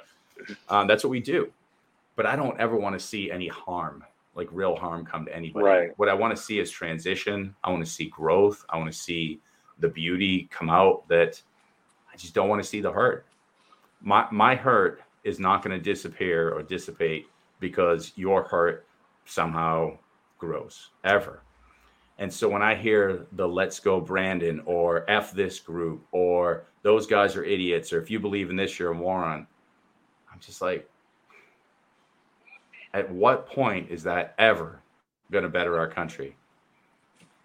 Um, 0.70 0.88
that's 0.88 1.04
what 1.04 1.10
we 1.10 1.22
do. 1.22 1.52
But 2.16 2.26
I 2.26 2.36
don't 2.36 2.60
ever 2.60 2.76
want 2.76 2.98
to 3.00 3.06
see 3.06 3.32
any 3.32 3.48
harm, 3.48 4.04
like 4.36 4.50
real 4.52 4.76
harm, 4.76 5.06
come 5.06 5.26
to 5.26 5.36
anybody. 5.36 5.66
Right. 5.66 5.90
What 5.98 6.10
I 6.10 6.14
want 6.14 6.36
to 6.36 6.42
see 6.42 6.60
is 6.60 6.70
transition. 6.70 7.56
I 7.64 7.72
want 7.72 7.86
to 7.86 7.90
see 7.90 8.08
growth. 8.08 8.66
I 8.70 8.78
want 8.78 8.92
to 8.92 8.98
see 8.98 9.40
the 9.80 9.88
beauty 9.88 10.50
come 10.52 10.70
out. 10.70 11.08
That 11.08 11.42
I 12.16 12.18
just 12.18 12.34
don't 12.34 12.48
want 12.48 12.64
to 12.64 12.68
see 12.68 12.80
the 12.80 12.94
hurt. 12.94 13.26
My 14.00 14.26
my 14.32 14.56
hurt 14.56 15.02
is 15.26 15.38
not 15.38 15.62
going 15.62 15.78
to 15.78 15.84
disappear 15.84 16.50
or 16.50 16.64
dissipate 16.64 17.28
because 17.60 18.14
your 18.16 18.44
hurt 18.44 18.88
somehow 19.26 19.98
grows 20.38 20.92
ever. 21.04 21.42
And 22.18 22.32
so 22.32 22.48
when 22.48 22.62
I 22.62 22.74
hear 22.74 23.26
the 23.34 23.46
let's 23.46 23.82
go 23.82 24.00
Brandon 24.00 24.62
or 24.66 25.04
F 25.10 25.34
this 25.34 25.60
group 25.60 26.06
or 26.14 26.64
those 26.84 27.06
guys 27.06 27.36
are 27.36 27.44
idiots 27.44 27.92
or 27.92 28.02
if 28.02 28.10
you 28.10 28.18
believe 28.18 28.50
in 28.50 28.56
this, 28.56 28.80
you're 28.80 28.92
a 28.92 28.96
moron, 28.96 29.46
I'm 30.32 30.40
just 30.40 30.62
like, 30.62 30.90
at 32.94 33.12
what 33.12 33.46
point 33.46 33.92
is 33.92 34.04
that 34.04 34.36
ever 34.38 34.80
going 35.32 35.44
to 35.44 35.50
better 35.50 35.78
our 35.78 35.90
country? 35.90 36.38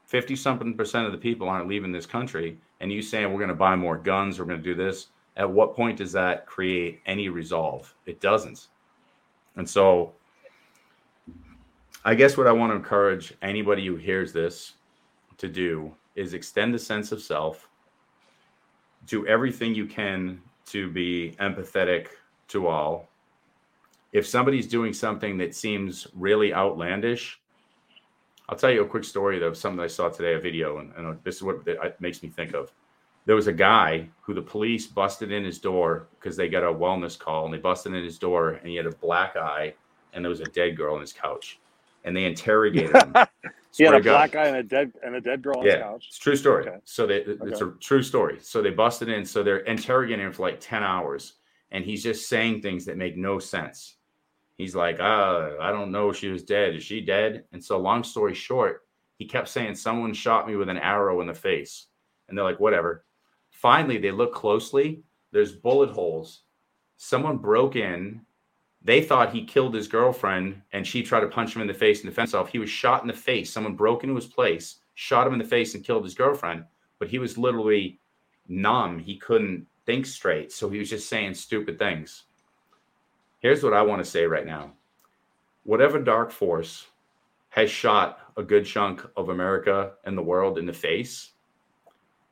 50 0.04 0.36
something 0.36 0.74
percent 0.74 1.06
of 1.06 1.12
the 1.12 1.18
people 1.18 1.48
aren't 1.48 1.66
leaving 1.66 1.90
this 1.90 2.06
country. 2.06 2.56
And 2.80 2.92
you 2.92 3.02
saying 3.02 3.30
we're 3.30 3.38
going 3.38 3.48
to 3.48 3.54
buy 3.54 3.76
more 3.76 3.98
guns, 3.98 4.38
we're 4.38 4.46
going 4.46 4.62
to 4.62 4.64
do 4.64 4.74
this. 4.74 5.08
At 5.36 5.50
what 5.50 5.74
point 5.74 5.98
does 5.98 6.12
that 6.12 6.46
create 6.46 7.00
any 7.06 7.28
resolve? 7.28 7.94
It 8.06 8.20
doesn't. 8.20 8.68
And 9.56 9.68
so 9.68 10.12
I 12.04 12.14
guess 12.14 12.36
what 12.36 12.46
I 12.46 12.52
want 12.52 12.72
to 12.72 12.76
encourage 12.76 13.34
anybody 13.42 13.86
who 13.86 13.96
hears 13.96 14.32
this 14.32 14.74
to 15.38 15.48
do 15.48 15.94
is 16.14 16.34
extend 16.34 16.74
the 16.74 16.78
sense 16.78 17.12
of 17.12 17.22
self, 17.22 17.68
do 19.06 19.26
everything 19.26 19.74
you 19.74 19.86
can 19.86 20.40
to 20.66 20.90
be 20.90 21.34
empathetic 21.40 22.08
to 22.48 22.66
all. 22.68 23.08
If 24.12 24.26
somebody's 24.26 24.66
doing 24.66 24.92
something 24.92 25.38
that 25.38 25.54
seems 25.54 26.06
really 26.14 26.52
outlandish, 26.52 27.39
I'll 28.50 28.56
tell 28.56 28.70
you 28.70 28.82
a 28.82 28.86
quick 28.86 29.04
story 29.04 29.42
of 29.42 29.56
something 29.56 29.80
I 29.80 29.86
saw 29.86 30.08
today, 30.08 30.34
a 30.34 30.40
video, 30.40 30.78
and, 30.78 30.92
and 30.96 31.16
this 31.22 31.36
is 31.36 31.42
what 31.42 31.66
it 31.66 31.78
uh, 31.80 31.90
makes 32.00 32.22
me 32.22 32.28
think 32.28 32.52
of. 32.52 32.72
There 33.24 33.36
was 33.36 33.46
a 33.46 33.52
guy 33.52 34.08
who 34.20 34.34
the 34.34 34.42
police 34.42 34.88
busted 34.88 35.30
in 35.30 35.44
his 35.44 35.58
door 35.58 36.08
because 36.18 36.36
they 36.36 36.48
got 36.48 36.64
a 36.64 36.66
wellness 36.66 37.16
call, 37.16 37.44
and 37.44 37.54
they 37.54 37.58
busted 37.58 37.94
in 37.94 38.02
his 38.02 38.18
door, 38.18 38.50
and 38.50 38.68
he 38.68 38.74
had 38.74 38.86
a 38.86 38.94
black 38.96 39.36
eye, 39.36 39.72
and 40.12 40.24
there 40.24 40.30
was 40.30 40.40
a 40.40 40.46
dead 40.46 40.76
girl 40.76 40.96
on 40.96 41.00
his 41.00 41.12
couch 41.12 41.60
and 42.04 42.16
they 42.16 42.24
interrogated 42.24 42.94
him. 42.94 43.14
he 43.76 43.84
had 43.84 43.94
a 43.94 44.00
black 44.00 44.32
guy 44.32 44.46
and 44.46 44.56
a 44.56 44.62
dead 44.62 44.92
and 45.04 45.14
a 45.14 45.20
dead 45.20 45.42
girl 45.42 45.58
on 45.58 45.66
yeah, 45.66 45.72
his 45.72 45.82
couch. 45.82 46.04
It's 46.08 46.18
true 46.18 46.36
story. 46.36 46.68
Okay. 46.68 46.78
So 46.84 47.06
they, 47.06 47.18
it's 47.18 47.62
okay. 47.62 47.64
a 47.64 47.80
true 47.80 48.02
story. 48.02 48.38
So 48.40 48.62
they 48.62 48.70
busted 48.70 49.08
in. 49.08 49.24
So 49.24 49.42
they're 49.42 49.58
interrogating 49.58 50.24
him 50.24 50.32
for 50.32 50.42
like 50.42 50.60
10 50.60 50.82
hours. 50.82 51.34
And 51.72 51.84
he's 51.84 52.02
just 52.02 52.28
saying 52.28 52.62
things 52.62 52.84
that 52.86 52.96
make 52.96 53.16
no 53.16 53.38
sense. 53.38 53.96
He's 54.60 54.74
like, 54.74 55.00
uh, 55.00 55.50
I 55.60 55.70
don't 55.72 55.90
know 55.90 56.10
if 56.10 56.16
she 56.16 56.28
was 56.28 56.42
dead. 56.42 56.74
Is 56.74 56.82
she 56.82 57.00
dead? 57.00 57.44
And 57.52 57.64
so 57.64 57.78
long 57.78 58.04
story 58.04 58.34
short, 58.34 58.82
he 59.16 59.26
kept 59.26 59.48
saying, 59.48 59.74
Someone 59.74 60.12
shot 60.12 60.46
me 60.46 60.56
with 60.56 60.68
an 60.68 60.78
arrow 60.78 61.20
in 61.20 61.26
the 61.26 61.34
face. 61.34 61.86
And 62.28 62.36
they're 62.36 62.44
like, 62.44 62.60
whatever. 62.60 63.04
Finally, 63.50 63.98
they 63.98 64.10
look 64.10 64.34
closely. 64.34 65.02
There's 65.32 65.52
bullet 65.52 65.90
holes. 65.90 66.42
Someone 66.96 67.38
broke 67.38 67.76
in 67.76 68.20
they 68.82 69.02
thought 69.02 69.32
he 69.32 69.44
killed 69.44 69.74
his 69.74 69.88
girlfriend 69.88 70.62
and 70.72 70.86
she 70.86 71.02
tried 71.02 71.20
to 71.20 71.28
punch 71.28 71.54
him 71.54 71.62
in 71.62 71.68
the 71.68 71.74
face 71.74 72.00
and 72.00 72.08
defend 72.08 72.28
himself. 72.28 72.48
He 72.48 72.58
was 72.58 72.70
shot 72.70 73.02
in 73.02 73.08
the 73.08 73.14
face. 73.14 73.52
Someone 73.52 73.74
broke 73.74 74.02
into 74.04 74.16
his 74.16 74.26
place, 74.26 74.78
shot 74.94 75.26
him 75.26 75.34
in 75.34 75.38
the 75.38 75.44
face, 75.44 75.74
and 75.74 75.84
killed 75.84 76.04
his 76.04 76.14
girlfriend. 76.14 76.64
But 76.98 77.08
he 77.08 77.18
was 77.18 77.36
literally 77.36 78.00
numb. 78.48 78.98
He 78.98 79.16
couldn't 79.16 79.66
think 79.84 80.06
straight. 80.06 80.50
So 80.50 80.70
he 80.70 80.78
was 80.78 80.88
just 80.88 81.08
saying 81.08 81.34
stupid 81.34 81.78
things. 81.78 82.24
Here's 83.40 83.62
what 83.62 83.74
I 83.74 83.82
want 83.82 84.04
to 84.04 84.10
say 84.10 84.26
right 84.26 84.46
now 84.46 84.72
whatever 85.64 85.98
dark 85.98 86.30
force 86.30 86.86
has 87.50 87.70
shot 87.70 88.20
a 88.36 88.42
good 88.42 88.64
chunk 88.64 89.04
of 89.16 89.28
America 89.28 89.92
and 90.04 90.16
the 90.16 90.22
world 90.22 90.56
in 90.58 90.66
the 90.66 90.72
face, 90.72 91.32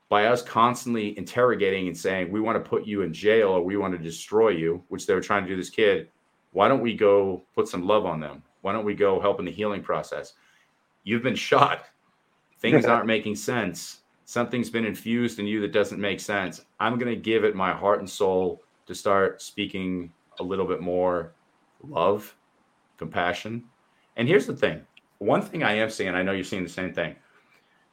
by 0.09 0.26
us 0.26 0.42
constantly 0.42 1.16
interrogating 1.18 1.88
and 1.88 1.96
saying, 1.96 2.30
we 2.30 2.40
want 2.40 2.62
to 2.62 2.68
put 2.68 2.86
you 2.86 3.02
in 3.02 3.12
jail 3.12 3.48
or 3.48 3.62
we 3.62 3.76
want 3.76 3.92
to 3.92 4.02
destroy 4.02 4.48
you, 4.48 4.82
which 4.88 5.06
they 5.06 5.14
were 5.14 5.20
trying 5.20 5.42
to 5.42 5.48
do 5.48 5.56
this 5.56 5.70
kid, 5.70 6.09
why 6.52 6.66
don't 6.66 6.80
we 6.80 6.94
go 6.94 7.42
put 7.54 7.68
some 7.68 7.86
love 7.86 8.06
on 8.06 8.20
them? 8.20 8.42
Why 8.62 8.72
don't 8.72 8.84
we 8.84 8.94
go 8.94 9.20
help 9.20 9.38
in 9.38 9.44
the 9.44 9.52
healing 9.52 9.82
process? 9.82 10.34
You've 11.04 11.22
been 11.22 11.34
shot. 11.50 11.84
Things 12.61 12.86
aren't 12.86 13.06
making 13.06 13.36
sense. 13.36 14.00
Something's 14.24 14.70
been 14.70 14.84
infused 14.84 15.38
in 15.38 15.46
you 15.46 15.61
that 15.61 15.72
doesn't 15.72 16.00
make 16.00 16.20
sense. 16.20 16.64
I'm 16.80 16.98
going 16.98 17.14
to 17.14 17.20
give 17.20 17.44
it 17.44 17.54
my 17.54 17.72
heart 17.72 18.00
and 18.00 18.09
soul 18.09 18.62
to 18.86 18.94
start 18.94 19.42
speaking 19.42 20.12
a 20.41 20.43
little 20.43 20.66
bit 20.66 20.80
more 20.80 21.32
love, 21.82 22.34
compassion. 22.97 23.64
And 24.16 24.28
here's 24.28 24.47
the 24.47 24.57
thing 24.57 24.84
one 25.18 25.43
thing 25.43 25.62
I 25.62 25.74
am 25.74 25.91
seeing, 25.91 26.14
I 26.14 26.22
know 26.22 26.32
you're 26.32 26.45
seeing 26.45 26.62
the 26.62 26.68
same 26.68 26.93
thing. 26.93 27.16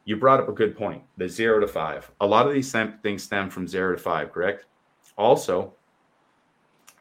You 0.06 0.18
brought 0.18 0.40
up 0.40 0.50
a 0.50 0.54
good 0.54 0.78
point 0.78 1.04
the 1.18 1.28
zero 1.28 1.60
to 1.60 1.68
five. 1.68 2.10
A 2.22 2.26
lot 2.26 2.48
of 2.48 2.54
these 2.54 2.72
things 2.72 3.24
stem 3.24 3.50
from 3.50 3.68
zero 3.68 3.96
to 3.96 4.02
five, 4.02 4.32
correct? 4.32 4.66
Also, 5.18 5.74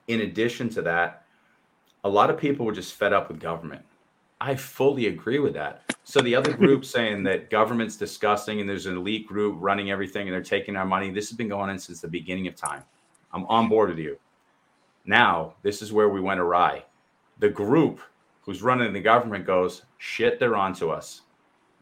in 0.08 0.22
addition 0.22 0.68
to 0.70 0.82
that, 0.82 1.24
a 2.04 2.08
lot 2.08 2.30
of 2.30 2.38
people 2.38 2.66
were 2.66 2.72
just 2.72 2.94
fed 2.94 3.12
up 3.12 3.28
with 3.28 3.40
government. 3.40 3.82
I 4.40 4.54
fully 4.54 5.06
agree 5.06 5.38
with 5.38 5.54
that. 5.54 5.82
So 6.04 6.20
the 6.20 6.34
other 6.34 6.52
group 6.52 6.84
saying 6.96 7.22
that 7.24 7.50
government's 7.50 7.96
disgusting 7.96 8.60
and 8.60 8.68
there's 8.68 8.86
an 8.86 8.96
elite 8.96 9.26
group 9.26 9.56
running 9.58 9.90
everything 9.90 10.26
and 10.26 10.34
they're 10.34 10.42
taking 10.42 10.76
our 10.76 10.84
money. 10.84 11.10
This 11.10 11.30
has 11.30 11.36
been 11.36 11.48
going 11.48 11.70
on 11.70 11.78
since 11.78 12.00
the 12.00 12.08
beginning 12.08 12.46
of 12.46 12.54
time. 12.54 12.82
I'm 13.32 13.46
on 13.46 13.68
board 13.68 13.90
with 13.90 13.98
you. 13.98 14.18
Now, 15.04 15.54
this 15.62 15.82
is 15.82 15.92
where 15.92 16.08
we 16.08 16.20
went 16.20 16.40
awry. 16.40 16.84
The 17.38 17.48
group 17.48 18.00
who's 18.42 18.62
running 18.62 18.92
the 18.92 19.00
government 19.00 19.46
goes, 19.46 19.82
shit, 19.98 20.38
they're 20.38 20.56
onto 20.56 20.90
us. 20.90 21.22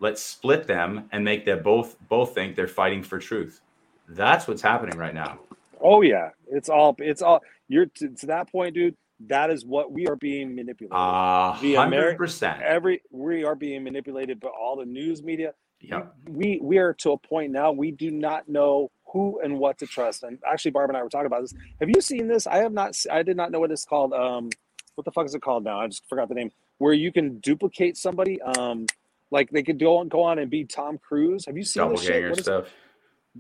Let's 0.00 0.22
split 0.22 0.66
them 0.66 1.08
and 1.12 1.24
make 1.24 1.44
them 1.44 1.62
both 1.62 1.96
both 2.08 2.34
think 2.34 2.56
they're 2.56 2.66
fighting 2.66 3.02
for 3.02 3.18
truth. 3.18 3.60
That's 4.08 4.48
what's 4.48 4.62
happening 4.62 4.98
right 4.98 5.14
now. 5.14 5.38
Oh 5.80 6.02
yeah, 6.02 6.30
it's 6.48 6.68
all 6.68 6.96
it's 6.98 7.22
all 7.22 7.40
you're 7.68 7.86
to, 7.86 8.08
to 8.08 8.26
that 8.26 8.50
point, 8.50 8.74
dude 8.74 8.96
that 9.28 9.50
is 9.50 9.64
what 9.64 9.92
we 9.92 10.06
are 10.06 10.16
being 10.16 10.54
manipulated. 10.54 10.96
hundred 10.96 12.16
percent. 12.16 12.62
Every 12.62 13.02
we 13.10 13.44
are 13.44 13.54
being 13.54 13.84
manipulated 13.84 14.40
by 14.40 14.48
all 14.48 14.76
the 14.76 14.84
news 14.84 15.22
media. 15.22 15.52
Yep. 15.80 16.14
We 16.28 16.60
we 16.62 16.78
are 16.78 16.94
to 16.94 17.12
a 17.12 17.18
point 17.18 17.52
now 17.52 17.72
we 17.72 17.90
do 17.90 18.10
not 18.10 18.48
know 18.48 18.90
who 19.12 19.40
and 19.42 19.58
what 19.58 19.78
to 19.78 19.86
trust. 19.86 20.22
And 20.22 20.38
actually, 20.50 20.70
Barb 20.70 20.90
and 20.90 20.96
I 20.96 21.02
were 21.02 21.08
talking 21.08 21.26
about 21.26 21.42
this. 21.42 21.54
Have 21.80 21.88
you 21.88 22.00
seen 22.00 22.28
this? 22.28 22.46
I 22.46 22.58
have 22.58 22.72
not. 22.72 22.96
I 23.10 23.22
did 23.22 23.36
not 23.36 23.50
know 23.50 23.60
what 23.60 23.70
it's 23.70 23.84
called. 23.84 24.12
Um, 24.12 24.50
what 24.94 25.04
the 25.04 25.12
fuck 25.12 25.26
is 25.26 25.34
it 25.34 25.42
called 25.42 25.64
now? 25.64 25.80
I 25.80 25.86
just 25.86 26.08
forgot 26.08 26.28
the 26.28 26.34
name. 26.34 26.50
Where 26.78 26.92
you 26.92 27.12
can 27.12 27.38
duplicate 27.38 27.96
somebody. 27.96 28.40
Um, 28.42 28.86
like 29.30 29.50
they 29.50 29.62
could 29.62 29.78
go 29.78 29.96
on 29.96 30.08
go 30.08 30.22
on 30.22 30.38
and 30.38 30.50
be 30.50 30.64
Tom 30.64 30.98
Cruise. 30.98 31.46
Have 31.46 31.56
you 31.56 31.64
seen 31.64 31.88
this 31.90 32.02
shit? 32.02 32.30
What 32.30 32.38
stuff? 32.40 32.66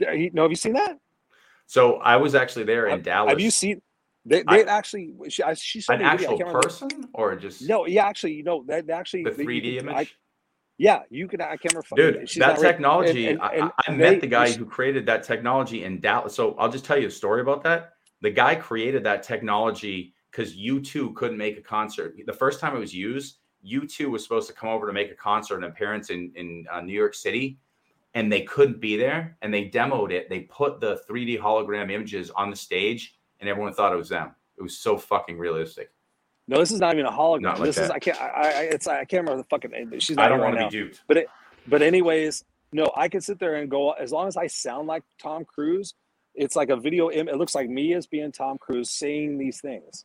Is, 0.00 0.30
no, 0.32 0.42
have 0.42 0.50
you 0.50 0.56
seen 0.56 0.72
that? 0.72 0.98
So 1.66 1.96
I 1.96 2.16
was 2.16 2.34
actually 2.34 2.64
there 2.64 2.86
in 2.86 2.92
have, 2.92 3.02
Dallas. 3.02 3.30
Have 3.30 3.40
you 3.40 3.50
seen? 3.50 3.82
They 4.24 4.42
they 4.48 4.64
I, 4.64 4.76
actually 4.78 5.14
she 5.28 5.42
she 5.56 5.80
saw 5.80 5.94
an 5.94 6.02
actual 6.02 6.38
person 6.38 7.08
or 7.12 7.34
just 7.34 7.68
no 7.68 7.86
yeah 7.86 8.06
actually 8.06 8.34
you 8.34 8.44
know 8.44 8.64
they, 8.66 8.80
they 8.80 8.92
actually 8.92 9.24
the 9.24 9.32
three 9.32 9.60
D 9.60 9.78
image. 9.78 9.94
I, 9.94 10.08
Yeah, 10.82 11.02
you 11.10 11.28
could. 11.28 11.40
I 11.40 11.56
can't 11.56 11.74
remember. 11.74 12.18
Dude, 12.18 12.28
that 12.40 12.58
technology. 12.58 13.28
And, 13.28 13.40
and, 13.40 13.52
and 13.54 13.72
I, 13.86 13.92
I 13.92 13.94
met 13.94 14.20
the 14.20 14.26
guy 14.26 14.50
who 14.50 14.66
created 14.66 15.06
that 15.06 15.22
technology 15.22 15.84
in 15.84 16.00
Dallas. 16.00 16.34
So 16.34 16.56
I'll 16.58 16.72
just 16.72 16.84
tell 16.84 16.98
you 16.98 17.06
a 17.06 17.10
story 17.10 17.40
about 17.40 17.62
that. 17.62 17.92
The 18.20 18.30
guy 18.30 18.56
created 18.56 19.04
that 19.04 19.22
technology 19.22 20.12
because 20.32 20.56
U2 20.56 21.14
couldn't 21.14 21.38
make 21.38 21.56
a 21.56 21.60
concert. 21.60 22.16
The 22.26 22.32
first 22.32 22.58
time 22.58 22.74
it 22.74 22.80
was 22.80 22.92
used, 22.92 23.36
U2 23.64 24.10
was 24.10 24.24
supposed 24.24 24.48
to 24.48 24.54
come 24.54 24.70
over 24.70 24.88
to 24.88 24.92
make 24.92 25.12
a 25.12 25.14
concert, 25.14 25.58
an 25.58 25.64
appearance 25.64 26.10
in 26.10 26.32
in 26.34 26.66
uh, 26.68 26.80
New 26.80 26.94
York 26.94 27.14
City, 27.14 27.60
and 28.14 28.32
they 28.32 28.42
couldn't 28.42 28.80
be 28.80 28.96
there. 28.96 29.36
And 29.40 29.54
they 29.54 29.68
demoed 29.68 30.10
it. 30.10 30.28
They 30.28 30.40
put 30.40 30.80
the 30.80 31.00
3D 31.08 31.38
hologram 31.38 31.92
images 31.92 32.32
on 32.32 32.50
the 32.50 32.56
stage, 32.56 33.20
and 33.38 33.48
everyone 33.48 33.72
thought 33.72 33.92
it 33.92 33.96
was 33.96 34.08
them. 34.08 34.34
It 34.58 34.62
was 34.62 34.78
so 34.78 34.98
fucking 34.98 35.38
realistic. 35.38 35.92
No, 36.52 36.58
this 36.58 36.70
is 36.70 36.80
not 36.80 36.92
even 36.94 37.06
a 37.06 37.10
hologram. 37.10 37.58
Like 37.58 37.62
this 37.62 37.76
that. 37.76 37.84
is 37.84 37.90
I 37.90 37.98
can't 37.98 38.20
I, 38.20 38.26
I 38.26 38.62
it's 38.64 38.86
I 38.86 39.04
can't 39.04 39.22
remember 39.22 39.38
the 39.38 39.48
fucking 39.48 39.70
name. 39.70 39.98
She's 40.00 40.16
not 40.16 40.26
I 40.26 40.28
don't 40.28 40.40
want 40.40 40.58
to 40.58 40.64
be 40.64 40.70
duped. 40.70 41.02
But 41.08 41.16
it 41.16 41.28
but 41.66 41.80
anyways, 41.80 42.44
no, 42.72 42.90
I 42.94 43.08
can 43.08 43.22
sit 43.22 43.38
there 43.38 43.54
and 43.54 43.70
go 43.70 43.92
as 43.92 44.12
long 44.12 44.28
as 44.28 44.36
I 44.36 44.48
sound 44.48 44.86
like 44.86 45.02
Tom 45.20 45.46
Cruise. 45.46 45.94
It's 46.34 46.54
like 46.54 46.68
a 46.68 46.76
video. 46.76 47.08
It 47.08 47.26
looks 47.36 47.54
like 47.54 47.70
me 47.70 47.94
as 47.94 48.06
being 48.06 48.32
Tom 48.32 48.58
Cruise 48.58 48.90
saying 48.90 49.38
these 49.38 49.60
things. 49.62 50.04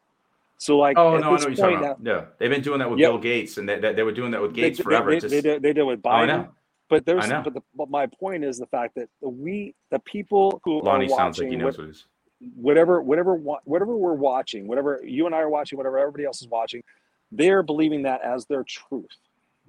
So 0.57 0.77
like, 0.77 0.97
oh 0.97 1.11
no, 1.11 1.17
I 1.17 1.21
know 1.21 1.31
what 1.31 1.41
you're 1.41 1.55
talking 1.55 1.77
about. 1.77 1.99
Yeah, 2.01 2.25
they've 2.37 2.49
been 2.49 2.61
doing 2.61 2.79
that 2.79 2.89
with 2.89 2.99
yep. 2.99 3.11
Bill 3.11 3.19
Gates, 3.19 3.57
and 3.57 3.67
they, 3.67 3.79
they, 3.79 3.93
they, 3.93 4.03
were 4.03 4.11
doing 4.13 4.31
that 4.31 4.41
with 4.41 4.53
Gates 4.53 4.77
they, 4.77 4.83
forever. 4.83 5.11
They, 5.11 5.27
they, 5.27 5.41
they, 5.41 5.59
they 5.59 5.73
did 5.73 5.83
with 5.83 5.99
oh, 6.03 6.09
Biden. 6.09 6.47
Oh, 6.47 6.53
but 6.89 7.05
there's, 7.05 7.27
but, 7.27 7.53
the, 7.53 7.61
but 7.75 7.89
my 7.89 8.07
point 8.07 8.43
is 8.43 8.57
the 8.57 8.65
fact 8.67 8.95
that 8.95 9.09
we, 9.21 9.75
the 9.91 9.99
people 9.99 10.61
who 10.63 10.81
Lonnie 10.81 11.05
are 11.05 11.09
watching, 11.09 11.17
sounds 11.17 11.39
like 11.39 11.49
he 11.49 11.57
knows 11.57 11.77
what, 11.77 11.79
what 11.79 11.87
it 11.89 11.91
is 11.91 12.05
whatever 12.55 13.01
whatever 13.01 13.33
whatever 13.35 13.97
we're 13.97 14.13
watching 14.13 14.67
whatever 14.67 15.01
you 15.03 15.25
and 15.25 15.33
i 15.33 15.39
are 15.39 15.49
watching 15.49 15.75
whatever 15.75 15.97
everybody 15.97 16.23
else 16.23 16.39
is 16.39 16.47
watching 16.47 16.83
they're 17.31 17.63
believing 17.63 18.03
that 18.03 18.21
as 18.21 18.45
their 18.45 18.63
truth. 18.63 19.05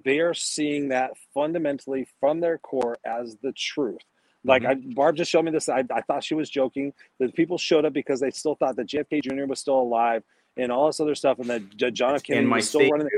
They 0.04 0.20
are 0.20 0.34
seeing 0.34 0.88
that 0.88 1.12
fundamentally 1.34 2.06
from 2.20 2.40
their 2.40 2.58
core 2.58 2.96
as 3.04 3.36
the 3.42 3.52
truth. 3.52 4.00
Like 4.44 4.62
mm-hmm. 4.62 4.90
I, 4.90 4.94
barb 4.94 5.16
just 5.16 5.30
showed 5.30 5.44
me 5.44 5.50
this 5.50 5.68
I, 5.68 5.84
I 5.92 6.02
thought 6.02 6.22
she 6.22 6.34
was 6.34 6.48
joking. 6.48 6.92
That 7.18 7.34
people 7.34 7.58
showed 7.58 7.84
up 7.84 7.92
because 7.92 8.20
they 8.20 8.30
still 8.30 8.54
thought 8.54 8.76
that 8.76 8.86
jfk 8.86 9.22
jr 9.24 9.44
was 9.46 9.58
still 9.58 9.80
alive 9.80 10.22
and 10.56 10.70
all 10.70 10.86
this 10.86 11.00
other 11.00 11.16
stuff 11.16 11.40
and 11.40 11.50
that 11.50 11.92
john 11.92 12.14
f 12.14 12.22
kennedy 12.22 12.46
was 12.46 12.68
still 12.68 12.88
running 12.88 13.08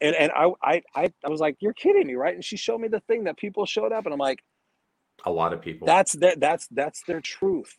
and, 0.00 0.14
and 0.14 0.30
I, 0.32 0.52
I 0.62 0.82
i 1.24 1.28
was 1.28 1.40
like 1.40 1.56
you're 1.60 1.72
kidding 1.72 2.06
me 2.06 2.14
right? 2.14 2.34
And 2.34 2.44
she 2.44 2.58
showed 2.58 2.78
me 2.78 2.88
the 2.88 3.00
thing 3.00 3.24
that 3.24 3.38
people 3.38 3.64
showed 3.64 3.92
up 3.92 4.04
and 4.04 4.12
i'm 4.12 4.20
like 4.20 4.42
a 5.24 5.30
lot 5.30 5.52
of 5.52 5.62
people. 5.62 5.86
That's 5.86 6.12
that 6.14 6.40
that's 6.40 6.66
that's 6.68 7.02
their 7.04 7.20
truth 7.20 7.78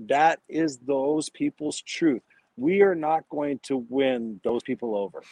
that 0.00 0.40
is 0.48 0.78
those 0.78 1.30
people's 1.30 1.80
truth. 1.82 2.22
We 2.56 2.82
are 2.82 2.94
not 2.94 3.28
going 3.30 3.60
to 3.64 3.78
win 3.88 4.40
those 4.44 4.62
people 4.62 4.96
over. 4.96 5.22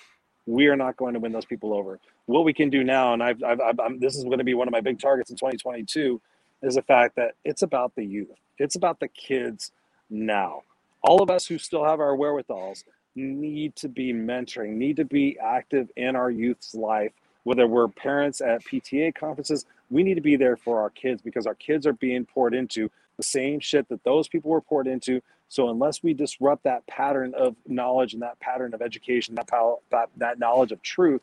We 0.47 0.69
are 0.69 0.77
not 0.77 0.97
going 0.97 1.15
to 1.15 1.21
win 1.21 1.33
those 1.33 1.45
people 1.47 1.75
over. 1.75 2.01
What 2.27 2.45
we 2.45 2.53
can 2.55 2.71
do 2.71 2.85
now, 2.85 3.13
and 3.15 3.23
I've, 3.23 3.43
I've, 3.45 3.61
I've 3.61 4.01
this 4.01 4.17
is 4.17 4.25
going 4.25 4.39
to 4.39 4.45
be 4.45 4.55
one 4.55 4.69
of 4.69 4.73
my 4.73 4.81
big 4.81 5.01
targets 5.01 5.31
in 5.31 5.37
2022, 5.37 6.21
is 6.63 6.75
the 6.77 6.83
fact 6.83 7.17
that 7.17 7.33
it's 7.45 7.63
about 7.63 7.95
the 7.97 8.05
youth. 8.05 8.29
It's 8.59 8.77
about 8.77 9.01
the 9.01 9.09
kids 9.09 9.73
now. 10.11 10.63
All 11.03 11.23
of 11.23 11.31
us 11.31 11.47
who 11.47 11.59
still 11.59 11.85
have 11.85 12.01
our 12.01 12.17
wherewithals 12.17 12.85
need 13.17 13.77
to 13.77 13.89
be 13.89 14.13
mentoring, 14.13 14.71
need 14.75 14.97
to 14.97 15.05
be 15.05 15.39
active 15.43 15.91
in 15.97 16.17
our 16.17 16.31
youth's 16.31 16.75
life. 16.75 17.13
Whether 17.45 17.67
we're 17.67 17.89
parents 17.89 18.41
at 18.41 18.65
PTA 18.65 19.15
conferences, 19.15 19.67
we 19.91 20.03
need 20.05 20.15
to 20.15 20.21
be 20.21 20.37
there 20.37 20.57
for 20.57 20.81
our 20.81 20.91
kids 20.91 21.23
because 21.23 21.47
our 21.47 21.57
kids 21.57 21.87
are 21.87 21.93
being 21.95 22.25
poured 22.25 22.55
into 22.55 22.91
the 23.17 23.23
same 23.23 23.61
shit 23.61 23.89
that 23.89 24.05
those 24.05 24.29
people 24.29 24.51
were 24.51 24.61
poured 24.61 24.87
into. 24.87 25.21
So 25.49 25.69
unless 25.69 26.03
we 26.03 26.15
disrupt 26.15 26.65
that 26.65 26.87
pattern 26.87 27.35
of 27.35 27.57
knowledge 27.67 28.15
and 28.15 28.23
that 28.23 28.41
pattern 28.41 28.75
of 28.75 28.83
education, 28.83 29.35
that 29.35 29.49
power, 29.49 29.77
that, 29.91 30.09
that 30.17 30.39
knowledge 30.39 30.73
of 30.73 30.81
truth, 30.83 31.21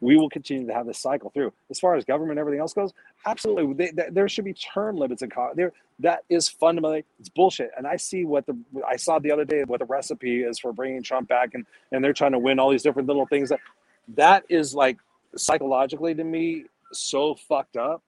we 0.00 0.16
will 0.16 0.28
continue 0.28 0.66
to 0.66 0.74
have 0.74 0.86
this 0.86 0.98
cycle 0.98 1.30
through. 1.30 1.52
As 1.70 1.80
far 1.80 1.96
as 1.96 2.04
government 2.04 2.32
and 2.32 2.40
everything 2.40 2.60
else 2.60 2.72
goes, 2.72 2.92
absolutely, 3.26 3.74
they, 3.74 3.90
they, 3.90 4.08
there 4.10 4.28
should 4.28 4.44
be 4.44 4.52
term 4.52 4.96
limits 4.96 5.22
in. 5.22 5.30
There, 5.54 5.72
that 6.00 6.24
is 6.28 6.48
fundamentally 6.48 7.04
it's 7.18 7.28
bullshit. 7.28 7.70
And 7.76 7.86
I 7.86 7.96
see 7.96 8.24
what 8.24 8.46
the 8.46 8.56
I 8.86 8.96
saw 8.96 9.18
the 9.18 9.32
other 9.32 9.44
day 9.44 9.64
what 9.64 9.80
the 9.80 9.86
recipe 9.86 10.42
is 10.42 10.58
for 10.58 10.72
bringing 10.72 11.02
Trump 11.02 11.28
back, 11.28 11.54
and 11.54 11.66
and 11.90 12.04
they're 12.04 12.12
trying 12.12 12.32
to 12.32 12.38
win 12.38 12.58
all 12.58 12.70
these 12.70 12.82
different 12.82 13.08
little 13.08 13.26
things. 13.26 13.48
That 13.48 13.60
that 14.14 14.44
is 14.48 14.74
like 14.74 14.98
psychologically 15.36 16.14
to 16.14 16.24
me 16.24 16.64
so 16.92 17.34
fucked 17.34 17.76
up 17.76 18.02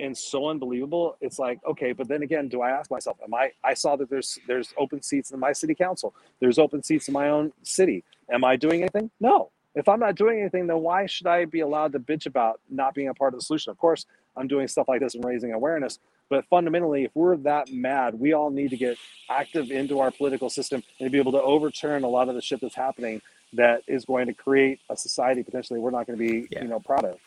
and 0.00 0.16
so 0.16 0.48
unbelievable. 0.48 1.16
It's 1.20 1.38
like, 1.38 1.60
okay, 1.64 1.92
but 1.92 2.08
then 2.08 2.22
again, 2.22 2.48
do 2.48 2.62
I 2.62 2.70
ask 2.70 2.90
myself, 2.90 3.16
am 3.24 3.34
I 3.34 3.52
I 3.62 3.74
saw 3.74 3.96
that 3.96 4.10
there's 4.10 4.38
there's 4.46 4.74
open 4.76 5.02
seats 5.02 5.30
in 5.30 5.38
my 5.38 5.52
city 5.52 5.74
council. 5.74 6.14
There's 6.40 6.58
open 6.58 6.82
seats 6.82 7.08
in 7.08 7.14
my 7.14 7.28
own 7.28 7.52
city. 7.62 8.04
Am 8.30 8.44
I 8.44 8.56
doing 8.56 8.80
anything? 8.80 9.10
No. 9.20 9.50
If 9.74 9.88
I'm 9.88 9.98
not 9.98 10.14
doing 10.14 10.40
anything, 10.40 10.68
then 10.68 10.78
why 10.78 11.06
should 11.06 11.26
I 11.26 11.46
be 11.46 11.60
allowed 11.60 11.92
to 11.92 12.00
bitch 12.00 12.26
about 12.26 12.60
not 12.70 12.94
being 12.94 13.08
a 13.08 13.14
part 13.14 13.34
of 13.34 13.40
the 13.40 13.44
solution? 13.44 13.70
Of 13.70 13.78
course, 13.78 14.06
I'm 14.36 14.46
doing 14.46 14.68
stuff 14.68 14.86
like 14.88 15.00
this 15.00 15.14
and 15.14 15.24
raising 15.24 15.52
awareness. 15.52 15.98
But 16.30 16.46
fundamentally, 16.46 17.04
if 17.04 17.10
we're 17.14 17.36
that 17.38 17.72
mad, 17.72 18.18
we 18.18 18.32
all 18.32 18.50
need 18.50 18.70
to 18.70 18.76
get 18.76 18.96
active 19.28 19.70
into 19.70 20.00
our 20.00 20.10
political 20.10 20.48
system 20.48 20.82
and 21.00 21.10
be 21.10 21.18
able 21.18 21.32
to 21.32 21.42
overturn 21.42 22.04
a 22.04 22.08
lot 22.08 22.28
of 22.28 22.34
the 22.34 22.40
shit 22.40 22.60
that's 22.60 22.74
happening 22.74 23.20
that 23.52 23.82
is 23.86 24.04
going 24.04 24.26
to 24.26 24.34
create 24.34 24.80
a 24.90 24.96
society 24.96 25.42
potentially 25.42 25.78
we're 25.78 25.90
not 25.90 26.06
going 26.06 26.18
to 26.18 26.24
be, 26.24 26.48
yeah. 26.50 26.62
you 26.62 26.68
know, 26.68 26.80
proud 26.80 27.04
of 27.04 27.18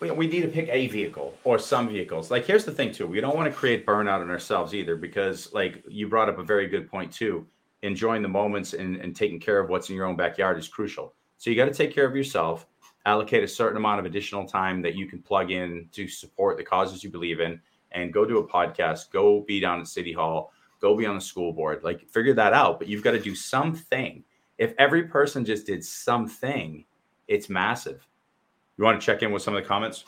we 0.00 0.26
need 0.26 0.42
to 0.42 0.48
pick 0.48 0.68
a 0.70 0.86
vehicle 0.88 1.34
or 1.44 1.58
some 1.58 1.88
vehicles. 1.88 2.30
Like 2.30 2.44
here's 2.44 2.64
the 2.64 2.72
thing 2.72 2.92
too, 2.92 3.06
we 3.06 3.20
don't 3.20 3.36
want 3.36 3.50
to 3.50 3.56
create 3.56 3.86
burnout 3.86 4.22
in 4.22 4.30
ourselves 4.30 4.74
either 4.74 4.96
because 4.96 5.52
like 5.52 5.82
you 5.88 6.08
brought 6.08 6.28
up 6.28 6.38
a 6.38 6.42
very 6.42 6.66
good 6.66 6.90
point 6.90 7.12
too. 7.12 7.46
Enjoying 7.82 8.22
the 8.22 8.28
moments 8.28 8.72
and, 8.72 8.96
and 8.96 9.14
taking 9.14 9.38
care 9.38 9.60
of 9.60 9.68
what's 9.68 9.90
in 9.90 9.96
your 9.96 10.06
own 10.06 10.16
backyard 10.16 10.58
is 10.58 10.66
crucial. 10.66 11.14
So 11.38 11.50
you 11.50 11.56
got 11.56 11.66
to 11.66 11.74
take 11.74 11.94
care 11.94 12.06
of 12.06 12.16
yourself, 12.16 12.66
allocate 13.04 13.44
a 13.44 13.48
certain 13.48 13.76
amount 13.76 14.00
of 14.00 14.06
additional 14.06 14.46
time 14.46 14.82
that 14.82 14.96
you 14.96 15.06
can 15.06 15.20
plug 15.22 15.50
in 15.50 15.88
to 15.92 16.08
support 16.08 16.56
the 16.56 16.64
causes 16.64 17.04
you 17.04 17.10
believe 17.10 17.40
in 17.40 17.60
and 17.92 18.12
go 18.12 18.24
do 18.24 18.38
a 18.38 18.48
podcast, 18.48 19.10
go 19.12 19.42
be 19.42 19.60
down 19.60 19.80
at 19.80 19.88
City 19.88 20.12
Hall, 20.12 20.52
go 20.80 20.96
be 20.96 21.06
on 21.06 21.14
the 21.14 21.20
school 21.20 21.52
board. 21.52 21.84
Like 21.84 22.08
figure 22.08 22.34
that 22.34 22.52
out, 22.52 22.78
but 22.78 22.88
you've 22.88 23.04
got 23.04 23.12
to 23.12 23.20
do 23.20 23.34
something. 23.34 24.24
If 24.58 24.74
every 24.78 25.04
person 25.04 25.44
just 25.44 25.66
did 25.66 25.84
something, 25.84 26.84
it's 27.28 27.48
massive 27.48 28.06
you 28.78 28.84
want 28.84 29.00
to 29.00 29.04
check 29.04 29.22
in 29.22 29.32
with 29.32 29.42
some 29.42 29.56
of 29.56 29.62
the 29.62 29.68
comments? 29.68 30.04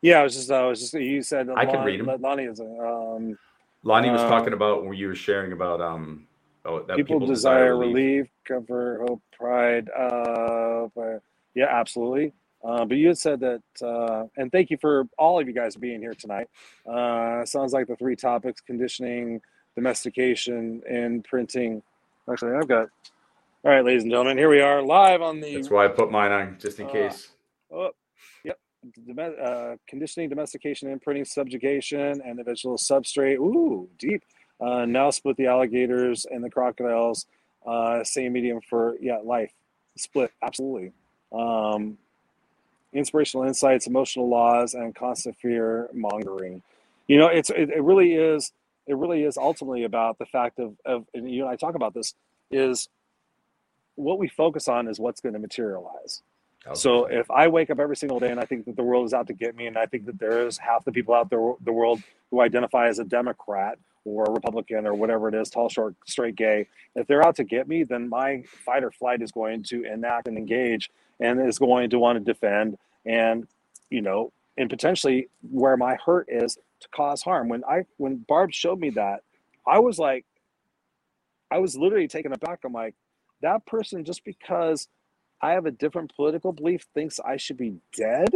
Yeah, 0.00 0.20
I 0.20 0.22
was 0.24 0.34
just, 0.34 0.50
I 0.50 0.66
was 0.66 0.80
just, 0.80 0.94
you 0.94 1.22
said 1.22 1.48
I 1.54 1.64
can 1.64 1.84
read 1.84 2.00
them. 2.00 2.20
Lonnie 2.20 2.44
is, 2.44 2.60
um, 2.60 3.38
Lonnie 3.84 4.10
was 4.10 4.20
um, 4.20 4.28
talking 4.28 4.52
about 4.52 4.84
when 4.84 4.94
you 4.94 5.08
were 5.08 5.14
sharing 5.14 5.52
about, 5.52 5.80
um, 5.80 6.26
oh, 6.64 6.82
that 6.82 6.96
people, 6.96 7.20
people 7.20 7.26
desire, 7.26 7.76
relief, 7.76 7.94
relief, 7.94 8.26
comfort, 8.44 9.04
hope, 9.06 9.22
pride. 9.36 9.88
Uh, 9.90 10.88
yeah, 11.54 11.66
absolutely. 11.68 12.32
Uh, 12.64 12.84
but 12.84 12.96
you 12.96 13.08
had 13.08 13.18
said 13.18 13.40
that, 13.40 13.62
uh, 13.82 14.24
and 14.36 14.52
thank 14.52 14.70
you 14.70 14.78
for 14.80 15.08
all 15.18 15.40
of 15.40 15.48
you 15.48 15.52
guys 15.52 15.74
being 15.74 16.00
here 16.00 16.14
tonight. 16.14 16.48
Uh, 16.88 17.44
sounds 17.44 17.72
like 17.72 17.88
the 17.88 17.96
three 17.96 18.14
topics 18.14 18.60
conditioning, 18.60 19.40
domestication, 19.74 20.80
and 20.88 21.24
printing. 21.24 21.82
Actually, 22.30 22.54
I've 22.54 22.68
got, 22.68 22.88
all 23.64 23.72
right, 23.72 23.84
ladies 23.84 24.04
and 24.04 24.12
gentlemen, 24.12 24.38
here 24.38 24.48
we 24.48 24.60
are 24.60 24.80
live 24.80 25.22
on 25.22 25.40
the. 25.40 25.56
That's 25.56 25.70
why 25.70 25.86
I 25.86 25.88
put 25.88 26.12
mine 26.12 26.30
on 26.30 26.56
just 26.60 26.78
in 26.78 26.86
uh, 26.86 26.90
case. 26.90 27.30
Oh, 27.72 27.90
yep. 28.44 28.58
Uh, 29.18 29.76
conditioning, 29.88 30.28
domestication, 30.28 30.90
imprinting, 30.90 31.24
subjugation, 31.24 32.20
and 32.24 32.38
the 32.38 32.44
substrate. 32.44 33.36
Ooh, 33.36 33.88
deep. 33.98 34.22
Uh, 34.60 34.84
now 34.84 35.10
split 35.10 35.36
the 35.36 35.46
alligators 35.46 36.26
and 36.30 36.42
the 36.42 36.50
crocodiles. 36.50 37.26
Uh, 37.66 38.02
same 38.04 38.32
medium 38.32 38.60
for 38.68 38.96
yeah 39.00 39.18
life. 39.24 39.52
Split 39.96 40.32
absolutely. 40.42 40.92
Um, 41.32 41.98
inspirational 42.92 43.46
insights, 43.46 43.86
emotional 43.86 44.28
laws, 44.28 44.74
and 44.74 44.94
constant 44.94 45.36
fear 45.38 45.88
mongering. 45.92 46.62
You 47.06 47.18
know, 47.18 47.28
it's 47.28 47.50
it, 47.50 47.70
it 47.70 47.82
really 47.82 48.14
is. 48.14 48.52
It 48.86 48.96
really 48.96 49.22
is 49.22 49.36
ultimately 49.36 49.84
about 49.84 50.18
the 50.18 50.26
fact 50.26 50.58
of 50.58 50.76
of 50.84 51.06
and 51.14 51.30
you 51.30 51.42
and 51.42 51.50
I 51.50 51.56
talk 51.56 51.74
about 51.76 51.94
this 51.94 52.14
is 52.50 52.88
what 53.94 54.18
we 54.18 54.28
focus 54.28 54.68
on 54.68 54.88
is 54.88 54.98
what's 54.98 55.20
going 55.20 55.34
to 55.34 55.38
materialize 55.38 56.22
so 56.74 57.06
if 57.06 57.30
I 57.30 57.48
wake 57.48 57.70
up 57.70 57.80
every 57.80 57.96
single 57.96 58.20
day 58.20 58.30
and 58.30 58.38
I 58.38 58.44
think 58.44 58.66
that 58.66 58.76
the 58.76 58.82
world 58.82 59.04
is 59.06 59.12
out 59.12 59.26
to 59.28 59.32
get 59.32 59.56
me, 59.56 59.66
and 59.66 59.76
I 59.76 59.86
think 59.86 60.06
that 60.06 60.18
there 60.18 60.46
is 60.46 60.58
half 60.58 60.84
the 60.84 60.92
people 60.92 61.14
out 61.14 61.28
there, 61.30 61.54
the 61.62 61.72
world 61.72 62.00
who 62.30 62.40
identify 62.40 62.88
as 62.88 62.98
a 62.98 63.04
Democrat 63.04 63.78
or 64.04 64.24
a 64.24 64.30
Republican 64.30 64.86
or 64.86 64.94
whatever 64.94 65.28
it 65.28 65.34
is, 65.34 65.50
tall, 65.50 65.68
short, 65.68 65.94
straight, 66.06 66.36
gay, 66.36 66.66
if 66.94 67.06
they're 67.06 67.24
out 67.24 67.36
to 67.36 67.44
get 67.44 67.68
me, 67.68 67.84
then 67.84 68.08
my 68.08 68.42
fight 68.64 68.84
or 68.84 68.90
flight 68.90 69.22
is 69.22 69.32
going 69.32 69.62
to 69.62 69.84
enact 69.84 70.28
and 70.28 70.36
engage 70.38 70.90
and 71.20 71.40
is 71.40 71.58
going 71.58 71.90
to 71.90 71.98
want 71.98 72.18
to 72.18 72.24
defend 72.24 72.76
and, 73.04 73.46
you 73.90 74.00
know, 74.00 74.32
and 74.56 74.68
potentially 74.68 75.28
where 75.50 75.76
my 75.76 75.96
hurt 76.04 76.26
is 76.28 76.58
to 76.80 76.88
cause 76.94 77.22
harm. 77.22 77.48
When 77.48 77.64
I 77.64 77.84
when 77.96 78.16
Barb 78.28 78.52
showed 78.52 78.78
me 78.78 78.90
that, 78.90 79.22
I 79.66 79.78
was 79.78 79.98
like, 79.98 80.24
I 81.50 81.58
was 81.58 81.76
literally 81.76 82.08
taken 82.08 82.32
aback. 82.32 82.60
I'm 82.64 82.72
like, 82.72 82.94
that 83.40 83.64
person 83.66 84.04
just 84.04 84.24
because 84.24 84.88
I 85.42 85.52
have 85.52 85.66
a 85.66 85.70
different 85.70 86.14
political 86.14 86.52
belief 86.52 86.86
thinks 86.94 87.18
I 87.20 87.36
should 87.36 87.56
be 87.56 87.74
dead? 87.96 88.30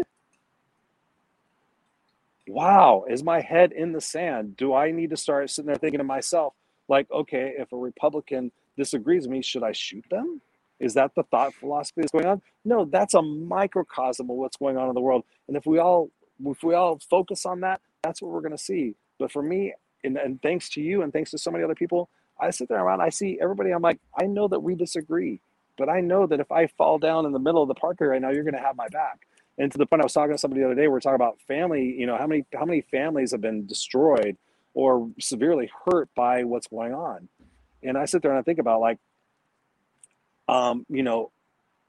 Wow, 2.48 3.04
is 3.08 3.22
my 3.22 3.40
head 3.40 3.72
in 3.72 3.92
the 3.92 4.00
sand? 4.00 4.56
Do 4.56 4.74
I 4.74 4.90
need 4.90 5.10
to 5.10 5.16
start 5.16 5.50
sitting 5.50 5.66
there 5.66 5.76
thinking 5.76 5.98
to 5.98 6.04
myself, 6.04 6.54
like, 6.88 7.10
okay, 7.10 7.54
if 7.58 7.72
a 7.72 7.76
Republican 7.76 8.52
disagrees 8.76 9.22
with 9.22 9.32
me, 9.32 9.42
should 9.42 9.62
I 9.62 9.72
shoot 9.72 10.04
them? 10.10 10.40
Is 10.78 10.94
that 10.94 11.14
the 11.14 11.22
thought 11.24 11.54
philosophy 11.54 12.02
that's 12.02 12.12
going 12.12 12.26
on? 12.26 12.42
No, 12.64 12.84
that's 12.84 13.14
a 13.14 13.22
microcosm 13.22 14.30
of 14.30 14.36
what's 14.36 14.56
going 14.56 14.76
on 14.76 14.88
in 14.88 14.94
the 14.94 15.00
world. 15.00 15.24
And 15.48 15.56
if 15.56 15.66
we 15.66 15.78
all 15.78 16.10
if 16.44 16.62
we 16.62 16.74
all 16.74 17.00
focus 17.10 17.46
on 17.46 17.60
that, 17.60 17.80
that's 18.02 18.20
what 18.20 18.30
we're 18.30 18.42
going 18.42 18.56
to 18.56 18.58
see. 18.62 18.94
But 19.18 19.32
for 19.32 19.42
me, 19.42 19.72
and, 20.04 20.16
and 20.18 20.40
thanks 20.42 20.68
to 20.70 20.82
you 20.82 21.02
and 21.02 21.12
thanks 21.12 21.30
to 21.30 21.38
so 21.38 21.50
many 21.50 21.64
other 21.64 21.74
people, 21.74 22.10
I 22.40 22.50
sit 22.50 22.68
there 22.68 22.82
around, 22.82 23.00
I 23.00 23.08
see 23.08 23.38
everybody, 23.40 23.70
I'm 23.70 23.82
like, 23.82 23.98
I 24.18 24.26
know 24.26 24.46
that 24.48 24.60
we 24.60 24.74
disagree, 24.74 25.40
but 25.76 25.88
I 25.88 26.00
know 26.00 26.26
that 26.26 26.40
if 26.40 26.50
I 26.50 26.66
fall 26.66 26.98
down 26.98 27.26
in 27.26 27.32
the 27.32 27.38
middle 27.38 27.62
of 27.62 27.68
the 27.68 27.74
park 27.74 28.00
right 28.00 28.20
now, 28.20 28.30
you're 28.30 28.44
going 28.44 28.54
to 28.54 28.60
have 28.60 28.76
my 28.76 28.88
back. 28.88 29.26
And 29.58 29.72
to 29.72 29.78
the 29.78 29.86
point 29.86 30.02
I 30.02 30.04
was 30.04 30.12
talking 30.12 30.32
to 30.32 30.38
somebody 30.38 30.60
the 30.60 30.66
other 30.66 30.74
day, 30.74 30.82
we 30.82 30.88
we're 30.88 31.00
talking 31.00 31.14
about 31.16 31.40
family, 31.40 31.94
you 31.98 32.06
know, 32.06 32.16
how 32.16 32.26
many 32.26 32.44
how 32.54 32.64
many 32.64 32.82
families 32.82 33.32
have 33.32 33.40
been 33.40 33.66
destroyed 33.66 34.36
or 34.74 35.08
severely 35.18 35.70
hurt 35.86 36.10
by 36.14 36.44
what's 36.44 36.66
going 36.66 36.92
on. 36.92 37.28
And 37.82 37.96
I 37.96 38.04
sit 38.04 38.20
there 38.20 38.30
and 38.30 38.38
I 38.38 38.42
think 38.42 38.58
about 38.58 38.80
like, 38.80 38.98
um, 40.48 40.84
you 40.90 41.02
know, 41.02 41.32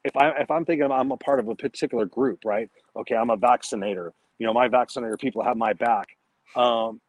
if 0.06 0.16
I 0.16 0.30
if 0.40 0.50
I'm 0.50 0.64
thinking 0.64 0.90
I'm 0.90 1.12
a 1.12 1.18
part 1.18 1.40
of 1.40 1.50
a 1.50 1.56
particular 1.56 2.06
group, 2.06 2.46
right? 2.46 2.70
Okay, 2.96 3.16
I'm 3.16 3.30
a 3.30 3.38
vaccinator. 3.38 4.14
You 4.40 4.48
know, 4.48 4.54
my 4.54 4.70
vaccinator 4.70 5.18
people 5.18 5.44
have 5.44 5.58
my 5.58 5.74
back. 5.74 6.08
Um, 6.56 7.02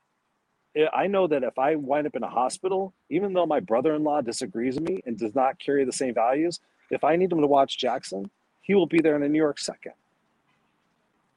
I 0.92 1.06
know 1.06 1.26
that 1.26 1.42
if 1.42 1.58
I 1.58 1.76
wind 1.76 2.06
up 2.06 2.14
in 2.14 2.22
a 2.22 2.28
hospital, 2.28 2.94
even 3.10 3.32
though 3.32 3.46
my 3.46 3.60
brother-in-law 3.60 4.22
disagrees 4.22 4.76
with 4.76 4.88
me 4.88 5.02
and 5.06 5.18
does 5.18 5.34
not 5.34 5.58
carry 5.58 5.84
the 5.84 5.92
same 5.92 6.14
values, 6.14 6.60
if 6.90 7.04
I 7.04 7.16
need 7.16 7.32
him 7.32 7.40
to 7.40 7.46
watch 7.46 7.78
Jackson, 7.78 8.30
he 8.60 8.74
will 8.74 8.86
be 8.86 9.00
there 9.00 9.16
in 9.16 9.22
a 9.22 9.28
New 9.28 9.38
York 9.38 9.58
second. 9.58 9.92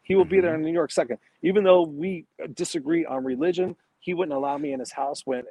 He 0.03 0.15
will 0.15 0.23
mm-hmm. 0.23 0.31
be 0.31 0.41
there 0.41 0.55
in 0.55 0.61
a 0.61 0.63
New 0.63 0.73
York 0.73 0.91
second. 0.91 1.17
Even 1.41 1.63
though 1.63 1.83
we 1.83 2.25
disagree 2.53 3.05
on 3.05 3.23
religion, 3.23 3.75
he 3.99 4.13
wouldn't 4.13 4.35
allow 4.35 4.57
me 4.57 4.73
in 4.73 4.79
his 4.79 4.91
house 4.91 5.25
when 5.25 5.43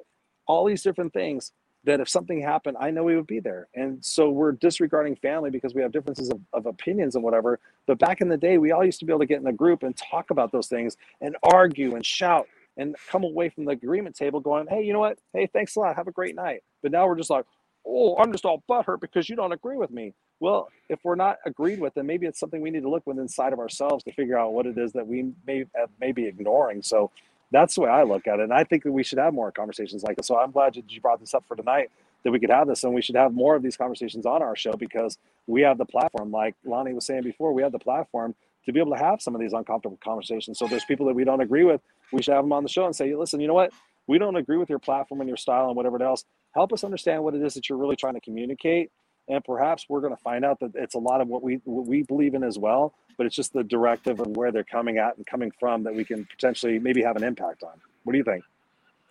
all 0.46 0.64
these 0.66 0.82
different 0.82 1.12
things 1.12 1.52
that 1.84 2.00
if 2.00 2.08
something 2.08 2.42
happened, 2.42 2.76
I 2.78 2.90
know 2.90 3.08
he 3.08 3.16
would 3.16 3.26
be 3.26 3.40
there. 3.40 3.68
And 3.74 4.04
so 4.04 4.28
we're 4.28 4.52
disregarding 4.52 5.16
family 5.16 5.50
because 5.50 5.74
we 5.74 5.80
have 5.80 5.92
differences 5.92 6.28
of, 6.28 6.40
of, 6.52 6.66
opinions 6.66 7.14
and 7.14 7.24
whatever. 7.24 7.58
But 7.86 7.98
back 7.98 8.20
in 8.20 8.28
the 8.28 8.36
day, 8.36 8.58
we 8.58 8.70
all 8.70 8.84
used 8.84 8.98
to 9.00 9.06
be 9.06 9.12
able 9.12 9.20
to 9.20 9.26
get 9.26 9.40
in 9.40 9.46
a 9.46 9.52
group 9.52 9.82
and 9.82 9.96
talk 9.96 10.30
about 10.30 10.52
those 10.52 10.66
things 10.66 10.98
and 11.22 11.36
argue 11.42 11.94
and 11.94 12.04
shout 12.04 12.46
and 12.76 12.96
come 13.10 13.24
away 13.24 13.48
from 13.48 13.64
the 13.64 13.72
agreement 13.72 14.16
table 14.16 14.40
going, 14.40 14.66
hey, 14.68 14.82
you 14.82 14.92
know 14.92 15.00
what? 15.00 15.18
Hey, 15.32 15.48
thanks 15.52 15.76
a 15.76 15.80
lot. 15.80 15.96
Have 15.96 16.08
a 16.08 16.12
great 16.12 16.34
night. 16.34 16.62
But 16.82 16.92
now 16.92 17.06
we're 17.06 17.16
just 17.16 17.30
like, 17.30 17.44
oh, 17.86 18.16
I'm 18.18 18.32
just 18.32 18.44
all 18.44 18.62
butthurt 18.68 19.00
because 19.00 19.28
you 19.28 19.36
don't 19.36 19.52
agree 19.52 19.76
with 19.76 19.90
me. 19.90 20.14
Well, 20.40 20.68
if 20.88 21.00
we're 21.04 21.16
not 21.16 21.38
agreed 21.46 21.80
with, 21.80 21.94
then 21.94 22.06
maybe 22.06 22.26
it's 22.26 22.40
something 22.40 22.60
we 22.60 22.70
need 22.70 22.82
to 22.82 22.90
look 22.90 23.06
within 23.06 23.22
inside 23.22 23.52
of 23.52 23.58
ourselves 23.58 24.04
to 24.04 24.12
figure 24.12 24.38
out 24.38 24.52
what 24.54 24.66
it 24.66 24.78
is 24.78 24.92
that 24.92 25.06
we 25.06 25.32
may 25.46 25.62
uh, 25.80 25.86
may 26.00 26.12
be 26.12 26.26
ignoring. 26.26 26.82
So 26.82 27.10
that's 27.52 27.74
the 27.74 27.82
way 27.82 27.90
I 27.90 28.04
look 28.04 28.26
at 28.26 28.40
it. 28.40 28.44
And 28.44 28.52
I 28.54 28.64
think 28.64 28.84
that 28.84 28.92
we 28.92 29.02
should 29.04 29.18
have 29.18 29.34
more 29.34 29.52
conversations 29.52 30.02
like 30.02 30.16
this. 30.16 30.26
So 30.28 30.38
I'm 30.38 30.52
glad 30.52 30.74
that 30.74 30.90
you 30.90 31.00
brought 31.00 31.20
this 31.20 31.34
up 31.34 31.44
for 31.48 31.56
tonight 31.56 31.90
that 32.24 32.30
we 32.30 32.40
could 32.40 32.50
have 32.50 32.68
this 32.68 32.84
and 32.84 32.94
we 32.94 33.02
should 33.02 33.16
have 33.16 33.32
more 33.32 33.56
of 33.56 33.62
these 33.62 33.76
conversations 33.76 34.26
on 34.26 34.42
our 34.42 34.56
show 34.56 34.72
because 34.74 35.18
we 35.46 35.62
have 35.62 35.78
the 35.78 35.84
platform 35.84 36.30
like 36.30 36.54
lonnie 36.64 36.92
was 36.92 37.06
saying 37.06 37.22
before 37.22 37.52
we 37.52 37.62
have 37.62 37.72
the 37.72 37.78
platform 37.78 38.34
to 38.64 38.72
be 38.72 38.80
able 38.80 38.92
to 38.92 38.98
have 38.98 39.22
some 39.22 39.34
of 39.34 39.40
these 39.40 39.52
uncomfortable 39.52 39.98
conversations 40.02 40.58
so 40.58 40.66
there's 40.66 40.84
people 40.84 41.06
that 41.06 41.14
we 41.14 41.24
don't 41.24 41.40
agree 41.40 41.64
with 41.64 41.80
we 42.12 42.22
should 42.22 42.34
have 42.34 42.44
them 42.44 42.52
on 42.52 42.62
the 42.62 42.68
show 42.68 42.86
and 42.86 42.94
say 42.94 43.14
listen 43.14 43.40
you 43.40 43.48
know 43.48 43.54
what 43.54 43.72
we 44.06 44.18
don't 44.18 44.36
agree 44.36 44.56
with 44.56 44.68
your 44.68 44.78
platform 44.78 45.20
and 45.20 45.28
your 45.28 45.36
style 45.36 45.68
and 45.68 45.76
whatever 45.76 46.02
else 46.02 46.24
help 46.54 46.72
us 46.72 46.84
understand 46.84 47.22
what 47.22 47.34
it 47.34 47.42
is 47.42 47.54
that 47.54 47.68
you're 47.68 47.78
really 47.78 47.96
trying 47.96 48.14
to 48.14 48.20
communicate 48.20 48.90
and 49.28 49.44
perhaps 49.44 49.86
we're 49.88 50.00
going 50.00 50.14
to 50.14 50.22
find 50.22 50.44
out 50.44 50.58
that 50.60 50.72
it's 50.74 50.94
a 50.94 50.98
lot 50.98 51.20
of 51.20 51.28
what 51.28 51.42
we 51.42 51.60
what 51.64 51.86
we 51.86 52.02
believe 52.02 52.34
in 52.34 52.42
as 52.42 52.58
well 52.58 52.94
but 53.16 53.26
it's 53.26 53.36
just 53.36 53.52
the 53.52 53.64
directive 53.64 54.20
and 54.20 54.36
where 54.36 54.50
they're 54.50 54.64
coming 54.64 54.98
at 54.98 55.16
and 55.16 55.26
coming 55.26 55.52
from 55.58 55.82
that 55.84 55.94
we 55.94 56.04
can 56.04 56.24
potentially 56.26 56.78
maybe 56.78 57.02
have 57.02 57.16
an 57.16 57.24
impact 57.24 57.62
on 57.62 57.72
what 58.04 58.12
do 58.12 58.18
you 58.18 58.24
think 58.24 58.44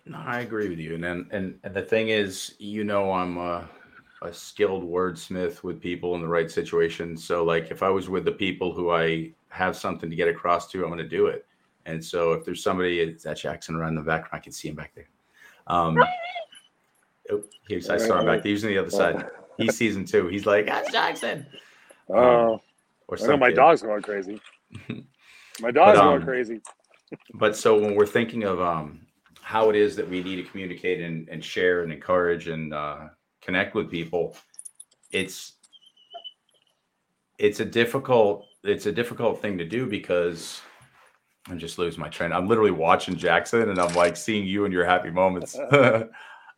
no, 0.06 0.18
I 0.18 0.40
agree 0.40 0.68
with 0.68 0.78
you. 0.78 0.94
And 0.94 1.04
and, 1.04 1.58
and 1.62 1.74
the 1.74 1.82
thing 1.82 2.08
is, 2.08 2.54
you 2.58 2.84
know, 2.84 3.12
I'm 3.12 3.36
a, 3.36 3.68
a 4.22 4.32
skilled 4.32 4.82
wordsmith 4.82 5.62
with 5.62 5.80
people 5.80 6.14
in 6.14 6.20
the 6.20 6.28
right 6.28 6.50
situation. 6.50 7.16
So, 7.16 7.44
like, 7.44 7.70
if 7.70 7.82
I 7.82 7.90
was 7.90 8.08
with 8.08 8.24
the 8.24 8.32
people 8.32 8.72
who 8.74 8.90
I 8.90 9.32
have 9.48 9.76
something 9.76 10.10
to 10.10 10.16
get 10.16 10.28
across 10.28 10.70
to, 10.72 10.82
I'm 10.82 10.88
going 10.88 10.98
to 10.98 11.08
do 11.08 11.26
it. 11.26 11.46
And 11.90 12.04
so, 12.04 12.32
if 12.32 12.44
there's 12.44 12.62
somebody, 12.62 13.00
it's 13.00 13.24
that 13.24 13.38
Jackson 13.38 13.76
around 13.76 13.94
the 13.94 14.02
background, 14.02 14.30
I 14.32 14.38
can 14.38 14.52
see 14.52 14.68
him 14.68 14.76
back 14.76 14.92
there. 14.94 15.08
Um, 15.66 15.98
oh, 17.30 17.42
here's, 17.68 17.90
I 17.90 17.98
saw 17.98 18.20
him 18.20 18.26
back 18.26 18.42
there. 18.42 18.50
He's 18.50 18.64
on 18.64 18.70
the 18.70 18.78
other 18.78 18.90
side. 18.90 19.26
He 19.56 19.68
sees 19.72 19.96
him 19.96 20.04
too. 20.04 20.28
He's 20.28 20.46
like, 20.46 20.66
that's 20.66 20.90
Jackson. 20.90 21.46
Oh, 22.08 22.54
uh, 22.54 22.58
or 23.08 23.18
I 23.22 23.26
know 23.26 23.36
my 23.36 23.52
dog's 23.52 23.82
going 23.82 24.02
crazy. 24.02 24.40
my 25.60 25.70
dog's 25.70 25.98
but, 25.98 26.04
um, 26.04 26.14
going 26.14 26.22
crazy. 26.22 26.60
but 27.34 27.56
so 27.56 27.78
when 27.78 27.94
we're 27.94 28.06
thinking 28.06 28.44
of 28.44 28.60
um, 28.60 29.00
how 29.40 29.70
it 29.70 29.76
is 29.76 29.96
that 29.96 30.08
we 30.08 30.22
need 30.22 30.36
to 30.36 30.44
communicate 30.44 31.00
and, 31.00 31.28
and 31.28 31.44
share 31.44 31.82
and 31.82 31.92
encourage 31.92 32.48
and 32.48 32.72
uh, 32.72 33.08
connect 33.40 33.74
with 33.74 33.90
people 33.90 34.36
it's 35.10 35.54
it's 37.38 37.60
a 37.60 37.64
difficult 37.64 38.46
it's 38.62 38.86
a 38.86 38.92
difficult 38.92 39.40
thing 39.40 39.58
to 39.58 39.64
do 39.64 39.86
because 39.86 40.60
I'm 41.50 41.58
just 41.58 41.78
losing 41.78 42.00
my 42.00 42.08
train. 42.08 42.32
I'm 42.32 42.46
literally 42.46 42.70
watching 42.70 43.16
Jackson 43.16 43.68
and 43.68 43.78
I'm 43.78 43.94
like 43.94 44.16
seeing 44.16 44.46
you 44.46 44.64
in 44.64 44.72
your 44.72 44.84
happy 44.84 45.10
moments. 45.10 45.58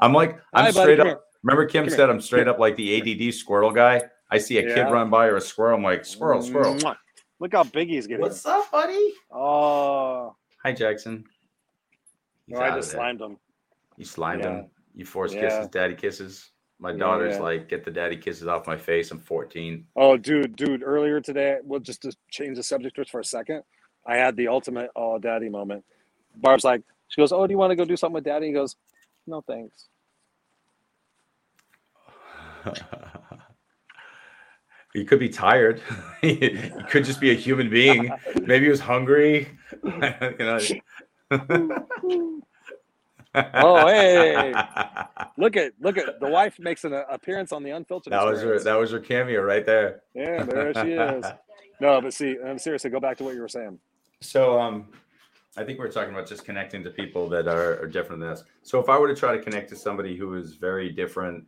I'm 0.01 0.13
like, 0.13 0.39
I'm 0.53 0.67
Hi, 0.67 0.71
straight 0.71 0.99
buddy, 0.99 1.11
up. 1.11 1.25
Remember, 1.43 1.65
Kim 1.67 1.85
come 1.85 1.91
said 1.91 1.99
here. 1.99 2.11
I'm 2.11 2.21
straight 2.21 2.49
up 2.49 2.59
like 2.59 2.77
the 2.77 3.29
ADD 3.29 3.35
squirrel 3.35 3.73
guy. 3.73 4.03
I 4.31 4.39
see 4.39 4.59
a 4.59 4.69
yeah. 4.69 4.75
kid 4.75 4.91
run 4.91 5.11
by 5.11 5.27
or 5.27 5.37
a 5.37 5.41
squirrel. 5.41 5.77
I'm 5.77 5.83
like, 5.83 6.05
squirrel, 6.05 6.43
squirrel. 6.43 6.79
Look 7.41 7.53
how 7.53 7.65
big 7.65 7.89
he's 7.89 8.07
getting. 8.07 8.23
What's 8.23 8.45
up, 8.47 8.71
buddy? 8.71 9.15
Oh. 9.31 10.37
Hi, 10.63 10.73
Jackson. 10.73 11.25
He's 12.47 12.57
no, 12.57 12.63
I 12.63 12.71
just 12.71 12.93
slimed 12.93 13.21
him. 13.21 13.37
You 13.97 14.05
slimed 14.05 14.45
yeah. 14.45 14.51
him. 14.51 14.71
You 14.95 15.05
force 15.05 15.33
yeah. 15.33 15.43
kisses, 15.43 15.69
daddy 15.69 15.95
kisses. 15.95 16.51
My 16.79 16.93
daughter's 16.93 17.39
like, 17.39 17.69
get 17.69 17.85
the 17.85 17.91
daddy 17.91 18.17
kisses 18.17 18.49
off 18.49 18.67
my 18.67 18.77
face. 18.77 19.11
I'm 19.11 19.19
14. 19.19 19.87
Oh, 19.97 20.17
dude, 20.17 20.57
dude. 20.57 20.83
Earlier 20.83 21.21
today, 21.21 21.59
we'll 21.63 21.81
just 21.81 22.05
change 22.31 22.57
the 22.57 22.63
subject 22.63 22.97
just 22.97 23.11
for 23.11 23.21
a 23.21 23.25
second, 23.25 23.63
I 24.07 24.17
had 24.17 24.37
the 24.37 24.49
ultimate 24.49 24.91
oh 24.97 25.19
daddy 25.19 25.49
moment. 25.49 25.85
Barb's 26.35 26.65
like, 26.65 26.83
she 27.09 27.21
goes, 27.21 27.33
oh, 27.33 27.47
do 27.47 27.53
you 27.53 27.59
want 27.59 27.71
to 27.71 27.77
go 27.77 27.85
do 27.85 27.97
something 27.97 28.15
with 28.15 28.25
daddy? 28.25 28.47
He 28.47 28.53
goes, 28.53 28.77
no 29.27 29.43
thanks. 29.43 29.89
he 34.95 35.05
could 35.05 35.19
be 35.19 35.29
tired. 35.29 35.83
he 36.21 36.71
could 36.89 37.05
just 37.05 37.21
be 37.21 37.31
a 37.31 37.35
human 37.35 37.69
being. 37.71 38.11
Maybe 38.43 38.65
he 38.67 38.71
was 38.71 38.81
hungry. 38.81 39.49
you 39.83 39.91
know, 40.39 40.59
oh 43.35 43.87
hey, 43.87 44.55
look 45.37 45.57
at 45.57 45.73
look 45.81 45.97
at 45.97 46.21
the 46.21 46.29
wife 46.29 46.59
makes 46.59 46.85
an 46.85 46.93
uh, 46.93 47.05
appearance 47.11 47.53
on 47.53 47.63
the 47.63 47.71
unfiltered. 47.71 48.13
That 48.13 48.25
was 48.25 48.43
her. 48.43 48.59
That 48.59 48.75
was 48.75 48.91
her 48.91 49.01
cameo 49.01 49.41
right 49.43 49.65
there. 49.65 50.03
Yeah, 50.15 50.45
there 50.45 50.75
she 50.75 50.93
is. 50.93 51.25
No, 51.81 52.01
but 52.01 52.13
see, 52.13 52.37
I'm 52.45 52.59
seriously. 52.59 52.91
Go 52.91 53.01
back 53.01 53.17
to 53.19 53.25
what 53.25 53.35
you 53.35 53.41
were 53.41 53.49
saying. 53.49 53.79
So, 54.23 54.59
um, 54.59 54.89
I 55.57 55.65
think 55.65 55.79
we're 55.79 55.91
talking 55.91 56.15
about 56.15 56.27
just 56.27 56.45
connecting 56.45 56.83
to 56.85 56.91
people 56.91 57.29
that 57.29 57.47
are, 57.47 57.81
are 57.83 57.87
different 57.87 58.21
than 58.21 58.31
us. 58.31 58.45
So, 58.63 58.81
if 58.81 58.89
I 58.89 58.99
were 58.99 59.09
to 59.09 59.15
try 59.15 59.37
to 59.37 59.43
connect 59.43 59.69
to 59.71 59.77
somebody 59.77 60.17
who 60.17 60.35
is 60.35 60.55
very 60.55 60.91
different 60.91 61.45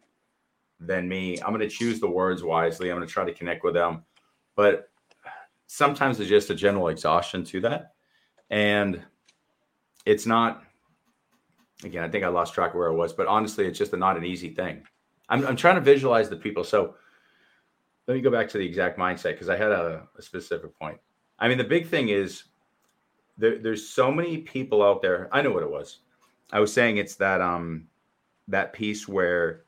than 0.81 1.09
me, 1.09 1.41
I'm 1.41 1.51
going 1.55 1.61
to 1.61 1.68
choose 1.68 2.01
the 2.01 2.11
words 2.11 2.43
wisely. 2.43 2.91
I'm 2.91 2.97
going 2.97 3.07
to 3.07 3.12
try 3.12 3.25
to 3.25 3.33
connect 3.33 3.64
with 3.64 3.75
them, 3.75 4.05
but 4.57 4.91
sometimes 5.66 6.18
there's 6.18 6.31
just 6.31 6.51
a 6.51 6.55
general 6.55 6.89
exhaustion 6.89 7.45
to 7.45 7.61
that, 7.61 7.95
and 8.51 9.03
it's 10.07 10.27
not 10.27 10.62
again 11.83 12.05
i 12.05 12.09
think 12.09 12.25
i 12.25 12.29
lost 12.29 12.55
track 12.55 12.70
of 12.70 12.77
where 12.77 12.91
i 12.91 12.95
was 12.95 13.12
but 13.12 13.27
honestly 13.27 13.66
it's 13.66 13.79
just 13.79 13.93
a, 13.93 13.97
not 13.97 14.16
an 14.16 14.25
easy 14.25 14.51
thing. 14.51 14.83
I'm, 15.29 15.47
I'm 15.47 15.57
trying 15.57 15.77
to 15.77 15.81
visualize 15.81 16.29
the 16.29 16.37
people. 16.37 16.64
So 16.64 16.97
let 18.07 18.14
me 18.14 18.20
go 18.20 18.31
back 18.31 18.49
to 18.51 18.59
the 18.59 18.66
exact 18.66 18.99
mindset 18.99 19.33
because 19.33 19.49
i 19.49 19.57
had 19.57 19.70
a, 19.72 20.07
a, 20.18 20.22
specific 20.22 20.79
point. 20.79 20.99
I 21.39 21.49
mean 21.49 21.59
the 21.59 21.64
big 21.64 21.89
thing 21.89 22.11
is 22.11 22.45
there, 23.37 23.59
there's 23.59 23.87
so 23.87 24.11
many 24.11 24.39
people 24.39 24.82
out 24.82 25.03
there 25.03 25.28
i 25.32 25.43
know 25.43 25.51
what 25.51 25.62
it 25.62 25.70
was 25.70 26.01
i 26.53 26.61
was 26.61 26.72
saying 26.72 26.97
it's 26.97 27.16
that 27.16 27.41
um 27.41 27.87
that 28.49 28.72
piece 28.72 29.09
where 29.09 29.64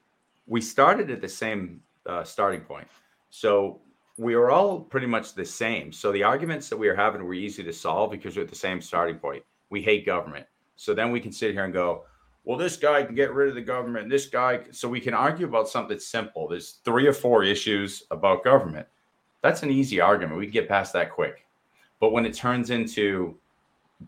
we 0.47 0.61
started 0.61 1.11
at 1.11 1.21
the 1.21 1.29
same 1.29 1.81
uh, 2.07 2.23
starting 2.23 2.61
point 2.61 2.87
so 3.31 3.81
we 4.19 4.35
are 4.35 4.51
all 4.51 4.81
pretty 4.81 5.07
much 5.07 5.35
the 5.35 5.45
same 5.45 5.93
so 5.93 6.13
the 6.13 6.23
arguments 6.23 6.69
that 6.69 6.77
we 6.77 6.89
are 6.89 6.95
having 6.95 7.25
were 7.25 7.35
easy 7.35 7.63
to 7.63 7.73
solve 7.73 8.11
because 8.11 8.37
we're 8.37 8.43
at 8.43 8.49
the 8.49 8.55
same 8.55 8.81
starting 8.81 9.17
point 9.17 9.43
we 9.71 9.83
hate 9.83 10.07
government. 10.07 10.47
So 10.77 10.95
then 10.95 11.11
we 11.11 11.21
can 11.21 11.33
sit 11.33 11.53
here 11.53 11.65
and 11.65 11.73
go, 11.73 12.05
well, 12.45 12.59
this 12.59 12.77
guy 12.77 13.03
can 13.03 13.15
get 13.15 13.33
rid 13.33 13.49
of 13.49 13.55
the 13.55 13.63
government. 13.63 14.09
This 14.09 14.27
guy, 14.27 14.61
so 14.71 14.89
we 14.89 15.01
can 15.01 15.15
argue 15.15 15.47
about 15.47 15.69
something 15.69 15.99
simple. 15.99 16.47
There's 16.47 16.79
three 16.85 17.07
or 17.07 17.13
four 17.13 17.43
issues 17.43 18.05
about 18.11 18.45
government. 18.45 18.87
That's 19.43 19.63
an 19.63 19.71
easy 19.71 20.01
argument. 20.01 20.39
We 20.39 20.47
can 20.47 20.53
get 20.53 20.69
past 20.69 20.93
that 20.93 21.11
quick. 21.11 21.45
But 22.01 22.13
when 22.13 22.27
it 22.27 22.35
turns 22.35 22.71
into 22.71 23.39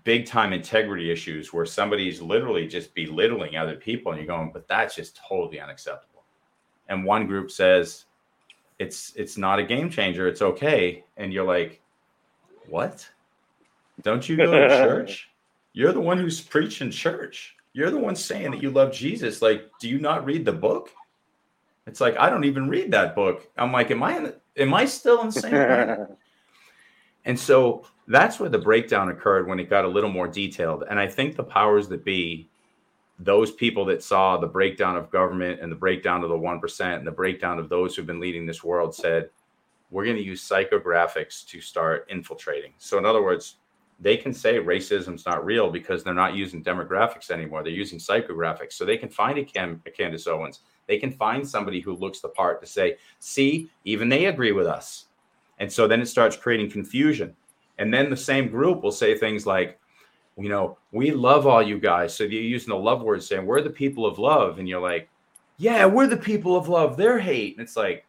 big 0.04 0.26
time 0.26 0.52
integrity 0.52 1.10
issues 1.10 1.52
where 1.52 1.66
somebody's 1.66 2.20
literally 2.20 2.66
just 2.66 2.94
belittling 2.94 3.56
other 3.56 3.76
people 3.76 4.12
and 4.12 4.20
you're 4.20 4.26
going, 4.26 4.50
but 4.52 4.68
that's 4.68 4.94
just 4.94 5.20
totally 5.28 5.60
unacceptable. 5.60 6.24
And 6.88 7.04
one 7.04 7.26
group 7.26 7.50
says, 7.50 8.04
it's 8.78 9.12
it's 9.16 9.36
not 9.36 9.58
a 9.58 9.64
game 9.64 9.90
changer, 9.90 10.28
it's 10.28 10.42
okay. 10.42 11.04
And 11.16 11.32
you're 11.32 11.44
like, 11.44 11.80
what? 12.68 13.08
Don't 14.02 14.28
you 14.28 14.36
go 14.36 14.46
to 14.46 14.68
church? 14.84 15.30
You're 15.72 15.92
the 15.92 16.00
one 16.00 16.18
who's 16.18 16.40
preaching 16.40 16.90
church. 16.90 17.56
You're 17.72 17.90
the 17.90 17.98
one 17.98 18.16
saying 18.16 18.52
that 18.52 18.62
you 18.62 18.70
love 18.70 18.92
Jesus. 18.92 19.42
Like, 19.42 19.70
do 19.80 19.88
you 19.88 19.98
not 19.98 20.24
read 20.24 20.44
the 20.44 20.52
book? 20.52 20.90
It's 21.86 22.00
like 22.00 22.16
I 22.18 22.30
don't 22.30 22.44
even 22.44 22.68
read 22.68 22.92
that 22.92 23.14
book. 23.14 23.48
I'm 23.56 23.72
like, 23.72 23.90
am 23.90 24.02
I 24.02 24.16
in 24.16 24.32
am 24.56 24.74
I 24.74 24.84
still 24.84 25.22
insane? 25.22 26.06
and 27.28 27.38
so 27.38 27.86
that's 28.08 28.40
where 28.40 28.48
the 28.48 28.58
breakdown 28.58 29.10
occurred 29.10 29.46
when 29.46 29.60
it 29.60 29.70
got 29.70 29.84
a 29.84 29.88
little 29.88 30.10
more 30.10 30.26
detailed. 30.26 30.82
And 30.90 30.98
I 30.98 31.06
think 31.06 31.36
the 31.36 31.44
powers 31.44 31.86
that 31.88 32.04
be, 32.04 32.48
those 33.20 33.52
people 33.52 33.84
that 33.84 34.02
saw 34.02 34.36
the 34.36 34.46
breakdown 34.46 34.96
of 34.96 35.10
government 35.10 35.60
and 35.60 35.70
the 35.70 35.76
breakdown 35.76 36.22
of 36.22 36.30
the 36.30 36.38
one 36.38 36.58
percent 36.58 36.98
and 36.98 37.06
the 37.06 37.12
breakdown 37.12 37.58
of 37.58 37.68
those 37.68 37.94
who've 37.94 38.06
been 38.06 38.20
leading 38.20 38.46
this 38.46 38.64
world, 38.64 38.94
said, 38.94 39.30
we're 39.90 40.04
going 40.04 40.16
to 40.16 40.22
use 40.22 40.46
psychographics 40.46 41.46
to 41.46 41.60
start 41.60 42.06
infiltrating. 42.10 42.72
So 42.78 42.98
in 42.98 43.04
other 43.04 43.22
words, 43.22 43.56
they 44.00 44.16
can 44.16 44.32
say 44.32 44.58
racism's 44.58 45.26
not 45.26 45.44
real 45.44 45.70
because 45.70 46.04
they're 46.04 46.14
not 46.14 46.34
using 46.34 46.62
demographics 46.62 47.30
anymore. 47.30 47.62
They're 47.62 47.72
using 47.72 47.98
psychographics. 47.98 48.74
So 48.74 48.84
they 48.84 48.96
can 48.96 49.08
find 49.08 49.38
a, 49.38 49.44
Cam, 49.44 49.82
a 49.86 49.90
Candace 49.90 50.26
Owens. 50.26 50.60
They 50.86 50.98
can 50.98 51.10
find 51.10 51.46
somebody 51.46 51.80
who 51.80 51.96
looks 51.96 52.20
the 52.20 52.28
part 52.28 52.60
to 52.60 52.66
say, 52.66 52.96
see, 53.18 53.68
even 53.84 54.08
they 54.08 54.26
agree 54.26 54.52
with 54.52 54.66
us. 54.66 55.06
And 55.58 55.72
so 55.72 55.86
then 55.86 56.00
it 56.00 56.06
starts 56.06 56.36
creating 56.36 56.70
confusion. 56.70 57.34
And 57.78 57.92
then 57.92 58.10
the 58.10 58.16
same 58.16 58.48
group 58.48 58.82
will 58.82 58.92
say 58.92 59.16
things 59.16 59.46
like, 59.46 59.78
you 60.36 60.48
know, 60.48 60.78
we 60.92 61.10
love 61.10 61.46
all 61.46 61.62
you 61.62 61.78
guys. 61.78 62.14
So 62.14 62.24
you're 62.24 62.42
using 62.42 62.70
the 62.70 62.76
love 62.76 63.02
word 63.02 63.22
saying, 63.22 63.44
we're 63.44 63.62
the 63.62 63.70
people 63.70 64.06
of 64.06 64.18
love. 64.18 64.58
And 64.58 64.68
you're 64.68 64.80
like, 64.80 65.08
yeah, 65.56 65.84
we're 65.86 66.06
the 66.06 66.16
people 66.16 66.56
of 66.56 66.68
love. 66.68 66.96
They're 66.96 67.18
hate. 67.18 67.56
And 67.56 67.64
it's 67.64 67.76
like, 67.76 68.04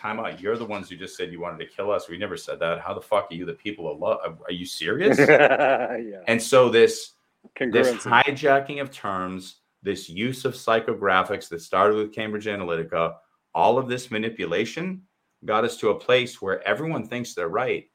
time 0.00 0.18
out. 0.18 0.40
You're 0.40 0.56
the 0.56 0.64
ones 0.64 0.88
who 0.88 0.96
just 0.96 1.16
said 1.16 1.30
you 1.30 1.40
wanted 1.40 1.58
to 1.58 1.66
kill 1.66 1.90
us. 1.90 2.08
We 2.08 2.16
never 2.16 2.36
said 2.36 2.58
that. 2.60 2.80
How 2.80 2.94
the 2.94 3.00
fuck 3.00 3.30
are 3.30 3.34
you 3.34 3.44
the 3.44 3.52
people 3.52 3.90
of 3.90 3.98
love? 3.98 4.38
Are 4.46 4.52
you 4.52 4.64
serious? 4.64 5.18
yeah. 5.18 5.98
And 6.26 6.42
so 6.42 6.68
this 6.68 7.12
this 7.58 7.90
hijacking 8.04 8.80
of 8.80 8.90
terms, 8.90 9.56
this 9.82 10.08
use 10.08 10.44
of 10.44 10.54
psychographics 10.54 11.48
that 11.50 11.60
started 11.60 11.96
with 11.96 12.12
Cambridge 12.12 12.46
Analytica, 12.46 13.14
all 13.54 13.78
of 13.78 13.88
this 13.88 14.10
manipulation 14.10 15.02
got 15.44 15.64
us 15.64 15.76
to 15.78 15.90
a 15.90 15.98
place 15.98 16.40
where 16.40 16.66
everyone 16.66 17.06
thinks 17.06 17.34
they're 17.34 17.48
right. 17.48 17.88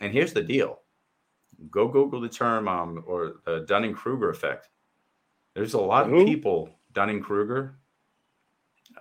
And 0.00 0.12
here's 0.12 0.32
the 0.32 0.42
deal. 0.42 0.80
Go 1.70 1.88
Google 1.88 2.20
the 2.20 2.28
term 2.28 2.68
um, 2.68 3.04
or 3.06 3.40
the 3.44 3.60
Dunning 3.60 3.94
Kruger 3.94 4.30
effect. 4.30 4.68
There's 5.54 5.74
a 5.74 5.80
lot 5.80 6.10
of 6.10 6.26
people, 6.26 6.70
Dunning 6.92 7.20
Kruger, 7.20 7.74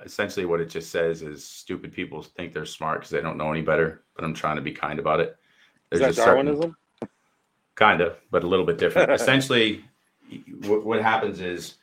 essentially 0.03 0.45
what 0.45 0.59
it 0.59 0.69
just 0.69 0.91
says 0.91 1.21
is 1.21 1.43
stupid 1.43 1.91
people 1.91 2.21
think 2.21 2.53
they're 2.53 2.65
smart 2.65 2.99
because 2.99 3.11
they 3.11 3.21
don't 3.21 3.37
know 3.37 3.51
any 3.51 3.61
better. 3.61 4.03
But 4.15 4.23
I'm 4.23 4.33
trying 4.33 4.55
to 4.55 4.61
be 4.61 4.71
kind 4.71 4.99
about 4.99 5.19
it. 5.19 5.37
There's 5.89 6.01
is 6.01 6.15
that 6.15 6.25
Darwinism? 6.25 6.75
Certain, 7.01 7.09
kind 7.75 8.01
of, 8.01 8.17
but 8.31 8.43
a 8.43 8.47
little 8.47 8.65
bit 8.65 8.77
different. 8.77 9.11
essentially, 9.11 9.85
what, 10.65 10.85
what 10.85 11.01
happens 11.01 11.39
is 11.39 11.75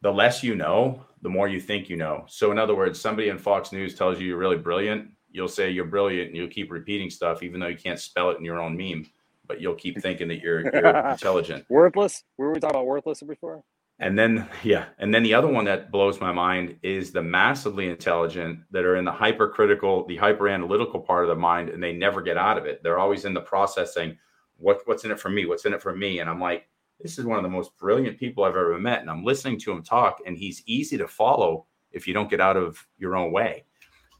the 0.00 0.12
less 0.12 0.42
you 0.42 0.54
know, 0.54 1.04
the 1.22 1.28
more 1.28 1.48
you 1.48 1.60
think 1.60 1.88
you 1.88 1.96
know. 1.96 2.24
So, 2.28 2.50
in 2.50 2.58
other 2.58 2.74
words, 2.74 3.00
somebody 3.00 3.28
in 3.28 3.38
Fox 3.38 3.72
News 3.72 3.94
tells 3.94 4.18
you 4.18 4.26
you're 4.26 4.38
really 4.38 4.56
brilliant. 4.56 5.10
You'll 5.38 5.46
say 5.46 5.70
you're 5.70 5.84
brilliant, 5.84 6.30
and 6.30 6.36
you'll 6.36 6.48
keep 6.48 6.72
repeating 6.72 7.10
stuff, 7.10 7.44
even 7.44 7.60
though 7.60 7.68
you 7.68 7.76
can't 7.76 8.00
spell 8.00 8.30
it 8.30 8.38
in 8.38 8.44
your 8.44 8.58
own 8.58 8.76
meme. 8.76 9.06
But 9.46 9.60
you'll 9.60 9.76
keep 9.76 10.02
thinking 10.02 10.26
that 10.26 10.40
you're, 10.40 10.62
you're 10.62 10.96
intelligent. 11.10 11.64
Worthless. 11.68 12.24
We 12.38 12.44
were 12.44 12.52
we 12.52 12.58
talking 12.58 12.74
about 12.74 12.86
worthless 12.86 13.22
before? 13.22 13.62
And 14.00 14.18
then, 14.18 14.48
yeah. 14.64 14.86
And 14.98 15.14
then 15.14 15.22
the 15.22 15.34
other 15.34 15.46
one 15.46 15.64
that 15.66 15.92
blows 15.92 16.20
my 16.20 16.32
mind 16.32 16.76
is 16.82 17.12
the 17.12 17.22
massively 17.22 17.88
intelligent 17.88 18.58
that 18.72 18.84
are 18.84 18.96
in 18.96 19.04
the 19.04 19.12
hypercritical, 19.12 20.06
the 20.08 20.16
hyper 20.16 20.48
analytical 20.48 20.98
part 20.98 21.22
of 21.22 21.28
the 21.28 21.36
mind, 21.36 21.68
and 21.68 21.80
they 21.80 21.92
never 21.92 22.20
get 22.20 22.36
out 22.36 22.58
of 22.58 22.66
it. 22.66 22.82
They're 22.82 22.98
always 22.98 23.24
in 23.24 23.32
the 23.32 23.40
processing. 23.40 24.18
What, 24.56 24.80
what's 24.86 25.04
in 25.04 25.12
it 25.12 25.20
for 25.20 25.30
me? 25.30 25.46
What's 25.46 25.66
in 25.66 25.72
it 25.72 25.80
for 25.80 25.94
me? 25.94 26.18
And 26.18 26.28
I'm 26.28 26.40
like, 26.40 26.68
this 27.00 27.16
is 27.16 27.24
one 27.24 27.38
of 27.38 27.44
the 27.44 27.48
most 27.48 27.78
brilliant 27.78 28.18
people 28.18 28.42
I've 28.42 28.56
ever 28.56 28.76
met. 28.76 29.02
And 29.02 29.10
I'm 29.10 29.24
listening 29.24 29.60
to 29.60 29.70
him 29.70 29.84
talk, 29.84 30.18
and 30.26 30.36
he's 30.36 30.64
easy 30.66 30.98
to 30.98 31.06
follow 31.06 31.66
if 31.92 32.08
you 32.08 32.14
don't 32.14 32.28
get 32.28 32.40
out 32.40 32.56
of 32.56 32.84
your 32.98 33.14
own 33.14 33.30
way. 33.30 33.64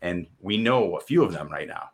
And 0.02 0.26
we 0.40 0.56
know 0.56 0.96
a 0.96 1.00
few 1.00 1.22
of 1.22 1.32
them 1.32 1.48
right 1.48 1.68
now. 1.68 1.90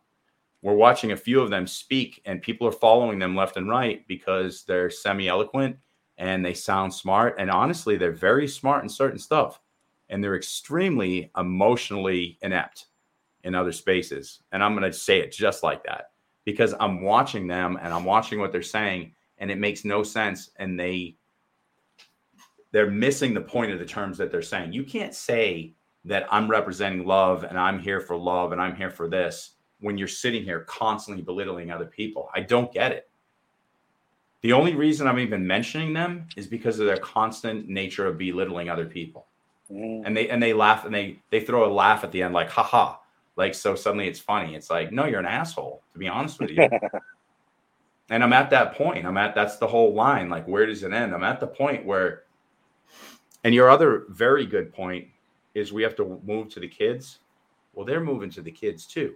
We're 0.63 0.75
watching 0.75 1.13
a 1.13 1.17
few 1.17 1.41
of 1.41 1.51
them 1.51 1.67
speak, 1.67 2.23
and 2.25 2.41
people 2.41 2.67
are 2.67 2.73
following 2.73 3.19
them 3.19 3.37
left 3.37 3.57
and 3.57 3.69
right 3.69 4.07
because 4.09 4.65
they're 4.65 4.91
semi 4.91 5.29
eloquent 5.29 5.77
and 6.17 6.45
they 6.45 6.55
sound 6.55 6.95
smart. 6.95 7.37
And 7.39 7.51
honestly, 7.51 7.97
they're 7.97 8.13
very 8.13 8.49
smart 8.49 8.83
in 8.83 8.89
certain 8.89 9.19
stuff, 9.19 9.61
and 10.09 10.23
they're 10.23 10.37
extremely 10.37 11.31
emotionally 11.37 12.39
inept 12.41 12.87
in 13.43 13.55
other 13.55 13.73
spaces. 13.73 14.43
And 14.53 14.63
I'm 14.63 14.75
going 14.75 14.91
to 14.91 14.97
say 14.97 15.21
it 15.21 15.33
just 15.33 15.63
like 15.63 15.85
that 15.85 16.13
because 16.45 16.75
I'm 16.81 17.03
watching 17.03 17.47
them 17.47 17.79
and 17.81 17.93
I'm 17.93 18.05
watching 18.05 18.41
what 18.41 18.53
they're 18.53 18.63
saying, 18.63 19.15
and 19.39 19.51
it 19.51 19.59
makes 19.59 19.85
no 19.85 20.03
sense. 20.03 20.51
And 20.57 20.79
they 20.79 21.17
they're 22.73 22.91
missing 22.91 23.35
the 23.35 23.41
point 23.41 23.71
of 23.71 23.79
the 23.79 23.85
terms 23.85 24.19
that 24.19 24.33
they're 24.33 24.43
saying. 24.43 24.73
You 24.73 24.83
can't 24.83 25.15
say 25.15 25.75
that 26.05 26.27
I'm 26.31 26.49
representing 26.49 27.07
love 27.07 27.45
and 27.45 27.59
I'm 27.59 27.79
here 27.79 28.01
for 28.01 28.17
love 28.17 28.53
and 28.53 28.61
I'm 28.61 28.77
here 28.77 28.91
for 28.91 29.09
this 29.09 29.53
when 29.81 29.99
you're 29.99 30.09
sitting 30.09 30.45
here 30.45 30.61
constantly 30.61 31.23
belittling 31.23 31.71
other 31.71 31.87
people. 31.87 32.31
I 32.35 32.41
don't 32.41 32.73
get 32.73 32.93
it. 32.93 33.09
The 34.43 34.53
only 34.53 34.75
reason 34.75 35.07
I'm 35.07 35.19
even 35.19 35.47
mentioning 35.47 35.95
them 35.95 36.29
is 36.37 36.47
because 36.47 36.79
of 36.79 36.87
their 36.87 36.99
constant 36.99 37.69
nature 37.69 38.07
of 38.07 38.19
belittling 38.19 38.69
other 38.69 38.85
people. 38.85 39.27
Mm. 39.73 40.03
And 40.05 40.17
they 40.17 40.29
and 40.29 40.43
they 40.43 40.53
laugh 40.53 40.85
and 40.85 40.95
they 40.95 41.19
they 41.31 41.41
throw 41.41 41.67
a 41.67 41.73
laugh 41.73 42.05
at 42.05 42.13
the 42.13 42.23
end 42.23 42.35
like 42.35 42.51
haha. 42.51 42.97
Like 43.37 43.55
so 43.55 43.75
suddenly 43.75 44.07
it's 44.07 44.21
funny. 44.21 44.55
It's 44.55 44.69
like, 44.69 44.93
no, 44.93 45.07
you're 45.07 45.21
an 45.21 45.27
asshole, 45.27 45.83
to 45.95 45.99
be 45.99 46.09
honest 46.09 46.39
with 46.39 46.51
you. 46.51 46.69
and 48.11 48.23
I'm 48.23 48.35
at 48.35 48.51
that 48.51 48.75
point. 48.75 49.07
I'm 49.07 49.17
at 49.17 49.35
that's 49.35 49.57
the 49.57 49.67
whole 49.67 49.95
line. 49.95 50.29
Like, 50.29 50.47
where 50.47 50.67
does 50.67 50.83
it 50.83 50.93
end? 50.93 51.15
I'm 51.15 51.25
at 51.25 51.41
the 51.41 51.47
point 51.47 51.87
where 51.87 52.25
and 53.45 53.55
your 53.55 53.71
other 53.71 54.05
very 54.11 54.45
good 54.45 54.73
point 54.73 55.09
is 55.55 55.73
we 55.73 55.83
have 55.83 55.97
to 55.97 56.21
move 56.25 56.49
to 56.51 56.61
the 56.61 56.69
kids. 56.69 57.21
Well, 57.75 57.87
they're 57.87 58.01
moving 58.01 58.31
to 58.31 58.43
the 58.43 58.51
kids 58.51 58.87
too. 58.87 59.15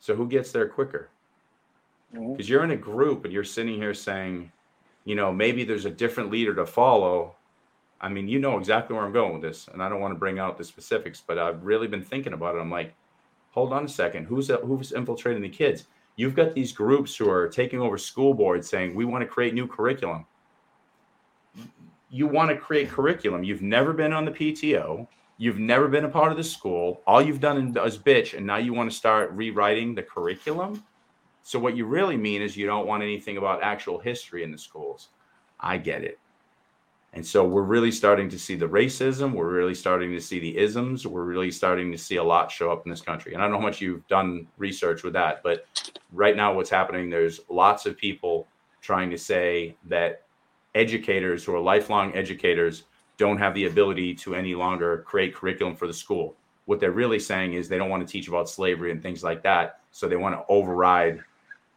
So 0.00 0.14
who 0.14 0.28
gets 0.28 0.52
there 0.52 0.68
quicker? 0.68 1.10
because 2.12 2.28
mm-hmm. 2.28 2.52
you're 2.52 2.64
in 2.64 2.72
a 2.72 2.76
group 2.76 3.24
and 3.24 3.32
you're 3.32 3.44
sitting 3.44 3.74
here 3.74 3.94
saying, 3.94 4.52
you 5.04 5.14
know, 5.14 5.32
maybe 5.32 5.64
there's 5.64 5.86
a 5.86 5.90
different 5.90 6.30
leader 6.30 6.54
to 6.54 6.66
follow. 6.66 7.34
I 8.00 8.08
mean, 8.08 8.28
you 8.28 8.38
know 8.38 8.58
exactly 8.58 8.94
where 8.94 9.04
I'm 9.04 9.12
going 9.12 9.32
with 9.32 9.42
this, 9.42 9.68
and 9.72 9.82
I 9.82 9.88
don't 9.88 10.00
want 10.00 10.12
to 10.12 10.18
bring 10.18 10.38
out 10.38 10.58
the 10.58 10.64
specifics, 10.64 11.22
but 11.26 11.38
I've 11.38 11.64
really 11.64 11.86
been 11.86 12.02
thinking 12.02 12.32
about 12.32 12.56
it. 12.56 12.58
I'm 12.58 12.70
like, 12.70 12.94
hold 13.50 13.72
on 13.72 13.84
a 13.84 13.88
second, 13.88 14.26
who's 14.26 14.48
who's 14.48 14.92
infiltrating 14.92 15.42
the 15.42 15.48
kids? 15.48 15.86
You've 16.16 16.34
got 16.34 16.54
these 16.54 16.72
groups 16.72 17.16
who 17.16 17.30
are 17.30 17.48
taking 17.48 17.80
over 17.80 17.96
school 17.96 18.34
boards 18.34 18.68
saying 18.68 18.94
we 18.94 19.04
want 19.04 19.22
to 19.22 19.28
create 19.28 19.54
new 19.54 19.66
curriculum. 19.66 20.26
You 22.10 22.26
want 22.26 22.50
to 22.50 22.56
create 22.56 22.90
curriculum. 22.90 23.42
You've 23.42 23.62
never 23.62 23.94
been 23.94 24.12
on 24.12 24.26
the 24.26 24.30
PTO. 24.30 25.06
You've 25.42 25.58
never 25.58 25.88
been 25.88 26.04
a 26.04 26.08
part 26.08 26.30
of 26.30 26.38
the 26.38 26.44
school. 26.44 27.02
All 27.06 27.20
you've 27.20 27.40
done 27.40 27.76
is 27.76 27.98
bitch, 27.98 28.36
and 28.36 28.46
now 28.46 28.58
you 28.58 28.72
want 28.72 28.90
to 28.90 28.96
start 28.96 29.32
rewriting 29.32 29.94
the 29.94 30.02
curriculum 30.02 30.82
so 31.42 31.58
what 31.58 31.76
you 31.76 31.86
really 31.86 32.16
mean 32.16 32.40
is 32.40 32.56
you 32.56 32.66
don't 32.66 32.86
want 32.86 33.02
anything 33.02 33.36
about 33.36 33.62
actual 33.62 33.98
history 33.98 34.44
in 34.44 34.52
the 34.52 34.58
schools. 34.58 35.08
I 35.58 35.76
get 35.78 36.02
it. 36.02 36.18
And 37.14 37.26
so 37.26 37.44
we're 37.44 37.62
really 37.62 37.92
starting 37.92 38.30
to 38.30 38.38
see 38.38 38.54
the 38.54 38.68
racism. 38.68 39.32
We're 39.32 39.52
really 39.52 39.74
starting 39.74 40.12
to 40.12 40.20
see 40.20 40.38
the 40.38 40.56
isms. 40.56 41.06
We're 41.06 41.24
really 41.24 41.50
starting 41.50 41.92
to 41.92 41.98
see 41.98 42.16
a 42.16 42.24
lot 42.24 42.50
show 42.50 42.72
up 42.72 42.86
in 42.86 42.90
this 42.90 43.02
country. 43.02 43.34
And 43.34 43.42
I 43.42 43.44
don't 43.44 43.52
know 43.52 43.58
how 43.58 43.66
much 43.66 43.82
you've 43.82 44.06
done 44.08 44.46
research 44.56 45.02
with 45.02 45.12
that, 45.12 45.42
but 45.42 45.66
right 46.12 46.36
now, 46.36 46.54
what's 46.54 46.70
happening, 46.70 47.10
there's 47.10 47.40
lots 47.50 47.84
of 47.84 47.98
people 47.98 48.46
trying 48.80 49.10
to 49.10 49.18
say 49.18 49.76
that 49.88 50.22
educators 50.74 51.44
who 51.44 51.54
are 51.54 51.60
lifelong 51.60 52.14
educators 52.14 52.84
don't 53.22 53.38
have 53.38 53.54
the 53.54 53.66
ability 53.66 54.14
to 54.16 54.34
any 54.34 54.54
longer 54.54 55.04
create 55.06 55.34
curriculum 55.34 55.74
for 55.74 55.86
the 55.86 55.94
school. 55.94 56.36
What 56.66 56.78
they're 56.78 56.92
really 56.92 57.18
saying 57.18 57.54
is 57.54 57.68
they 57.68 57.78
don't 57.78 57.90
want 57.90 58.06
to 58.06 58.10
teach 58.10 58.28
about 58.28 58.48
slavery 58.48 58.90
and 58.90 59.02
things 59.02 59.24
like 59.24 59.42
that. 59.42 59.80
So 59.90 60.08
they 60.08 60.16
want 60.16 60.34
to 60.34 60.44
override 60.48 61.22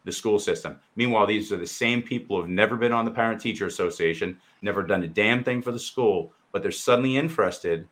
the 0.03 0.11
school 0.11 0.39
system. 0.39 0.79
Meanwhile, 0.95 1.25
these 1.25 1.51
are 1.51 1.57
the 1.57 1.67
same 1.67 2.01
people 2.01 2.35
who 2.35 2.43
have 2.43 2.51
never 2.51 2.75
been 2.75 2.91
on 2.91 3.05
the 3.05 3.11
Parent 3.11 3.41
Teacher 3.41 3.65
Association, 3.65 4.37
never 4.61 4.83
done 4.83 5.03
a 5.03 5.07
damn 5.07 5.43
thing 5.43 5.61
for 5.61 5.71
the 5.71 5.79
school, 5.79 6.31
but 6.51 6.61
they're 6.61 6.71
suddenly 6.71 7.17
interested 7.17 7.87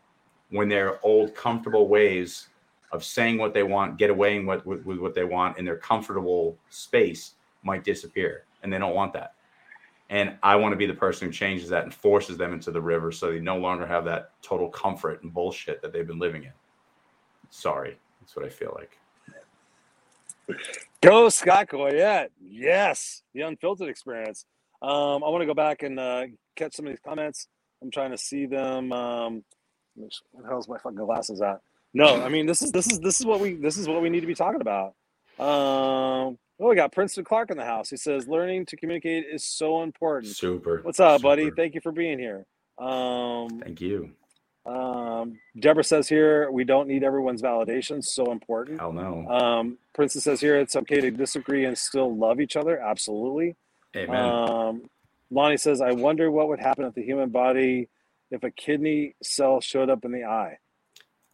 when 0.49 0.69
their 0.69 1.03
old 1.03 1.33
comfortable 1.33 1.87
ways 1.87 2.49
of 2.91 3.03
saying 3.03 3.39
what 3.39 3.55
they 3.55 3.63
want, 3.63 3.97
get 3.97 4.11
away 4.11 4.39
with, 4.39 4.63
with, 4.65 4.85
with 4.85 4.99
what 4.99 5.15
they 5.15 5.23
want 5.23 5.57
in 5.57 5.65
their 5.65 5.77
comfortable 5.77 6.55
space 6.69 7.33
might 7.63 7.83
disappear. 7.83 8.45
And 8.61 8.71
they 8.71 8.77
don't 8.77 8.93
want 8.93 9.13
that. 9.13 9.33
And 10.13 10.37
I 10.43 10.55
want 10.57 10.73
to 10.73 10.75
be 10.75 10.85
the 10.85 10.93
person 10.93 11.27
who 11.27 11.33
changes 11.33 11.69
that 11.69 11.85
and 11.85 11.91
forces 11.91 12.37
them 12.37 12.53
into 12.53 12.69
the 12.69 12.79
river 12.79 13.11
so 13.11 13.31
they 13.31 13.39
no 13.39 13.57
longer 13.57 13.87
have 13.87 14.05
that 14.05 14.29
total 14.43 14.69
comfort 14.69 15.23
and 15.23 15.33
bullshit 15.33 15.81
that 15.81 15.91
they've 15.91 16.05
been 16.05 16.19
living 16.19 16.43
in. 16.43 16.51
Sorry. 17.49 17.97
That's 18.21 18.35
what 18.35 18.45
I 18.45 18.49
feel 18.49 18.77
like. 18.77 18.99
Go 21.01 21.29
Scott 21.29 21.67
Goyette. 21.67 22.27
Yes, 22.39 23.23
the 23.33 23.41
unfiltered 23.41 23.89
experience. 23.89 24.45
Um, 24.83 25.23
I 25.23 25.29
want 25.29 25.41
to 25.41 25.47
go 25.47 25.55
back 25.55 25.81
and 25.81 25.99
uh, 25.99 26.25
catch 26.55 26.75
some 26.75 26.85
of 26.85 26.91
these 26.91 27.01
comments. 27.03 27.47
I'm 27.81 27.89
trying 27.89 28.11
to 28.11 28.17
see 28.17 28.45
them. 28.45 28.93
Um, 28.93 29.43
where 29.95 30.09
the 30.43 30.47
hell's 30.47 30.67
my 30.67 30.77
fucking 30.77 30.97
glasses 30.99 31.41
at? 31.41 31.59
No, 31.95 32.23
I 32.23 32.29
mean 32.29 32.45
this 32.45 32.61
is 32.61 32.71
this 32.71 32.91
is 32.91 32.99
this 32.99 33.19
is 33.19 33.25
what 33.25 33.39
we 33.39 33.55
this 33.55 33.77
is 33.77 33.87
what 33.87 34.03
we 34.03 34.09
need 34.09 34.21
to 34.21 34.27
be 34.27 34.35
talking 34.35 34.61
about. 34.61 34.93
Um, 35.39 36.37
oh, 36.59 36.69
we 36.69 36.75
got 36.75 36.91
Princeton 36.91 37.23
Clark 37.23 37.51
in 37.51 37.57
the 37.57 37.65
house. 37.65 37.89
He 37.89 37.97
says 37.97 38.27
learning 38.27 38.65
to 38.67 38.77
communicate 38.77 39.25
is 39.31 39.43
so 39.43 39.83
important. 39.83 40.35
Super. 40.35 40.81
What's 40.81 40.99
up, 40.99 41.19
super. 41.19 41.29
buddy? 41.29 41.51
Thank 41.51 41.75
you 41.75 41.81
for 41.81 41.91
being 41.91 42.19
here. 42.19 42.45
Um, 42.77 43.59
Thank 43.61 43.81
you. 43.81 44.11
Um, 44.65 45.39
Deborah 45.59 45.83
says 45.83 46.07
here 46.07 46.49
we 46.49 46.63
don't 46.63 46.87
need 46.87 47.03
everyone's 47.03 47.41
validation. 47.41 48.03
So 48.03 48.31
important. 48.31 48.79
Hell 48.79 48.93
no. 48.93 49.27
Um, 49.27 49.77
Princess 49.93 50.23
says 50.23 50.39
here 50.39 50.57
it's 50.57 50.75
okay 50.75 51.01
to 51.01 51.11
disagree 51.11 51.65
and 51.65 51.77
still 51.77 52.15
love 52.15 52.39
each 52.39 52.55
other. 52.55 52.79
Absolutely. 52.79 53.55
Amen. 53.95 54.15
Um, 54.15 54.83
Lonnie 55.29 55.57
says, 55.57 55.81
I 55.81 55.91
wonder 55.91 56.31
what 56.31 56.47
would 56.47 56.59
happen 56.59 56.85
if 56.85 56.93
the 56.93 57.03
human 57.03 57.29
body, 57.29 57.89
if 58.31 58.43
a 58.43 58.51
kidney 58.51 59.15
cell 59.21 59.59
showed 59.61 59.89
up 59.89 60.05
in 60.05 60.11
the 60.11 60.23
eye. 60.23 60.57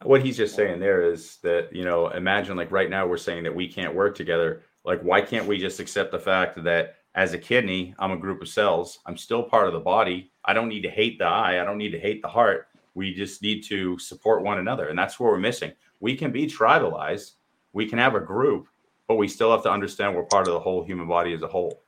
what 0.02 0.24
he's 0.24 0.36
just 0.36 0.54
saying 0.54 0.80
there 0.80 1.12
is 1.12 1.36
that 1.42 1.74
you 1.74 1.84
know 1.84 2.08
imagine 2.08 2.56
like 2.56 2.72
right 2.72 2.90
now 2.90 3.06
we're 3.06 3.16
saying 3.16 3.44
that 3.44 3.54
we 3.54 3.68
can't 3.68 3.94
work 3.94 4.16
together 4.16 4.62
like 4.84 5.00
why 5.02 5.20
can't 5.20 5.46
we 5.46 5.58
just 5.58 5.80
accept 5.80 6.12
the 6.12 6.18
fact 6.18 6.62
that 6.64 6.96
as 7.14 7.32
a 7.32 7.38
kidney 7.38 7.94
i'm 7.98 8.12
a 8.12 8.16
group 8.16 8.40
of 8.40 8.48
cells. 8.48 9.00
I'm 9.06 9.16
still 9.16 9.42
part 9.42 9.66
of 9.66 9.72
the 9.72 9.80
body. 9.80 10.30
I 10.44 10.52
don't 10.52 10.68
need 10.68 10.82
to 10.82 10.90
hate 10.90 11.18
the 11.18 11.26
eye. 11.26 11.60
I 11.60 11.64
don't 11.64 11.78
need 11.78 11.90
to 11.90 12.00
hate 12.00 12.22
the 12.22 12.28
heart. 12.28 12.68
We 12.94 13.14
just 13.14 13.42
need 13.42 13.62
to 13.64 13.98
support 13.98 14.42
one 14.42 14.58
another 14.58 14.88
and 14.88 14.98
that's 14.98 15.18
where 15.18 15.30
we're 15.30 15.38
missing. 15.38 15.72
We 16.00 16.16
can 16.16 16.32
be 16.32 16.46
tribalized. 16.46 17.32
We 17.72 17.86
can 17.86 17.98
have 17.98 18.14
a 18.14 18.20
group 18.20 18.68
but 19.10 19.16
we 19.16 19.26
still 19.26 19.50
have 19.50 19.64
to 19.64 19.70
understand 19.72 20.14
we're 20.14 20.22
part 20.22 20.46
of 20.46 20.54
the 20.54 20.60
whole 20.60 20.84
human 20.84 21.08
body 21.08 21.32
as 21.32 21.42
a 21.42 21.48
whole. 21.48 21.82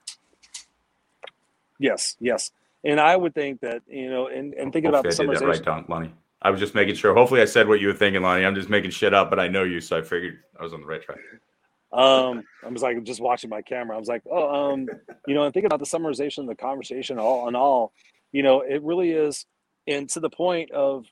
Yes, 1.78 2.16
yes. 2.18 2.50
And 2.84 2.98
I 2.98 3.16
would 3.16 3.32
think 3.32 3.60
that, 3.60 3.80
you 3.88 4.10
know, 4.10 4.26
and, 4.26 4.54
and 4.54 4.72
thinking 4.72 4.88
about 4.88 5.04
the 5.04 5.10
I 5.10 5.26
did 5.26 5.36
that 5.36 5.46
right 5.46 5.62
Don, 5.62 5.84
lonnie. 5.88 6.12
I 6.42 6.50
was 6.50 6.58
just 6.58 6.74
making 6.74 6.96
sure. 6.96 7.14
Hopefully 7.14 7.40
i 7.40 7.44
said 7.44 7.68
what 7.68 7.80
you 7.80 7.86
were 7.86 7.94
thinking 7.94 8.22
lonnie. 8.22 8.44
I'm 8.44 8.56
just 8.56 8.68
making 8.68 8.90
shit 8.90 9.14
up 9.14 9.30
but 9.30 9.38
i 9.38 9.46
know 9.46 9.62
you 9.62 9.80
so 9.80 9.96
i 9.96 10.02
figured 10.02 10.40
i 10.58 10.64
was 10.64 10.74
on 10.74 10.80
the 10.80 10.86
right 10.86 11.00
track 11.00 11.18
Um, 11.92 12.44
I 12.64 12.68
was 12.70 12.82
like 12.82 13.02
just 13.04 13.20
watching 13.20 13.50
my 13.50 13.62
camera. 13.62 13.96
I 13.96 13.98
was 13.98 14.08
like, 14.08 14.22
oh, 14.30 14.72
um, 14.72 14.88
you 15.26 15.34
know, 15.34 15.44
and 15.44 15.52
thinking 15.52 15.66
about 15.66 15.80
the 15.80 15.86
summarization 15.86 16.46
the 16.48 16.54
conversation, 16.54 17.18
all 17.18 17.48
in 17.48 17.54
all, 17.54 17.92
you 18.32 18.42
know, 18.42 18.62
it 18.62 18.82
really 18.82 19.10
is, 19.10 19.46
and 19.86 20.08
to 20.10 20.20
the 20.20 20.30
point 20.30 20.70
of, 20.70 21.06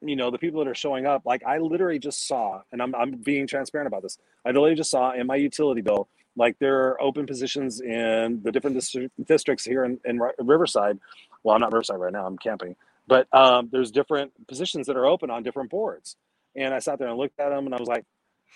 you 0.00 0.16
know, 0.16 0.30
the 0.30 0.38
people 0.38 0.64
that 0.64 0.70
are 0.70 0.74
showing 0.74 1.06
up. 1.06 1.22
Like 1.26 1.42
I 1.44 1.58
literally 1.58 1.98
just 1.98 2.26
saw, 2.26 2.62
and 2.72 2.80
I'm 2.80 2.94
I'm 2.94 3.12
being 3.22 3.46
transparent 3.46 3.88
about 3.88 4.02
this. 4.02 4.18
I 4.44 4.50
literally 4.50 4.76
just 4.76 4.90
saw 4.90 5.12
in 5.12 5.26
my 5.26 5.36
utility 5.36 5.82
bill, 5.82 6.08
like 6.36 6.58
there 6.58 6.86
are 6.86 7.02
open 7.02 7.26
positions 7.26 7.80
in 7.80 8.40
the 8.42 8.52
different 8.52 8.76
distri- 8.76 9.10
districts 9.26 9.64
here 9.64 9.84
in, 9.84 10.00
in 10.04 10.20
Riverside. 10.38 10.98
Well, 11.42 11.54
I'm 11.54 11.60
not 11.60 11.72
Riverside 11.72 12.00
right 12.00 12.12
now. 12.12 12.26
I'm 12.26 12.38
camping, 12.38 12.76
but 13.06 13.26
um, 13.34 13.68
there's 13.70 13.90
different 13.90 14.32
positions 14.46 14.86
that 14.86 14.96
are 14.96 15.06
open 15.06 15.30
on 15.30 15.42
different 15.42 15.70
boards. 15.70 16.16
And 16.56 16.72
I 16.72 16.78
sat 16.78 16.98
there 16.98 17.08
and 17.08 17.18
looked 17.18 17.38
at 17.38 17.50
them, 17.50 17.66
and 17.66 17.74
I 17.74 17.78
was 17.78 17.88
like 17.88 18.04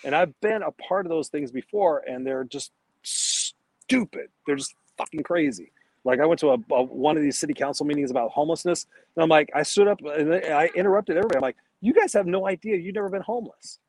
and 0.03 0.15
I've 0.15 0.39
been 0.41 0.63
a 0.63 0.71
part 0.71 1.05
of 1.05 1.09
those 1.09 1.29
things 1.29 1.51
before, 1.51 2.03
and 2.07 2.25
they're 2.25 2.43
just 2.43 2.71
stupid. 3.03 4.27
They're 4.45 4.55
just 4.55 4.75
fucking 4.97 5.23
crazy. 5.23 5.71
Like 6.05 6.19
I 6.19 6.25
went 6.25 6.39
to 6.41 6.49
a, 6.51 6.57
a 6.71 6.83
one 6.83 7.15
of 7.15 7.23
these 7.23 7.37
city 7.37 7.53
council 7.53 7.85
meetings 7.85 8.11
about 8.11 8.31
homelessness, 8.31 8.87
and 9.15 9.23
I'm 9.23 9.29
like, 9.29 9.49
I 9.55 9.63
stood 9.63 9.87
up 9.87 9.99
and 10.01 10.33
I 10.33 10.69
interrupted 10.75 11.17
everybody. 11.17 11.37
I'm 11.37 11.41
like, 11.41 11.57
you 11.81 11.93
guys 11.93 12.13
have 12.13 12.27
no 12.27 12.47
idea. 12.47 12.77
You've 12.77 12.95
never 12.95 13.09
been 13.09 13.21
homeless. 13.21 13.79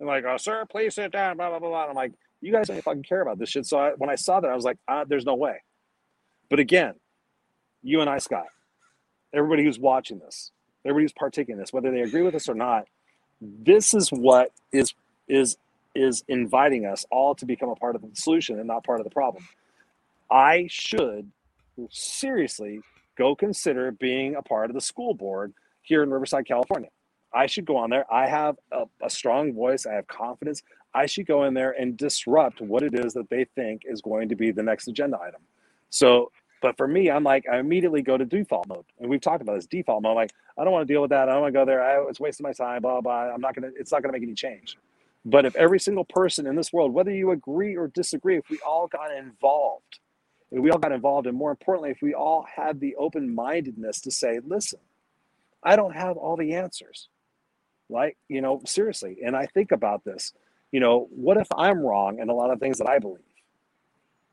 I'm 0.00 0.06
like, 0.06 0.24
oh, 0.24 0.38
sir, 0.38 0.64
please 0.70 0.94
sit 0.94 1.12
down. 1.12 1.36
Blah 1.36 1.50
blah 1.50 1.58
blah. 1.58 1.68
blah. 1.68 1.86
I'm 1.86 1.94
like, 1.94 2.12
you 2.40 2.52
guys 2.52 2.68
don't 2.68 2.82
fucking 2.82 3.02
care 3.02 3.20
about 3.20 3.38
this 3.38 3.50
shit. 3.50 3.66
So 3.66 3.78
I, 3.78 3.90
when 3.96 4.08
I 4.08 4.14
saw 4.14 4.40
that, 4.40 4.50
I 4.50 4.54
was 4.54 4.64
like, 4.64 4.78
ah, 4.88 5.04
there's 5.04 5.26
no 5.26 5.34
way. 5.34 5.62
But 6.48 6.58
again, 6.58 6.94
you 7.82 8.00
and 8.00 8.08
I, 8.08 8.18
Scott, 8.18 8.46
everybody 9.32 9.64
who's 9.64 9.78
watching 9.78 10.18
this, 10.18 10.50
everybody 10.84 11.04
who's 11.04 11.12
partaking 11.12 11.54
in 11.54 11.58
this, 11.58 11.72
whether 11.72 11.90
they 11.90 12.00
agree 12.00 12.22
with 12.22 12.34
us 12.34 12.48
or 12.48 12.54
not, 12.54 12.86
this 13.40 13.94
is 13.94 14.10
what 14.10 14.52
is 14.72 14.94
is 15.30 15.56
is 15.94 16.22
inviting 16.28 16.86
us 16.86 17.04
all 17.10 17.34
to 17.34 17.46
become 17.46 17.68
a 17.68 17.74
part 17.74 17.96
of 17.96 18.02
the 18.02 18.10
solution 18.14 18.58
and 18.58 18.68
not 18.68 18.84
part 18.84 19.00
of 19.00 19.04
the 19.04 19.10
problem. 19.10 19.44
I 20.30 20.68
should 20.70 21.30
seriously 21.90 22.80
go 23.16 23.34
consider 23.34 23.90
being 23.90 24.36
a 24.36 24.42
part 24.42 24.70
of 24.70 24.74
the 24.74 24.80
school 24.80 25.14
board 25.14 25.52
here 25.82 26.02
in 26.02 26.10
Riverside, 26.10 26.46
California. 26.46 26.90
I 27.32 27.46
should 27.46 27.64
go 27.64 27.76
on 27.76 27.90
there. 27.90 28.12
I 28.12 28.28
have 28.28 28.56
a, 28.72 28.84
a 29.02 29.10
strong 29.10 29.52
voice. 29.52 29.86
I 29.86 29.94
have 29.94 30.06
confidence. 30.06 30.62
I 30.94 31.06
should 31.06 31.26
go 31.26 31.44
in 31.44 31.54
there 31.54 31.72
and 31.72 31.96
disrupt 31.96 32.60
what 32.60 32.82
it 32.82 32.94
is 32.94 33.12
that 33.14 33.28
they 33.30 33.44
think 33.54 33.82
is 33.84 34.00
going 34.00 34.28
to 34.28 34.36
be 34.36 34.50
the 34.50 34.62
next 34.62 34.88
agenda 34.88 35.18
item. 35.20 35.40
So, 35.90 36.32
but 36.62 36.76
for 36.76 36.86
me, 36.86 37.10
I'm 37.10 37.24
like, 37.24 37.46
I 37.48 37.58
immediately 37.58 38.02
go 38.02 38.16
to 38.16 38.24
default 38.24 38.68
mode. 38.68 38.84
And 38.98 39.08
we've 39.08 39.20
talked 39.20 39.42
about 39.42 39.54
this 39.56 39.66
default 39.66 40.02
mode. 40.02 40.16
Like, 40.16 40.32
I 40.58 40.64
don't 40.64 40.72
want 40.72 40.86
to 40.86 40.92
deal 40.92 41.00
with 41.00 41.10
that. 41.10 41.28
I 41.28 41.32
don't 41.32 41.42
want 41.42 41.54
to 41.54 41.58
go 41.58 41.64
there. 41.64 41.82
I, 41.82 42.08
it's 42.08 42.20
wasting 42.20 42.44
my 42.44 42.52
time, 42.52 42.82
blah, 42.82 43.00
blah. 43.00 43.32
I'm 43.32 43.40
not 43.40 43.54
going 43.54 43.72
to, 43.72 43.78
it's 43.78 43.92
not 43.92 44.02
going 44.02 44.12
to 44.12 44.18
make 44.18 44.26
any 44.26 44.34
change. 44.34 44.76
But 45.24 45.44
if 45.44 45.54
every 45.56 45.78
single 45.80 46.04
person 46.04 46.46
in 46.46 46.56
this 46.56 46.72
world, 46.72 46.92
whether 46.92 47.12
you 47.12 47.30
agree 47.30 47.76
or 47.76 47.88
disagree, 47.88 48.38
if 48.38 48.48
we 48.48 48.58
all 48.66 48.86
got 48.86 49.14
involved, 49.14 49.98
if 50.50 50.60
we 50.60 50.70
all 50.70 50.78
got 50.78 50.92
involved, 50.92 51.26
and 51.26 51.36
more 51.36 51.50
importantly, 51.50 51.90
if 51.90 52.02
we 52.02 52.14
all 52.14 52.46
had 52.56 52.80
the 52.80 52.96
open 52.96 53.34
mindedness 53.34 54.00
to 54.02 54.10
say, 54.10 54.40
listen, 54.44 54.80
I 55.62 55.76
don't 55.76 55.94
have 55.94 56.16
all 56.16 56.36
the 56.36 56.54
answers. 56.54 57.08
Like, 57.88 58.16
you 58.28 58.40
know, 58.40 58.62
seriously. 58.64 59.18
And 59.24 59.36
I 59.36 59.46
think 59.46 59.72
about 59.72 60.04
this, 60.04 60.32
you 60.72 60.80
know, 60.80 61.08
what 61.10 61.36
if 61.36 61.48
I'm 61.56 61.80
wrong 61.80 62.18
in 62.20 62.28
a 62.28 62.34
lot 62.34 62.50
of 62.50 62.60
things 62.60 62.78
that 62.78 62.88
I 62.88 62.98
believe? 62.98 63.20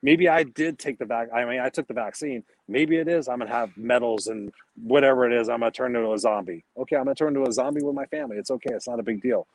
Maybe 0.02 0.30
I 0.30 0.44
did 0.44 0.78
take 0.78 1.00
the 1.00 1.06
vac. 1.06 1.30
I 1.34 1.44
mean, 1.46 1.60
I 1.60 1.70
took 1.70 1.88
the 1.88 1.94
vaccine. 1.94 2.44
Maybe 2.68 2.98
it 2.98 3.08
is. 3.08 3.28
I'm 3.28 3.40
gonna 3.40 3.52
have 3.52 3.76
medals 3.76 4.28
and 4.28 4.54
whatever 4.76 5.26
it 5.30 5.34
is. 5.40 5.50
I'm 5.50 5.60
gonna 5.60 5.72
turn 5.72 5.96
into 5.96 6.14
a 6.14 6.20
zombie. 6.20 6.64
Okay, 6.78 6.96
I'm 6.96 7.06
gonna 7.06 7.16
turn 7.16 7.36
into 7.36 7.50
a 7.50 7.52
zombie 7.52 7.82
with 7.82 7.96
my 7.96 8.06
family. 8.06 8.38
It's 8.38 8.52
okay. 8.52 8.74
It's 8.74 8.88
not 8.88 9.00
a 9.00 9.04
big 9.04 9.22
deal. 9.22 9.48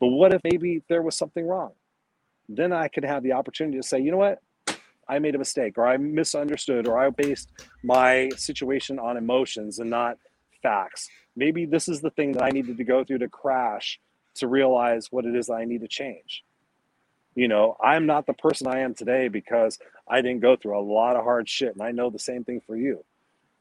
But 0.00 0.08
what 0.08 0.32
if 0.32 0.42
maybe 0.44 0.82
there 0.88 1.02
was 1.02 1.16
something 1.16 1.46
wrong? 1.46 1.72
Then 2.48 2.72
I 2.72 2.88
could 2.88 3.04
have 3.04 3.22
the 3.22 3.32
opportunity 3.32 3.76
to 3.78 3.82
say, 3.82 4.00
you 4.00 4.10
know 4.10 4.18
what? 4.18 4.40
I 5.08 5.18
made 5.18 5.34
a 5.34 5.38
mistake, 5.38 5.78
or 5.78 5.86
I 5.86 5.96
misunderstood, 5.96 6.86
or 6.86 6.98
I 6.98 7.08
based 7.10 7.50
my 7.82 8.28
situation 8.36 8.98
on 8.98 9.16
emotions 9.16 9.78
and 9.78 9.88
not 9.88 10.18
facts. 10.62 11.08
Maybe 11.34 11.64
this 11.64 11.88
is 11.88 12.00
the 12.00 12.10
thing 12.10 12.32
that 12.32 12.42
I 12.42 12.50
needed 12.50 12.76
to 12.76 12.84
go 12.84 13.04
through 13.04 13.18
to 13.18 13.28
crash 13.28 13.98
to 14.34 14.48
realize 14.48 15.08
what 15.10 15.24
it 15.24 15.34
is 15.34 15.46
that 15.46 15.54
I 15.54 15.64
need 15.64 15.80
to 15.80 15.88
change. 15.88 16.44
You 17.34 17.48
know, 17.48 17.76
I'm 17.82 18.06
not 18.06 18.26
the 18.26 18.34
person 18.34 18.66
I 18.66 18.80
am 18.80 18.94
today 18.94 19.28
because 19.28 19.78
I 20.08 20.20
didn't 20.20 20.40
go 20.40 20.56
through 20.56 20.78
a 20.78 20.82
lot 20.82 21.16
of 21.16 21.24
hard 21.24 21.48
shit, 21.48 21.72
and 21.72 21.82
I 21.82 21.92
know 21.92 22.10
the 22.10 22.18
same 22.18 22.44
thing 22.44 22.60
for 22.66 22.76
you. 22.76 23.04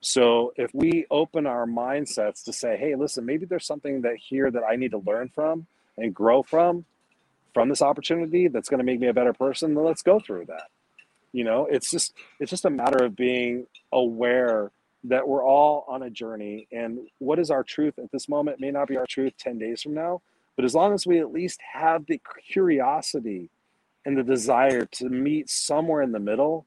So 0.02 0.54
if 0.58 0.72
we 0.74 1.06
open 1.10 1.48
our 1.48 1.66
mindsets 1.66 2.44
to 2.46 2.54
say, 2.54 2.78
hey, 2.78 2.96
listen, 2.96 3.26
maybe 3.26 3.46
there's 3.46 3.66
something 3.66 4.02
that 4.02 4.18
here 4.18 4.52
that 4.52 4.64
I 4.64 4.76
need 4.76 4.92
to 4.92 5.00
learn 5.00 5.30
from 5.34 5.66
and 5.98 6.14
grow 6.14 6.44
from 6.44 6.86
from 7.54 7.70
this 7.70 7.82
opportunity 7.82 8.48
that's 8.48 8.70
going 8.70 8.78
to 8.78 8.84
make 8.84 9.00
me 9.00 9.08
a 9.08 9.14
better 9.14 9.34
person, 9.34 9.74
then 9.74 9.84
let's 9.84 10.04
go 10.04 10.20
through 10.20 10.46
that. 10.46 10.68
You 11.32 11.44
know, 11.44 11.66
it's 11.66 11.90
just 11.90 12.14
it's 12.40 12.52
just 12.52 12.66
a 12.66 12.70
matter 12.70 13.04
of 13.04 13.16
being 13.16 13.66
aware 13.92 14.72
that 15.06 15.28
we're 15.28 15.44
all 15.44 15.86
on 15.88 16.04
a 16.04 16.10
journey 16.10 16.68
and 16.72 17.00
what 17.20 17.40
is 17.40 17.50
our 17.50 17.64
truth 17.64 17.98
at 17.98 18.12
this 18.12 18.28
moment 18.28 18.60
may 18.60 18.72
not 18.72 18.88
be 18.88 18.98
our 18.98 19.06
truth 19.06 19.34
10 19.40 19.58
days 19.58 19.82
from 19.82 19.94
now, 19.94 20.22
but 20.56 20.66
as 20.66 20.76
long 20.76 20.94
as 20.94 21.08
we 21.08 21.20
at 21.20 21.32
least 21.32 21.60
have 21.74 22.06
the 22.06 22.20
curiosity 22.52 23.50
and 24.06 24.18
the 24.18 24.24
desire 24.24 24.86
to 24.86 25.10
meet 25.10 25.50
somewhere 25.50 26.02
in 26.02 26.12
the 26.12 26.20
middle, 26.20 26.66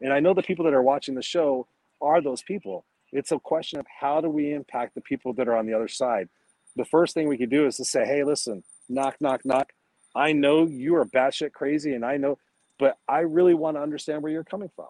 and 0.00 0.12
I 0.12 0.20
know 0.20 0.34
the 0.34 0.42
people 0.42 0.64
that 0.64 0.74
are 0.74 0.82
watching 0.82 1.14
the 1.14 1.22
show 1.22 1.66
are 2.00 2.20
those 2.20 2.42
people. 2.42 2.84
It's 3.12 3.32
a 3.32 3.38
question 3.38 3.78
of 3.78 3.86
how 4.00 4.20
do 4.20 4.28
we 4.28 4.52
impact 4.52 4.94
the 4.94 5.00
people 5.00 5.32
that 5.34 5.48
are 5.48 5.56
on 5.56 5.66
the 5.66 5.74
other 5.74 5.88
side. 5.88 6.28
The 6.76 6.84
first 6.84 7.14
thing 7.14 7.28
we 7.28 7.38
could 7.38 7.50
do 7.50 7.66
is 7.66 7.76
to 7.76 7.84
say, 7.84 8.04
hey, 8.04 8.24
listen, 8.24 8.62
knock, 8.88 9.16
knock, 9.20 9.44
knock. 9.44 9.72
I 10.14 10.32
know 10.32 10.66
you 10.66 10.96
are 10.96 11.04
batshit 11.04 11.52
crazy, 11.52 11.94
and 11.94 12.04
I 12.04 12.16
know, 12.16 12.38
but 12.78 12.98
I 13.08 13.20
really 13.20 13.54
want 13.54 13.76
to 13.76 13.82
understand 13.82 14.22
where 14.22 14.32
you're 14.32 14.44
coming 14.44 14.70
from. 14.76 14.88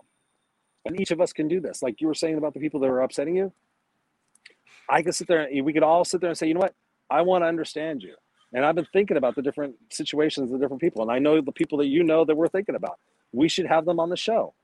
And 0.85 1.01
each 1.01 1.11
of 1.11 1.21
us 1.21 1.33
can 1.33 1.49
do 1.49 1.61
this. 1.61 1.83
Like 1.83 2.01
you 2.01 2.07
were 2.07 2.15
saying 2.15 2.39
about 2.39 2.55
the 2.55 2.61
people 2.61 2.81
that 2.81 2.87
are 2.87 3.01
upsetting 3.01 3.37
you. 3.37 3.53
I 4.89 5.03
could 5.03 5.15
sit 5.17 5.27
there 5.27 5.43
and 5.43 5.65
we 5.65 5.73
could 5.73 5.83
all 5.83 6.05
sit 6.05 6.21
there 6.21 6.31
and 6.31 6.39
say, 6.39 6.47
you 6.47 6.55
know 6.55 6.61
what? 6.61 6.75
I 7.11 7.23
want 7.23 7.43
to 7.43 7.49
understand 7.49 8.03
you. 8.03 8.15
And 8.53 8.65
I've 8.65 8.77
been 8.77 8.87
thinking 8.93 9.17
about 9.17 9.35
the 9.35 9.43
different 9.43 9.75
situations, 9.91 10.51
the 10.51 10.59
different 10.59 10.81
people. 10.81 11.03
And 11.03 11.11
I 11.11 11.19
know 11.19 11.41
the 11.41 11.53
people 11.53 11.79
that 11.79 11.89
you 11.89 12.05
know 12.05 12.25
that 12.25 12.37
we're 12.37 12.49
thinking 12.49 12.77
about. 12.77 12.99
We 13.33 13.49
should 13.49 13.67
have 13.67 13.85
them 13.85 13.99
on 13.99 14.11
the 14.11 14.17
show 14.17 14.55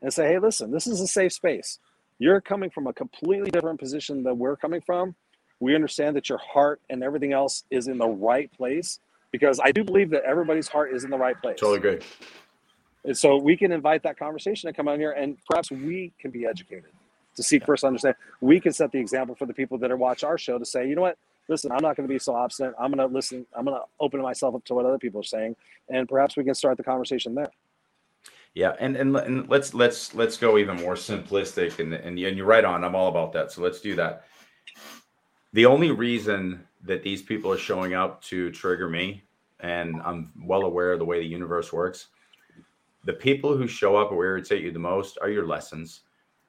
and 0.00 0.12
say, 0.12 0.26
hey, 0.28 0.38
listen, 0.38 0.70
this 0.70 0.86
is 0.86 1.00
a 1.00 1.06
safe 1.06 1.34
space. 1.34 1.78
You're 2.18 2.40
coming 2.40 2.70
from 2.70 2.86
a 2.86 2.92
completely 2.92 3.50
different 3.50 3.78
position 3.78 4.22
than 4.22 4.38
we're 4.38 4.56
coming 4.56 4.80
from. 4.80 5.14
We 5.60 5.74
understand 5.74 6.16
that 6.16 6.28
your 6.28 6.38
heart 6.38 6.80
and 6.88 7.02
everything 7.02 7.32
else 7.32 7.64
is 7.70 7.88
in 7.88 7.98
the 7.98 8.08
right 8.08 8.50
place 8.56 9.00
because 9.32 9.60
I 9.62 9.72
do 9.72 9.84
believe 9.84 10.10
that 10.10 10.24
everybody's 10.24 10.68
heart 10.68 10.92
is 10.92 11.04
in 11.04 11.10
the 11.10 11.18
right 11.18 11.40
place. 11.40 11.58
Totally 11.58 11.78
agree. 11.78 12.06
And 13.04 13.16
so 13.16 13.36
we 13.36 13.56
can 13.56 13.72
invite 13.72 14.02
that 14.04 14.18
conversation 14.18 14.68
to 14.68 14.76
come 14.76 14.88
on 14.88 14.98
here 14.98 15.12
and 15.12 15.36
perhaps 15.48 15.70
we 15.70 16.12
can 16.20 16.30
be 16.30 16.46
educated 16.46 16.90
to 17.36 17.42
seek 17.42 17.64
first 17.64 17.84
understand. 17.84 18.16
We 18.40 18.60
can 18.60 18.72
set 18.72 18.92
the 18.92 18.98
example 18.98 19.34
for 19.34 19.46
the 19.46 19.54
people 19.54 19.78
that 19.78 19.90
are 19.90 19.96
watch 19.96 20.24
our 20.24 20.38
show 20.38 20.58
to 20.58 20.64
say, 20.64 20.88
you 20.88 20.94
know 20.94 21.02
what, 21.02 21.18
listen, 21.48 21.72
I'm 21.72 21.82
not 21.82 21.96
going 21.96 22.06
to 22.08 22.12
be 22.12 22.18
so 22.18 22.34
obstinate. 22.34 22.74
I'm 22.78 22.92
going 22.92 23.08
to 23.08 23.12
listen. 23.12 23.46
I'm 23.56 23.64
going 23.64 23.76
to 23.76 23.84
open 24.00 24.20
myself 24.20 24.54
up 24.54 24.64
to 24.66 24.74
what 24.74 24.86
other 24.86 24.98
people 24.98 25.20
are 25.20 25.24
saying, 25.24 25.56
and 25.88 26.08
perhaps 26.08 26.36
we 26.36 26.44
can 26.44 26.54
start 26.54 26.76
the 26.76 26.82
conversation 26.82 27.34
there. 27.34 27.50
Yeah, 28.54 28.74
and, 28.78 28.96
and 28.96 29.16
and 29.16 29.48
let's 29.48 29.74
let's 29.74 30.14
let's 30.14 30.36
go 30.36 30.58
even 30.58 30.76
more 30.76 30.94
simplistic, 30.94 31.78
and 31.78 31.94
and 31.94 32.18
and 32.18 32.36
you're 32.36 32.46
right 32.46 32.64
on. 32.64 32.84
I'm 32.84 32.94
all 32.94 33.08
about 33.08 33.32
that. 33.32 33.52
So 33.52 33.62
let's 33.62 33.80
do 33.80 33.94
that. 33.96 34.24
The 35.52 35.66
only 35.66 35.90
reason 35.90 36.66
that 36.84 37.02
these 37.02 37.22
people 37.22 37.50
are 37.52 37.58
showing 37.58 37.94
up 37.94 38.22
to 38.24 38.50
trigger 38.50 38.88
me, 38.88 39.24
and 39.60 40.00
I'm 40.04 40.32
well 40.44 40.62
aware 40.62 40.92
of 40.92 40.98
the 40.98 41.04
way 41.04 41.20
the 41.20 41.26
universe 41.26 41.72
works. 41.72 42.08
The 43.04 43.14
people 43.14 43.56
who 43.56 43.66
show 43.66 43.96
up 43.96 44.12
or 44.12 44.24
irritate 44.24 44.62
you 44.62 44.70
the 44.70 44.78
most 44.78 45.18
are 45.22 45.30
your 45.30 45.46
lessons, 45.46 46.02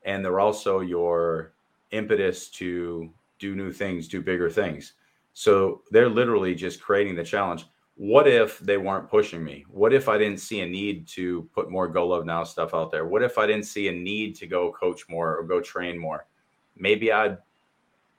and 0.04 0.24
they're 0.24 0.40
also 0.40 0.82
your 0.82 1.54
impetus 1.92 2.50
to 2.50 3.10
do 3.40 3.56
new 3.56 3.72
things, 3.72 4.08
do 4.08 4.22
bigger 4.22 4.50
things. 4.50 4.94
So 5.34 5.84
they're 5.92 6.10
literally 6.10 6.54
just 6.54 6.82
creating 6.82 7.16
the 7.16 7.24
challenge. 7.24 7.66
What 7.96 8.28
if 8.28 8.60
they 8.60 8.78
weren't 8.78 9.10
pushing 9.10 9.44
me? 9.44 9.66
What 9.70 9.94
if 9.94 10.10
I 10.10 10.18
didn't 10.18 10.42
see 10.42 10.60
a 10.60 10.66
need 10.66 11.08
to 11.10 11.50
put 11.54 11.72
more 11.72 11.88
Go 11.88 12.08
Love 12.08 12.26
Now 12.26 12.44
stuff 12.44 12.74
out 12.74 12.92
there? 12.92 13.06
What 13.06 13.24
if 13.24 13.38
I 13.38 13.48
didn't 13.48 13.66
see 13.66 13.88
a 13.88 13.92
need 13.92 14.36
to 14.36 14.48
go 14.48 14.72
coach 14.74 15.08
more 15.10 15.38
or 15.38 15.44
go 15.44 15.62
train 15.62 15.98
more? 15.98 16.28
Maybe 16.76 17.12
I'd 17.12 17.38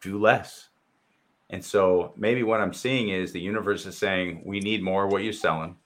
do 0.01 0.19
less. 0.19 0.70
And 1.51 1.65
so 1.65 2.15
maybe 2.17 2.43
what 2.43 2.61
I'm 2.61 2.73
seeing 2.73 3.11
is 3.11 3.33
the 3.33 3.41
universe 3.41 3.85
is 3.85 3.99
saying, 3.99 4.43
we 4.45 4.61
need 4.61 4.83
more 4.83 5.05
of 5.05 5.13
what 5.13 5.25
you're 5.25 5.33
selling. 5.33 5.77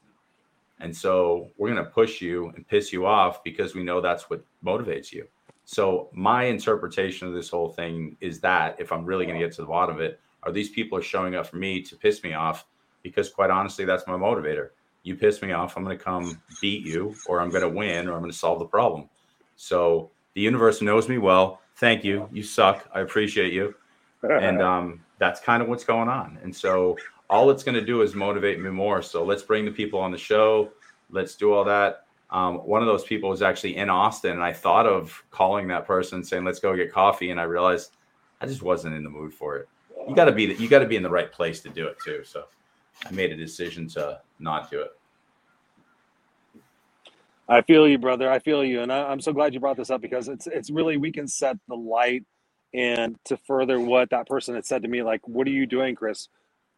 And 0.81 0.95
so 0.95 1.51
we're 1.57 1.71
going 1.71 1.83
to 1.83 1.91
push 1.91 2.21
you 2.21 2.53
and 2.55 2.69
piss 2.69 2.93
you 2.93 3.07
off 3.07 3.43
because 3.43 3.75
we 3.75 3.83
know 3.83 4.01
that's 4.01 4.29
what 4.29 4.45
motivates 4.65 5.13
you. 5.13 5.27
So 5.65 6.11
my 6.13 6.45
interpretation 6.45 7.27
of 7.27 7.35
this 7.35 7.49
whole 7.49 7.71
thing 7.71 8.17
is 8.21 8.41
that 8.41 8.77
if 8.79 8.93
I'm 8.93 9.07
really 9.07 9.25
going 9.25 9.39
to 9.39 9.45
get 9.45 9.55
to 9.57 9.63
the 9.63 9.69
bottom 9.69 9.97
of 9.97 10.03
it, 10.03 10.21
are 10.43 10.53
these 10.53 10.69
people 10.69 10.99
are 10.99 11.03
showing 11.03 11.35
up 11.35 11.47
for 11.47 11.57
me 11.57 11.81
to 11.83 11.97
piss 11.97 12.23
me 12.23 12.35
off? 12.35 12.67
Because 13.03 13.31
quite 13.31 13.51
honestly, 13.51 13.87
that's 13.87 14.07
my 14.07 14.13
motivator. 14.13 14.71
You 15.03 15.17
piss 15.17 15.41
me 15.41 15.53
off, 15.53 15.77
I'm 15.77 15.85
going 15.85 15.97
to 15.97 16.03
come 16.03 16.41
beat 16.61 16.85
you, 16.85 17.15
or 17.27 17.41
I'm 17.41 17.51
going 17.51 17.63
to 17.63 17.69
win, 17.69 18.09
or 18.09 18.13
I'm 18.13 18.21
going 18.21 18.33
to 18.33 18.37
solve 18.37 18.59
the 18.59 18.67
problem. 18.67 19.09
So 19.57 20.11
the 20.35 20.41
universe 20.41 20.83
knows 20.83 21.09
me 21.09 21.19
well. 21.19 21.61
Thank 21.77 22.05
you. 22.05 22.29
You 22.33 22.43
suck. 22.43 22.89
I 22.95 23.01
appreciate 23.01 23.53
you. 23.53 23.75
and 24.23 24.61
um, 24.63 25.04
that's 25.19 25.41
kind 25.41 25.63
of 25.63 25.69
what's 25.69 25.85
going 25.85 26.09
on. 26.09 26.39
And 26.43 26.55
so 26.55 26.97
all 27.31 27.51
it's 27.51 27.63
going 27.63 27.75
to 27.75 27.85
do 27.85 28.03
is 28.03 28.15
motivate 28.15 28.61
me 28.61 28.71
more. 28.71 29.03
So 29.03 29.25
let's 29.25 29.43
bring 29.43 29.65
the 29.65 29.71
people 29.71 30.01
on 30.01 30.11
the 30.11 30.19
show. 30.19 30.71
Let's 31.11 31.35
do 31.35 31.53
all 31.53 31.65
that. 31.65 32.07
Um, 32.31 32.57
one 32.59 32.83
of 32.83 32.87
those 32.87 33.05
people 33.05 33.31
was 33.31 33.43
actually 33.43 33.77
in 33.77 33.89
Austin, 33.91 34.33
and 34.33 34.43
I 34.43 34.53
thought 34.53 34.87
of 34.87 35.23
calling 35.31 35.69
that 35.69 35.87
person 35.87 36.25
saying, 36.25 36.45
"Let's 36.45 36.59
go 36.59 36.75
get 36.75 36.93
coffee," 36.93 37.31
and 37.31 37.39
I 37.39 37.45
realized 37.45 37.93
I 38.41 38.47
just 38.47 38.63
wasn't 38.63 38.97
in 38.97 39.05
the 39.05 39.11
mood 39.11 39.33
for 39.33 39.57
it. 39.57 39.69
You 40.09 40.17
got 40.17 40.25
to 40.25 40.33
be 40.33 40.45
you 40.45 40.69
got 40.69 40.81
to 40.81 40.87
be 40.87 40.97
in 40.97 41.03
the 41.03 41.11
right 41.11 41.31
place 41.31 41.61
to 41.61 41.69
do 41.69 41.87
it 41.87 41.97
too. 42.05 42.23
So 42.25 42.47
I 43.07 43.11
made 43.13 43.31
a 43.31 43.37
decision 43.37 43.87
to 43.91 44.21
not 44.41 44.71
do 44.71 44.81
it. 44.81 44.91
I 47.49 47.61
feel 47.61 47.87
you, 47.87 47.99
brother. 47.99 48.31
I 48.31 48.39
feel 48.39 48.65
you, 48.65 48.81
and 48.81 48.93
I, 48.93 49.13
am 49.13 49.21
so 49.21 49.33
glad 49.33 49.53
you 49.53 49.61
brought 49.61 49.77
this 49.77 49.91
up 49.91 50.01
because 50.01 50.29
it's 50.29 50.47
it's 50.47 50.71
really 50.71 50.97
we 50.97 51.13
can 51.13 51.29
set 51.29 51.57
the 51.69 51.77
light 51.77 52.25
and 52.75 53.19
to 53.25 53.37
further 53.37 53.81
what 53.81 54.11
that 54.11 54.29
person 54.29 54.55
had 54.55 54.67
said 54.67 54.83
to 54.83 54.89
me, 54.89 55.03
like, 55.03 55.27
"What 55.29 55.47
are 55.47 55.51
you 55.51 55.67
doing, 55.67 55.95
Chris?" 55.95 56.29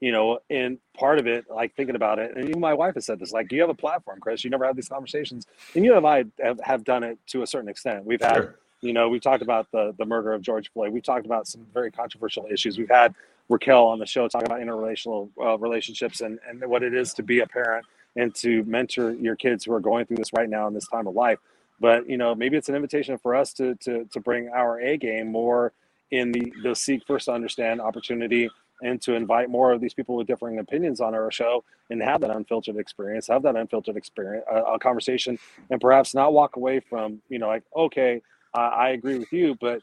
You 0.00 0.12
know, 0.12 0.40
and 0.50 0.78
part 0.96 1.18
of 1.18 1.26
it, 1.26 1.46
like 1.50 1.74
thinking 1.74 1.96
about 1.96 2.18
it, 2.18 2.36
and 2.36 2.48
even 2.48 2.60
my 2.60 2.74
wife 2.74 2.94
has 2.94 3.06
said 3.06 3.18
this, 3.18 3.32
like, 3.32 3.48
do 3.48 3.56
"You 3.56 3.62
have 3.62 3.70
a 3.70 3.74
platform, 3.74 4.20
Chris. 4.20 4.44
You 4.44 4.50
never 4.50 4.66
have 4.66 4.76
these 4.76 4.88
conversations, 4.88 5.46
and 5.74 5.84
you 5.84 5.96
and 5.96 6.06
I 6.06 6.24
have, 6.40 6.60
have 6.62 6.84
done 6.84 7.02
it 7.04 7.18
to 7.28 7.42
a 7.42 7.46
certain 7.46 7.68
extent. 7.68 8.04
We've 8.04 8.22
had." 8.22 8.36
Sure 8.36 8.58
you 8.82 8.92
know, 8.92 9.08
we've 9.08 9.22
talked 9.22 9.42
about 9.42 9.70
the 9.72 9.94
the 9.98 10.04
murder 10.04 10.32
of 10.32 10.42
George 10.42 10.70
Floyd. 10.72 10.92
we've 10.92 11.02
talked 11.02 11.26
about 11.26 11.48
some 11.48 11.66
very 11.72 11.90
controversial 11.90 12.46
issues. 12.50 12.78
We've 12.78 12.88
had 12.88 13.14
Raquel 13.48 13.86
on 13.86 13.98
the 13.98 14.06
show 14.06 14.28
talking 14.28 14.46
about 14.46 14.60
interrelational 14.60 15.30
uh, 15.40 15.58
relationships 15.58 16.20
and 16.20 16.38
and 16.48 16.64
what 16.66 16.82
it 16.82 16.94
is 16.94 17.14
to 17.14 17.22
be 17.22 17.40
a 17.40 17.46
parent 17.46 17.86
and 18.16 18.34
to 18.36 18.64
mentor 18.64 19.12
your 19.12 19.36
kids 19.36 19.64
who 19.64 19.72
are 19.72 19.80
going 19.80 20.06
through 20.06 20.16
this 20.18 20.32
right 20.32 20.48
now 20.48 20.66
in 20.66 20.74
this 20.74 20.88
time 20.88 21.06
of 21.06 21.14
life. 21.14 21.38
But 21.80 22.08
you 22.08 22.16
know, 22.16 22.34
maybe 22.34 22.56
it's 22.56 22.68
an 22.68 22.74
invitation 22.74 23.18
for 23.18 23.34
us 23.34 23.52
to 23.54 23.74
to 23.76 24.04
to 24.12 24.20
bring 24.20 24.48
our 24.48 24.80
A 24.80 24.96
game 24.96 25.28
more 25.32 25.72
in 26.10 26.32
the 26.32 26.52
the 26.62 26.74
seek 26.74 27.02
first 27.06 27.26
to 27.26 27.32
understand 27.32 27.80
opportunity 27.80 28.50
and 28.82 29.00
to 29.02 29.14
invite 29.14 29.50
more 29.50 29.72
of 29.72 29.80
these 29.80 29.94
people 29.94 30.16
with 30.16 30.26
differing 30.26 30.58
opinions 30.58 31.00
on 31.00 31.14
our 31.14 31.30
show 31.30 31.64
and 31.90 32.02
have 32.02 32.20
that 32.20 32.30
unfiltered 32.30 32.76
experience, 32.76 33.26
have 33.28 33.42
that 33.42 33.56
unfiltered 33.56 33.96
experience, 33.96 34.44
uh, 34.52 34.64
a 34.64 34.78
conversation, 34.78 35.38
and 35.70 35.80
perhaps 35.80 36.14
not 36.14 36.32
walk 36.32 36.56
away 36.56 36.80
from 36.80 37.20
you 37.28 37.38
know 37.38 37.48
like 37.48 37.64
okay, 37.76 38.22
I 38.54 38.90
agree 38.90 39.18
with 39.18 39.32
you, 39.32 39.56
but 39.60 39.80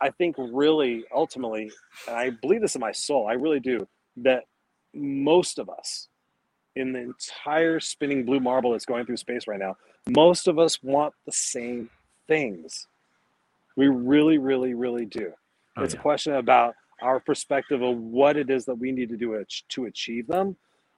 I 0.00 0.10
think 0.10 0.36
really 0.38 1.04
ultimately, 1.14 1.72
and 2.06 2.16
I 2.16 2.30
believe 2.30 2.60
this 2.62 2.74
in 2.76 2.80
my 2.80 2.92
soul, 2.92 3.28
I 3.28 3.34
really 3.34 3.60
do, 3.60 3.88
that 4.18 4.44
most 4.94 5.58
of 5.58 5.70
us 5.70 6.08
in 6.76 6.92
the 6.92 7.00
entire 7.00 7.80
spinning 7.80 8.24
blue 8.24 8.40
marble 8.40 8.72
that's 8.72 8.86
going 8.86 9.06
through 9.06 9.16
space 9.18 9.48
right 9.48 9.58
now, 9.58 9.76
most 10.08 10.48
of 10.48 10.58
us 10.58 10.82
want 10.82 11.14
the 11.26 11.32
same 11.32 11.90
things. 12.28 12.86
We 13.76 13.88
really, 13.88 14.38
really, 14.38 14.74
really 14.74 15.06
do. 15.06 15.32
Oh, 15.78 15.84
it's 15.84 15.94
yeah. 15.94 16.00
a 16.00 16.02
question 16.02 16.34
about 16.34 16.74
our 17.00 17.20
perspective 17.20 17.82
of 17.82 17.96
what 17.96 18.36
it 18.36 18.50
is 18.50 18.64
that 18.66 18.74
we 18.74 18.92
need 18.92 19.10
to 19.10 19.16
do 19.16 19.44
to 19.70 19.84
achieve 19.84 20.26
them. 20.26 20.56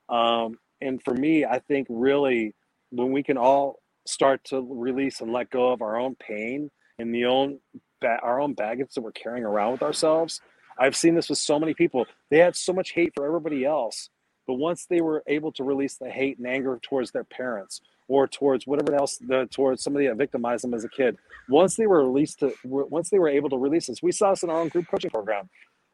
Um, 0.09 0.59
and 0.81 1.03
for 1.03 1.15
me, 1.15 1.45
I 1.45 1.59
think 1.59 1.87
really 1.91 2.55
when 2.91 3.13
we 3.13 3.23
can 3.23 3.37
all 3.37 3.81
start 4.07 4.43
to 4.45 4.67
release 4.69 5.21
and 5.21 5.33
let 5.33 5.51
go 5.51 5.73
of 5.73 5.83
our 5.83 5.99
own 5.99 6.17
pain 6.17 6.71
and 6.99 7.15
the 7.15 7.27
own 7.27 7.59
our 8.03 8.41
own 8.41 8.55
baggage 8.55 8.95
that 8.95 9.03
we're 9.03 9.13
carrying 9.13 9.45
around 9.45 9.73
with 9.73 9.83
ourselves. 9.83 10.41
I've 10.79 10.97
seen 10.97 11.15
this 11.15 11.29
with 11.29 11.37
so 11.37 11.59
many 11.59 11.75
people. 11.75 12.07
They 12.31 12.39
had 12.39 12.57
so 12.57 12.73
much 12.73 12.93
hate 12.93 13.13
for 13.15 13.27
everybody 13.27 13.67
else, 13.67 14.09
but 14.47 14.55
once 14.55 14.87
they 14.87 15.03
were 15.03 15.23
able 15.27 15.53
to 15.53 15.65
release 15.65 15.99
the 15.99 16.09
hate 16.09 16.39
and 16.39 16.47
anger 16.47 16.79
towards 16.83 17.11
their 17.11 17.25
parents 17.25 17.83
or 18.11 18.27
towards 18.27 18.67
whatever 18.67 18.93
else, 18.97 19.19
the, 19.19 19.47
towards 19.53 19.85
somebody 19.85 20.09
that 20.09 20.17
victimized 20.17 20.65
them 20.65 20.75
as 20.75 20.83
a 20.83 20.89
kid, 20.89 21.17
once 21.49 21.77
they 21.77 21.87
were 21.87 22.05
released 22.05 22.41
to, 22.41 22.53
once 22.65 23.09
they 23.09 23.21
were 23.21 23.29
able 23.29 23.49
to 23.49 23.57
release 23.57 23.87
this, 23.87 24.03
we 24.03 24.11
saw 24.11 24.31
this 24.31 24.43
in 24.43 24.51
our 24.51 24.59
own 24.59 24.69
group 24.69 24.89
coaching 24.91 25.11
program. 25.11 25.49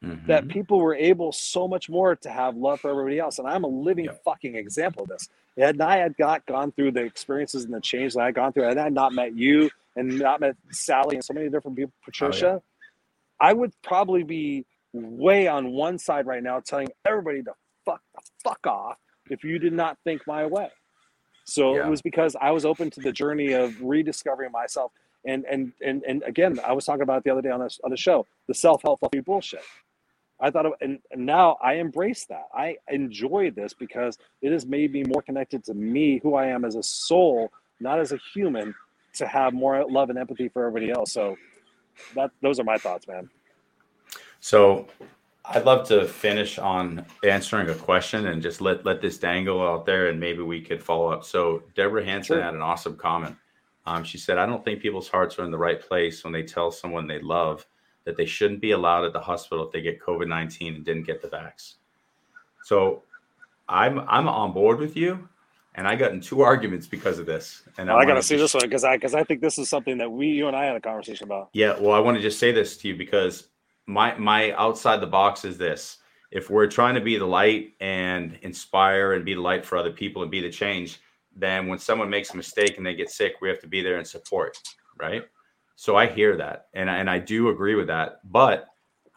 Mm-hmm. 0.05 0.27
That 0.27 0.49
people 0.49 0.79
were 0.81 0.95
able 0.95 1.33
so 1.33 1.67
much 1.67 1.89
more 1.89 2.17
to 2.17 2.31
have 2.31 2.55
love 2.57 2.81
for 2.81 2.91
everybody 2.91 3.19
else, 3.19 3.39
and 3.39 3.49
I'm 3.49 3.65
a 3.65 3.69
living 3.69 4.07
yep. 4.07 4.23
fucking 4.25 4.55
example 4.55 5.05
of 5.05 5.09
this. 5.09 5.29
And 5.57 5.83
I 5.83 5.97
had 5.97 6.17
got 6.19 6.45
gone 6.45 6.71
through 6.73 6.93
the 6.93 7.03
experiences 7.03 7.65
and 7.65 7.73
the 7.73 7.81
change 7.81 8.13
that 8.13 8.21
I 8.21 8.27
had 8.27 8.35
gone 8.35 8.53
through, 8.53 8.69
and 8.69 8.79
I 8.79 8.85
had 8.85 8.93
not 8.93 9.15
met 9.15 9.35
you, 9.35 9.71
and 9.97 10.19
not 10.19 10.41
met 10.41 10.57
Sally 10.71 11.17
and 11.17 11.25
so 11.25 11.33
many 11.33 11.49
different 11.49 11.79
people, 11.79 11.93
Patricia, 12.05 12.47
oh, 12.47 12.53
yeah. 12.53 13.49
I 13.49 13.53
would 13.53 13.73
probably 13.83 14.23
be 14.23 14.67
way 14.93 15.49
on 15.49 15.73
one 15.73 15.99
side 15.99 16.27
right 16.27 16.43
now 16.43 16.61
telling 16.61 16.89
everybody 17.07 17.43
to 17.43 17.53
fuck 17.87 18.03
the 18.15 18.21
fuck 18.45 18.67
off 18.67 18.97
if 19.31 19.45
you 19.45 19.59
did 19.59 19.73
not 19.73 19.97
think 20.05 20.27
my 20.27 20.47
way. 20.47 20.71
So 21.47 21.77
yeah. 21.77 21.87
it 21.87 21.91
was 21.91 22.03
because 22.03 22.37
I 22.41 22.51
was 22.51 22.65
open 22.65 22.91
to 22.91 23.01
the 23.01 23.13
journey 23.13 23.53
of 23.53 23.81
rediscovering 23.81 24.53
myself. 24.53 24.93
And 25.25 25.45
and 25.47 25.73
and 25.85 26.05
and 26.05 26.23
again, 26.25 26.61
I 26.65 26.73
was 26.73 26.85
talking 26.85 27.03
about 27.03 27.25
the 27.25 27.31
other 27.31 27.43
day 27.43 27.51
on 27.51 27.61
this 27.61 27.81
on 27.83 27.91
the 27.91 27.97
show, 27.97 28.27
the 28.47 28.55
self-help 28.55 29.01
fluffy 29.01 29.21
bullshit. 29.21 29.63
I 30.39 30.51
thought, 30.51 30.67
of, 30.67 30.75
and, 30.83 30.99
and 31.11 31.25
now 31.25 31.57
I 31.63 31.75
embrace 31.75 32.27
that. 32.27 32.45
I 32.55 32.77
enjoy 32.91 33.51
this 33.53 33.73
because 33.73 34.19
it 34.43 34.53
has 34.53 34.67
made 34.67 34.93
me 34.93 35.03
more 35.05 35.23
connected 35.23 35.65
to 35.65 35.75
me, 35.75 36.21
who 36.23 36.35
I 36.35 36.47
am 36.49 36.65
as 36.65 36.75
a 36.75 36.83
soul, 36.83 37.51
not 37.81 37.99
as 37.99 38.13
a 38.13 38.19
human, 38.35 38.75
to 39.15 39.27
have 39.27 39.55
more 39.55 39.91
love 39.91 40.11
and 40.11 40.19
empathy 40.19 40.49
for 40.49 40.67
everybody 40.67 40.91
else. 40.91 41.13
So 41.13 41.37
that 42.15 42.31
those 42.43 42.61
are 42.61 42.65
my 42.65 42.77
thoughts, 42.77 43.09
man. 43.09 43.31
So 44.41 44.87
I'd 45.49 45.65
love 45.65 45.87
to 45.89 46.07
finish 46.07 46.59
on 46.59 47.07
answering 47.25 47.69
a 47.69 47.75
question 47.75 48.27
and 48.27 48.43
just 48.43 48.61
let 48.61 48.85
let 48.85 49.01
this 49.01 49.19
dangle 49.19 49.67
out 49.67 49.87
there, 49.87 50.09
and 50.09 50.19
maybe 50.19 50.43
we 50.43 50.61
could 50.61 50.83
follow 50.83 51.11
up. 51.11 51.25
So 51.25 51.63
Deborah 51.75 52.05
Hanson 52.05 52.37
sure. 52.37 52.43
had 52.43 52.55
an 52.55 52.63
awesome 52.63 52.97
comment. 52.97 53.37
Um, 53.87 54.03
she 54.03 54.19
said, 54.19 54.39
"I 54.39 54.47
don't 54.47 54.65
think 54.65 54.81
people's 54.81 55.09
hearts 55.09 55.39
are 55.39 55.45
in 55.45 55.51
the 55.51 55.59
right 55.59 55.81
place 55.81 56.25
when 56.25 56.33
they 56.33 56.43
tell 56.43 56.71
someone 56.71 57.07
they 57.07 57.21
love 57.21 57.67
that 58.05 58.17
they 58.17 58.27
shouldn't 58.27 58.61
be 58.61 58.73
allowed 58.73 59.05
at 59.05 59.13
the 59.13 59.21
hospital 59.21 59.65
if 59.65 59.73
they 59.73 59.81
get 59.81 60.01
COVID 60.01 60.27
nineteen 60.29 60.75
and 60.75 60.85
didn't 60.85 61.05
get 61.05 61.23
the 61.23 61.29
vax." 61.29 61.75
So 62.65 63.03
I'm 63.69 64.01
I'm 64.01 64.29
on 64.29 64.53
board 64.53 64.81
with 64.81 64.97
you 64.97 65.29
and 65.77 65.87
I 65.87 65.95
got 65.95 66.13
in 66.13 66.21
two 66.21 66.41
arguments 66.41 66.87
because 66.87 67.19
of 67.19 67.27
this. 67.27 67.63
And 67.79 67.89
well, 67.89 67.99
I, 67.99 68.01
I 68.01 68.05
got 68.07 68.15
to 68.15 68.23
see 68.23 68.37
this 68.37 68.55
one 68.55 68.63
because 68.63 68.83
I 68.83 68.97
because 68.97 69.15
I 69.15 69.23
think 69.23 69.41
this 69.41 69.59
is 69.59 69.69
something 69.69 69.99
that 69.99 70.11
we 70.11 70.29
you 70.29 70.49
and 70.49 70.57
I 70.57 70.65
had 70.65 70.75
a 70.75 70.81
conversation 70.81 71.25
about. 71.25 71.51
Yeah, 71.53 71.79
well, 71.79 71.93
I 71.93 72.01
want 72.01 72.17
to 72.17 72.23
just 72.23 72.39
say 72.39 72.51
this 72.51 72.77
to 72.79 72.89
you 72.89 72.97
because 72.97 73.49
my 73.87 74.17
my 74.17 74.53
outside 74.53 75.01
the 75.01 75.07
box 75.07 75.45
is 75.45 75.59
this: 75.59 75.99
if 76.31 76.51
we're 76.51 76.67
trying 76.67 76.95
to 76.95 77.01
be 77.01 77.19
the 77.19 77.27
light 77.27 77.75
and 77.81 78.39
inspire 78.43 79.15
and 79.15 79.25
be 79.25 79.35
the 79.35 79.41
light 79.41 79.65
for 79.65 79.79
other 79.79 79.93
people 79.93 80.23
and 80.23 80.31
be 80.31 80.41
the 80.41 80.51
change, 80.51 81.01
then 81.35 81.67
when 81.67 81.79
someone 81.79 82.11
makes 82.11 82.33
a 82.33 82.37
mistake 82.37 82.77
and 82.77 82.87
they 82.87 82.95
get 82.95 83.11
sick, 83.11 83.35
we 83.41 83.49
have 83.49 83.61
to 83.61 83.69
be 83.69 83.83
there 83.83 83.99
and 83.99 84.07
support, 84.07 84.59
right? 84.99 85.25
So 85.77 85.97
I 85.97 86.07
hear 86.07 86.37
that, 86.37 86.69
and 86.75 86.91
and 86.91 87.09
I 87.09 87.19
do 87.19 87.49
agree 87.49 87.75
with 87.75 87.87
that, 87.89 88.21
but 88.25 88.67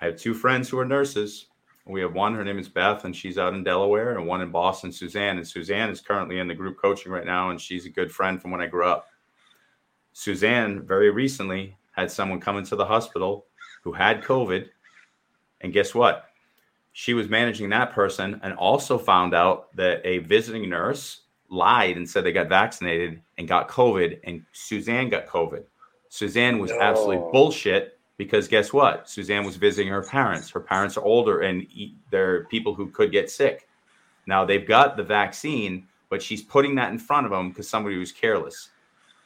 I 0.01 0.05
have 0.05 0.17
two 0.17 0.33
friends 0.33 0.69
who 0.69 0.79
are 0.79 0.85
nurses 0.85 1.47
we 1.89 2.01
have 2.01 2.13
one, 2.13 2.35
her 2.35 2.43
name 2.43 2.59
is 2.59 2.69
Beth, 2.69 3.03
and 3.05 3.15
she's 3.15 3.39
out 3.39 3.55
in 3.55 3.63
Delaware, 3.63 4.15
and 4.15 4.27
one 4.27 4.41
in 4.41 4.51
Boston, 4.51 4.91
Suzanne. 4.91 5.37
And 5.37 5.47
Suzanne 5.47 5.89
is 5.89 6.01
currently 6.01 6.39
in 6.39 6.47
the 6.47 6.53
group 6.53 6.77
coaching 6.79 7.11
right 7.11 7.25
now, 7.25 7.49
and 7.49 7.59
she's 7.59 7.85
a 7.85 7.89
good 7.89 8.11
friend 8.11 8.39
from 8.39 8.51
when 8.51 8.61
I 8.61 8.67
grew 8.67 8.85
up. 8.85 9.07
Suzanne 10.13 10.85
very 10.85 11.09
recently 11.09 11.75
had 11.91 12.11
someone 12.11 12.39
come 12.39 12.57
into 12.57 12.75
the 12.75 12.85
hospital 12.85 13.47
who 13.89 13.93
had 13.93 14.23
COVID. 14.23 14.67
And 15.61 15.73
guess 15.73 15.95
what? 15.95 16.25
She 16.93 17.13
was 17.13 17.27
managing 17.27 17.69
that 17.69 17.91
person 17.91 18.39
and 18.43 18.53
also 18.53 18.97
found 18.97 19.33
out 19.33 19.75
that 19.75 20.05
a 20.05 20.19
visiting 20.19 20.69
nurse 20.69 21.21
lied 21.49 21.97
and 21.97 22.07
said 22.07 22.23
they 22.23 22.31
got 22.31 22.49
vaccinated 22.49 23.21
and 23.37 23.47
got 23.47 23.67
COVID, 23.67 24.19
and 24.23 24.45
Suzanne 24.51 25.09
got 25.09 25.25
COVID. 25.25 25.63
Suzanne 26.09 26.59
was 26.59 26.71
no. 26.71 26.79
absolutely 26.79 27.31
bullshit 27.31 27.99
because 28.17 28.47
guess 28.47 28.71
what? 28.71 29.09
Suzanne 29.09 29.43
was 29.43 29.55
visiting 29.55 29.91
her 29.91 30.03
parents. 30.03 30.49
Her 30.51 30.59
parents 30.59 30.97
are 30.97 31.03
older 31.03 31.41
and 31.41 31.65
they're 32.11 32.45
people 32.45 32.75
who 32.75 32.89
could 32.89 33.11
get 33.11 33.31
sick. 33.31 33.67
Now 34.27 34.45
they've 34.45 34.67
got 34.67 34.97
the 34.97 35.03
vaccine, 35.03 35.87
but 36.09 36.21
she's 36.21 36.43
putting 36.43 36.75
that 36.75 36.91
in 36.91 36.99
front 36.99 37.25
of 37.25 37.31
them 37.31 37.49
because 37.49 37.67
somebody 37.67 37.97
was 37.97 38.11
careless. 38.11 38.69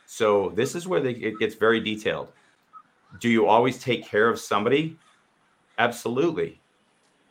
So 0.05 0.53
this 0.55 0.75
is 0.75 0.87
where 0.87 1.01
they, 1.01 1.11
it 1.11 1.39
gets 1.39 1.55
very 1.55 1.79
detailed. 1.79 2.29
Do 3.19 3.29
you 3.29 3.47
always 3.47 3.79
take 3.81 4.05
care 4.05 4.27
of 4.29 4.39
somebody? 4.39 4.97
Absolutely. 5.77 6.59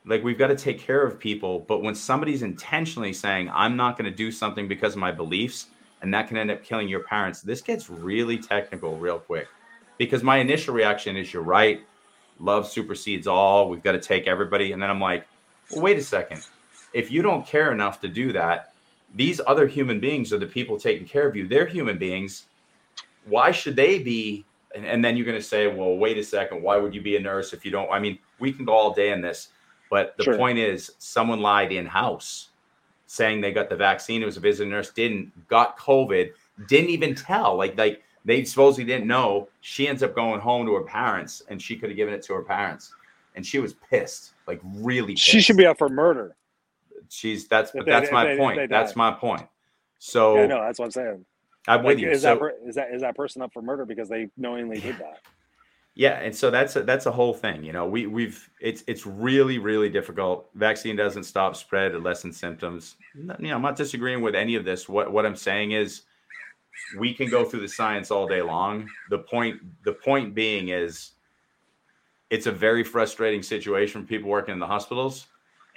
like 0.05 0.23
we've 0.25 0.39
got 0.39 0.49
to 0.49 0.57
take 0.57 0.79
care 0.79 1.03
of 1.05 1.19
people. 1.19 1.61
But 1.61 1.83
when 1.83 1.95
somebody's 1.95 2.43
intentionally 2.43 3.13
saying, 3.13 3.51
I'm 3.53 3.77
not 3.77 3.97
going 3.97 4.11
to 4.11 4.17
do 4.17 4.31
something 4.33 4.67
because 4.69 4.95
of 4.95 4.99
my 4.99 5.13
beliefs, 5.13 5.67
and 6.01 6.13
that 6.13 6.29
can 6.29 6.37
end 6.37 6.51
up 6.51 6.65
killing 6.65 6.89
your 6.89 7.05
parents, 7.05 7.41
this 7.43 7.61
gets 7.61 7.89
really 7.89 8.39
technical 8.39 8.97
real 8.97 9.19
quick. 9.19 9.47
Because 9.99 10.23
my 10.23 10.39
initial 10.39 10.75
reaction 10.75 11.17
is, 11.17 11.33
you're 11.33 11.43
right. 11.43 11.81
Love 12.41 12.67
supersedes 12.67 13.27
all. 13.29 13.69
We've 13.69 13.83
got 13.83 13.93
to 13.93 14.01
take 14.01 14.27
everybody. 14.27 14.73
And 14.73 14.83
then 14.83 14.91
I'm 14.91 15.01
like, 15.01 15.27
well, 15.71 15.83
wait 15.83 15.99
a 15.99 16.03
second. 16.03 16.45
If 16.93 17.11
you 17.11 17.23
don't 17.23 17.47
care 17.47 17.73
enough 17.73 18.01
to 18.01 18.09
do 18.09 18.33
that, 18.33 18.73
these 19.15 19.41
other 19.47 19.67
human 19.69 20.01
beings 20.01 20.33
are 20.33 20.39
the 20.39 20.47
people 20.47 20.79
taking 20.79 21.07
care 21.07 21.29
of 21.29 21.37
you. 21.37 21.47
They're 21.47 21.67
human 21.67 21.99
beings. 21.99 22.47
Why 23.27 23.53
should 23.53 23.77
they 23.77 23.99
be? 24.01 24.45
And, 24.75 24.87
and 24.87 25.05
then 25.05 25.17
you're 25.17 25.27
going 25.27 25.39
to 25.39 25.45
say, 25.45 25.67
well, 25.67 25.97
wait 25.97 26.19
a 26.19 26.25
second. 26.25 26.63
Why 26.63 26.77
would 26.77 26.95
you 26.95 27.03
be 27.03 27.17
a 27.17 27.21
nurse 27.21 27.53
if 27.53 27.65
you 27.65 27.71
don't? 27.71 27.91
I 27.91 27.99
mean, 27.99 28.19
we 28.39 28.53
can 28.53 28.65
go 28.65 28.73
all 28.73 28.93
day 28.93 29.13
in 29.13 29.21
this 29.21 29.49
but 29.93 30.17
the 30.17 30.25
sure. 30.25 30.39
point 30.39 30.59
is, 30.59 30.93
someone 30.97 31.41
lied 31.41 31.71
in 31.71 31.85
house 31.85 32.49
saying 33.05 33.43
they 33.43 33.53
got 33.53 33.69
the 33.69 33.77
vaccine. 33.77 34.23
It 34.23 34.25
was 34.25 34.39
a 34.39 34.41
visiting 34.41 34.71
nurse, 34.71 34.89
didn't, 34.89 35.31
got 35.49 35.79
COVID, 35.79 36.31
didn't 36.67 36.89
even 36.89 37.15
tell. 37.15 37.59
Like, 37.59 37.77
like 37.77 38.03
they 38.25 38.43
supposedly 38.45 38.87
didn't 38.87 39.07
know. 39.07 39.51
She 39.61 39.87
ends 39.87 40.03
up 40.03 40.15
going 40.15 40.41
home 40.41 40.65
to 40.65 40.73
her 40.77 40.85
parents 40.85 41.43
and 41.51 41.61
she 41.61 41.77
could 41.77 41.91
have 41.91 41.97
given 41.99 42.15
it 42.15 42.23
to 42.23 42.33
her 42.33 42.41
parents. 42.41 42.95
And 43.37 43.45
she 43.45 43.59
was 43.59 43.75
pissed, 43.75 44.33
like 44.47 44.63
really 44.65 45.13
pissed. 45.13 45.27
She 45.27 45.43
should 45.43 45.59
be 45.59 45.67
up 45.67 45.77
for 45.77 45.91
murder. 45.91 46.37
She's 47.11 47.47
that's 47.47 47.73
but 47.73 47.85
that's 47.85 48.11
my 48.11 48.35
point. 48.35 48.71
That's 48.71 48.97
my 48.97 49.11
point. 49.11 49.47
So 49.99 50.37
yeah, 50.37 50.47
no, 50.47 50.63
that's 50.63 50.79
what 50.79 50.87
I'm 50.87 50.91
saying. 50.93 51.27
I'm 51.69 51.79
like, 51.79 51.87
with 51.87 51.99
you. 52.01 52.11
Is 52.11 52.23
so, 52.23 52.37
that 52.37 52.69
is 52.69 52.75
that 52.75 52.95
is 52.95 53.03
that 53.03 53.17
person 53.17 53.43
up 53.43 53.53
for 53.53 53.63
murder 53.63 53.85
because 53.85 54.09
they 54.09 54.29
knowingly 54.37 54.81
did 54.81 54.99
that? 54.99 55.21
Yeah, 55.95 56.21
and 56.21 56.35
so 56.35 56.51
that's 56.51 56.75
a, 56.77 56.83
that's 56.83 57.05
a 57.05 57.13
whole 57.13 57.35
thing. 57.35 57.63
You 57.63 57.73
know, 57.73 57.87
we 57.87 58.07
we've 58.07 58.49
it's 58.61 58.83
it's 58.87 59.07
really 59.07 59.59
really 59.59 59.91
difficult. 59.91 60.49
Vaccine 60.55 60.97
doesn't 60.97 61.25
stop 61.25 61.55
spread 61.55 61.93
or 61.93 62.01
lessen 62.01 62.33
symptoms. 62.33 62.97
You 63.15 63.25
know, 63.39 63.55
I'm 63.55 63.63
not 63.63 63.77
disagreeing 63.77 64.23
with 64.23 64.35
any 64.35 64.55
of 64.55 64.65
this. 64.65 64.89
What 64.89 65.13
what 65.13 65.27
I'm 65.27 65.37
saying 65.37 65.73
is, 65.73 66.03
we 66.99 67.13
can 67.13 67.29
go 67.29 67.45
through 67.45 67.61
the 67.61 67.69
science 67.69 68.11
all 68.11 68.27
day 68.27 68.41
long. 68.41 68.89
The 69.11 69.19
point 69.19 69.61
the 69.85 69.93
point 69.93 70.35
being 70.35 70.71
is, 70.71 71.13
it's 72.31 72.47
a 72.47 72.53
very 72.53 72.85
frustrating 72.85 73.43
situation 73.43 74.01
for 74.01 74.09
people 74.09 74.31
working 74.31 74.55
in 74.55 74.61
the 74.61 74.67
hospitals, 74.67 75.27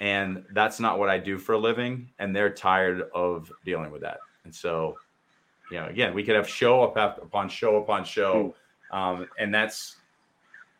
and 0.00 0.44
that's 0.54 0.80
not 0.80 0.98
what 0.98 1.10
I 1.10 1.18
do 1.18 1.36
for 1.36 1.52
a 1.52 1.58
living, 1.58 2.10
and 2.18 2.34
they're 2.34 2.48
tired 2.48 3.02
of 3.14 3.52
dealing 3.66 3.90
with 3.90 4.00
that. 4.00 4.18
And 4.44 4.54
so, 4.54 4.96
you 5.70 5.78
know, 5.78 5.86
again, 5.86 6.14
we 6.14 6.22
could 6.22 6.36
have 6.36 6.48
show 6.48 6.82
up 6.82 7.22
upon 7.22 7.48
show 7.48 7.76
upon 7.76 8.04
show. 8.04 8.54
Hmm. 8.90 8.96
Um, 8.96 9.28
and 9.38 9.52
that's 9.52 9.96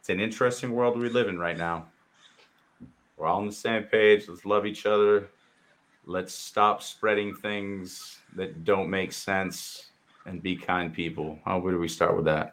it's 0.00 0.08
an 0.08 0.20
interesting 0.20 0.72
world 0.72 0.98
we 0.98 1.08
live 1.08 1.28
in 1.28 1.38
right 1.38 1.58
now. 1.58 1.86
We're 3.16 3.26
all 3.26 3.40
on 3.40 3.46
the 3.46 3.52
same 3.52 3.84
page. 3.84 4.28
Let's 4.28 4.44
love 4.44 4.66
each 4.66 4.86
other. 4.86 5.28
Let's 6.04 6.32
stop 6.32 6.82
spreading 6.82 7.34
things 7.34 8.18
that 8.36 8.64
don't 8.64 8.88
make 8.88 9.10
sense 9.10 9.86
and 10.26 10.42
be 10.42 10.54
kind 10.54 10.92
people. 10.92 11.38
How 11.44 11.58
where 11.58 11.72
do 11.72 11.78
we 11.78 11.88
start 11.88 12.14
with 12.14 12.26
that? 12.26 12.52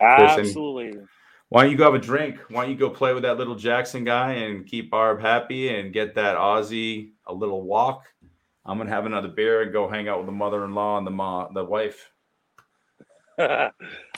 Absolutely. 0.00 1.00
why 1.48 1.62
don't 1.62 1.70
you 1.70 1.76
go 1.76 1.84
have 1.84 1.94
a 1.94 1.98
drink? 1.98 2.38
Why 2.50 2.62
don't 2.62 2.70
you 2.70 2.76
go 2.76 2.90
play 2.90 3.14
with 3.14 3.22
that 3.24 3.36
little 3.36 3.54
Jackson 3.54 4.04
guy 4.04 4.32
and 4.32 4.66
keep 4.66 4.90
Barb 4.90 5.20
happy 5.20 5.74
and 5.76 5.92
get 5.92 6.14
that 6.14 6.36
Aussie 6.36 7.10
a 7.26 7.34
little 7.34 7.62
walk? 7.62 8.04
I'm 8.68 8.78
gonna 8.78 8.90
have 8.90 9.06
another 9.06 9.28
beer 9.28 9.62
and 9.62 9.72
go 9.72 9.88
hang 9.88 10.08
out 10.08 10.18
with 10.18 10.26
the 10.26 10.32
mother-in-law 10.32 10.98
and 10.98 11.06
the 11.06 11.10
mom, 11.10 11.54
the 11.54 11.64
wife. 11.64 12.10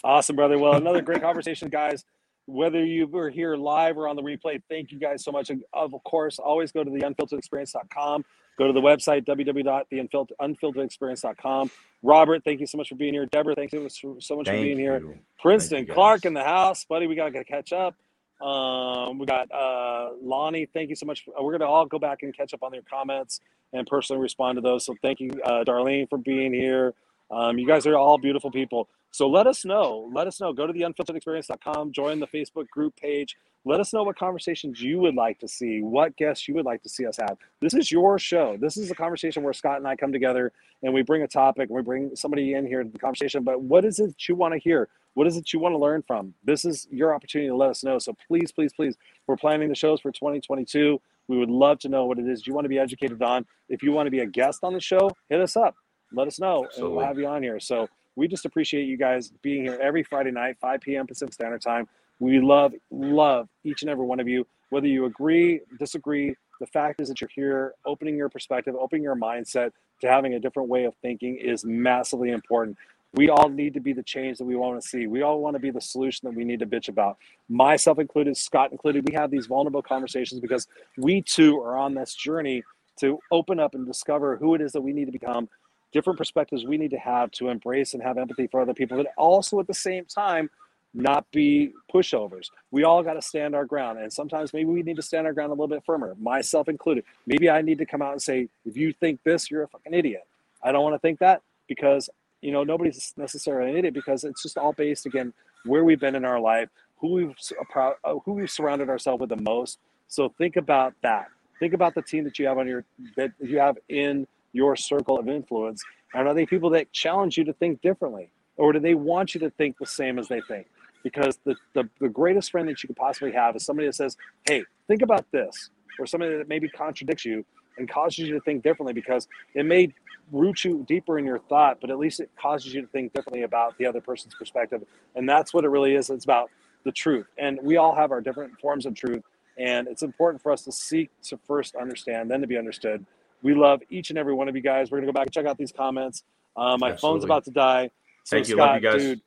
awesome, 0.04 0.36
brother. 0.36 0.58
Well, 0.58 0.74
another 0.74 1.02
great 1.02 1.22
conversation, 1.22 1.68
guys 1.68 2.04
whether 2.50 2.84
you 2.84 3.06
were 3.06 3.30
here 3.30 3.56
live 3.56 3.96
or 3.96 4.08
on 4.08 4.16
the 4.16 4.22
replay, 4.22 4.60
thank 4.68 4.92
you 4.92 4.98
guys 4.98 5.24
so 5.24 5.32
much. 5.32 5.48
And 5.50 5.62
Of 5.72 5.92
course, 6.04 6.38
always 6.38 6.70
go 6.72 6.84
to 6.84 6.90
the 6.90 7.00
unfilteredexperience.com. 7.00 8.24
Go 8.58 8.66
to 8.66 8.72
the 8.72 8.80
website, 8.80 9.24
www.theunfilteredexperience.com. 9.24 11.70
Robert, 12.02 12.42
thank 12.44 12.58
you 12.60 12.66
so 12.66 12.76
much 12.76 12.90
for 12.90 12.96
being 12.96 13.14
here. 13.14 13.24
Deborah, 13.26 13.54
thank 13.54 13.72
you 13.72 13.88
so 13.88 14.14
much 14.14 14.26
thank 14.28 14.46
for 14.46 14.52
being 14.52 14.78
you. 14.78 14.84
here. 14.84 15.18
Princeton, 15.40 15.86
Clark 15.86 16.26
in 16.26 16.34
the 16.34 16.44
house. 16.44 16.84
Buddy, 16.84 17.06
we 17.06 17.14
got 17.14 17.32
to 17.32 17.44
catch 17.44 17.72
up. 17.72 17.94
Um, 18.40 19.18
we 19.18 19.26
got 19.26 19.50
uh, 19.52 20.10
Lonnie, 20.22 20.66
thank 20.72 20.90
you 20.90 20.96
so 20.96 21.06
much. 21.06 21.24
We're 21.26 21.52
going 21.52 21.60
to 21.60 21.66
all 21.66 21.86
go 21.86 21.98
back 21.98 22.22
and 22.22 22.36
catch 22.36 22.54
up 22.54 22.62
on 22.62 22.72
your 22.74 22.82
comments 22.90 23.40
and 23.72 23.86
personally 23.86 24.22
respond 24.22 24.56
to 24.56 24.62
those. 24.62 24.84
So 24.84 24.94
thank 25.02 25.20
you, 25.20 25.30
uh, 25.44 25.64
Darlene, 25.64 26.08
for 26.08 26.18
being 26.18 26.52
here. 26.52 26.94
Um, 27.30 27.58
you 27.58 27.66
guys 27.66 27.86
are 27.86 27.96
all 27.96 28.18
beautiful 28.18 28.50
people. 28.50 28.88
So 29.10 29.28
let 29.28 29.46
us 29.46 29.64
know. 29.64 30.10
Let 30.14 30.26
us 30.26 30.40
know. 30.40 30.52
Go 30.52 30.66
to 30.66 30.72
the 30.72 30.82
unfilteredexperience.com, 30.82 31.92
join 31.92 32.20
the 32.20 32.26
Facebook 32.26 32.68
group 32.68 32.96
page. 32.96 33.36
Let 33.64 33.78
us 33.78 33.92
know 33.92 34.04
what 34.04 34.16
conversations 34.16 34.80
you 34.80 34.98
would 35.00 35.14
like 35.14 35.38
to 35.40 35.48
see, 35.48 35.82
what 35.82 36.16
guests 36.16 36.48
you 36.48 36.54
would 36.54 36.64
like 36.64 36.82
to 36.82 36.88
see 36.88 37.04
us 37.04 37.18
have. 37.18 37.36
This 37.60 37.74
is 37.74 37.92
your 37.92 38.18
show. 38.18 38.56
This 38.58 38.78
is 38.78 38.90
a 38.90 38.94
conversation 38.94 39.42
where 39.42 39.52
Scott 39.52 39.76
and 39.76 39.86
I 39.86 39.96
come 39.96 40.12
together 40.12 40.52
and 40.82 40.94
we 40.94 41.02
bring 41.02 41.22
a 41.22 41.28
topic 41.28 41.68
and 41.68 41.76
we 41.76 41.82
bring 41.82 42.16
somebody 42.16 42.54
in 42.54 42.66
here 42.66 42.82
to 42.82 42.88
the 42.88 42.98
conversation. 42.98 43.44
But 43.44 43.60
what 43.60 43.84
is 43.84 43.98
it 44.00 44.14
you 44.28 44.34
want 44.34 44.54
to 44.54 44.60
hear? 44.60 44.88
What 45.12 45.26
is 45.26 45.36
it 45.36 45.52
you 45.52 45.58
want 45.58 45.74
to 45.74 45.78
learn 45.78 46.02
from? 46.06 46.32
This 46.42 46.64
is 46.64 46.86
your 46.90 47.14
opportunity 47.14 47.50
to 47.50 47.56
let 47.56 47.68
us 47.68 47.84
know. 47.84 47.98
So 47.98 48.16
please, 48.28 48.50
please, 48.50 48.72
please, 48.72 48.96
we're 49.26 49.36
planning 49.36 49.68
the 49.68 49.74
shows 49.74 50.00
for 50.00 50.10
2022. 50.10 50.98
We 51.28 51.36
would 51.36 51.50
love 51.50 51.80
to 51.80 51.88
know 51.88 52.06
what 52.06 52.18
it 52.18 52.26
is 52.26 52.46
you 52.46 52.54
want 52.54 52.64
to 52.64 52.70
be 52.70 52.78
educated 52.78 53.20
on. 53.22 53.44
If 53.68 53.82
you 53.82 53.92
want 53.92 54.06
to 54.06 54.10
be 54.10 54.20
a 54.20 54.26
guest 54.26 54.60
on 54.62 54.72
the 54.72 54.80
show, 54.80 55.10
hit 55.28 55.40
us 55.40 55.56
up. 55.56 55.74
Let 56.12 56.28
us 56.28 56.40
know 56.40 56.64
Absolutely. 56.64 56.86
and 56.86 56.96
we'll 56.96 57.06
have 57.06 57.18
you 57.18 57.26
on 57.26 57.42
here. 57.42 57.60
So 57.60 57.88
we 58.16 58.28
just 58.28 58.44
appreciate 58.44 58.84
you 58.84 58.96
guys 58.96 59.32
being 59.42 59.64
here 59.64 59.78
every 59.80 60.02
Friday 60.02 60.30
night, 60.30 60.56
5 60.60 60.80
p.m. 60.80 61.06
Pacific 61.06 61.32
Standard 61.32 61.62
Time. 61.62 61.88
We 62.18 62.40
love, 62.40 62.74
love 62.90 63.48
each 63.64 63.82
and 63.82 63.90
every 63.90 64.04
one 64.04 64.20
of 64.20 64.28
you. 64.28 64.46
Whether 64.70 64.88
you 64.88 65.06
agree, 65.06 65.60
disagree, 65.78 66.34
the 66.60 66.66
fact 66.66 67.00
is 67.00 67.08
that 67.08 67.20
you're 67.20 67.30
here, 67.34 67.74
opening 67.86 68.16
your 68.16 68.28
perspective, 68.28 68.74
opening 68.78 69.02
your 69.02 69.16
mindset 69.16 69.72
to 70.00 70.08
having 70.08 70.34
a 70.34 70.40
different 70.40 70.68
way 70.68 70.84
of 70.84 70.94
thinking 71.02 71.36
is 71.36 71.64
massively 71.64 72.30
important. 72.30 72.76
We 73.14 73.28
all 73.28 73.48
need 73.48 73.74
to 73.74 73.80
be 73.80 73.92
the 73.92 74.02
change 74.04 74.38
that 74.38 74.44
we 74.44 74.54
want 74.54 74.80
to 74.80 74.86
see. 74.86 75.06
We 75.06 75.22
all 75.22 75.40
want 75.40 75.54
to 75.54 75.60
be 75.60 75.70
the 75.70 75.80
solution 75.80 76.28
that 76.28 76.36
we 76.36 76.44
need 76.44 76.60
to 76.60 76.66
bitch 76.66 76.88
about. 76.88 77.16
Myself 77.48 77.98
included, 77.98 78.36
Scott 78.36 78.70
included, 78.70 79.08
we 79.08 79.14
have 79.14 79.30
these 79.30 79.46
vulnerable 79.46 79.82
conversations 79.82 80.40
because 80.40 80.68
we 80.96 81.22
too 81.22 81.60
are 81.60 81.76
on 81.76 81.94
this 81.94 82.14
journey 82.14 82.62
to 83.00 83.18
open 83.32 83.58
up 83.58 83.74
and 83.74 83.86
discover 83.86 84.36
who 84.36 84.54
it 84.54 84.60
is 84.60 84.72
that 84.72 84.82
we 84.82 84.92
need 84.92 85.06
to 85.06 85.12
become 85.12 85.48
different 85.92 86.18
perspectives 86.18 86.64
we 86.64 86.78
need 86.78 86.90
to 86.90 86.98
have 86.98 87.30
to 87.32 87.48
embrace 87.48 87.94
and 87.94 88.02
have 88.02 88.18
empathy 88.18 88.46
for 88.46 88.60
other 88.60 88.74
people, 88.74 88.96
but 88.96 89.12
also 89.16 89.60
at 89.60 89.66
the 89.66 89.74
same 89.74 90.04
time, 90.04 90.50
not 90.92 91.30
be 91.30 91.72
pushovers. 91.92 92.50
We 92.70 92.84
all 92.84 93.02
got 93.02 93.14
to 93.14 93.22
stand 93.22 93.54
our 93.54 93.64
ground. 93.64 93.98
And 93.98 94.12
sometimes 94.12 94.52
maybe 94.52 94.70
we 94.70 94.82
need 94.82 94.96
to 94.96 95.02
stand 95.02 95.26
our 95.26 95.32
ground 95.32 95.50
a 95.50 95.54
little 95.54 95.68
bit 95.68 95.84
firmer, 95.84 96.16
myself 96.18 96.68
included. 96.68 97.04
Maybe 97.26 97.48
I 97.48 97.62
need 97.62 97.78
to 97.78 97.86
come 97.86 98.02
out 98.02 98.12
and 98.12 98.22
say, 98.22 98.48
if 98.64 98.76
you 98.76 98.92
think 98.92 99.22
this, 99.22 99.50
you're 99.50 99.62
a 99.62 99.68
fucking 99.68 99.94
idiot. 99.94 100.26
I 100.62 100.72
don't 100.72 100.82
want 100.82 100.94
to 100.94 100.98
think 100.98 101.20
that 101.20 101.42
because, 101.68 102.10
you 102.40 102.50
know, 102.50 102.64
nobody's 102.64 103.14
necessarily 103.16 103.70
an 103.70 103.76
idiot 103.76 103.94
because 103.94 104.24
it's 104.24 104.42
just 104.42 104.58
all 104.58 104.72
based, 104.72 105.06
again, 105.06 105.32
where 105.64 105.84
we've 105.84 106.00
been 106.00 106.16
in 106.16 106.24
our 106.24 106.40
life, 106.40 106.68
who 106.98 107.12
we've, 107.12 107.34
uh, 107.76 107.92
who 108.24 108.32
we've 108.32 108.50
surrounded 108.50 108.88
ourselves 108.88 109.20
with 109.20 109.30
the 109.30 109.36
most. 109.36 109.78
So 110.08 110.28
think 110.28 110.56
about 110.56 110.94
that. 111.02 111.28
Think 111.60 111.72
about 111.72 111.94
the 111.94 112.02
team 112.02 112.24
that 112.24 112.38
you 112.38 112.46
have 112.46 112.58
on 112.58 112.66
your, 112.66 112.84
that 113.16 113.32
you 113.38 113.58
have 113.58 113.78
in 113.88 114.26
your 114.52 114.76
circle 114.76 115.18
of 115.18 115.28
influence? 115.28 115.82
And 116.14 116.26
are 116.26 116.34
they 116.34 116.46
people 116.46 116.70
that 116.70 116.92
challenge 116.92 117.36
you 117.36 117.44
to 117.44 117.52
think 117.52 117.80
differently? 117.82 118.30
Or 118.56 118.72
do 118.72 118.80
they 118.80 118.94
want 118.94 119.34
you 119.34 119.40
to 119.40 119.50
think 119.50 119.78
the 119.78 119.86
same 119.86 120.18
as 120.18 120.28
they 120.28 120.40
think? 120.42 120.66
Because 121.02 121.38
the, 121.44 121.54
the, 121.72 121.88
the 122.00 122.08
greatest 122.08 122.50
friend 122.50 122.68
that 122.68 122.82
you 122.82 122.86
could 122.86 122.96
possibly 122.96 123.32
have 123.32 123.56
is 123.56 123.64
somebody 123.64 123.88
that 123.88 123.94
says, 123.94 124.16
hey, 124.46 124.64
think 124.86 125.02
about 125.02 125.24
this, 125.32 125.70
or 125.98 126.06
somebody 126.06 126.36
that 126.36 126.48
maybe 126.48 126.68
contradicts 126.68 127.24
you 127.24 127.44
and 127.78 127.88
causes 127.88 128.18
you 128.18 128.34
to 128.34 128.40
think 128.40 128.62
differently 128.62 128.92
because 128.92 129.26
it 129.54 129.64
may 129.64 129.92
root 130.32 130.64
you 130.64 130.84
deeper 130.86 131.18
in 131.18 131.24
your 131.24 131.38
thought, 131.38 131.78
but 131.80 131.90
at 131.90 131.98
least 131.98 132.20
it 132.20 132.30
causes 132.40 132.74
you 132.74 132.82
to 132.82 132.86
think 132.88 133.12
differently 133.12 133.42
about 133.42 133.76
the 133.78 133.86
other 133.86 134.00
person's 134.00 134.34
perspective. 134.34 134.82
And 135.14 135.28
that's 135.28 135.54
what 135.54 135.64
it 135.64 135.68
really 135.68 135.94
is. 135.94 136.10
It's 136.10 136.24
about 136.24 136.50
the 136.84 136.92
truth. 136.92 137.26
And 137.38 137.58
we 137.62 137.76
all 137.76 137.94
have 137.94 138.10
our 138.10 138.20
different 138.20 138.60
forms 138.60 138.86
of 138.86 138.94
truth. 138.94 139.22
And 139.58 139.88
it's 139.88 140.02
important 140.02 140.42
for 140.42 140.52
us 140.52 140.62
to 140.64 140.72
seek 140.72 141.10
to 141.24 141.38
first 141.46 141.74
understand, 141.74 142.30
then 142.30 142.40
to 142.40 142.46
be 142.46 142.56
understood, 142.56 143.04
we 143.42 143.54
love 143.54 143.80
each 143.90 144.10
and 144.10 144.18
every 144.18 144.34
one 144.34 144.48
of 144.48 144.56
you 144.56 144.62
guys. 144.62 144.90
We're 144.90 144.98
gonna 144.98 145.12
go 145.12 145.12
back 145.12 145.26
and 145.26 145.32
check 145.32 145.46
out 145.46 145.58
these 145.58 145.72
comments. 145.72 146.22
Uh, 146.56 146.76
my 146.78 146.92
Absolutely. 146.92 146.98
phone's 147.00 147.24
about 147.24 147.44
to 147.44 147.50
die. 147.50 147.90
So 148.24 148.36
Thank 148.36 148.48
you, 148.48 148.56
Scott, 148.56 148.72
love 148.72 148.82
you 148.82 148.90
guys. 148.90 149.02
Dude, 149.02 149.20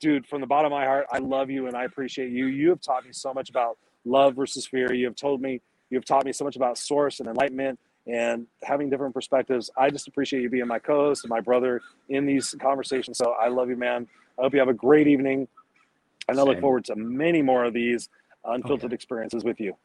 dude, 0.00 0.26
from 0.26 0.40
the 0.40 0.46
bottom 0.46 0.72
of 0.72 0.76
my 0.76 0.84
heart, 0.84 1.06
I 1.10 1.18
love 1.18 1.50
you 1.50 1.66
and 1.66 1.76
I 1.76 1.84
appreciate 1.84 2.30
you. 2.30 2.46
You 2.46 2.70
have 2.70 2.80
taught 2.80 3.04
me 3.04 3.12
so 3.12 3.32
much 3.32 3.50
about 3.50 3.78
love 4.04 4.34
versus 4.36 4.66
fear. 4.66 4.92
You 4.92 5.06
have 5.06 5.16
told 5.16 5.40
me, 5.40 5.60
you 5.90 5.96
have 5.98 6.04
taught 6.04 6.24
me 6.24 6.32
so 6.32 6.44
much 6.44 6.56
about 6.56 6.78
source 6.78 7.20
and 7.20 7.28
enlightenment 7.28 7.78
and 8.06 8.46
having 8.62 8.88
different 8.88 9.14
perspectives. 9.14 9.70
I 9.76 9.90
just 9.90 10.06
appreciate 10.08 10.42
you 10.42 10.50
being 10.50 10.66
my 10.66 10.78
co-host 10.78 11.24
and 11.24 11.30
my 11.30 11.40
brother 11.40 11.80
in 12.08 12.26
these 12.26 12.54
conversations. 12.60 13.18
So 13.18 13.32
I 13.32 13.48
love 13.48 13.68
you, 13.68 13.76
man. 13.76 14.06
I 14.38 14.42
hope 14.42 14.52
you 14.52 14.60
have 14.60 14.68
a 14.68 14.74
great 14.74 15.08
evening. 15.08 15.48
And 16.28 16.36
Same. 16.36 16.46
I 16.46 16.50
look 16.50 16.60
forward 16.60 16.84
to 16.86 16.96
many 16.96 17.42
more 17.42 17.64
of 17.64 17.74
these 17.74 18.08
unfiltered 18.44 18.86
okay. 18.86 18.94
experiences 18.94 19.44
with 19.44 19.60
you. 19.60 19.76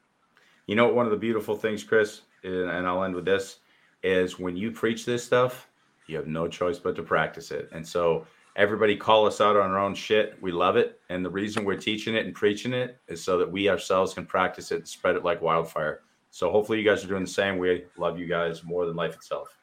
You 0.72 0.76
know, 0.76 0.88
one 0.88 1.06
of 1.06 1.11
the 1.11 1.18
beautiful 1.18 1.56
things, 1.57 1.84
Chris, 1.84 2.22
and 2.43 2.88
I'll 2.88 3.03
end 3.03 3.14
with 3.14 3.26
this, 3.26 3.60
is 4.03 4.39
when 4.39 4.56
you 4.56 4.72
preach 4.72 5.06
this 5.06 5.22
stuff, 5.22 5.68
you 6.07 6.15
have 6.15 6.27
no 6.27 6.48
choice 6.48 6.80
but 6.80 6.95
to 6.95 7.03
practice 7.03 7.52
it. 7.52 7.69
And 7.73 7.85
so 7.85 8.26
Everybody 8.57 8.98
call 8.98 9.26
us 9.26 9.39
out 9.39 9.56
on 9.56 9.72
our 9.72 9.80
own 9.80 9.95
shit. 9.95 10.38
We 10.41 10.52
love 10.52 10.76
it. 10.76 10.99
And 11.10 11.23
the 11.23 11.30
reason 11.30 11.64
we're 11.64 11.77
teaching 11.77 12.15
it 12.15 12.26
and 12.26 12.35
preaching 12.35 12.73
it 12.73 12.99
is 13.07 13.23
so 13.23 13.38
that 13.38 13.49
we 13.49 13.69
ourselves 13.69 14.14
can 14.14 14.26
practice 14.26 14.73
it 14.73 14.80
and 14.80 14.88
spread 14.88 15.15
it 15.15 15.23
like 15.23 15.41
wildfire. 15.41 16.02
So 16.31 16.52
hopefully 16.52 16.77
you 16.80 16.84
guys 16.84 17.02
are 17.03 17.07
doing 17.07 17.23
the 17.23 17.30
same. 17.30 17.57
We 17.57 17.85
love 17.98 18.19
you 18.19 18.26
guys 18.26 18.61
more 18.64 18.85
than 18.85 18.98
life 18.98 19.15
itself. 19.15 19.57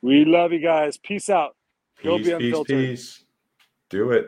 We 0.00 0.24
love 0.24 0.52
you 0.52 0.60
guys. 0.60 0.96
Peace 0.96 1.28
out. 1.28 1.54
Go 2.02 2.16
Peace, 2.16 2.28
be 2.28 2.32
peace, 2.32 2.44
unfiltered. 2.46 2.78
peace. 2.78 3.24
Do 3.90 4.12
it. 4.12 4.20